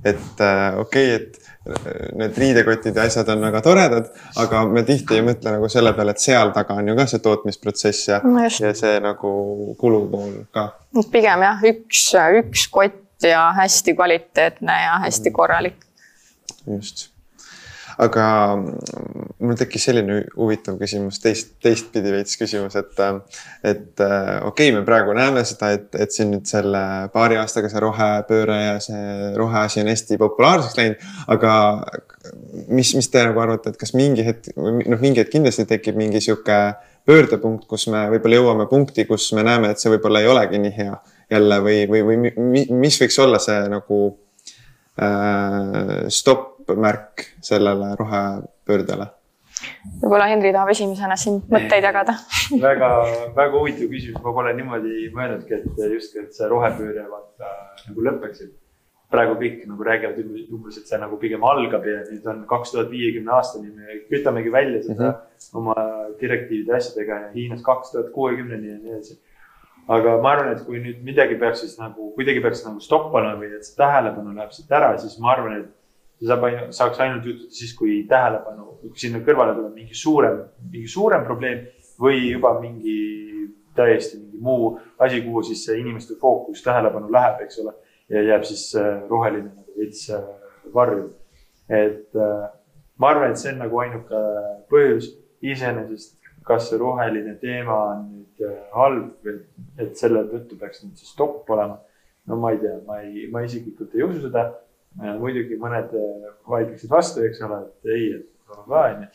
et 0.05 0.43
okei 0.79 1.15
okay,, 1.15 1.15
et 1.15 1.39
need 1.65 2.39
riidekotid 2.39 2.97
ja 2.97 3.07
asjad 3.09 3.29
on 3.33 3.41
väga 3.47 3.63
toredad, 3.65 4.11
aga 4.41 4.65
me 4.69 4.83
tihti 4.85 5.19
ei 5.19 5.25
mõtle 5.25 5.55
nagu 5.57 5.71
selle 5.73 5.95
peale, 5.97 6.13
et 6.13 6.25
seal 6.25 6.53
taga 6.57 6.77
on 6.81 6.91
ju 6.93 6.97
ka 6.99 7.07
see 7.09 7.23
tootmisprotsess 7.25 8.11
ja 8.11 8.21
no, 8.25 8.43
ja 8.45 8.75
see 8.77 8.99
nagu 9.05 9.33
kulupool 9.81 10.45
ka. 10.55 10.69
pigem 11.13 11.47
jah, 11.47 11.65
üks, 11.73 12.05
üks 12.43 12.69
kott 12.75 13.25
ja 13.25 13.49
hästi 13.57 13.97
kvaliteetne 13.97 14.79
ja 14.85 15.01
hästi 15.07 15.33
korralik. 15.33 15.81
just 16.67 17.14
aga 18.03 18.27
mul 18.59 19.59
tekkis 19.59 19.87
selline 19.89 20.21
huvitav 20.35 20.79
küsimus, 20.81 21.21
teist, 21.23 21.55
teistpidi 21.63 22.15
veits 22.15 22.39
küsimus, 22.41 22.75
et, 22.81 23.03
et 23.63 24.03
okei 24.03 24.41
okay,, 24.49 24.73
me 24.75 24.83
praegu 24.87 25.15
näeme 25.17 25.45
seda, 25.47 25.75
et, 25.77 25.91
et 25.99 26.15
siin 26.15 26.33
nüüd 26.35 26.49
selle 26.51 26.83
paari 27.15 27.39
aastaga 27.41 27.71
see 27.71 27.85
rohepööre 27.85 28.59
ja 28.63 28.75
see 28.83 29.31
roheasi 29.39 29.85
on 29.85 29.93
hästi 29.93 30.19
populaarseks 30.21 30.81
läinud, 30.81 31.07
aga 31.37 31.55
mis, 32.69 32.95
mis 32.97 33.11
te 33.11 33.23
nagu 33.27 33.41
arvate, 33.45 33.75
et 33.75 33.81
kas 33.81 33.95
mingi 33.97 34.25
hetk, 34.27 34.51
noh, 34.57 34.99
mingi 35.01 35.23
hetk 35.23 35.33
kindlasti 35.35 35.67
tekib 35.71 35.99
mingi 36.01 36.23
sihuke 36.25 36.59
pöördepunkt, 37.09 37.67
kus 37.69 37.87
me 37.93 38.07
võib-olla 38.15 38.41
jõuame 38.41 38.67
punkti, 38.71 39.05
kus 39.09 39.29
me 39.37 39.45
näeme, 39.47 39.73
et 39.73 39.83
see 39.83 39.93
võib-olla 39.93 40.23
ei 40.25 40.31
olegi 40.31 40.61
nii 40.63 40.75
hea 40.79 40.95
jälle 41.35 41.61
või, 41.65 41.79
või, 41.91 42.03
või 42.09 42.67
mis 42.81 42.99
võiks 43.01 43.19
olla 43.21 43.41
see 43.43 43.59
nagu 43.73 44.01
äh, 45.01 46.07
stopp 46.13 46.54
märk 46.73 47.29
sellele 47.45 47.93
rohepöördele? 48.01 49.11
võib-olla 50.03 50.27
Henri 50.29 50.51
tahab 50.53 50.73
esimesena 50.73 51.17
siin 51.21 51.39
mõtteid 51.53 51.85
jagada 51.87 52.17
väga, 52.61 52.91
väga 53.37 53.55
huvitav 53.55 53.89
küsimus, 53.93 54.21
ma 54.25 54.35
pole 54.37 54.53
niimoodi 54.59 55.09
mõelnudki, 55.15 55.61
et 55.61 55.95
justkui, 55.95 56.25
et 56.25 56.37
see 56.37 56.49
rohepööre 56.51 57.07
vaata 57.11 57.53
nagu 57.89 58.07
lõpeks, 58.09 58.45
et 58.45 58.55
praegu 59.15 59.37
kõik 59.39 59.61
nagu 59.69 59.87
räägivad 59.87 60.19
umbes, 60.25 60.79
et 60.81 60.91
see 60.91 60.99
nagu 61.01 61.19
pigem 61.21 61.45
algab 61.47 61.85
ja 61.87 62.01
nüüd 62.09 62.27
on 62.31 62.43
kaks 62.51 62.75
tuhat 62.75 62.91
viiekümne 62.93 63.37
aastani 63.37 63.71
me 63.71 64.01
kütamegi 64.11 64.53
välja 64.53 64.83
seda 64.83 65.11
mm 65.11 65.13
-hmm. 65.13 65.61
oma 65.61 65.77
direktiivide 66.21 66.75
asjadega 66.79 67.21
ja 67.27 67.31
Hiinas 67.37 67.63
kaks 67.63 67.93
tuhat 67.93 68.11
kuuekümneni 68.17 68.73
ja 68.73 68.79
nii 68.79 68.93
edasi. 68.97 69.21
aga 69.89 70.17
ma 70.23 70.31
arvan, 70.31 70.53
et 70.53 70.63
kui 70.67 70.79
nüüd 70.81 71.03
midagi 71.05 71.37
peaks 71.37 71.61
siis 71.61 71.79
nagu 71.79 72.11
kuidagi 72.17 72.41
peaks 72.41 72.65
nagu 72.67 72.81
stoppama 72.81 73.35
või 73.41 73.55
et 73.57 73.65
see 73.65 73.77
tähelepanu 73.77 74.35
läheb 74.37 74.53
siit 74.57 74.71
ära, 74.73 74.97
siis 74.99 75.19
ma 75.21 75.33
arvan, 75.33 75.59
et 75.61 75.67
see 76.19 76.29
saab, 76.31 76.45
saaks 76.75 77.01
ainult 77.05 77.27
juhtuda 77.29 77.59
siis, 77.59 77.73
kui 77.79 78.03
tähelepanu, 78.11 78.79
kui 78.83 79.01
sinna 79.01 79.21
kõrvale 79.25 79.57
tuleb 79.57 79.75
mingi 79.79 79.97
suurem, 79.99 80.41
mingi 80.71 80.91
suurem 80.91 81.25
probleem 81.27 81.65
või 82.01 82.31
juba 82.31 82.55
mingi 82.61 82.99
täiesti 83.75 84.19
mingi 84.19 84.39
muu 84.41 84.81
asi, 84.99 85.23
kuhu 85.23 85.43
siis 85.43 85.65
see 85.67 85.79
inimeste 85.81 86.15
fookus, 86.21 86.63
tähelepanu 86.63 87.11
läheb, 87.13 87.41
eks 87.45 87.59
ole. 87.63 87.75
ja 88.09 88.23
jääb 88.23 88.43
siis 88.45 88.75
äh, 88.77 89.01
roheline 89.09 89.49
nagu 89.49 89.79
veits 89.79 90.11
äh, 90.13 90.25
varju. 90.75 91.07
et 91.69 92.17
äh, 92.17 92.51
ma 92.99 93.09
arvan, 93.09 93.31
et 93.31 93.41
see 93.41 93.53
on 93.53 93.63
nagu 93.65 93.81
ainuke 93.81 94.21
põhjus 94.71 95.09
iseenesest, 95.43 96.19
kas 96.45 96.69
see 96.69 96.79
roheline 96.79 97.35
teema 97.41 97.79
on 97.95 98.05
nüüd 98.11 98.45
halb, 98.75 99.31
et 99.81 99.97
selle 99.97 100.27
tõttu 100.29 100.59
peaks 100.61 100.85
nüüd 100.85 101.01
see 101.01 101.09
stopp 101.09 101.51
olema. 101.51 101.81
no 102.27 102.37
ma 102.41 102.53
ei 102.53 102.61
tea, 102.61 102.77
ma 102.87 103.01
ei, 103.01 103.27
ma 103.33 103.43
isiklikult 103.45 103.97
ei 103.97 104.05
usu 104.07 104.27
seda 104.29 104.51
muidugi 105.03 105.59
mõned 105.61 105.95
äh, 105.99 106.29
vaidleksid 106.49 106.91
vastu, 106.91 107.25
eks 107.27 107.43
ole, 107.47 107.61
et 107.67 107.95
ei, 107.95 108.11
et 108.19 108.57
on 108.57 108.67
ka 108.69 108.83
onju. 108.91 109.09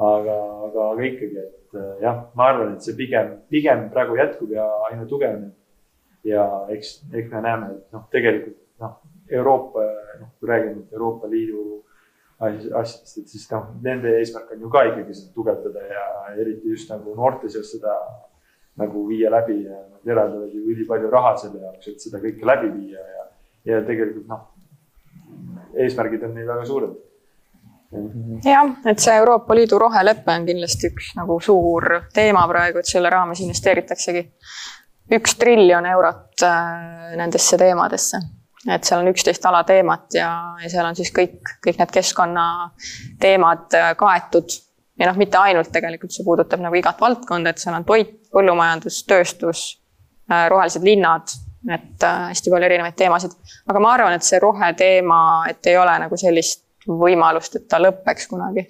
aga, 0.00 0.36
aga, 0.66 0.86
aga 0.94 1.06
ikkagi, 1.06 1.44
et 1.44 1.78
äh, 1.78 1.92
jah, 2.02 2.24
ma 2.34 2.48
arvan, 2.50 2.74
et 2.74 2.86
see 2.86 2.96
pigem, 2.98 3.36
pigem 3.52 3.88
praegu 3.94 4.18
jätkub 4.18 4.52
ja 4.54 4.66
aina 4.90 5.06
tugevneb. 5.06 5.54
ja 6.24 6.46
eks, 6.74 7.00
eks 7.12 7.30
me 7.32 7.44
näeme, 7.44 7.70
et 7.76 7.96
noh, 7.96 8.08
tegelikult 8.12 8.58
noh, 8.82 8.98
Euroopa, 9.30 9.84
noh, 10.20 10.32
kui 10.38 10.50
räägime 10.50 10.82
Euroopa 10.92 11.30
Liidu 11.30 11.84
asjadest, 12.40 13.18
et 13.20 13.28
siis 13.28 13.46
noh, 13.52 13.70
nende 13.84 14.12
eesmärk 14.18 14.54
on 14.54 14.64
ju 14.64 14.70
ka 14.72 14.82
ikkagi 14.88 15.14
seda 15.16 15.32
tugevdada 15.36 15.84
ja 15.84 16.04
eriti 16.40 16.72
just 16.72 16.90
nagu 16.92 17.14
noorte 17.16 17.50
seas 17.52 17.68
seda 17.72 17.94
nagu 18.80 19.02
viia 19.08 19.30
läbi 19.32 19.58
ja 19.66 19.76
nad 19.76 20.12
eraldavad 20.12 20.54
ju 20.54 20.62
ülipalju 20.72 21.10
raha 21.12 21.34
selle 21.40 21.60
jaoks, 21.60 21.88
et 21.90 22.00
seda 22.00 22.20
kõike 22.22 22.48
läbi 22.48 22.70
viia 22.78 23.04
ja, 23.04 23.26
ja 23.68 23.82
tegelikult 23.84 24.28
noh, 24.30 24.46
eesmärgid 25.84 26.26
on 26.26 26.34
neil 26.36 26.48
väga 26.48 26.66
suured. 26.68 26.98
jah, 28.44 28.74
et 28.86 29.02
see 29.02 29.14
Euroopa 29.18 29.54
Liidu 29.58 29.78
rohelepe 29.82 30.34
on 30.34 30.44
kindlasti 30.46 30.92
üks 30.92 31.14
nagu 31.18 31.40
suur 31.42 31.88
teema 32.14 32.44
praegu, 32.48 32.78
et 32.78 32.90
selle 32.90 33.10
raames 33.10 33.40
investeeritaksegi 33.42 34.28
üks 35.16 35.34
triljon 35.40 35.86
eurot 35.90 36.44
äh, 36.46 37.16
nendesse 37.18 37.58
teemadesse. 37.58 38.20
et 38.68 38.84
seal 38.84 39.00
on 39.00 39.08
üksteist 39.08 39.46
alateemat 39.48 40.14
ja, 40.14 40.30
ja 40.62 40.68
seal 40.70 40.84
on 40.86 40.96
siis 40.96 41.10
kõik, 41.16 41.40
kõik 41.64 41.78
need 41.80 41.94
keskkonnateemad 41.96 43.78
äh, 43.78 43.92
kaetud 43.98 44.54
ja 45.00 45.08
noh, 45.08 45.16
mitte 45.18 45.40
ainult 45.40 45.72
tegelikult, 45.72 46.12
see 46.12 46.26
puudutab 46.26 46.60
nagu 46.62 46.76
igat 46.76 47.00
valdkonda, 47.00 47.50
et 47.50 47.62
seal 47.62 47.78
on 47.78 47.86
toit, 47.88 48.18
põllumajandus, 48.30 49.02
tööstus, 49.08 49.62
äh, 50.30 50.44
rohelised 50.52 50.84
linnad 50.84 51.32
et 51.68 52.04
äh, 52.06 52.22
hästi 52.30 52.52
palju 52.52 52.68
erinevaid 52.70 52.96
teemasid. 52.96 53.34
aga 53.68 53.82
ma 53.82 53.92
arvan, 53.92 54.16
et 54.16 54.24
see 54.24 54.40
roheteema, 54.40 55.20
et 55.50 55.66
ei 55.68 55.76
ole 55.76 55.98
nagu 56.04 56.16
sellist 56.20 56.64
võimalust, 56.88 57.58
et 57.58 57.68
ta 57.68 57.80
lõpeks 57.82 58.30
kunagi. 58.30 58.66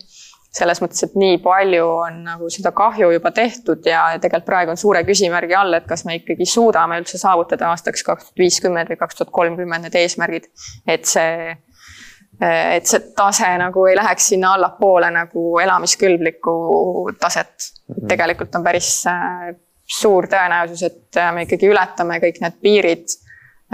selles 0.51 0.81
mõttes, 0.83 1.05
et 1.07 1.13
nii 1.15 1.37
palju 1.45 1.85
on 1.87 2.17
nagu 2.27 2.49
seda 2.51 2.73
kahju 2.75 3.13
juba 3.15 3.31
tehtud 3.31 3.85
ja 3.87 4.17
tegelikult 4.19 4.49
praegu 4.49 4.73
on 4.73 4.81
suure 4.81 5.05
küsimärgi 5.07 5.55
all, 5.55 5.77
et 5.79 5.87
kas 5.87 6.03
me 6.05 6.17
ikkagi 6.19 6.47
suudame 6.47 6.99
üldse 6.99 7.21
saavutada 7.23 7.69
aastaks 7.71 8.03
kaks 8.03 8.25
tuhat 8.25 8.43
viiskümmend 8.43 8.91
või 8.91 8.99
kaks 8.99 9.21
tuhat 9.21 9.31
kolmkümmend 9.31 9.87
need 9.87 9.99
eesmärgid. 10.03 10.51
et 10.91 11.07
see, 11.07 11.55
et 12.41 12.91
see 12.91 13.13
tase 13.15 13.53
nagu 13.63 13.87
ei 13.87 13.95
läheks 14.01 14.33
sinna 14.33 14.57
allapoole 14.59 15.13
nagu 15.15 15.59
elamiskõlblikku 15.63 16.57
taset. 17.21 17.71
Mhm. 17.87 18.09
tegelikult 18.11 18.55
on 18.59 18.67
päris 18.67 18.91
äh, 19.07 19.55
suur 19.91 20.29
tõenäosus, 20.31 20.83
et 20.87 21.19
äh, 21.19 21.33
me 21.35 21.47
ikkagi 21.47 21.71
ületame 21.71 22.21
kõik 22.23 22.41
need 22.45 22.59
piirid, 22.63 23.15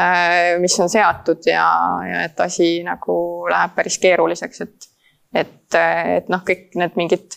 äh, 0.00 0.56
mis 0.62 0.76
on 0.80 0.92
seatud 0.92 1.44
ja, 1.48 1.66
ja 2.08 2.22
et 2.28 2.40
asi 2.40 2.78
nagu 2.86 3.16
läheb 3.50 3.74
päris 3.76 3.98
keeruliseks, 4.02 4.62
et, 4.64 4.88
et, 5.44 5.80
et 5.80 6.30
noh, 6.32 6.44
kõik 6.46 6.72
need 6.80 6.96
mingid 6.96 7.36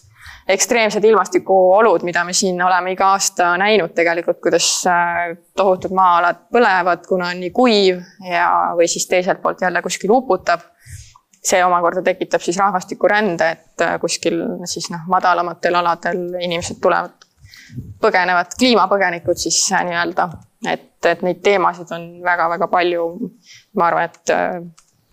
ekstreemsed 0.49 1.03
ilmastikuolud, 1.05 2.03
mida 2.07 2.23
me 2.25 2.33
siin 2.33 2.61
oleme 2.65 2.95
iga 2.95 3.11
aasta 3.13 3.51
näinud 3.61 3.93
tegelikult, 3.97 4.39
kuidas 4.41 4.69
äh, 4.89 5.35
tohutud 5.57 5.93
maa-alad 5.95 6.47
põlevad, 6.53 7.05
kuna 7.07 7.29
on 7.33 7.43
nii 7.43 7.53
kuiv 7.53 8.01
ja, 8.25 8.49
või 8.77 8.89
siis 8.89 9.05
teiselt 9.11 9.43
poolt 9.43 9.61
jälle 9.65 9.83
kuskil 9.85 10.15
uputab. 10.15 10.65
see 11.49 11.61
omakorda 11.63 12.01
tekitab 12.03 12.41
siis 12.43 12.57
rahvastikurände, 12.59 13.45
et 13.49 13.81
äh, 13.81 13.93
kuskil 13.99 14.41
siis 14.67 14.89
noh, 14.91 15.05
madalamatel 15.07 15.75
aladel 15.79 16.25
inimesed 16.41 16.81
tulevad, 16.81 17.18
põgenevad, 18.01 18.53
kliimapõgenikud 18.59 19.39
siis 19.39 19.61
äh, 19.73 19.85
nii-öelda, 19.87 20.29
et, 20.69 20.91
et 21.05 21.23
neid 21.25 21.41
teemasid 21.45 21.91
on 21.95 22.11
väga-väga 22.25 22.67
palju. 22.71 23.07
ma 23.77 23.89
arvan, 23.89 24.09
et 24.09 24.35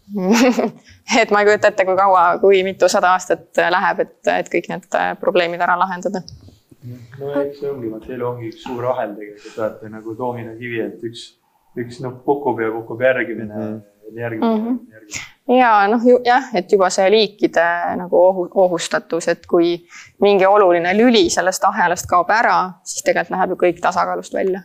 et 1.20 1.30
ma 1.34 1.40
ei 1.42 1.48
kujuta 1.48 1.72
ette, 1.72 1.84
kui 1.86 1.96
kaua, 1.98 2.26
kui 2.42 2.62
mitusada 2.66 3.10
aastat 3.16 3.58
läheb, 3.74 4.04
et, 4.04 4.18
et 4.36 4.50
kõik 4.52 4.68
need 4.70 4.98
probleemid 5.22 5.62
ära 5.66 5.74
lahendada. 5.80 6.22
no 7.18 7.32
eks 7.40 7.58
see 7.60 7.70
ongi, 7.70 7.90
vaata 7.90 8.12
elu 8.14 8.28
ongi 8.28 8.52
üks 8.52 8.62
suur 8.68 8.86
ahel 8.92 9.16
tegelikult, 9.18 9.56
vaata 9.58 9.90
nagu 9.90 10.14
doominokivi, 10.18 10.80
et 10.84 11.02
üks, 11.08 11.26
üks 11.82 11.98
nupp 12.04 12.22
kukub 12.28 12.62
ja 12.62 12.70
kukub 12.74 13.02
järgmine 13.02 13.50
mm, 13.50 13.62
-hmm. 13.62 13.82
Mm, 14.10 14.18
-hmm. 14.18 14.78
järgmine 14.96 15.58
ja 15.58 15.88
noh, 15.88 16.02
jah, 16.24 16.50
et 16.54 16.72
juba 16.72 16.90
see 16.90 17.10
liikide 17.10 17.66
nagu 17.96 18.18
ohu, 18.26 18.48
ohustatus, 18.54 19.28
et 19.28 19.46
kui 19.46 19.86
mingi 20.20 20.46
oluline 20.46 20.96
lüli 20.96 21.30
sellest 21.30 21.64
ahelast 21.64 22.06
kaob 22.10 22.30
ära, 22.30 22.72
siis 22.82 23.02
tegelikult 23.02 23.36
läheb 23.36 23.50
ju 23.50 23.56
kõik 23.64 23.80
tasakaalust 23.80 24.34
välja. 24.34 24.62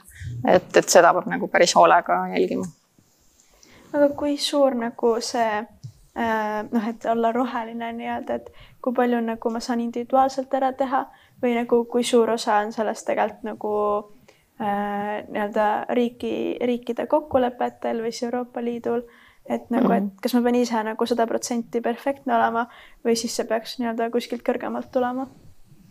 et, 0.47 0.77
et 0.77 0.89
seda 0.89 1.13
peab 1.13 1.27
nagu 1.27 1.47
päris 1.47 1.75
hoolega 1.75 2.27
jälgima 2.35 2.65
aga 3.93 4.09
kui 4.17 4.37
suur 4.39 4.75
nagu 4.77 5.15
see 5.23 5.49
äh, 5.59 6.61
noh, 6.71 6.87
et 6.87 7.05
olla 7.11 7.31
roheline 7.35 7.91
nii-öelda, 7.97 8.39
et 8.39 8.51
kui 8.81 8.95
palju 8.95 9.19
nagu 9.25 9.51
ma 9.53 9.61
saan 9.63 9.83
individuaalselt 9.83 10.53
ära 10.57 10.71
teha 10.77 11.05
või 11.43 11.55
nagu 11.57 11.83
kui 11.91 12.05
suur 12.07 12.31
osa 12.35 12.61
on 12.63 12.71
sellest 12.75 13.07
tegelikult 13.07 13.47
nagu 13.47 13.73
äh, 14.61 15.21
nii-öelda 15.27 15.67
riiki, 15.97 16.33
riikide 16.63 17.07
kokkulepetel 17.11 18.03
või 18.03 18.13
siis 18.13 18.29
Euroopa 18.29 18.63
Liidul, 18.63 19.03
et 19.51 19.71
nagu, 19.73 19.91
et 19.91 20.03
mhm. 20.03 20.17
kas 20.23 20.35
ma 20.37 20.43
pean 20.45 20.57
ise 20.59 20.83
nagu 20.87 21.07
sada 21.09 21.27
protsenti 21.29 21.81
perfektne 21.83 22.35
olema 22.37 22.67
või 23.05 23.17
siis 23.19 23.35
see 23.35 23.47
peaks 23.49 23.77
nii-öelda 23.79 24.11
kuskilt 24.13 24.45
kõrgemalt 24.47 24.91
tulema? 24.93 25.27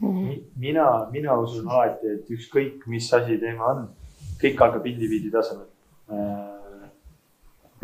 mina, 0.00 0.86
mina 1.12 1.34
usun 1.36 1.68
alati, 1.68 2.14
et 2.16 2.30
ükskõik, 2.32 2.86
mis 2.88 3.10
asi 3.12 3.36
teema 3.40 3.66
on, 3.74 3.82
kõik 4.40 4.62
algab 4.64 4.86
indiviidi 4.88 5.28
tasemel 5.34 5.66
äh, 6.08 6.86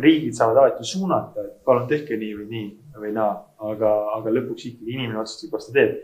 riigid 0.01 0.33
saavad 0.37 0.63
alati 0.63 0.85
suunata, 0.85 1.43
et 1.45 1.59
palun 1.65 1.85
tehke 1.89 2.17
nii 2.17 2.33
või 2.39 2.47
nii 2.53 2.69
või 3.01 3.11
naa, 3.13 3.35
aga, 3.69 3.91
aga 4.15 4.33
lõpuks 4.33 4.65
ikkagi 4.71 4.95
inimene 4.95 5.21
otsustab, 5.21 5.57
kas 5.57 5.69
ta 5.69 5.75
teeb. 5.77 5.99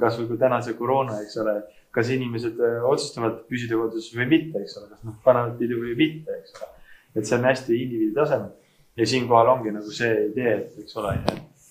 kasvõi 0.00 0.26
kui 0.30 0.38
täna 0.40 0.62
see 0.64 0.74
koroona, 0.74 1.20
eks 1.22 1.36
ole, 1.42 1.58
kas 1.94 2.08
inimesed 2.10 2.56
äh, 2.64 2.80
otsustavad 2.88 3.44
püsida 3.50 3.76
kodus 3.76 4.08
või 4.16 4.26
mitte, 4.32 4.64
eks 4.64 4.78
ole, 4.80 4.88
kas 4.94 5.04
nad 5.04 5.20
panevad 5.24 5.60
pidu 5.60 5.82
või 5.84 5.94
mitte, 6.00 6.40
eks 6.40 6.56
ole. 6.56 6.72
et 7.14 7.28
see 7.28 7.36
on 7.36 7.44
hästi 7.44 7.76
indiviidi 7.76 8.16
tasemel 8.16 8.56
ja 8.98 9.06
siinkohal 9.06 9.48
ongi 9.54 9.70
nagu 9.70 9.92
see 9.94 10.26
idee, 10.28 10.56
et 10.58 10.82
eks 10.82 10.96
ole, 10.98 11.14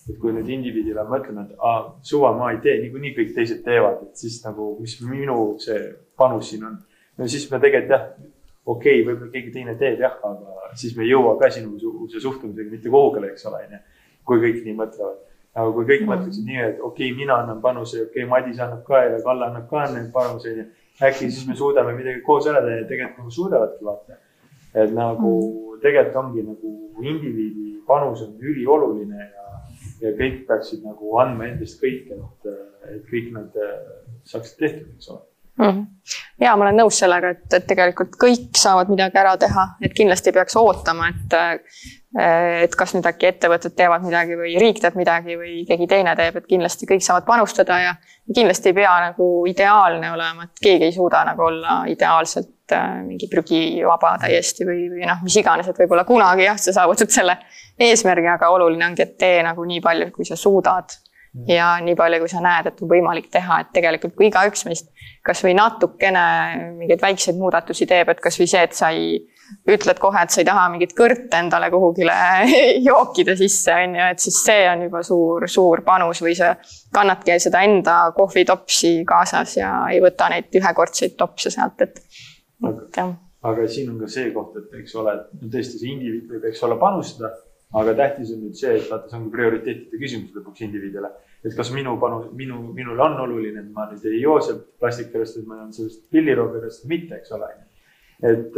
et 0.07 0.15
kui 0.21 0.31
nüüd 0.31 0.47
indiviidile 0.55 1.03
mõtleme, 1.09 1.43
et 1.47 1.59
aa, 1.69 1.81
suva 2.07 2.31
ma 2.37 2.53
ei 2.53 2.61
tee, 2.63 2.77
niikuinii 2.85 3.13
kõik 3.17 3.33
teised 3.35 3.63
teevad, 3.65 4.05
et 4.07 4.23
siis 4.23 4.39
nagu, 4.45 4.69
mis 4.79 4.95
minu 5.03 5.57
see 5.63 5.81
panus 6.19 6.53
siin 6.53 6.63
on. 6.69 6.77
no 7.17 7.27
siis 7.27 7.49
me 7.51 7.59
tegelikult 7.59 7.91
jah, 7.91 8.07
okei 8.65 9.01
okay,, 9.01 9.05
võib-olla 9.09 9.31
keegi 9.33 9.53
teine 9.57 9.75
teeb 9.79 10.03
jah, 10.05 10.15
aga 10.23 10.71
siis 10.79 10.95
me 10.95 11.03
ei 11.03 11.11
jõua 11.11 11.35
ka 11.41 11.51
sinusuguse 11.51 12.23
suhtumisega 12.23 12.71
mitte 12.71 12.93
kuhugile, 12.93 13.33
eks 13.33 13.47
ole, 13.51 13.63
onju. 13.67 13.83
kui 14.27 14.43
kõik 14.43 14.63
nii 14.63 14.79
mõtlevad. 14.79 15.21
aga 15.57 15.69
kui 15.75 15.85
kõik 15.91 16.03
mm. 16.05 16.11
mõtleksid 16.13 16.47
nii, 16.47 16.63
et 16.63 16.79
okei 16.79 17.11
okay,, 17.11 17.17
mina 17.19 17.41
annan 17.43 17.61
panuse, 17.61 18.07
okei 18.07 18.23
okay,, 18.23 18.31
Madis 18.31 18.63
annab 18.63 18.83
ka 18.87 19.03
ja 19.03 19.21
Kalle 19.23 19.49
annab 19.51 19.69
ka 19.69 19.85
neid 19.91 20.11
panuse, 20.15 20.55
onju. 20.55 20.67
äkki 21.11 21.27
siis 21.27 21.47
me 21.49 21.59
suudame 21.59 21.95
midagi 21.99 22.23
koos 22.23 22.47
ära 22.47 22.63
teha 22.63 22.81
ja 22.81 22.89
tegelikult 22.89 23.23
nagu 23.25 23.39
suudavadki 23.41 23.91
vaata. 23.91 24.21
et 24.73 24.93
nagu 24.93 25.33
mm. 25.35 25.66
Tegelikult 25.83 26.19
ongi 26.23 26.43
nagu 26.47 26.73
indiviidi 27.03 27.67
panus 27.87 28.23
on 28.25 28.35
ülioluline 28.41 29.29
ja, 29.29 29.47
ja 30.01 30.13
kõik 30.19 30.43
peaksid 30.49 30.83
nagu 30.85 31.17
andma 31.21 31.47
endast 31.51 31.81
kõik, 31.83 32.11
et, 32.13 32.51
et 32.91 33.09
kõik 33.11 33.31
nad 33.35 33.57
saaksid 34.27 34.59
tehtud, 34.59 34.93
eks 34.97 35.11
ole 35.13 35.25
mm. 35.57 35.65
-hmm. 35.65 35.85
ja 36.39 36.55
ma 36.55 36.65
olen 36.65 36.81
nõus 36.81 36.99
sellega, 36.99 37.29
et, 37.35 37.53
et 37.53 37.67
tegelikult 37.67 38.17
kõik 38.21 38.57
saavad 38.57 38.89
midagi 38.89 39.17
ära 39.17 39.37
teha, 39.37 39.69
et 39.81 39.93
kindlasti 39.93 40.29
ei 40.29 40.39
peaks 40.39 40.55
ootama, 40.55 41.09
et 41.13 41.39
et 42.17 42.75
kas 42.75 42.93
nüüd 42.95 43.05
äkki 43.05 43.27
ettevõtted 43.27 43.75
teevad 43.77 44.01
midagi 44.01 44.37
või 44.39 44.55
riik 44.57 44.79
teeb 44.81 44.95
midagi 44.97 45.35
või 45.37 45.65
keegi 45.67 45.87
teine 45.91 46.15
teeb, 46.15 46.39
et 46.39 46.47
kindlasti 46.49 46.87
kõik 46.89 47.03
saavad 47.05 47.27
panustada 47.27 47.79
ja 47.79 47.91
kindlasti 48.33 48.71
ei 48.71 48.77
pea 48.79 48.93
nagu 49.09 49.27
ideaalne 49.45 50.11
olema, 50.11 50.47
et 50.47 50.63
keegi 50.63 50.87
ei 50.87 50.95
suuda 50.95 51.23
nagu 51.27 51.43
olla 51.43 51.83
ideaalselt 51.91 52.73
äh, 52.73 53.03
mingi 53.05 53.27
prügivaba 53.29 54.15
täiesti 54.23 54.65
või, 54.65 54.87
või 54.95 55.05
noh, 55.05 55.19
mis 55.23 55.35
iganes, 55.37 55.67
et 55.67 55.83
võib-olla 55.83 56.07
kunagi 56.07 56.47
jah, 56.47 56.57
sa 56.57 56.73
saavutad 56.79 57.13
selle 57.13 57.37
eesmärgi, 57.77 58.31
aga 58.33 58.49
oluline 58.55 58.87
ongi, 58.87 59.03
et 59.03 59.17
tee 59.19 59.43
nagu 59.45 59.67
nii 59.67 59.83
palju, 59.83 60.09
kui 60.15 60.25
sa 60.25 60.39
suudad 60.39 60.97
ja 61.47 61.77
nii 61.83 61.95
palju, 61.95 62.19
kui 62.23 62.31
sa 62.31 62.43
näed, 62.43 62.71
et 62.71 62.83
on 62.83 62.91
võimalik 62.91 63.31
teha, 63.33 63.61
et 63.63 63.73
tegelikult 63.75 64.15
kui 64.17 64.29
igaüks 64.31 64.65
meist 64.67 64.91
kasvõi 65.27 65.53
natukene 65.57 66.27
mingeid 66.77 67.01
väikseid 67.03 67.37
muudatusi 67.39 67.87
teeb, 67.89 68.09
et 68.13 68.21
kasvõi 68.23 68.47
see, 68.49 68.63
et 68.63 68.77
sa 68.77 68.91
ei 68.95 69.17
ütled 69.71 69.99
kohe, 70.01 70.21
et 70.23 70.33
sa 70.33 70.41
ei 70.41 70.47
taha 70.47 70.65
mingit 70.73 70.93
kõrte 70.97 71.39
endale 71.39 71.69
kuhugile 71.71 72.15
jookida 72.87 73.35
sisse, 73.39 73.75
on 73.75 73.95
ju, 73.95 74.07
et 74.13 74.23
siis 74.23 74.39
see 74.43 74.65
on 74.71 74.83
juba 74.87 75.03
suur, 75.07 75.47
suur 75.51 75.83
panus 75.87 76.21
või 76.23 76.35
sa 76.37 76.53
kannadki 76.95 77.37
seda 77.43 77.63
enda 77.67 77.99
kohvitopsi 78.17 79.01
kaasas 79.07 79.57
ja 79.59 79.71
ei 79.93 80.01
võta 80.03 80.29
neid 80.33 80.51
ühekordseid 80.59 81.15
topse 81.19 81.53
sealt, 81.53 81.85
et, 81.85 82.01
et 82.67 83.01
jah. 83.01 83.13
aga 83.47 83.67
siin 83.71 83.93
on 83.93 84.01
ka 84.03 84.11
see 84.11 84.31
koht, 84.35 84.57
et 84.59 84.79
eks 84.81 84.95
ole, 84.99 85.15
et 85.15 85.51
tõesti 85.53 85.79
see 85.79 85.93
indiviid 85.95 86.31
võib, 86.33 86.49
eks 86.51 86.63
ole, 86.67 86.79
panustada, 86.81 87.31
aga 87.73 87.93
tähtis 87.93 88.31
on 88.31 88.45
nüüd 88.45 88.55
see, 88.55 88.77
et 88.79 88.91
vaata, 88.91 89.09
see 89.11 89.19
on 89.19 89.31
prioriteetide 89.33 89.99
küsimus 89.99 90.35
lõpuks 90.35 90.63
indiviidile 90.63 91.11
et 91.45 91.55
kas 91.55 91.71
minu 91.73 91.95
panus, 92.01 92.27
minu, 92.35 92.59
minul 92.75 92.99
on 92.99 93.19
oluline, 93.23 93.61
et 93.61 93.73
ma 93.73 93.87
nüüd 93.91 94.05
ei 94.09 94.21
joo 94.21 94.37
sealt 94.43 94.65
plastikverest, 94.81 95.41
et 95.41 95.49
ma 95.49 95.59
joon 95.61 95.73
sellest 95.75 96.07
või 96.11 96.93
mitte, 96.93 97.19
eks 97.19 97.33
ole. 97.37 97.49
et 98.25 98.57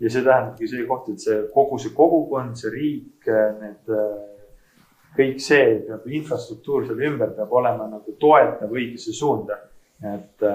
ja 0.00 0.10
see 0.10 0.24
tähendabki 0.24 0.68
see 0.68 0.84
koht, 0.88 1.08
et 1.12 1.24
see 1.24 1.38
kogu 1.54 1.78
see 1.80 1.94
kogukond, 1.96 2.56
see 2.60 2.72
riik, 2.74 3.30
need 3.60 3.90
kõik 5.16 5.40
see 5.42 5.80
peab, 5.88 6.06
infrastruktuur 6.20 6.86
seal 6.86 7.02
ümber 7.10 7.34
peab 7.36 7.52
olema 7.52 7.88
nagu 7.90 8.14
toetav 8.20 8.70
õigesse 8.70 9.16
suunda. 9.16 9.58
et 10.00 10.46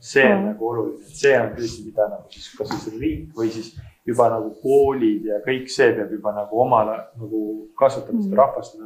see 0.00 0.24
on 0.24 0.38
mm. 0.38 0.46
nagu 0.52 0.68
oluline, 0.68 1.02
et 1.02 1.18
see 1.20 1.34
on 1.36 1.50
tõesti, 1.56 1.88
mida 1.88 2.06
nagu 2.12 2.30
siis, 2.32 2.46
kas 2.56 2.70
siis 2.72 3.00
riik 3.00 3.36
või 3.36 3.50
siis 3.52 3.74
juba 4.06 4.28
nagu 4.30 4.52
koolid 4.62 5.26
ja 5.26 5.40
kõik 5.44 5.68
see 5.72 5.90
peab 5.96 6.12
juba 6.14 6.32
nagu 6.36 6.62
oma 6.62 6.84
nagu 6.86 7.42
kasvatama 7.78 8.22
seda 8.22 8.32
mm. 8.32 8.40
rahvast 8.40 8.78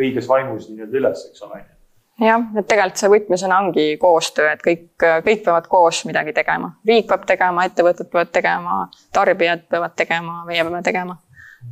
õiges 0.00 0.28
vaimus 0.30 0.70
nii-öelda 0.70 0.98
üles, 1.00 1.24
eks 1.30 1.46
ole 1.46 1.62
jah, 2.20 2.44
et 2.58 2.68
tegelikult 2.68 3.00
see 3.00 3.10
võtmesõna 3.14 3.58
ongi 3.64 3.86
koostöö, 4.00 4.52
et 4.54 4.62
kõik, 4.64 4.86
kõik 5.00 5.42
peavad 5.46 5.66
koos 5.72 6.04
midagi 6.08 6.34
tegema. 6.36 6.74
riik 6.86 7.08
peab 7.08 7.26
tegema, 7.26 7.64
ettevõtted 7.66 8.10
peavad 8.12 8.30
tegema, 8.34 8.76
tarbijad 9.16 9.66
peavad 9.70 9.96
tegema, 9.96 10.44
meie 10.46 10.62
peame 10.62 10.82
tegema. 10.86 11.16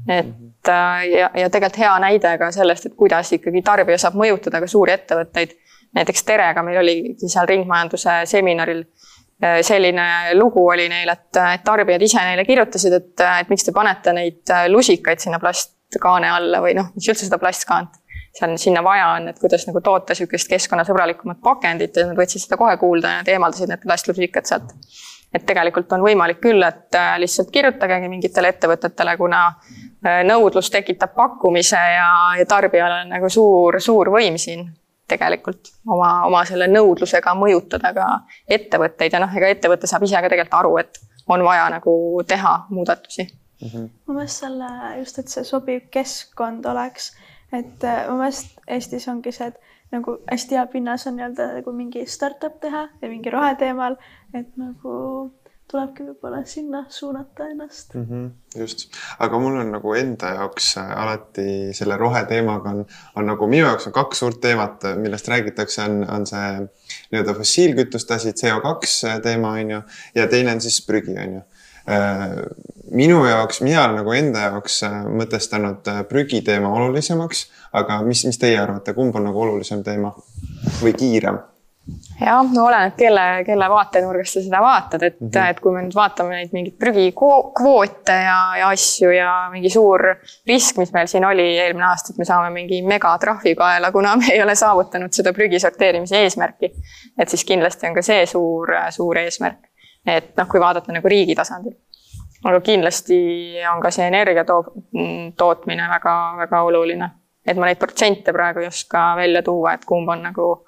et 0.09 0.69
äh, 0.69 1.05
ja, 1.09 1.31
ja 1.35 1.51
tegelikult 1.51 1.79
hea 1.85 1.95
näide 2.05 2.35
ka 2.39 2.51
sellest, 2.53 2.87
et 2.87 2.97
kuidas 2.97 3.33
ikkagi 3.33 3.63
tarbija 3.63 3.99
saab 3.99 4.19
mõjutada 4.21 4.61
ka 4.61 4.67
suuri 4.67 4.97
ettevõtteid. 4.97 5.55
näiteks 5.95 6.25
Terega 6.25 6.63
meil 6.63 6.83
oligi 6.83 7.29
seal 7.29 7.47
ringmajanduse 7.49 8.21
seminaril 8.29 8.83
äh, 8.83 9.08
selline 9.39 10.35
lugu 10.35 10.65
oli 10.67 10.89
neil, 10.91 11.09
et, 11.13 11.37
et 11.39 11.63
tarbijad 11.63 12.03
ise 12.03 12.23
neile 12.27 12.43
kirjutasid, 12.45 12.97
et, 12.97 13.13
et 13.23 13.51
miks 13.53 13.69
te 13.69 13.75
panete 13.77 14.15
neid 14.17 14.51
lusikaid 14.73 15.23
sinna 15.23 15.39
plastkaane 15.39 16.27
alla 16.33 16.59
või 16.65 16.75
noh, 16.75 16.89
miks 16.97 17.13
üldse 17.13 17.29
seda 17.29 17.39
plastkaant 17.39 18.01
seal 18.39 18.57
sinna 18.57 18.83
vaja 18.85 19.09
on, 19.17 19.29
et 19.29 19.39
kuidas 19.39 19.67
nagu 19.69 19.81
toota 19.85 20.15
sihukest 20.15 20.49
keskkonnasõbralikumat 20.53 21.41
pakendit 21.45 21.97
ja 21.97 22.09
nad 22.09 22.19
võtsid 22.19 22.45
seda 22.45 22.59
kohe 22.61 22.77
kuulda 22.81 23.13
ja 23.13 23.21
nad 23.23 23.31
eemaldasid 23.35 23.71
need 23.71 23.85
plastlusrikkad 23.85 24.49
sealt. 24.49 24.75
et 25.35 25.45
tegelikult 25.45 25.91
on 25.93 26.01
võimalik 26.01 26.39
küll, 26.41 26.63
et 26.65 26.97
äh, 26.97 27.19
lihtsalt 27.21 27.51
kirjutagegi 27.53 28.09
mingitele 28.09 28.49
ettevõtetele, 28.49 29.17
kuna 29.21 29.43
äh, 29.51 30.23
nõudlus 30.25 30.71
tekitab 30.73 31.13
pakkumise 31.15 31.77
ja, 31.77 32.09
ja 32.39 32.47
tarbijal 32.49 32.95
on 33.03 33.13
nagu 33.13 33.29
suur, 33.29 33.77
suur 33.81 34.09
võim 34.15 34.39
siin 34.41 34.65
tegelikult 35.09 35.73
oma, 35.87 36.13
oma 36.29 36.45
selle 36.49 36.69
nõudlusega 36.71 37.35
mõjutada 37.39 37.93
ka 37.97 38.09
ettevõtteid 38.59 39.17
ja 39.17 39.23
noh, 39.25 39.37
ega 39.37 39.53
ettevõte 39.55 39.91
saab 39.91 40.07
ise 40.07 40.21
ka 40.21 40.31
tegelikult 40.31 40.61
aru, 40.61 40.77
et 40.85 41.01
on 41.29 41.45
vaja 41.45 41.69
nagu 41.73 41.95
teha 42.29 42.55
muudatusi 42.71 43.25
mm. 43.25 43.69
-hmm. 43.69 43.89
ma 44.07 44.21
mõtlesin 44.21 44.37
selle 44.37 44.99
just, 45.01 45.19
et 45.19 45.29
see 45.29 45.45
sobiv 45.45 45.89
keskkond 45.91 46.67
oleks 46.67 47.13
et 47.53 47.85
äh, 47.85 48.05
mu 48.11 48.19
meelest 48.21 48.59
Eestis 48.69 49.09
ongi 49.09 49.33
see, 49.33 49.49
et 49.49 49.95
nagu 49.95 50.19
hästi 50.29 50.59
hea 50.59 50.67
pinnas 50.73 51.07
on 51.09 51.17
nii-öelda 51.17 51.49
nagu 51.59 51.73
mingi 51.73 52.05
startup 52.07 52.59
teha 52.61 52.87
ja 53.01 53.09
mingi 53.09 53.33
roheteemal, 53.33 53.97
et 54.37 54.51
nagu 54.61 54.95
tulebki 55.71 56.07
võib-olla 56.07 56.41
sinna 56.49 56.85
suunata 56.89 57.49
ennast 57.51 57.95
mm. 57.95 58.07
-hmm, 58.09 58.61
just, 58.61 58.87
aga 59.19 59.39
mul 59.39 59.59
on 59.61 59.73
nagu 59.77 59.95
enda 59.95 60.33
jaoks 60.39 60.71
äh, 60.81 60.93
alati 61.03 61.49
selle 61.77 61.97
roheteemaga 62.01 62.73
on, 62.77 62.85
on 63.17 63.29
nagu 63.33 63.47
minu 63.51 63.67
jaoks 63.67 63.91
on 63.91 63.97
kaks 63.97 64.25
suurt 64.25 64.41
teemat, 64.41 64.89
millest 64.97 65.29
räägitakse, 65.29 65.83
on, 65.85 66.03
on 66.11 66.27
see 66.27 66.49
nii-öelda 67.13 67.35
fossiilkütuste 67.37 68.15
asi, 68.15 68.35
CO2 68.43 69.21
teema 69.23 69.53
on 69.61 69.77
ju, 69.77 69.83
ja 70.15 70.27
teine 70.27 70.57
on 70.57 70.61
siis 70.65 70.81
prügi 70.87 71.17
on 71.19 71.39
ju 71.41 71.47
minu 72.91 73.25
jaoks, 73.25 73.61
mina 73.65 73.85
olen 73.85 73.97
nagu 74.03 74.13
enda 74.13 74.43
jaoks 74.49 74.83
mõtestanud 75.09 75.89
prügiteema 76.09 76.73
olulisemaks, 76.81 77.47
aga 77.81 78.01
mis, 78.05 78.25
mis 78.29 78.41
teie 78.41 78.59
arvate, 78.61 78.93
kumb 78.97 79.17
on 79.17 79.29
nagu 79.29 79.41
olulisem 79.47 79.85
teema 79.87 80.13
või 80.83 80.93
kiirem? 80.97 81.41
Jah, 82.21 82.43
no 82.55 82.65
oleneb, 82.67 82.95
kelle, 82.99 83.25
kelle 83.47 83.69
vaatenurgast 83.71 84.39
sa 84.39 84.43
seda 84.43 84.61
vaatad, 84.63 85.03
et 85.03 85.21
mm, 85.21 85.29
-hmm. 85.29 85.51
et 85.51 85.61
kui 85.61 85.73
me 85.73 85.83
nüüd 85.85 85.95
vaatame 85.95 86.37
neid 86.37 86.53
mingeid 86.53 86.77
prügikvoote 86.81 88.17
ja, 88.25 88.39
ja 88.59 88.69
asju 88.75 89.11
ja 89.15 89.33
mingi 89.53 89.71
suur 89.71 90.05
risk, 90.49 90.79
mis 90.83 90.93
meil 90.93 91.07
siin 91.07 91.25
oli 91.25 91.47
eelmine 91.59 91.87
aasta, 91.89 92.13
et 92.13 92.19
me 92.19 92.25
saame 92.29 92.51
mingi 92.55 92.83
megatrahvi 92.83 93.55
kaela, 93.55 93.93
kuna 93.93 94.17
me 94.17 94.33
ei 94.33 94.43
ole 94.43 94.55
saavutanud 94.55 95.13
seda 95.13 95.33
prügi 95.33 95.61
sorteerimise 95.61 96.23
eesmärki. 96.23 96.73
et 97.19 97.29
siis 97.29 97.45
kindlasti 97.45 97.87
on 97.89 97.95
ka 97.95 98.03
see 98.03 98.27
suur, 98.27 98.75
suur 98.91 99.19
eesmärk. 99.19 99.69
et 100.07 100.37
noh, 100.37 100.49
kui 100.49 100.61
vaadata 100.61 100.93
nagu 100.93 101.09
riigi 101.09 101.35
tasandil. 101.35 101.77
aga 102.45 102.61
kindlasti 102.61 103.21
on 103.75 103.81
ka 103.81 103.91
see 103.91 104.07
energia 104.07 104.45
to 104.45 104.65
tootmine 105.37 105.89
väga-väga 105.89 106.63
oluline. 106.63 107.11
et 107.47 107.57
ma 107.57 107.67
neid 107.67 107.79
protsente 107.79 108.33
praegu 108.33 108.61
ei 108.61 108.67
oska 108.67 109.15
välja 109.17 109.43
tuua, 109.43 109.73
et 109.73 109.85
kumb 109.85 110.09
on 110.09 110.23
nagu 110.23 110.68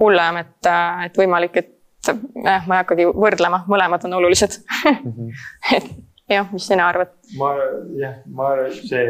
hullem, 0.00 0.40
et, 0.42 0.70
et 1.06 1.18
võimalik, 1.18 1.58
et 1.60 1.72
jah, 2.06 2.66
ma 2.66 2.78
ei 2.78 2.82
hakkagi 2.82 3.06
võrdlema, 3.12 3.62
mõlemad 3.70 4.08
on 4.08 4.18
olulised 4.18 4.58
mm. 4.86 5.12
-hmm. 5.12 5.30
et 5.76 6.36
jah, 6.36 6.48
mis 6.52 6.66
sina 6.66 6.88
arvad? 6.88 7.14
ma 7.38 7.54
jah, 8.00 8.20
ma 8.26 8.52
see 8.74 9.06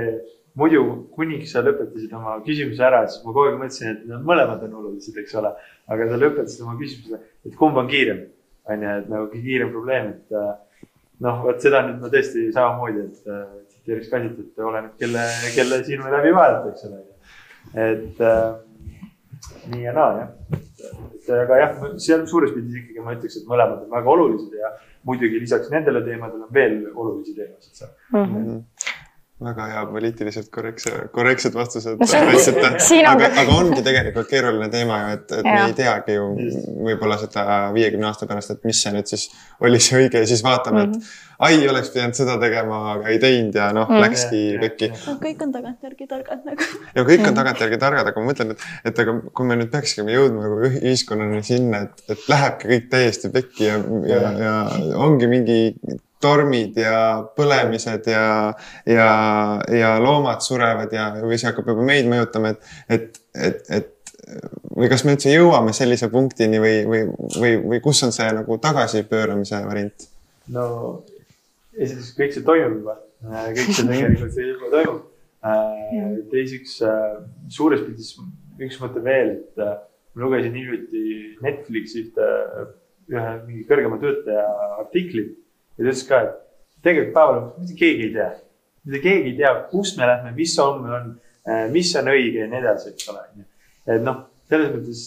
muidu 0.59 0.83
kuniks 1.17 1.55
sa 1.55 1.63
lõpetasid 1.65 2.13
oma 2.17 2.37
küsimuse 2.47 2.85
ära, 2.85 3.05
siis 3.09 3.23
ma 3.25 3.33
kogu 3.33 3.47
aeg 3.47 3.61
mõtlesin, 3.61 3.95
et 3.95 4.03
nad 4.11 4.25
mõlemad 4.27 4.65
on 4.67 4.75
olulised, 4.83 5.17
eks 5.23 5.39
ole. 5.41 5.53
aga 5.93 6.09
sa 6.09 6.19
lõpetasid 6.21 6.65
oma 6.67 6.77
küsimuse, 6.81 7.21
et 7.47 7.57
kumb 7.59 7.79
on 7.81 7.89
kiirem, 7.89 8.27
on 8.69 8.85
ju, 8.85 8.99
et 9.01 9.09
nagu 9.13 9.31
kiirem 9.33 9.73
probleem, 9.73 10.13
et 10.13 10.37
noh, 11.25 11.41
vot 11.47 11.65
seda 11.65 11.83
nüüd 11.87 12.03
ma 12.03 12.11
tõesti 12.13 12.51
samamoodi, 12.55 13.07
et 13.07 13.71
tsiteeriks 13.71 14.13
Kasit, 14.13 14.37
et 14.45 14.67
oleneb, 14.69 14.93
kelle, 15.01 15.25
kelle 15.57 15.81
silme 15.87 16.13
läbi 16.13 16.35
vaadata, 16.37 16.75
eks 16.75 16.85
ole. 16.91 17.01
et 17.87 18.23
äh, 18.29 18.53
nii 19.73 19.87
ja 19.87 19.97
naa 19.97 20.13
jah, 20.19 20.61
et 21.15 21.31
aga 21.37 21.61
jah, 21.63 21.77
seal 22.07 22.27
suures 22.31 22.55
pildis 22.55 22.81
ikkagi 22.83 23.05
ma 23.05 23.17
ütleks, 23.17 23.41
et 23.41 23.49
mõlemad 23.51 23.85
on 23.87 23.95
väga 23.97 24.15
olulised 24.17 24.59
ja 24.59 24.73
muidugi 25.09 25.41
lisaks 25.43 25.71
nendele 25.73 26.05
teemadele 26.07 26.47
on 26.47 26.55
veel 26.55 26.79
olulisi 26.95 27.35
teemasid 27.37 27.83
seal 27.83 27.93
mm. 28.13 28.27
-hmm 28.27 28.61
väga 29.45 29.67
hea 29.73 29.83
poliitiliselt 29.91 30.49
korrektse, 30.55 30.93
korrektsed 31.15 31.57
vastused 31.57 32.01
no,. 32.01 32.07
aga, 33.13 33.29
aga 33.43 33.57
ongi 33.57 33.83
tegelikult 33.85 34.31
keeruline 34.31 34.69
teema 34.73 35.01
ju, 35.03 35.17
et, 35.17 35.35
et 35.39 35.49
ja. 35.49 35.57
me 35.57 35.65
ei 35.71 35.77
teagi 35.77 36.17
ju 36.17 36.29
võib-olla 36.89 37.19
seda 37.21 37.45
viiekümne 37.75 38.09
aasta 38.11 38.29
pärast, 38.31 38.55
et 38.55 38.69
mis 38.69 38.83
see 38.83 38.95
nüüd 38.95 39.11
siis 39.11 39.29
oli 39.65 39.81
see 39.83 40.03
õige 40.03 40.23
ja 40.23 40.29
siis 40.29 40.43
vaatame 40.45 40.85
mm, 40.85 40.93
-hmm. 40.93 40.97
et 40.97 41.03
mhm. 41.03 41.39
ai, 41.49 41.69
oleks 41.73 41.91
pidanud 41.95 42.19
seda 42.19 42.37
tegema, 42.43 42.81
aga 42.95 43.11
ei 43.15 43.19
teinud 43.23 43.59
ja 43.59 43.71
noh 43.73 43.89
mm, 43.89 43.97
-hmm. 43.97 44.07
läkski 44.07 44.43
pekki. 44.61 44.93
no 45.07 45.17
kõik 45.25 45.43
on 45.47 45.57
tagantjärgi 45.57 46.09
targad 46.15 46.47
nagu. 46.51 46.71
ja 46.97 47.07
kõik 47.11 47.27
on 47.29 47.41
tagantjärgi 47.41 47.81
targad, 47.87 48.13
aga 48.13 48.21
ma 48.21 48.31
mõtlen, 48.31 48.55
et, 48.55 48.69
et 48.93 49.05
aga 49.07 49.19
kui 49.33 49.51
me 49.51 49.59
nüüd 49.61 49.73
peakski 49.75 50.07
jõudma 50.07 50.47
nagu 50.47 50.63
ühiskonnani 50.71 51.43
sinna, 51.47 51.85
et, 51.89 52.07
et 52.15 52.31
lähebki 52.33 52.73
kõik 52.75 52.89
täiesti 52.97 53.33
pekki 53.35 53.69
ja, 53.71 53.83
ja, 54.09 54.33
ja 54.47 54.57
ongi 54.99 55.31
mingi 55.31 55.61
tormid 56.23 56.79
ja 56.81 56.97
põlemised 57.37 58.07
ja, 58.11 58.27
ja, 58.89 59.09
ja 59.73 59.97
loomad 60.03 60.45
surevad 60.45 60.95
ja, 60.95 61.11
või 61.21 61.39
see 61.39 61.51
hakkab 61.51 61.73
juba 61.75 61.87
meid 61.87 62.09
mõjutama, 62.11 62.55
et, 62.55 62.73
et, 62.89 63.21
et, 63.35 63.65
et 63.79 63.93
või 64.77 64.89
kas 64.93 65.05
me 65.05 65.17
üldse 65.17 65.33
jõuame 65.33 65.75
sellise 65.77 66.09
punktini 66.13 66.61
või, 66.63 66.75
või, 66.89 67.07
või, 67.37 67.55
või 67.75 67.81
kus 67.85 68.03
on 68.07 68.15
see 68.15 68.29
nagu 68.37 68.59
tagasipööramise 68.63 69.63
variant? 69.67 70.09
no 70.53 70.67
esiteks 71.77 72.13
kõik 72.19 72.37
see 72.37 72.47
toimub 72.47 72.79
juba, 72.81 72.99
kõik 73.57 73.73
see 73.73 73.89
tegelikult 73.89 74.39
juba 74.43 74.71
toimub. 74.77 75.09
teiseks 76.33 76.79
suures 77.53 77.83
pildis 77.83 78.15
üks 78.63 78.79
mõte 78.83 79.03
veel, 79.05 79.37
et 79.41 79.63
ma 79.63 80.25
lugesin 80.27 80.55
hiljuti 80.57 81.05
Netflixi 81.43 82.07
ühte, 82.07 82.27
ühe 83.13 83.31
mingi 83.47 83.65
kõrgema 83.69 83.99
töötaja 84.03 84.45
artiklit 84.83 85.39
ja 85.79 85.85
ta 85.85 85.89
ütles 85.89 86.05
ka, 86.09 86.21
et 86.23 86.39
tegelikult 86.85 87.15
päeva 87.17 87.35
lõpuks 87.37 87.63
mitte 87.63 87.79
keegi 87.79 88.07
ei 88.07 88.13
tea. 88.17 88.29
mitte 88.85 89.03
keegi 89.07 89.31
ei 89.31 89.37
tea, 89.39 89.53
kus 89.71 89.97
me 89.99 90.09
lähme, 90.11 90.33
mis 90.37 90.55
homme 90.61 90.95
on, 90.99 91.11
äh, 91.49 91.65
mis 91.73 91.93
on 91.97 92.11
õige 92.13 92.45
ja 92.45 92.49
nii 92.51 92.61
edasi, 92.61 92.93
eks 92.93 93.11
ole. 93.13 93.25
et 93.87 94.03
noh, 94.03 94.25
selles 94.51 94.73
mõttes 94.75 95.05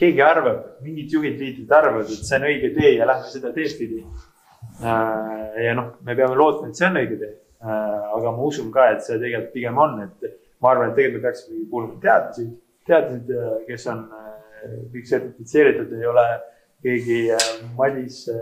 keegi 0.00 0.22
arvab, 0.22 0.62
mingid 0.84 1.12
juhid, 1.12 1.38
liidrid 1.40 1.72
arvavad, 1.72 2.10
et 2.12 2.28
see 2.28 2.38
on 2.38 2.48
õige 2.50 2.72
tee 2.76 2.94
ja 2.96 3.08
lähme 3.08 3.32
seda 3.32 3.52
teed 3.56 3.76
pidi. 3.78 4.02
Äh, 4.84 5.62
ja 5.66 5.76
noh, 5.76 5.94
me 6.04 6.16
peame 6.16 6.36
lootma, 6.36 6.70
et 6.70 6.78
see 6.78 6.88
on 6.88 7.00
õige 7.00 7.20
tee. 7.20 7.34
Äh, 7.64 8.10
aga 8.16 8.32
ma 8.36 8.48
usun 8.50 8.72
ka, 8.72 8.90
et 8.92 9.04
see 9.04 9.18
tegelikult 9.20 9.54
pigem 9.54 9.80
on, 9.80 10.00
et 10.04 10.36
ma 10.60 10.72
arvan, 10.72 10.92
et 10.92 10.98
tegelikult 11.00 11.22
me 11.22 11.28
peaksime 11.28 11.68
kuulama 11.70 12.00
teadlasi, 12.02 12.48
teadlased, 12.86 13.64
kes 13.66 13.88
on 13.92 14.04
kõik 14.92 15.08
sertifitseeritud, 15.08 15.92
ei 15.96 16.06
ole 16.10 16.26
keegi 16.86 17.30
äh, 17.34 17.38
Madis 17.76 18.28
äh, 18.28 18.36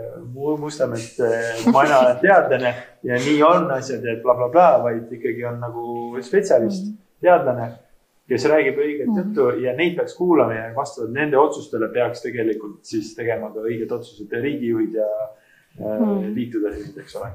Mustamäelt, 0.59 1.19
äh, 1.19 1.71
ma 1.71 1.79
olen 1.79 2.19
teadlane 2.25 2.73
ja 3.03 3.17
nii 3.21 3.41
on 3.43 3.71
asjad 3.73 4.05
ja 4.05 4.17
blablabla 4.21 4.51
bla, 4.51 4.67
bla, 4.77 4.83
vaid 4.83 5.15
ikkagi 5.17 5.45
on 5.49 5.57
nagu 5.63 6.21
spetsialist, 6.21 6.91
mhm. 6.91 6.99
teadlane, 7.25 7.71
kes 8.29 8.45
räägib 8.49 8.77
õiget 8.81 9.09
-hmm. 9.09 9.23
juttu 9.23 9.49
ja 9.63 9.73
neid 9.77 9.95
peaks 9.97 10.17
kuulama 10.17 10.53
ja 10.53 10.69
vastavalt 10.75 11.13
nende 11.13 11.37
otsustele 11.37 11.89
peaks 11.93 12.21
tegelikult 12.25 12.85
siis 12.85 13.15
tegema 13.15 13.51
ka 13.53 13.65
õiged 13.65 13.91
otsused 13.91 14.31
riigijuhid 14.41 14.93
ja 15.01 15.09
mm 15.79 15.85
-hmm. 15.85 16.33
liituda, 16.33 16.73
eks 17.01 17.15
ole 17.15 17.33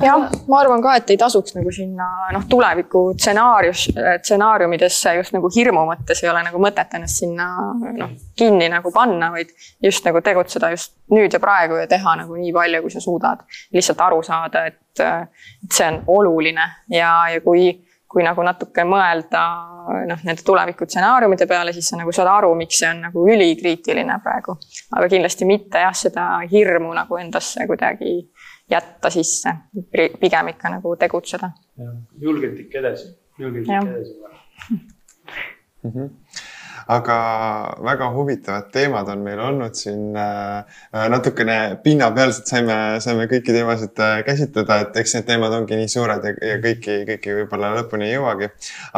jah, 0.00 0.26
ma 0.48 0.60
arvan 0.60 0.82
ka, 0.84 0.96
et 0.98 1.10
ei 1.12 1.18
tasuks 1.20 1.54
nagu 1.56 1.72
sinna 1.74 2.06
noh, 2.34 2.44
tuleviku 2.48 3.02
stsenaarius, 3.16 3.86
stsenaariumidesse 4.22 5.16
just 5.18 5.34
nagu 5.36 5.50
hirmu 5.52 5.86
mõttes 5.88 6.22
ei 6.24 6.30
ole 6.32 6.42
nagu 6.46 6.60
mõtet 6.62 6.96
ennast 6.98 7.22
sinna 7.22 7.48
noh, 7.96 8.14
kinni 8.38 8.70
nagu 8.72 8.92
panna, 8.94 9.30
vaid 9.34 9.52
just 9.84 10.06
nagu 10.08 10.22
tegutseda 10.24 10.72
just 10.74 10.96
nüüd 11.12 11.32
ja 11.32 11.40
praegu 11.42 11.80
ja 11.80 11.88
teha 11.90 12.16
nagu 12.22 12.38
nii 12.38 12.54
palju, 12.56 12.82
kui 12.84 12.94
sa 12.94 13.02
suudad. 13.04 13.44
lihtsalt 13.72 14.00
aru 14.08 14.22
saada, 14.26 14.66
et, 14.72 14.80
et 15.00 15.72
see 15.72 15.88
on 15.90 16.02
oluline 16.18 16.70
ja, 16.92 17.12
ja 17.32 17.40
kui, 17.44 17.68
kui 18.08 18.24
nagu 18.24 18.42
natuke 18.46 18.84
mõelda 18.88 19.42
noh, 20.08 20.22
nende 20.24 20.42
tuleviku 20.46 20.88
stsenaariumide 20.88 21.46
peale, 21.46 21.72
siis 21.76 21.88
sa 21.90 21.98
nagu 22.00 22.12
saad 22.14 22.30
aru, 22.32 22.54
miks 22.58 22.80
see 22.80 22.90
on 22.90 23.04
nagu 23.08 23.26
ülikriitiline 23.28 24.18
praegu. 24.24 24.56
aga 24.96 25.08
kindlasti 25.12 25.48
mitte 25.48 25.84
jah, 25.84 25.94
seda 25.94 26.26
hirmu 26.50 26.92
nagu 26.96 27.20
endasse 27.20 27.66
kuidagi 27.68 28.18
jätta 28.70 29.10
sisse, 29.10 29.52
pigem 30.20 30.48
ikka 30.54 30.74
nagu 30.76 30.96
tegutseda. 30.96 31.50
julgelt 32.20 32.58
ikka 32.60 32.78
edasi, 32.78 33.08
julgelt 33.38 33.66
ikka 33.68 33.90
edasi 33.90 34.14
mm. 34.70 35.90
-hmm 35.90 36.10
aga 36.86 37.16
väga 37.82 38.10
huvitavad 38.14 38.68
teemad 38.72 39.08
on 39.10 39.22
meil 39.26 39.40
olnud 39.42 39.74
siin 39.74 40.16
äh, 40.16 40.58
äh,. 40.94 41.08
natukene 41.10 41.78
pinnapealselt 41.82 42.46
saime, 42.46 42.76
saime 43.02 43.26
kõiki 43.30 43.54
teemasid 43.54 44.02
äh, 44.02 44.20
käsitleda, 44.26 44.80
et 44.84 45.00
eks 45.02 45.16
need 45.16 45.26
teemad 45.26 45.54
ongi 45.56 45.78
nii 45.80 45.90
suured 45.90 46.26
ja, 46.28 46.34
ja 46.52 46.58
kõiki, 46.62 47.00
kõiki 47.10 47.38
võib-olla 47.40 47.72
lõpuni 47.80 48.06
ei 48.10 48.14
jõuagi. 48.14 48.50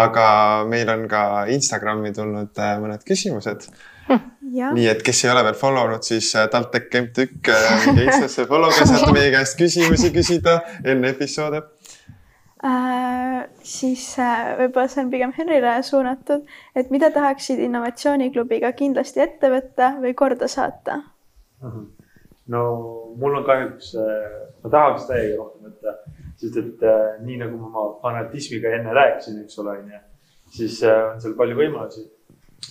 aga 0.05 0.27
meil 0.69 0.93
on 0.93 1.07
ka 1.09 1.23
Instagrami 1.55 2.13
tulnud 2.17 2.61
mõned 2.83 3.07
küsimused 3.09 3.71
nii 4.09 4.87
et 4.89 5.03
kes 5.05 5.25
ei 5.25 5.33
ole 5.33 5.43
veel 5.47 5.57
follow 5.59 5.89
nud, 5.91 6.05
siis 6.07 6.31
äh, 6.37 6.49
TalTech 6.53 6.95
MTÜK 7.03 7.51
minge 7.87 8.07
Instasse 8.09 8.47
follow'ge, 8.49 8.87
saate 8.89 9.13
meie 9.17 9.33
käest 9.35 9.59
küsimusi 9.61 10.11
küsida 10.15 10.59
enne 10.85 11.13
episoode 11.15 11.63
äh,. 12.65 13.45
siis 13.63 14.05
äh, 14.23 14.55
võib-olla 14.63 14.89
see 14.91 15.05
on 15.05 15.13
pigem 15.13 15.35
Henrile 15.37 15.77
suunatud, 15.87 16.49
et 16.77 16.91
mida 16.95 17.13
tahaksid 17.15 17.61
innovatsiooniklubiga 17.69 18.73
kindlasti 18.79 19.25
ette 19.27 19.53
võtta 19.53 19.95
või 20.03 20.15
korda 20.19 20.51
saata? 20.51 21.03
Mhm. 21.63 21.87
no 22.55 22.67
mul 23.21 23.41
on 23.41 23.49
kahjuks 23.49 23.95
äh,, 24.01 24.29
ma 24.65 24.75
tahaks 24.75 25.09
täiega 25.11 25.43
rohkem 25.43 25.71
võtta, 25.71 25.97
sest 26.41 26.61
et 26.65 26.87
äh, 26.87 27.09
nii 27.25 27.43
nagu 27.45 27.59
ma 27.61 27.73
oma 27.73 27.89
fanatismiga 28.05 28.79
enne 28.81 28.95
rääkisin, 28.97 29.43
eks 29.45 29.59
ole, 29.63 29.81
onju, 29.83 30.05
siis 30.55 30.81
äh, 30.87 31.03
on 31.13 31.21
seal 31.21 31.37
palju 31.39 31.59
võimalusi 31.59 32.09
Äh, 32.09 32.18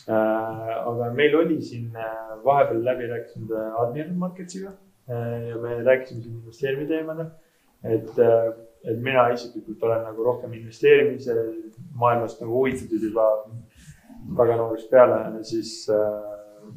aga 0.08 1.12
meil 1.16 1.36
oli 1.36 1.62
siin 1.62 1.96
äh, 1.96 2.36
vahepeal 2.44 2.84
läbirääkimised 2.86 3.52
äh, 3.52 3.82
Admiral 3.82 4.14
Marketsiga 4.16 4.72
ja 5.08 5.58
me 5.62 5.84
rääkisime 5.84 6.22
siin 6.22 6.34
investeerimise 6.36 6.88
teemadel. 6.88 7.28
et, 7.84 8.10
et 8.84 8.98
mina 9.00 9.30
isiklikult 9.32 9.84
olen 9.84 10.02
nagu 10.04 10.24
rohkem 10.24 10.54
investeerimise 10.54 11.36
maailmast 11.96 12.42
nagu 12.42 12.52
huvitatud 12.52 13.04
juba 13.04 13.28
väga 14.38 14.58
noorest 14.60 14.90
peale, 14.92 15.44
siis 15.44 15.88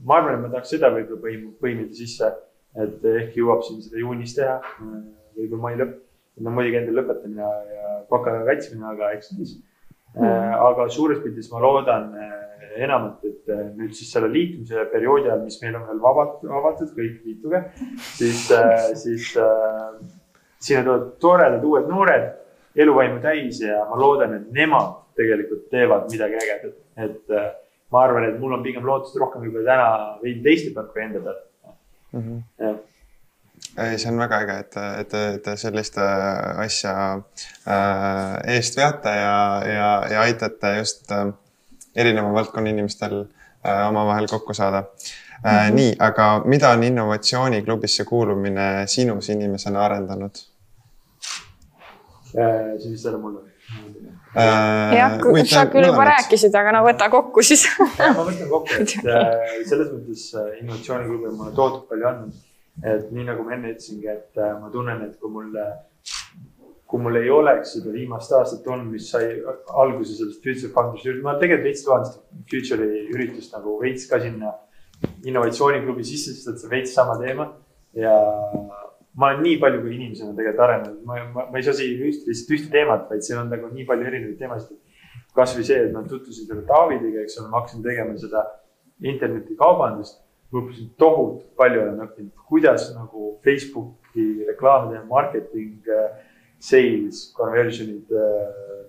ma 0.04 0.20
arvan, 0.20 0.36
et 0.36 0.44
ma 0.44 0.52
tahaks 0.52 0.70
seda 0.76 0.92
võib-olla 0.94 1.24
põim-, 1.24 1.48
põimida 1.58 1.96
sisse. 1.98 2.30
et 2.78 3.02
ehk 3.02 3.34
jõuab 3.34 3.64
siin 3.66 3.82
seda 3.82 3.98
juunis 3.98 4.36
teha, 4.36 4.60
võib-olla 5.34 5.62
mai 5.64 5.74
lõpp. 5.80 5.96
no 6.38 6.54
muidugi 6.54 6.78
endale 6.78 7.02
lõpetamine 7.02 7.42
ja, 7.42 7.50
ja 7.74 7.88
baka 8.10 8.36
kaitsmine, 8.46 8.86
aga 8.94 9.10
eks 9.16 9.34
siis 9.34 9.56
mm.. 10.14 10.54
aga 10.70 10.86
suures 10.88 11.18
pildis 11.24 11.50
ma 11.50 11.66
loodan 11.66 12.12
enamat, 12.76 13.24
et 13.26 13.50
nüüd 13.76 13.94
siis 13.96 14.12
selle 14.12 14.28
liitumise 14.32 14.84
perioodi 14.92 15.28
ajal, 15.28 15.42
mis 15.44 15.58
meil 15.62 15.78
on 15.78 15.86
veel 15.88 16.02
vabat-, 16.02 16.44
avatud, 16.60 16.92
kõik 16.96 17.24
liituge, 17.26 17.62
siis, 18.14 18.44
siis 19.02 19.32
äh, 19.40 19.98
sinna 20.60 20.84
tulevad 20.84 21.08
toredad 21.24 21.64
uued 21.66 21.88
noored, 21.90 22.28
eluvaimu 22.76 23.20
täis 23.24 23.60
ja 23.64 23.80
ma 23.88 23.98
loodan, 23.98 24.36
et 24.36 24.52
nemad 24.54 25.00
tegelikult 25.18 25.66
teevad 25.72 26.06
midagi 26.12 26.38
ägedat, 26.40 26.76
et 27.06 27.34
äh, 27.34 27.50
ma 27.92 28.04
arvan, 28.04 28.28
et 28.28 28.38
mul 28.40 28.54
on 28.56 28.62
pigem 28.64 28.86
lootust 28.86 29.18
rohkem 29.20 29.44
võib-olla 29.44 29.74
täna 29.74 29.88
veidi 30.22 30.44
teiste 30.44 30.72
pealt 30.76 30.94
kui 30.94 31.02
enda 31.04 31.22
pealt 31.24 31.42
mm. 32.12 32.22
-hmm. 32.22 32.78
ei, 33.84 33.98
see 33.98 34.12
on 34.12 34.22
väga 34.22 34.40
äge, 34.44 34.58
et, 34.64 34.80
et, 35.02 35.14
et 35.34 35.50
sellist 35.64 35.98
asja 35.98 36.94
äh, 37.66 38.54
eest 38.56 38.78
veate 38.78 39.14
ja, 39.16 39.36
ja, 39.66 39.90
ja 40.14 40.26
aitate 40.28 40.76
just 40.78 41.10
äh, 41.12 41.32
erineva 42.00 42.32
valdkonna 42.34 42.70
inimestel 42.70 43.20
äh, 43.20 43.88
omavahel 43.88 44.28
kokku 44.30 44.54
saada 44.54 44.78
äh,. 44.78 44.84
Mm 45.40 45.50
-hmm. 45.50 45.74
nii, 45.74 45.92
aga 45.98 46.42
mida 46.44 46.70
on 46.70 46.82
innovatsiooniklubisse 46.84 48.04
kuulumine 48.04 48.86
sinus 48.86 49.28
inimesena 49.28 49.84
arendanud 49.84 50.42
äh,? 52.36 52.82
see 52.82 52.92
vist 52.92 53.06
oli 53.06 53.16
mulle 53.16 53.40
äh,. 54.36 54.96
jah, 54.98 55.18
sa 55.44 55.66
küll 55.66 55.86
juba 55.86 56.04
rääkisid, 56.04 56.54
aga 56.54 56.72
no 56.72 56.84
võta 56.86 57.10
kokku 57.10 57.42
siis 57.42 57.66
ma 58.16 58.24
võtan 58.24 58.48
kokku, 58.48 58.80
et 58.80 58.96
äh, 59.04 59.58
selles 59.66 59.92
mõttes 59.94 60.26
äh, 60.34 60.52
innovatsiooniklubi 60.60 61.32
on 61.32 61.36
mulle 61.36 61.54
tohutult 61.54 61.88
palju 61.88 62.08
andnud. 62.12 62.34
et 62.84 63.10
nii 63.12 63.24
nagu 63.24 63.44
ma 63.44 63.54
enne 63.56 63.72
ütlesingi, 63.74 64.08
et 64.08 64.38
äh, 64.38 64.52
ma 64.60 64.70
tunnen, 64.72 65.02
et 65.04 65.16
kui 65.20 65.30
mul, 65.32 65.56
kui 66.90 66.98
mul 66.98 67.20
ei 67.20 67.30
oleks 67.30 67.76
seda 67.76 67.92
viimast 67.94 68.32
aastat 68.34 68.66
olnud, 68.66 68.90
mis 68.90 69.10
sai 69.12 69.36
alguse 69.82 70.16
sellest 70.18 70.42
Future 70.42 70.72
Founders 70.74 71.22
ma 71.22 71.36
tegelikult 71.38 71.68
veits 71.68 71.84
seda 71.86 72.00
Future'i 72.50 73.04
üritust 73.14 73.54
nagu 73.54 73.76
veits 73.82 74.08
ka 74.10 74.18
sinna 74.22 74.56
innovatsiooniklubi 75.24 76.04
sisse, 76.04 76.34
sest 76.34 76.50
et 76.50 76.62
see 76.62 76.70
veits 76.72 76.94
sama 76.96 77.14
teema 77.20 77.46
ja 77.96 78.14
ma 79.14 79.30
olen 79.30 79.42
nii 79.44 79.58
palju 79.62 79.82
kui 79.84 79.94
inimesena 79.96 80.34
tegelikult 80.36 80.64
arenenud, 80.66 81.02
ma, 81.06 81.18
ma, 81.34 81.44
ma 81.50 81.60
ei 81.60 81.66
siia 81.66 82.08
üht, 82.08 82.24
lihtsalt 82.28 82.54
ühte 82.56 82.72
teemat, 82.74 83.06
vaid 83.10 83.26
seal 83.26 83.42
on 83.42 83.52
nagu 83.52 83.70
nii 83.74 83.86
palju 83.88 84.08
erinevaid 84.10 84.38
teemasid. 84.40 84.78
kasvõi 85.34 85.62
see, 85.66 85.78
et 85.86 85.92
ma 85.94 86.02
tutvusin 86.02 86.48
selle 86.48 86.64
Davidiga, 86.66 87.22
eks 87.22 87.38
ole, 87.38 87.50
ma 87.52 87.60
hakkasin 87.60 87.84
tegema 87.86 88.16
seda 88.18 88.42
internetikaubandust. 89.12 90.22
ma 90.50 90.62
õppisin 90.64 90.90
tohutult 90.98 91.54
palju 91.58 91.82
olen 91.84 92.02
õppinud, 92.06 92.32
kuidas 92.50 92.88
nagu 92.94 93.36
Facebooki 93.44 94.26
reklaame 94.48 94.94
teha, 94.94 95.04
marketing, 95.10 95.76
sales, 96.60 97.28
conversion'id 97.36 98.12
äh, 98.12 98.80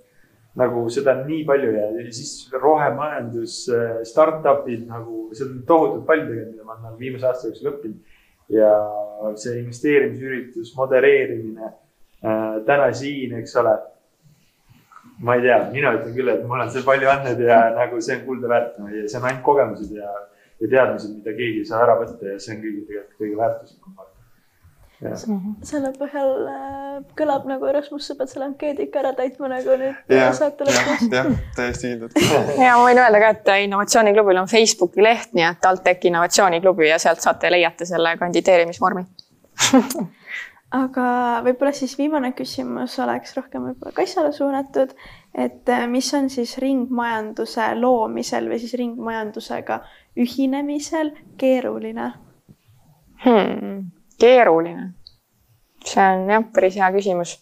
nagu 0.59 0.83
seda 0.91 1.15
on 1.15 1.27
nii 1.29 1.43
palju 1.47 1.73
ja 1.77 1.85
siis 2.11 2.49
rohemajandus, 2.51 3.61
startup'id 4.09 4.83
nagu, 4.89 5.29
seda 5.35 5.53
on 5.53 5.61
tohutult 5.67 6.07
palju 6.09 6.27
tegelikult, 6.27 6.55
mida 6.57 6.65
ma 6.67 6.75
olen 6.75 6.89
nagu 6.89 6.99
viimase 6.99 7.29
aasta 7.29 7.47
jooksul 7.47 7.71
õppinud 7.71 8.17
ja 8.51 8.71
see 9.39 9.61
investeerimisüritus, 9.61 10.73
modereerimine 10.75 11.69
äh,, 11.69 12.59
täna 12.67 12.91
siin, 12.93 13.37
eks 13.39 13.55
ole. 13.61 13.77
ma 15.21 15.35
ei 15.37 15.43
tea, 15.45 15.57
mina 15.71 15.91
ütlen 15.93 16.15
küll, 16.15 16.29
et 16.33 16.45
mul 16.49 16.63
on 16.63 16.69
see 16.73 16.81
palju 16.85 17.09
andnud 17.11 17.41
ja 17.45 17.59
nagu 17.75 17.99
see 18.01 18.15
on 18.17 18.23
kulda 18.25 18.49
väärt 18.49 18.79
ja 18.89 19.03
see 19.05 19.19
on 19.19 19.27
ainult 19.29 19.43
kogemused 19.45 19.91
ja, 19.93 20.09
ja 20.59 20.69
teadmised, 20.71 21.13
mida 21.19 21.35
keegi 21.37 21.61
ei 21.61 21.67
saa 21.69 21.83
ära 21.85 21.99
võtta 21.99 22.33
ja 22.33 22.39
see 22.41 22.55
on 22.55 22.63
kõige 22.63 22.87
tegelikult 22.87 23.19
kõige 23.21 23.37
väärtuslikum. 23.37 23.99
Selle 25.65 25.89
põhjal 25.97 26.31
äh, 26.51 26.97
kõlab 27.17 27.47
nagu 27.49 27.65
Erasmus, 27.65 28.05
sa 28.07 28.15
pead 28.19 28.29
selle 28.29 28.45
ankeedi 28.51 28.85
ikka 28.85 29.01
ära 29.01 29.13
täitma 29.17 29.49
nagu 29.49 29.77
nüüd 29.79 30.13
ja, 30.13 30.27
saate 30.37 30.67
lõpus. 30.67 31.07
jah, 31.09 31.29
täiesti 31.57 31.93
kindlalt. 31.93 32.17
ja 32.61 32.75
ma 32.77 32.85
võin 32.85 33.01
öelda 33.01 33.21
ka, 33.23 33.31
et 33.33 33.51
innovatsiooniklubil 33.65 34.41
on 34.43 34.49
Facebooki 34.51 35.01
leht, 35.01 35.31
nii 35.37 35.47
et 35.47 35.61
TalTech 35.63 36.05
innovatsiooniklubi 36.11 36.89
ja 36.91 36.99
sealt 37.01 37.23
saate 37.25 37.49
leiate 37.53 37.87
selle 37.89 38.13
kandideerimisvormi 38.21 39.05
aga 40.81 41.05
võib-olla 41.47 41.73
siis 41.75 41.95
viimane 41.99 42.31
küsimus 42.37 42.97
oleks 43.01 43.33
rohkem 43.37 43.65
võib-olla 43.69 43.95
Kassale 43.95 44.31
suunatud, 44.35 44.93
et 45.33 45.71
äh, 45.73 45.87
mis 45.89 46.11
on 46.17 46.29
siis 46.29 46.57
ringmajanduse 46.61 47.71
loomisel 47.79 48.51
või 48.51 48.61
siis 48.61 48.75
ringmajandusega 48.79 49.81
ühinemisel 50.21 51.15
keeruline 51.41 52.11
hmm.? 53.25 53.89
Keeruline? 54.21 54.91
see 55.85 56.05
on 56.05 56.29
jah, 56.29 56.45
päris 56.53 56.77
hea 56.77 56.89
küsimus, 56.93 57.35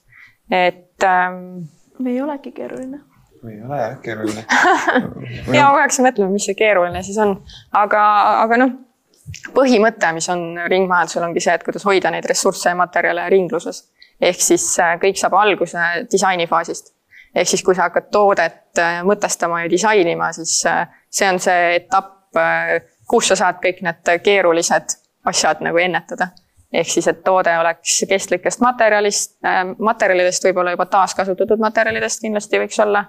et 0.52 1.04
ähm.... 1.04 1.70
või 2.00 2.16
ei 2.16 2.22
olegi 2.24 2.54
keeruline? 2.56 3.02
või 3.44 3.56
ei 3.56 3.64
ole 3.64 3.80
jah 3.82 3.98
keeruline 4.04 4.46
ja 5.58 5.66
ma 5.68 5.74
peaks 5.80 6.00
mõtlema, 6.04 6.32
mis 6.34 6.48
see 6.50 6.58
keeruline 6.60 7.04
siis 7.06 7.20
on, 7.24 7.36
aga, 7.78 8.04
aga 8.46 8.62
noh, 8.64 8.76
põhimõte, 9.56 10.12
mis 10.16 10.30
on 10.34 10.46
ringmajandusel, 10.72 11.26
ongi 11.28 11.44
see, 11.44 11.56
et 11.56 11.66
kuidas 11.66 11.86
hoida 11.88 12.12
neid 12.14 12.28
ressursse 12.30 12.72
ja 12.72 12.78
materjale 12.80 13.28
ringluses. 13.32 13.84
ehk 14.22 14.42
siis 14.44 14.66
äh, 14.80 14.96
kõik 15.02 15.20
saab 15.20 15.38
alguse 15.40 15.92
disainifaasist. 16.12 16.94
ehk 17.36 17.48
siis, 17.48 17.64
kui 17.64 17.76
sa 17.76 17.88
hakkad 17.88 18.10
toodet 18.12 18.80
äh, 18.80 19.02
mõtestama 19.08 19.64
ja 19.64 19.72
disainima, 19.72 20.32
siis 20.34 20.62
äh, 20.68 20.88
see 21.10 21.30
on 21.30 21.40
see 21.40 21.76
etapp, 21.76 22.16
kus 23.10 23.32
sa 23.32 23.36
saad 23.36 23.58
kõik 23.64 23.80
need 23.82 24.10
keerulised 24.24 24.94
asjad 25.26 25.64
nagu 25.66 25.78
ennetada 25.82 26.30
ehk 26.74 26.90
siis, 26.90 27.08
et 27.10 27.24
toode 27.26 27.54
oleks 27.58 28.04
kestlikest 28.10 28.62
materjalist 28.62 29.38
äh,, 29.46 29.64
materjalidest, 29.80 30.46
võib-olla 30.50 30.76
juba 30.76 30.86
taaskasutatud 30.92 31.62
materjalidest 31.62 32.22
kindlasti 32.26 32.62
võiks 32.62 32.80
olla 32.84 33.06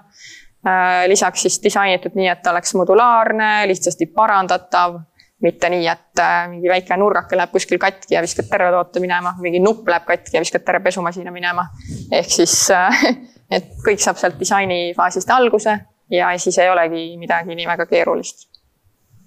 äh,. 0.65 1.05
lisaks 1.11 1.45
siis 1.47 1.61
disainitud 1.63 2.17
nii, 2.17 2.27
et 2.31 2.41
ta 2.43 2.53
oleks 2.55 2.73
modulaarne, 2.79 3.51
lihtsasti 3.71 4.09
parandatav, 4.15 4.97
mitte 5.45 5.69
nii, 5.73 5.87
et 5.89 6.21
äh, 6.21 6.43
mingi 6.49 6.69
väike 6.69 6.97
nurgake 6.97 7.37
läheb 7.37 7.53
kuskil 7.53 7.81
katki 7.81 8.17
ja 8.17 8.25
viskad 8.25 8.49
terve 8.49 8.71
toote 8.73 9.03
minema, 9.03 9.35
mingi 9.41 9.61
nupp 9.61 9.89
läheb 9.89 10.09
katki 10.09 10.37
ja 10.37 10.43
viskad 10.45 10.65
terve 10.65 10.83
pesumasina 10.89 11.33
minema. 11.33 11.69
ehk 12.11 12.33
siis 12.33 12.57
et 13.57 13.73
kõik 13.85 14.01
saab 14.01 14.17
sealt 14.17 14.39
disainifaasist 14.39 15.29
alguse 15.37 15.79
ja 16.11 16.33
siis 16.37 16.57
ei 16.59 16.69
olegi 16.69 17.11
midagi 17.17 17.55
nii 17.55 17.67
väga 17.67 17.85
keerulist 17.85 18.47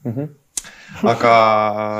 mm. 0.04 0.10
-hmm 0.12 0.32
aga 1.02 1.34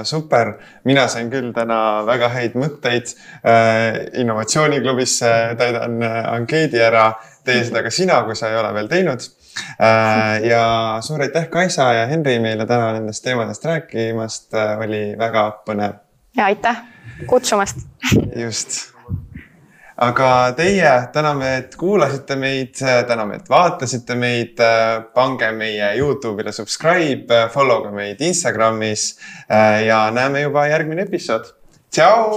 super, 0.06 0.54
mina 0.84 1.06
sain 1.10 1.30
küll 1.32 1.52
täna 1.56 1.78
väga 2.06 2.30
häid 2.34 2.56
mõtteid. 2.58 3.14
Äh, 3.42 4.00
innovatsiooniklubisse 4.20 5.32
täidan 5.60 6.00
äh, 6.02 6.20
ankeedi 6.34 6.80
ära, 6.82 7.10
tee 7.44 7.64
seda 7.66 7.84
ka 7.84 7.92
sina, 7.94 8.22
kui 8.26 8.38
sa 8.38 8.52
ei 8.52 8.60
ole 8.60 8.72
veel 8.76 8.90
teinud. 8.92 9.28
Äh, 9.74 10.46
ja 10.48 10.64
suur 11.04 11.26
aitäh, 11.26 11.48
Kaisa 11.50 11.92
ja 11.98 12.08
Henri 12.10 12.38
meile 12.42 12.66
täna 12.70 12.92
nendest 12.96 13.24
teemadest 13.26 13.64
rääkimast, 13.68 14.50
oli 14.86 15.04
väga 15.18 15.46
põnev. 15.66 16.00
ja 16.36 16.50
aitäh 16.50 16.82
kutsumast. 17.26 17.86
just 18.36 18.93
aga 19.96 20.52
teie, 20.56 20.92
täname, 21.12 21.56
et 21.62 21.76
kuulasite 21.78 22.36
meid, 22.36 22.74
täname, 23.08 23.36
et 23.40 23.50
vaatasite 23.50 24.14
meid. 24.18 24.56
pange 25.14 25.52
meie 25.52 25.94
Youtube'ile 25.98 26.52
subscribe, 26.52 27.48
follow 27.54 27.82
ge 27.86 27.90
meid 27.94 28.20
Instagramis 28.20 29.18
ja 29.86 30.10
näeme 30.10 30.40
juba 30.46 30.66
järgmine 30.66 31.02
episood. 31.02 31.44
tšau. 31.90 32.34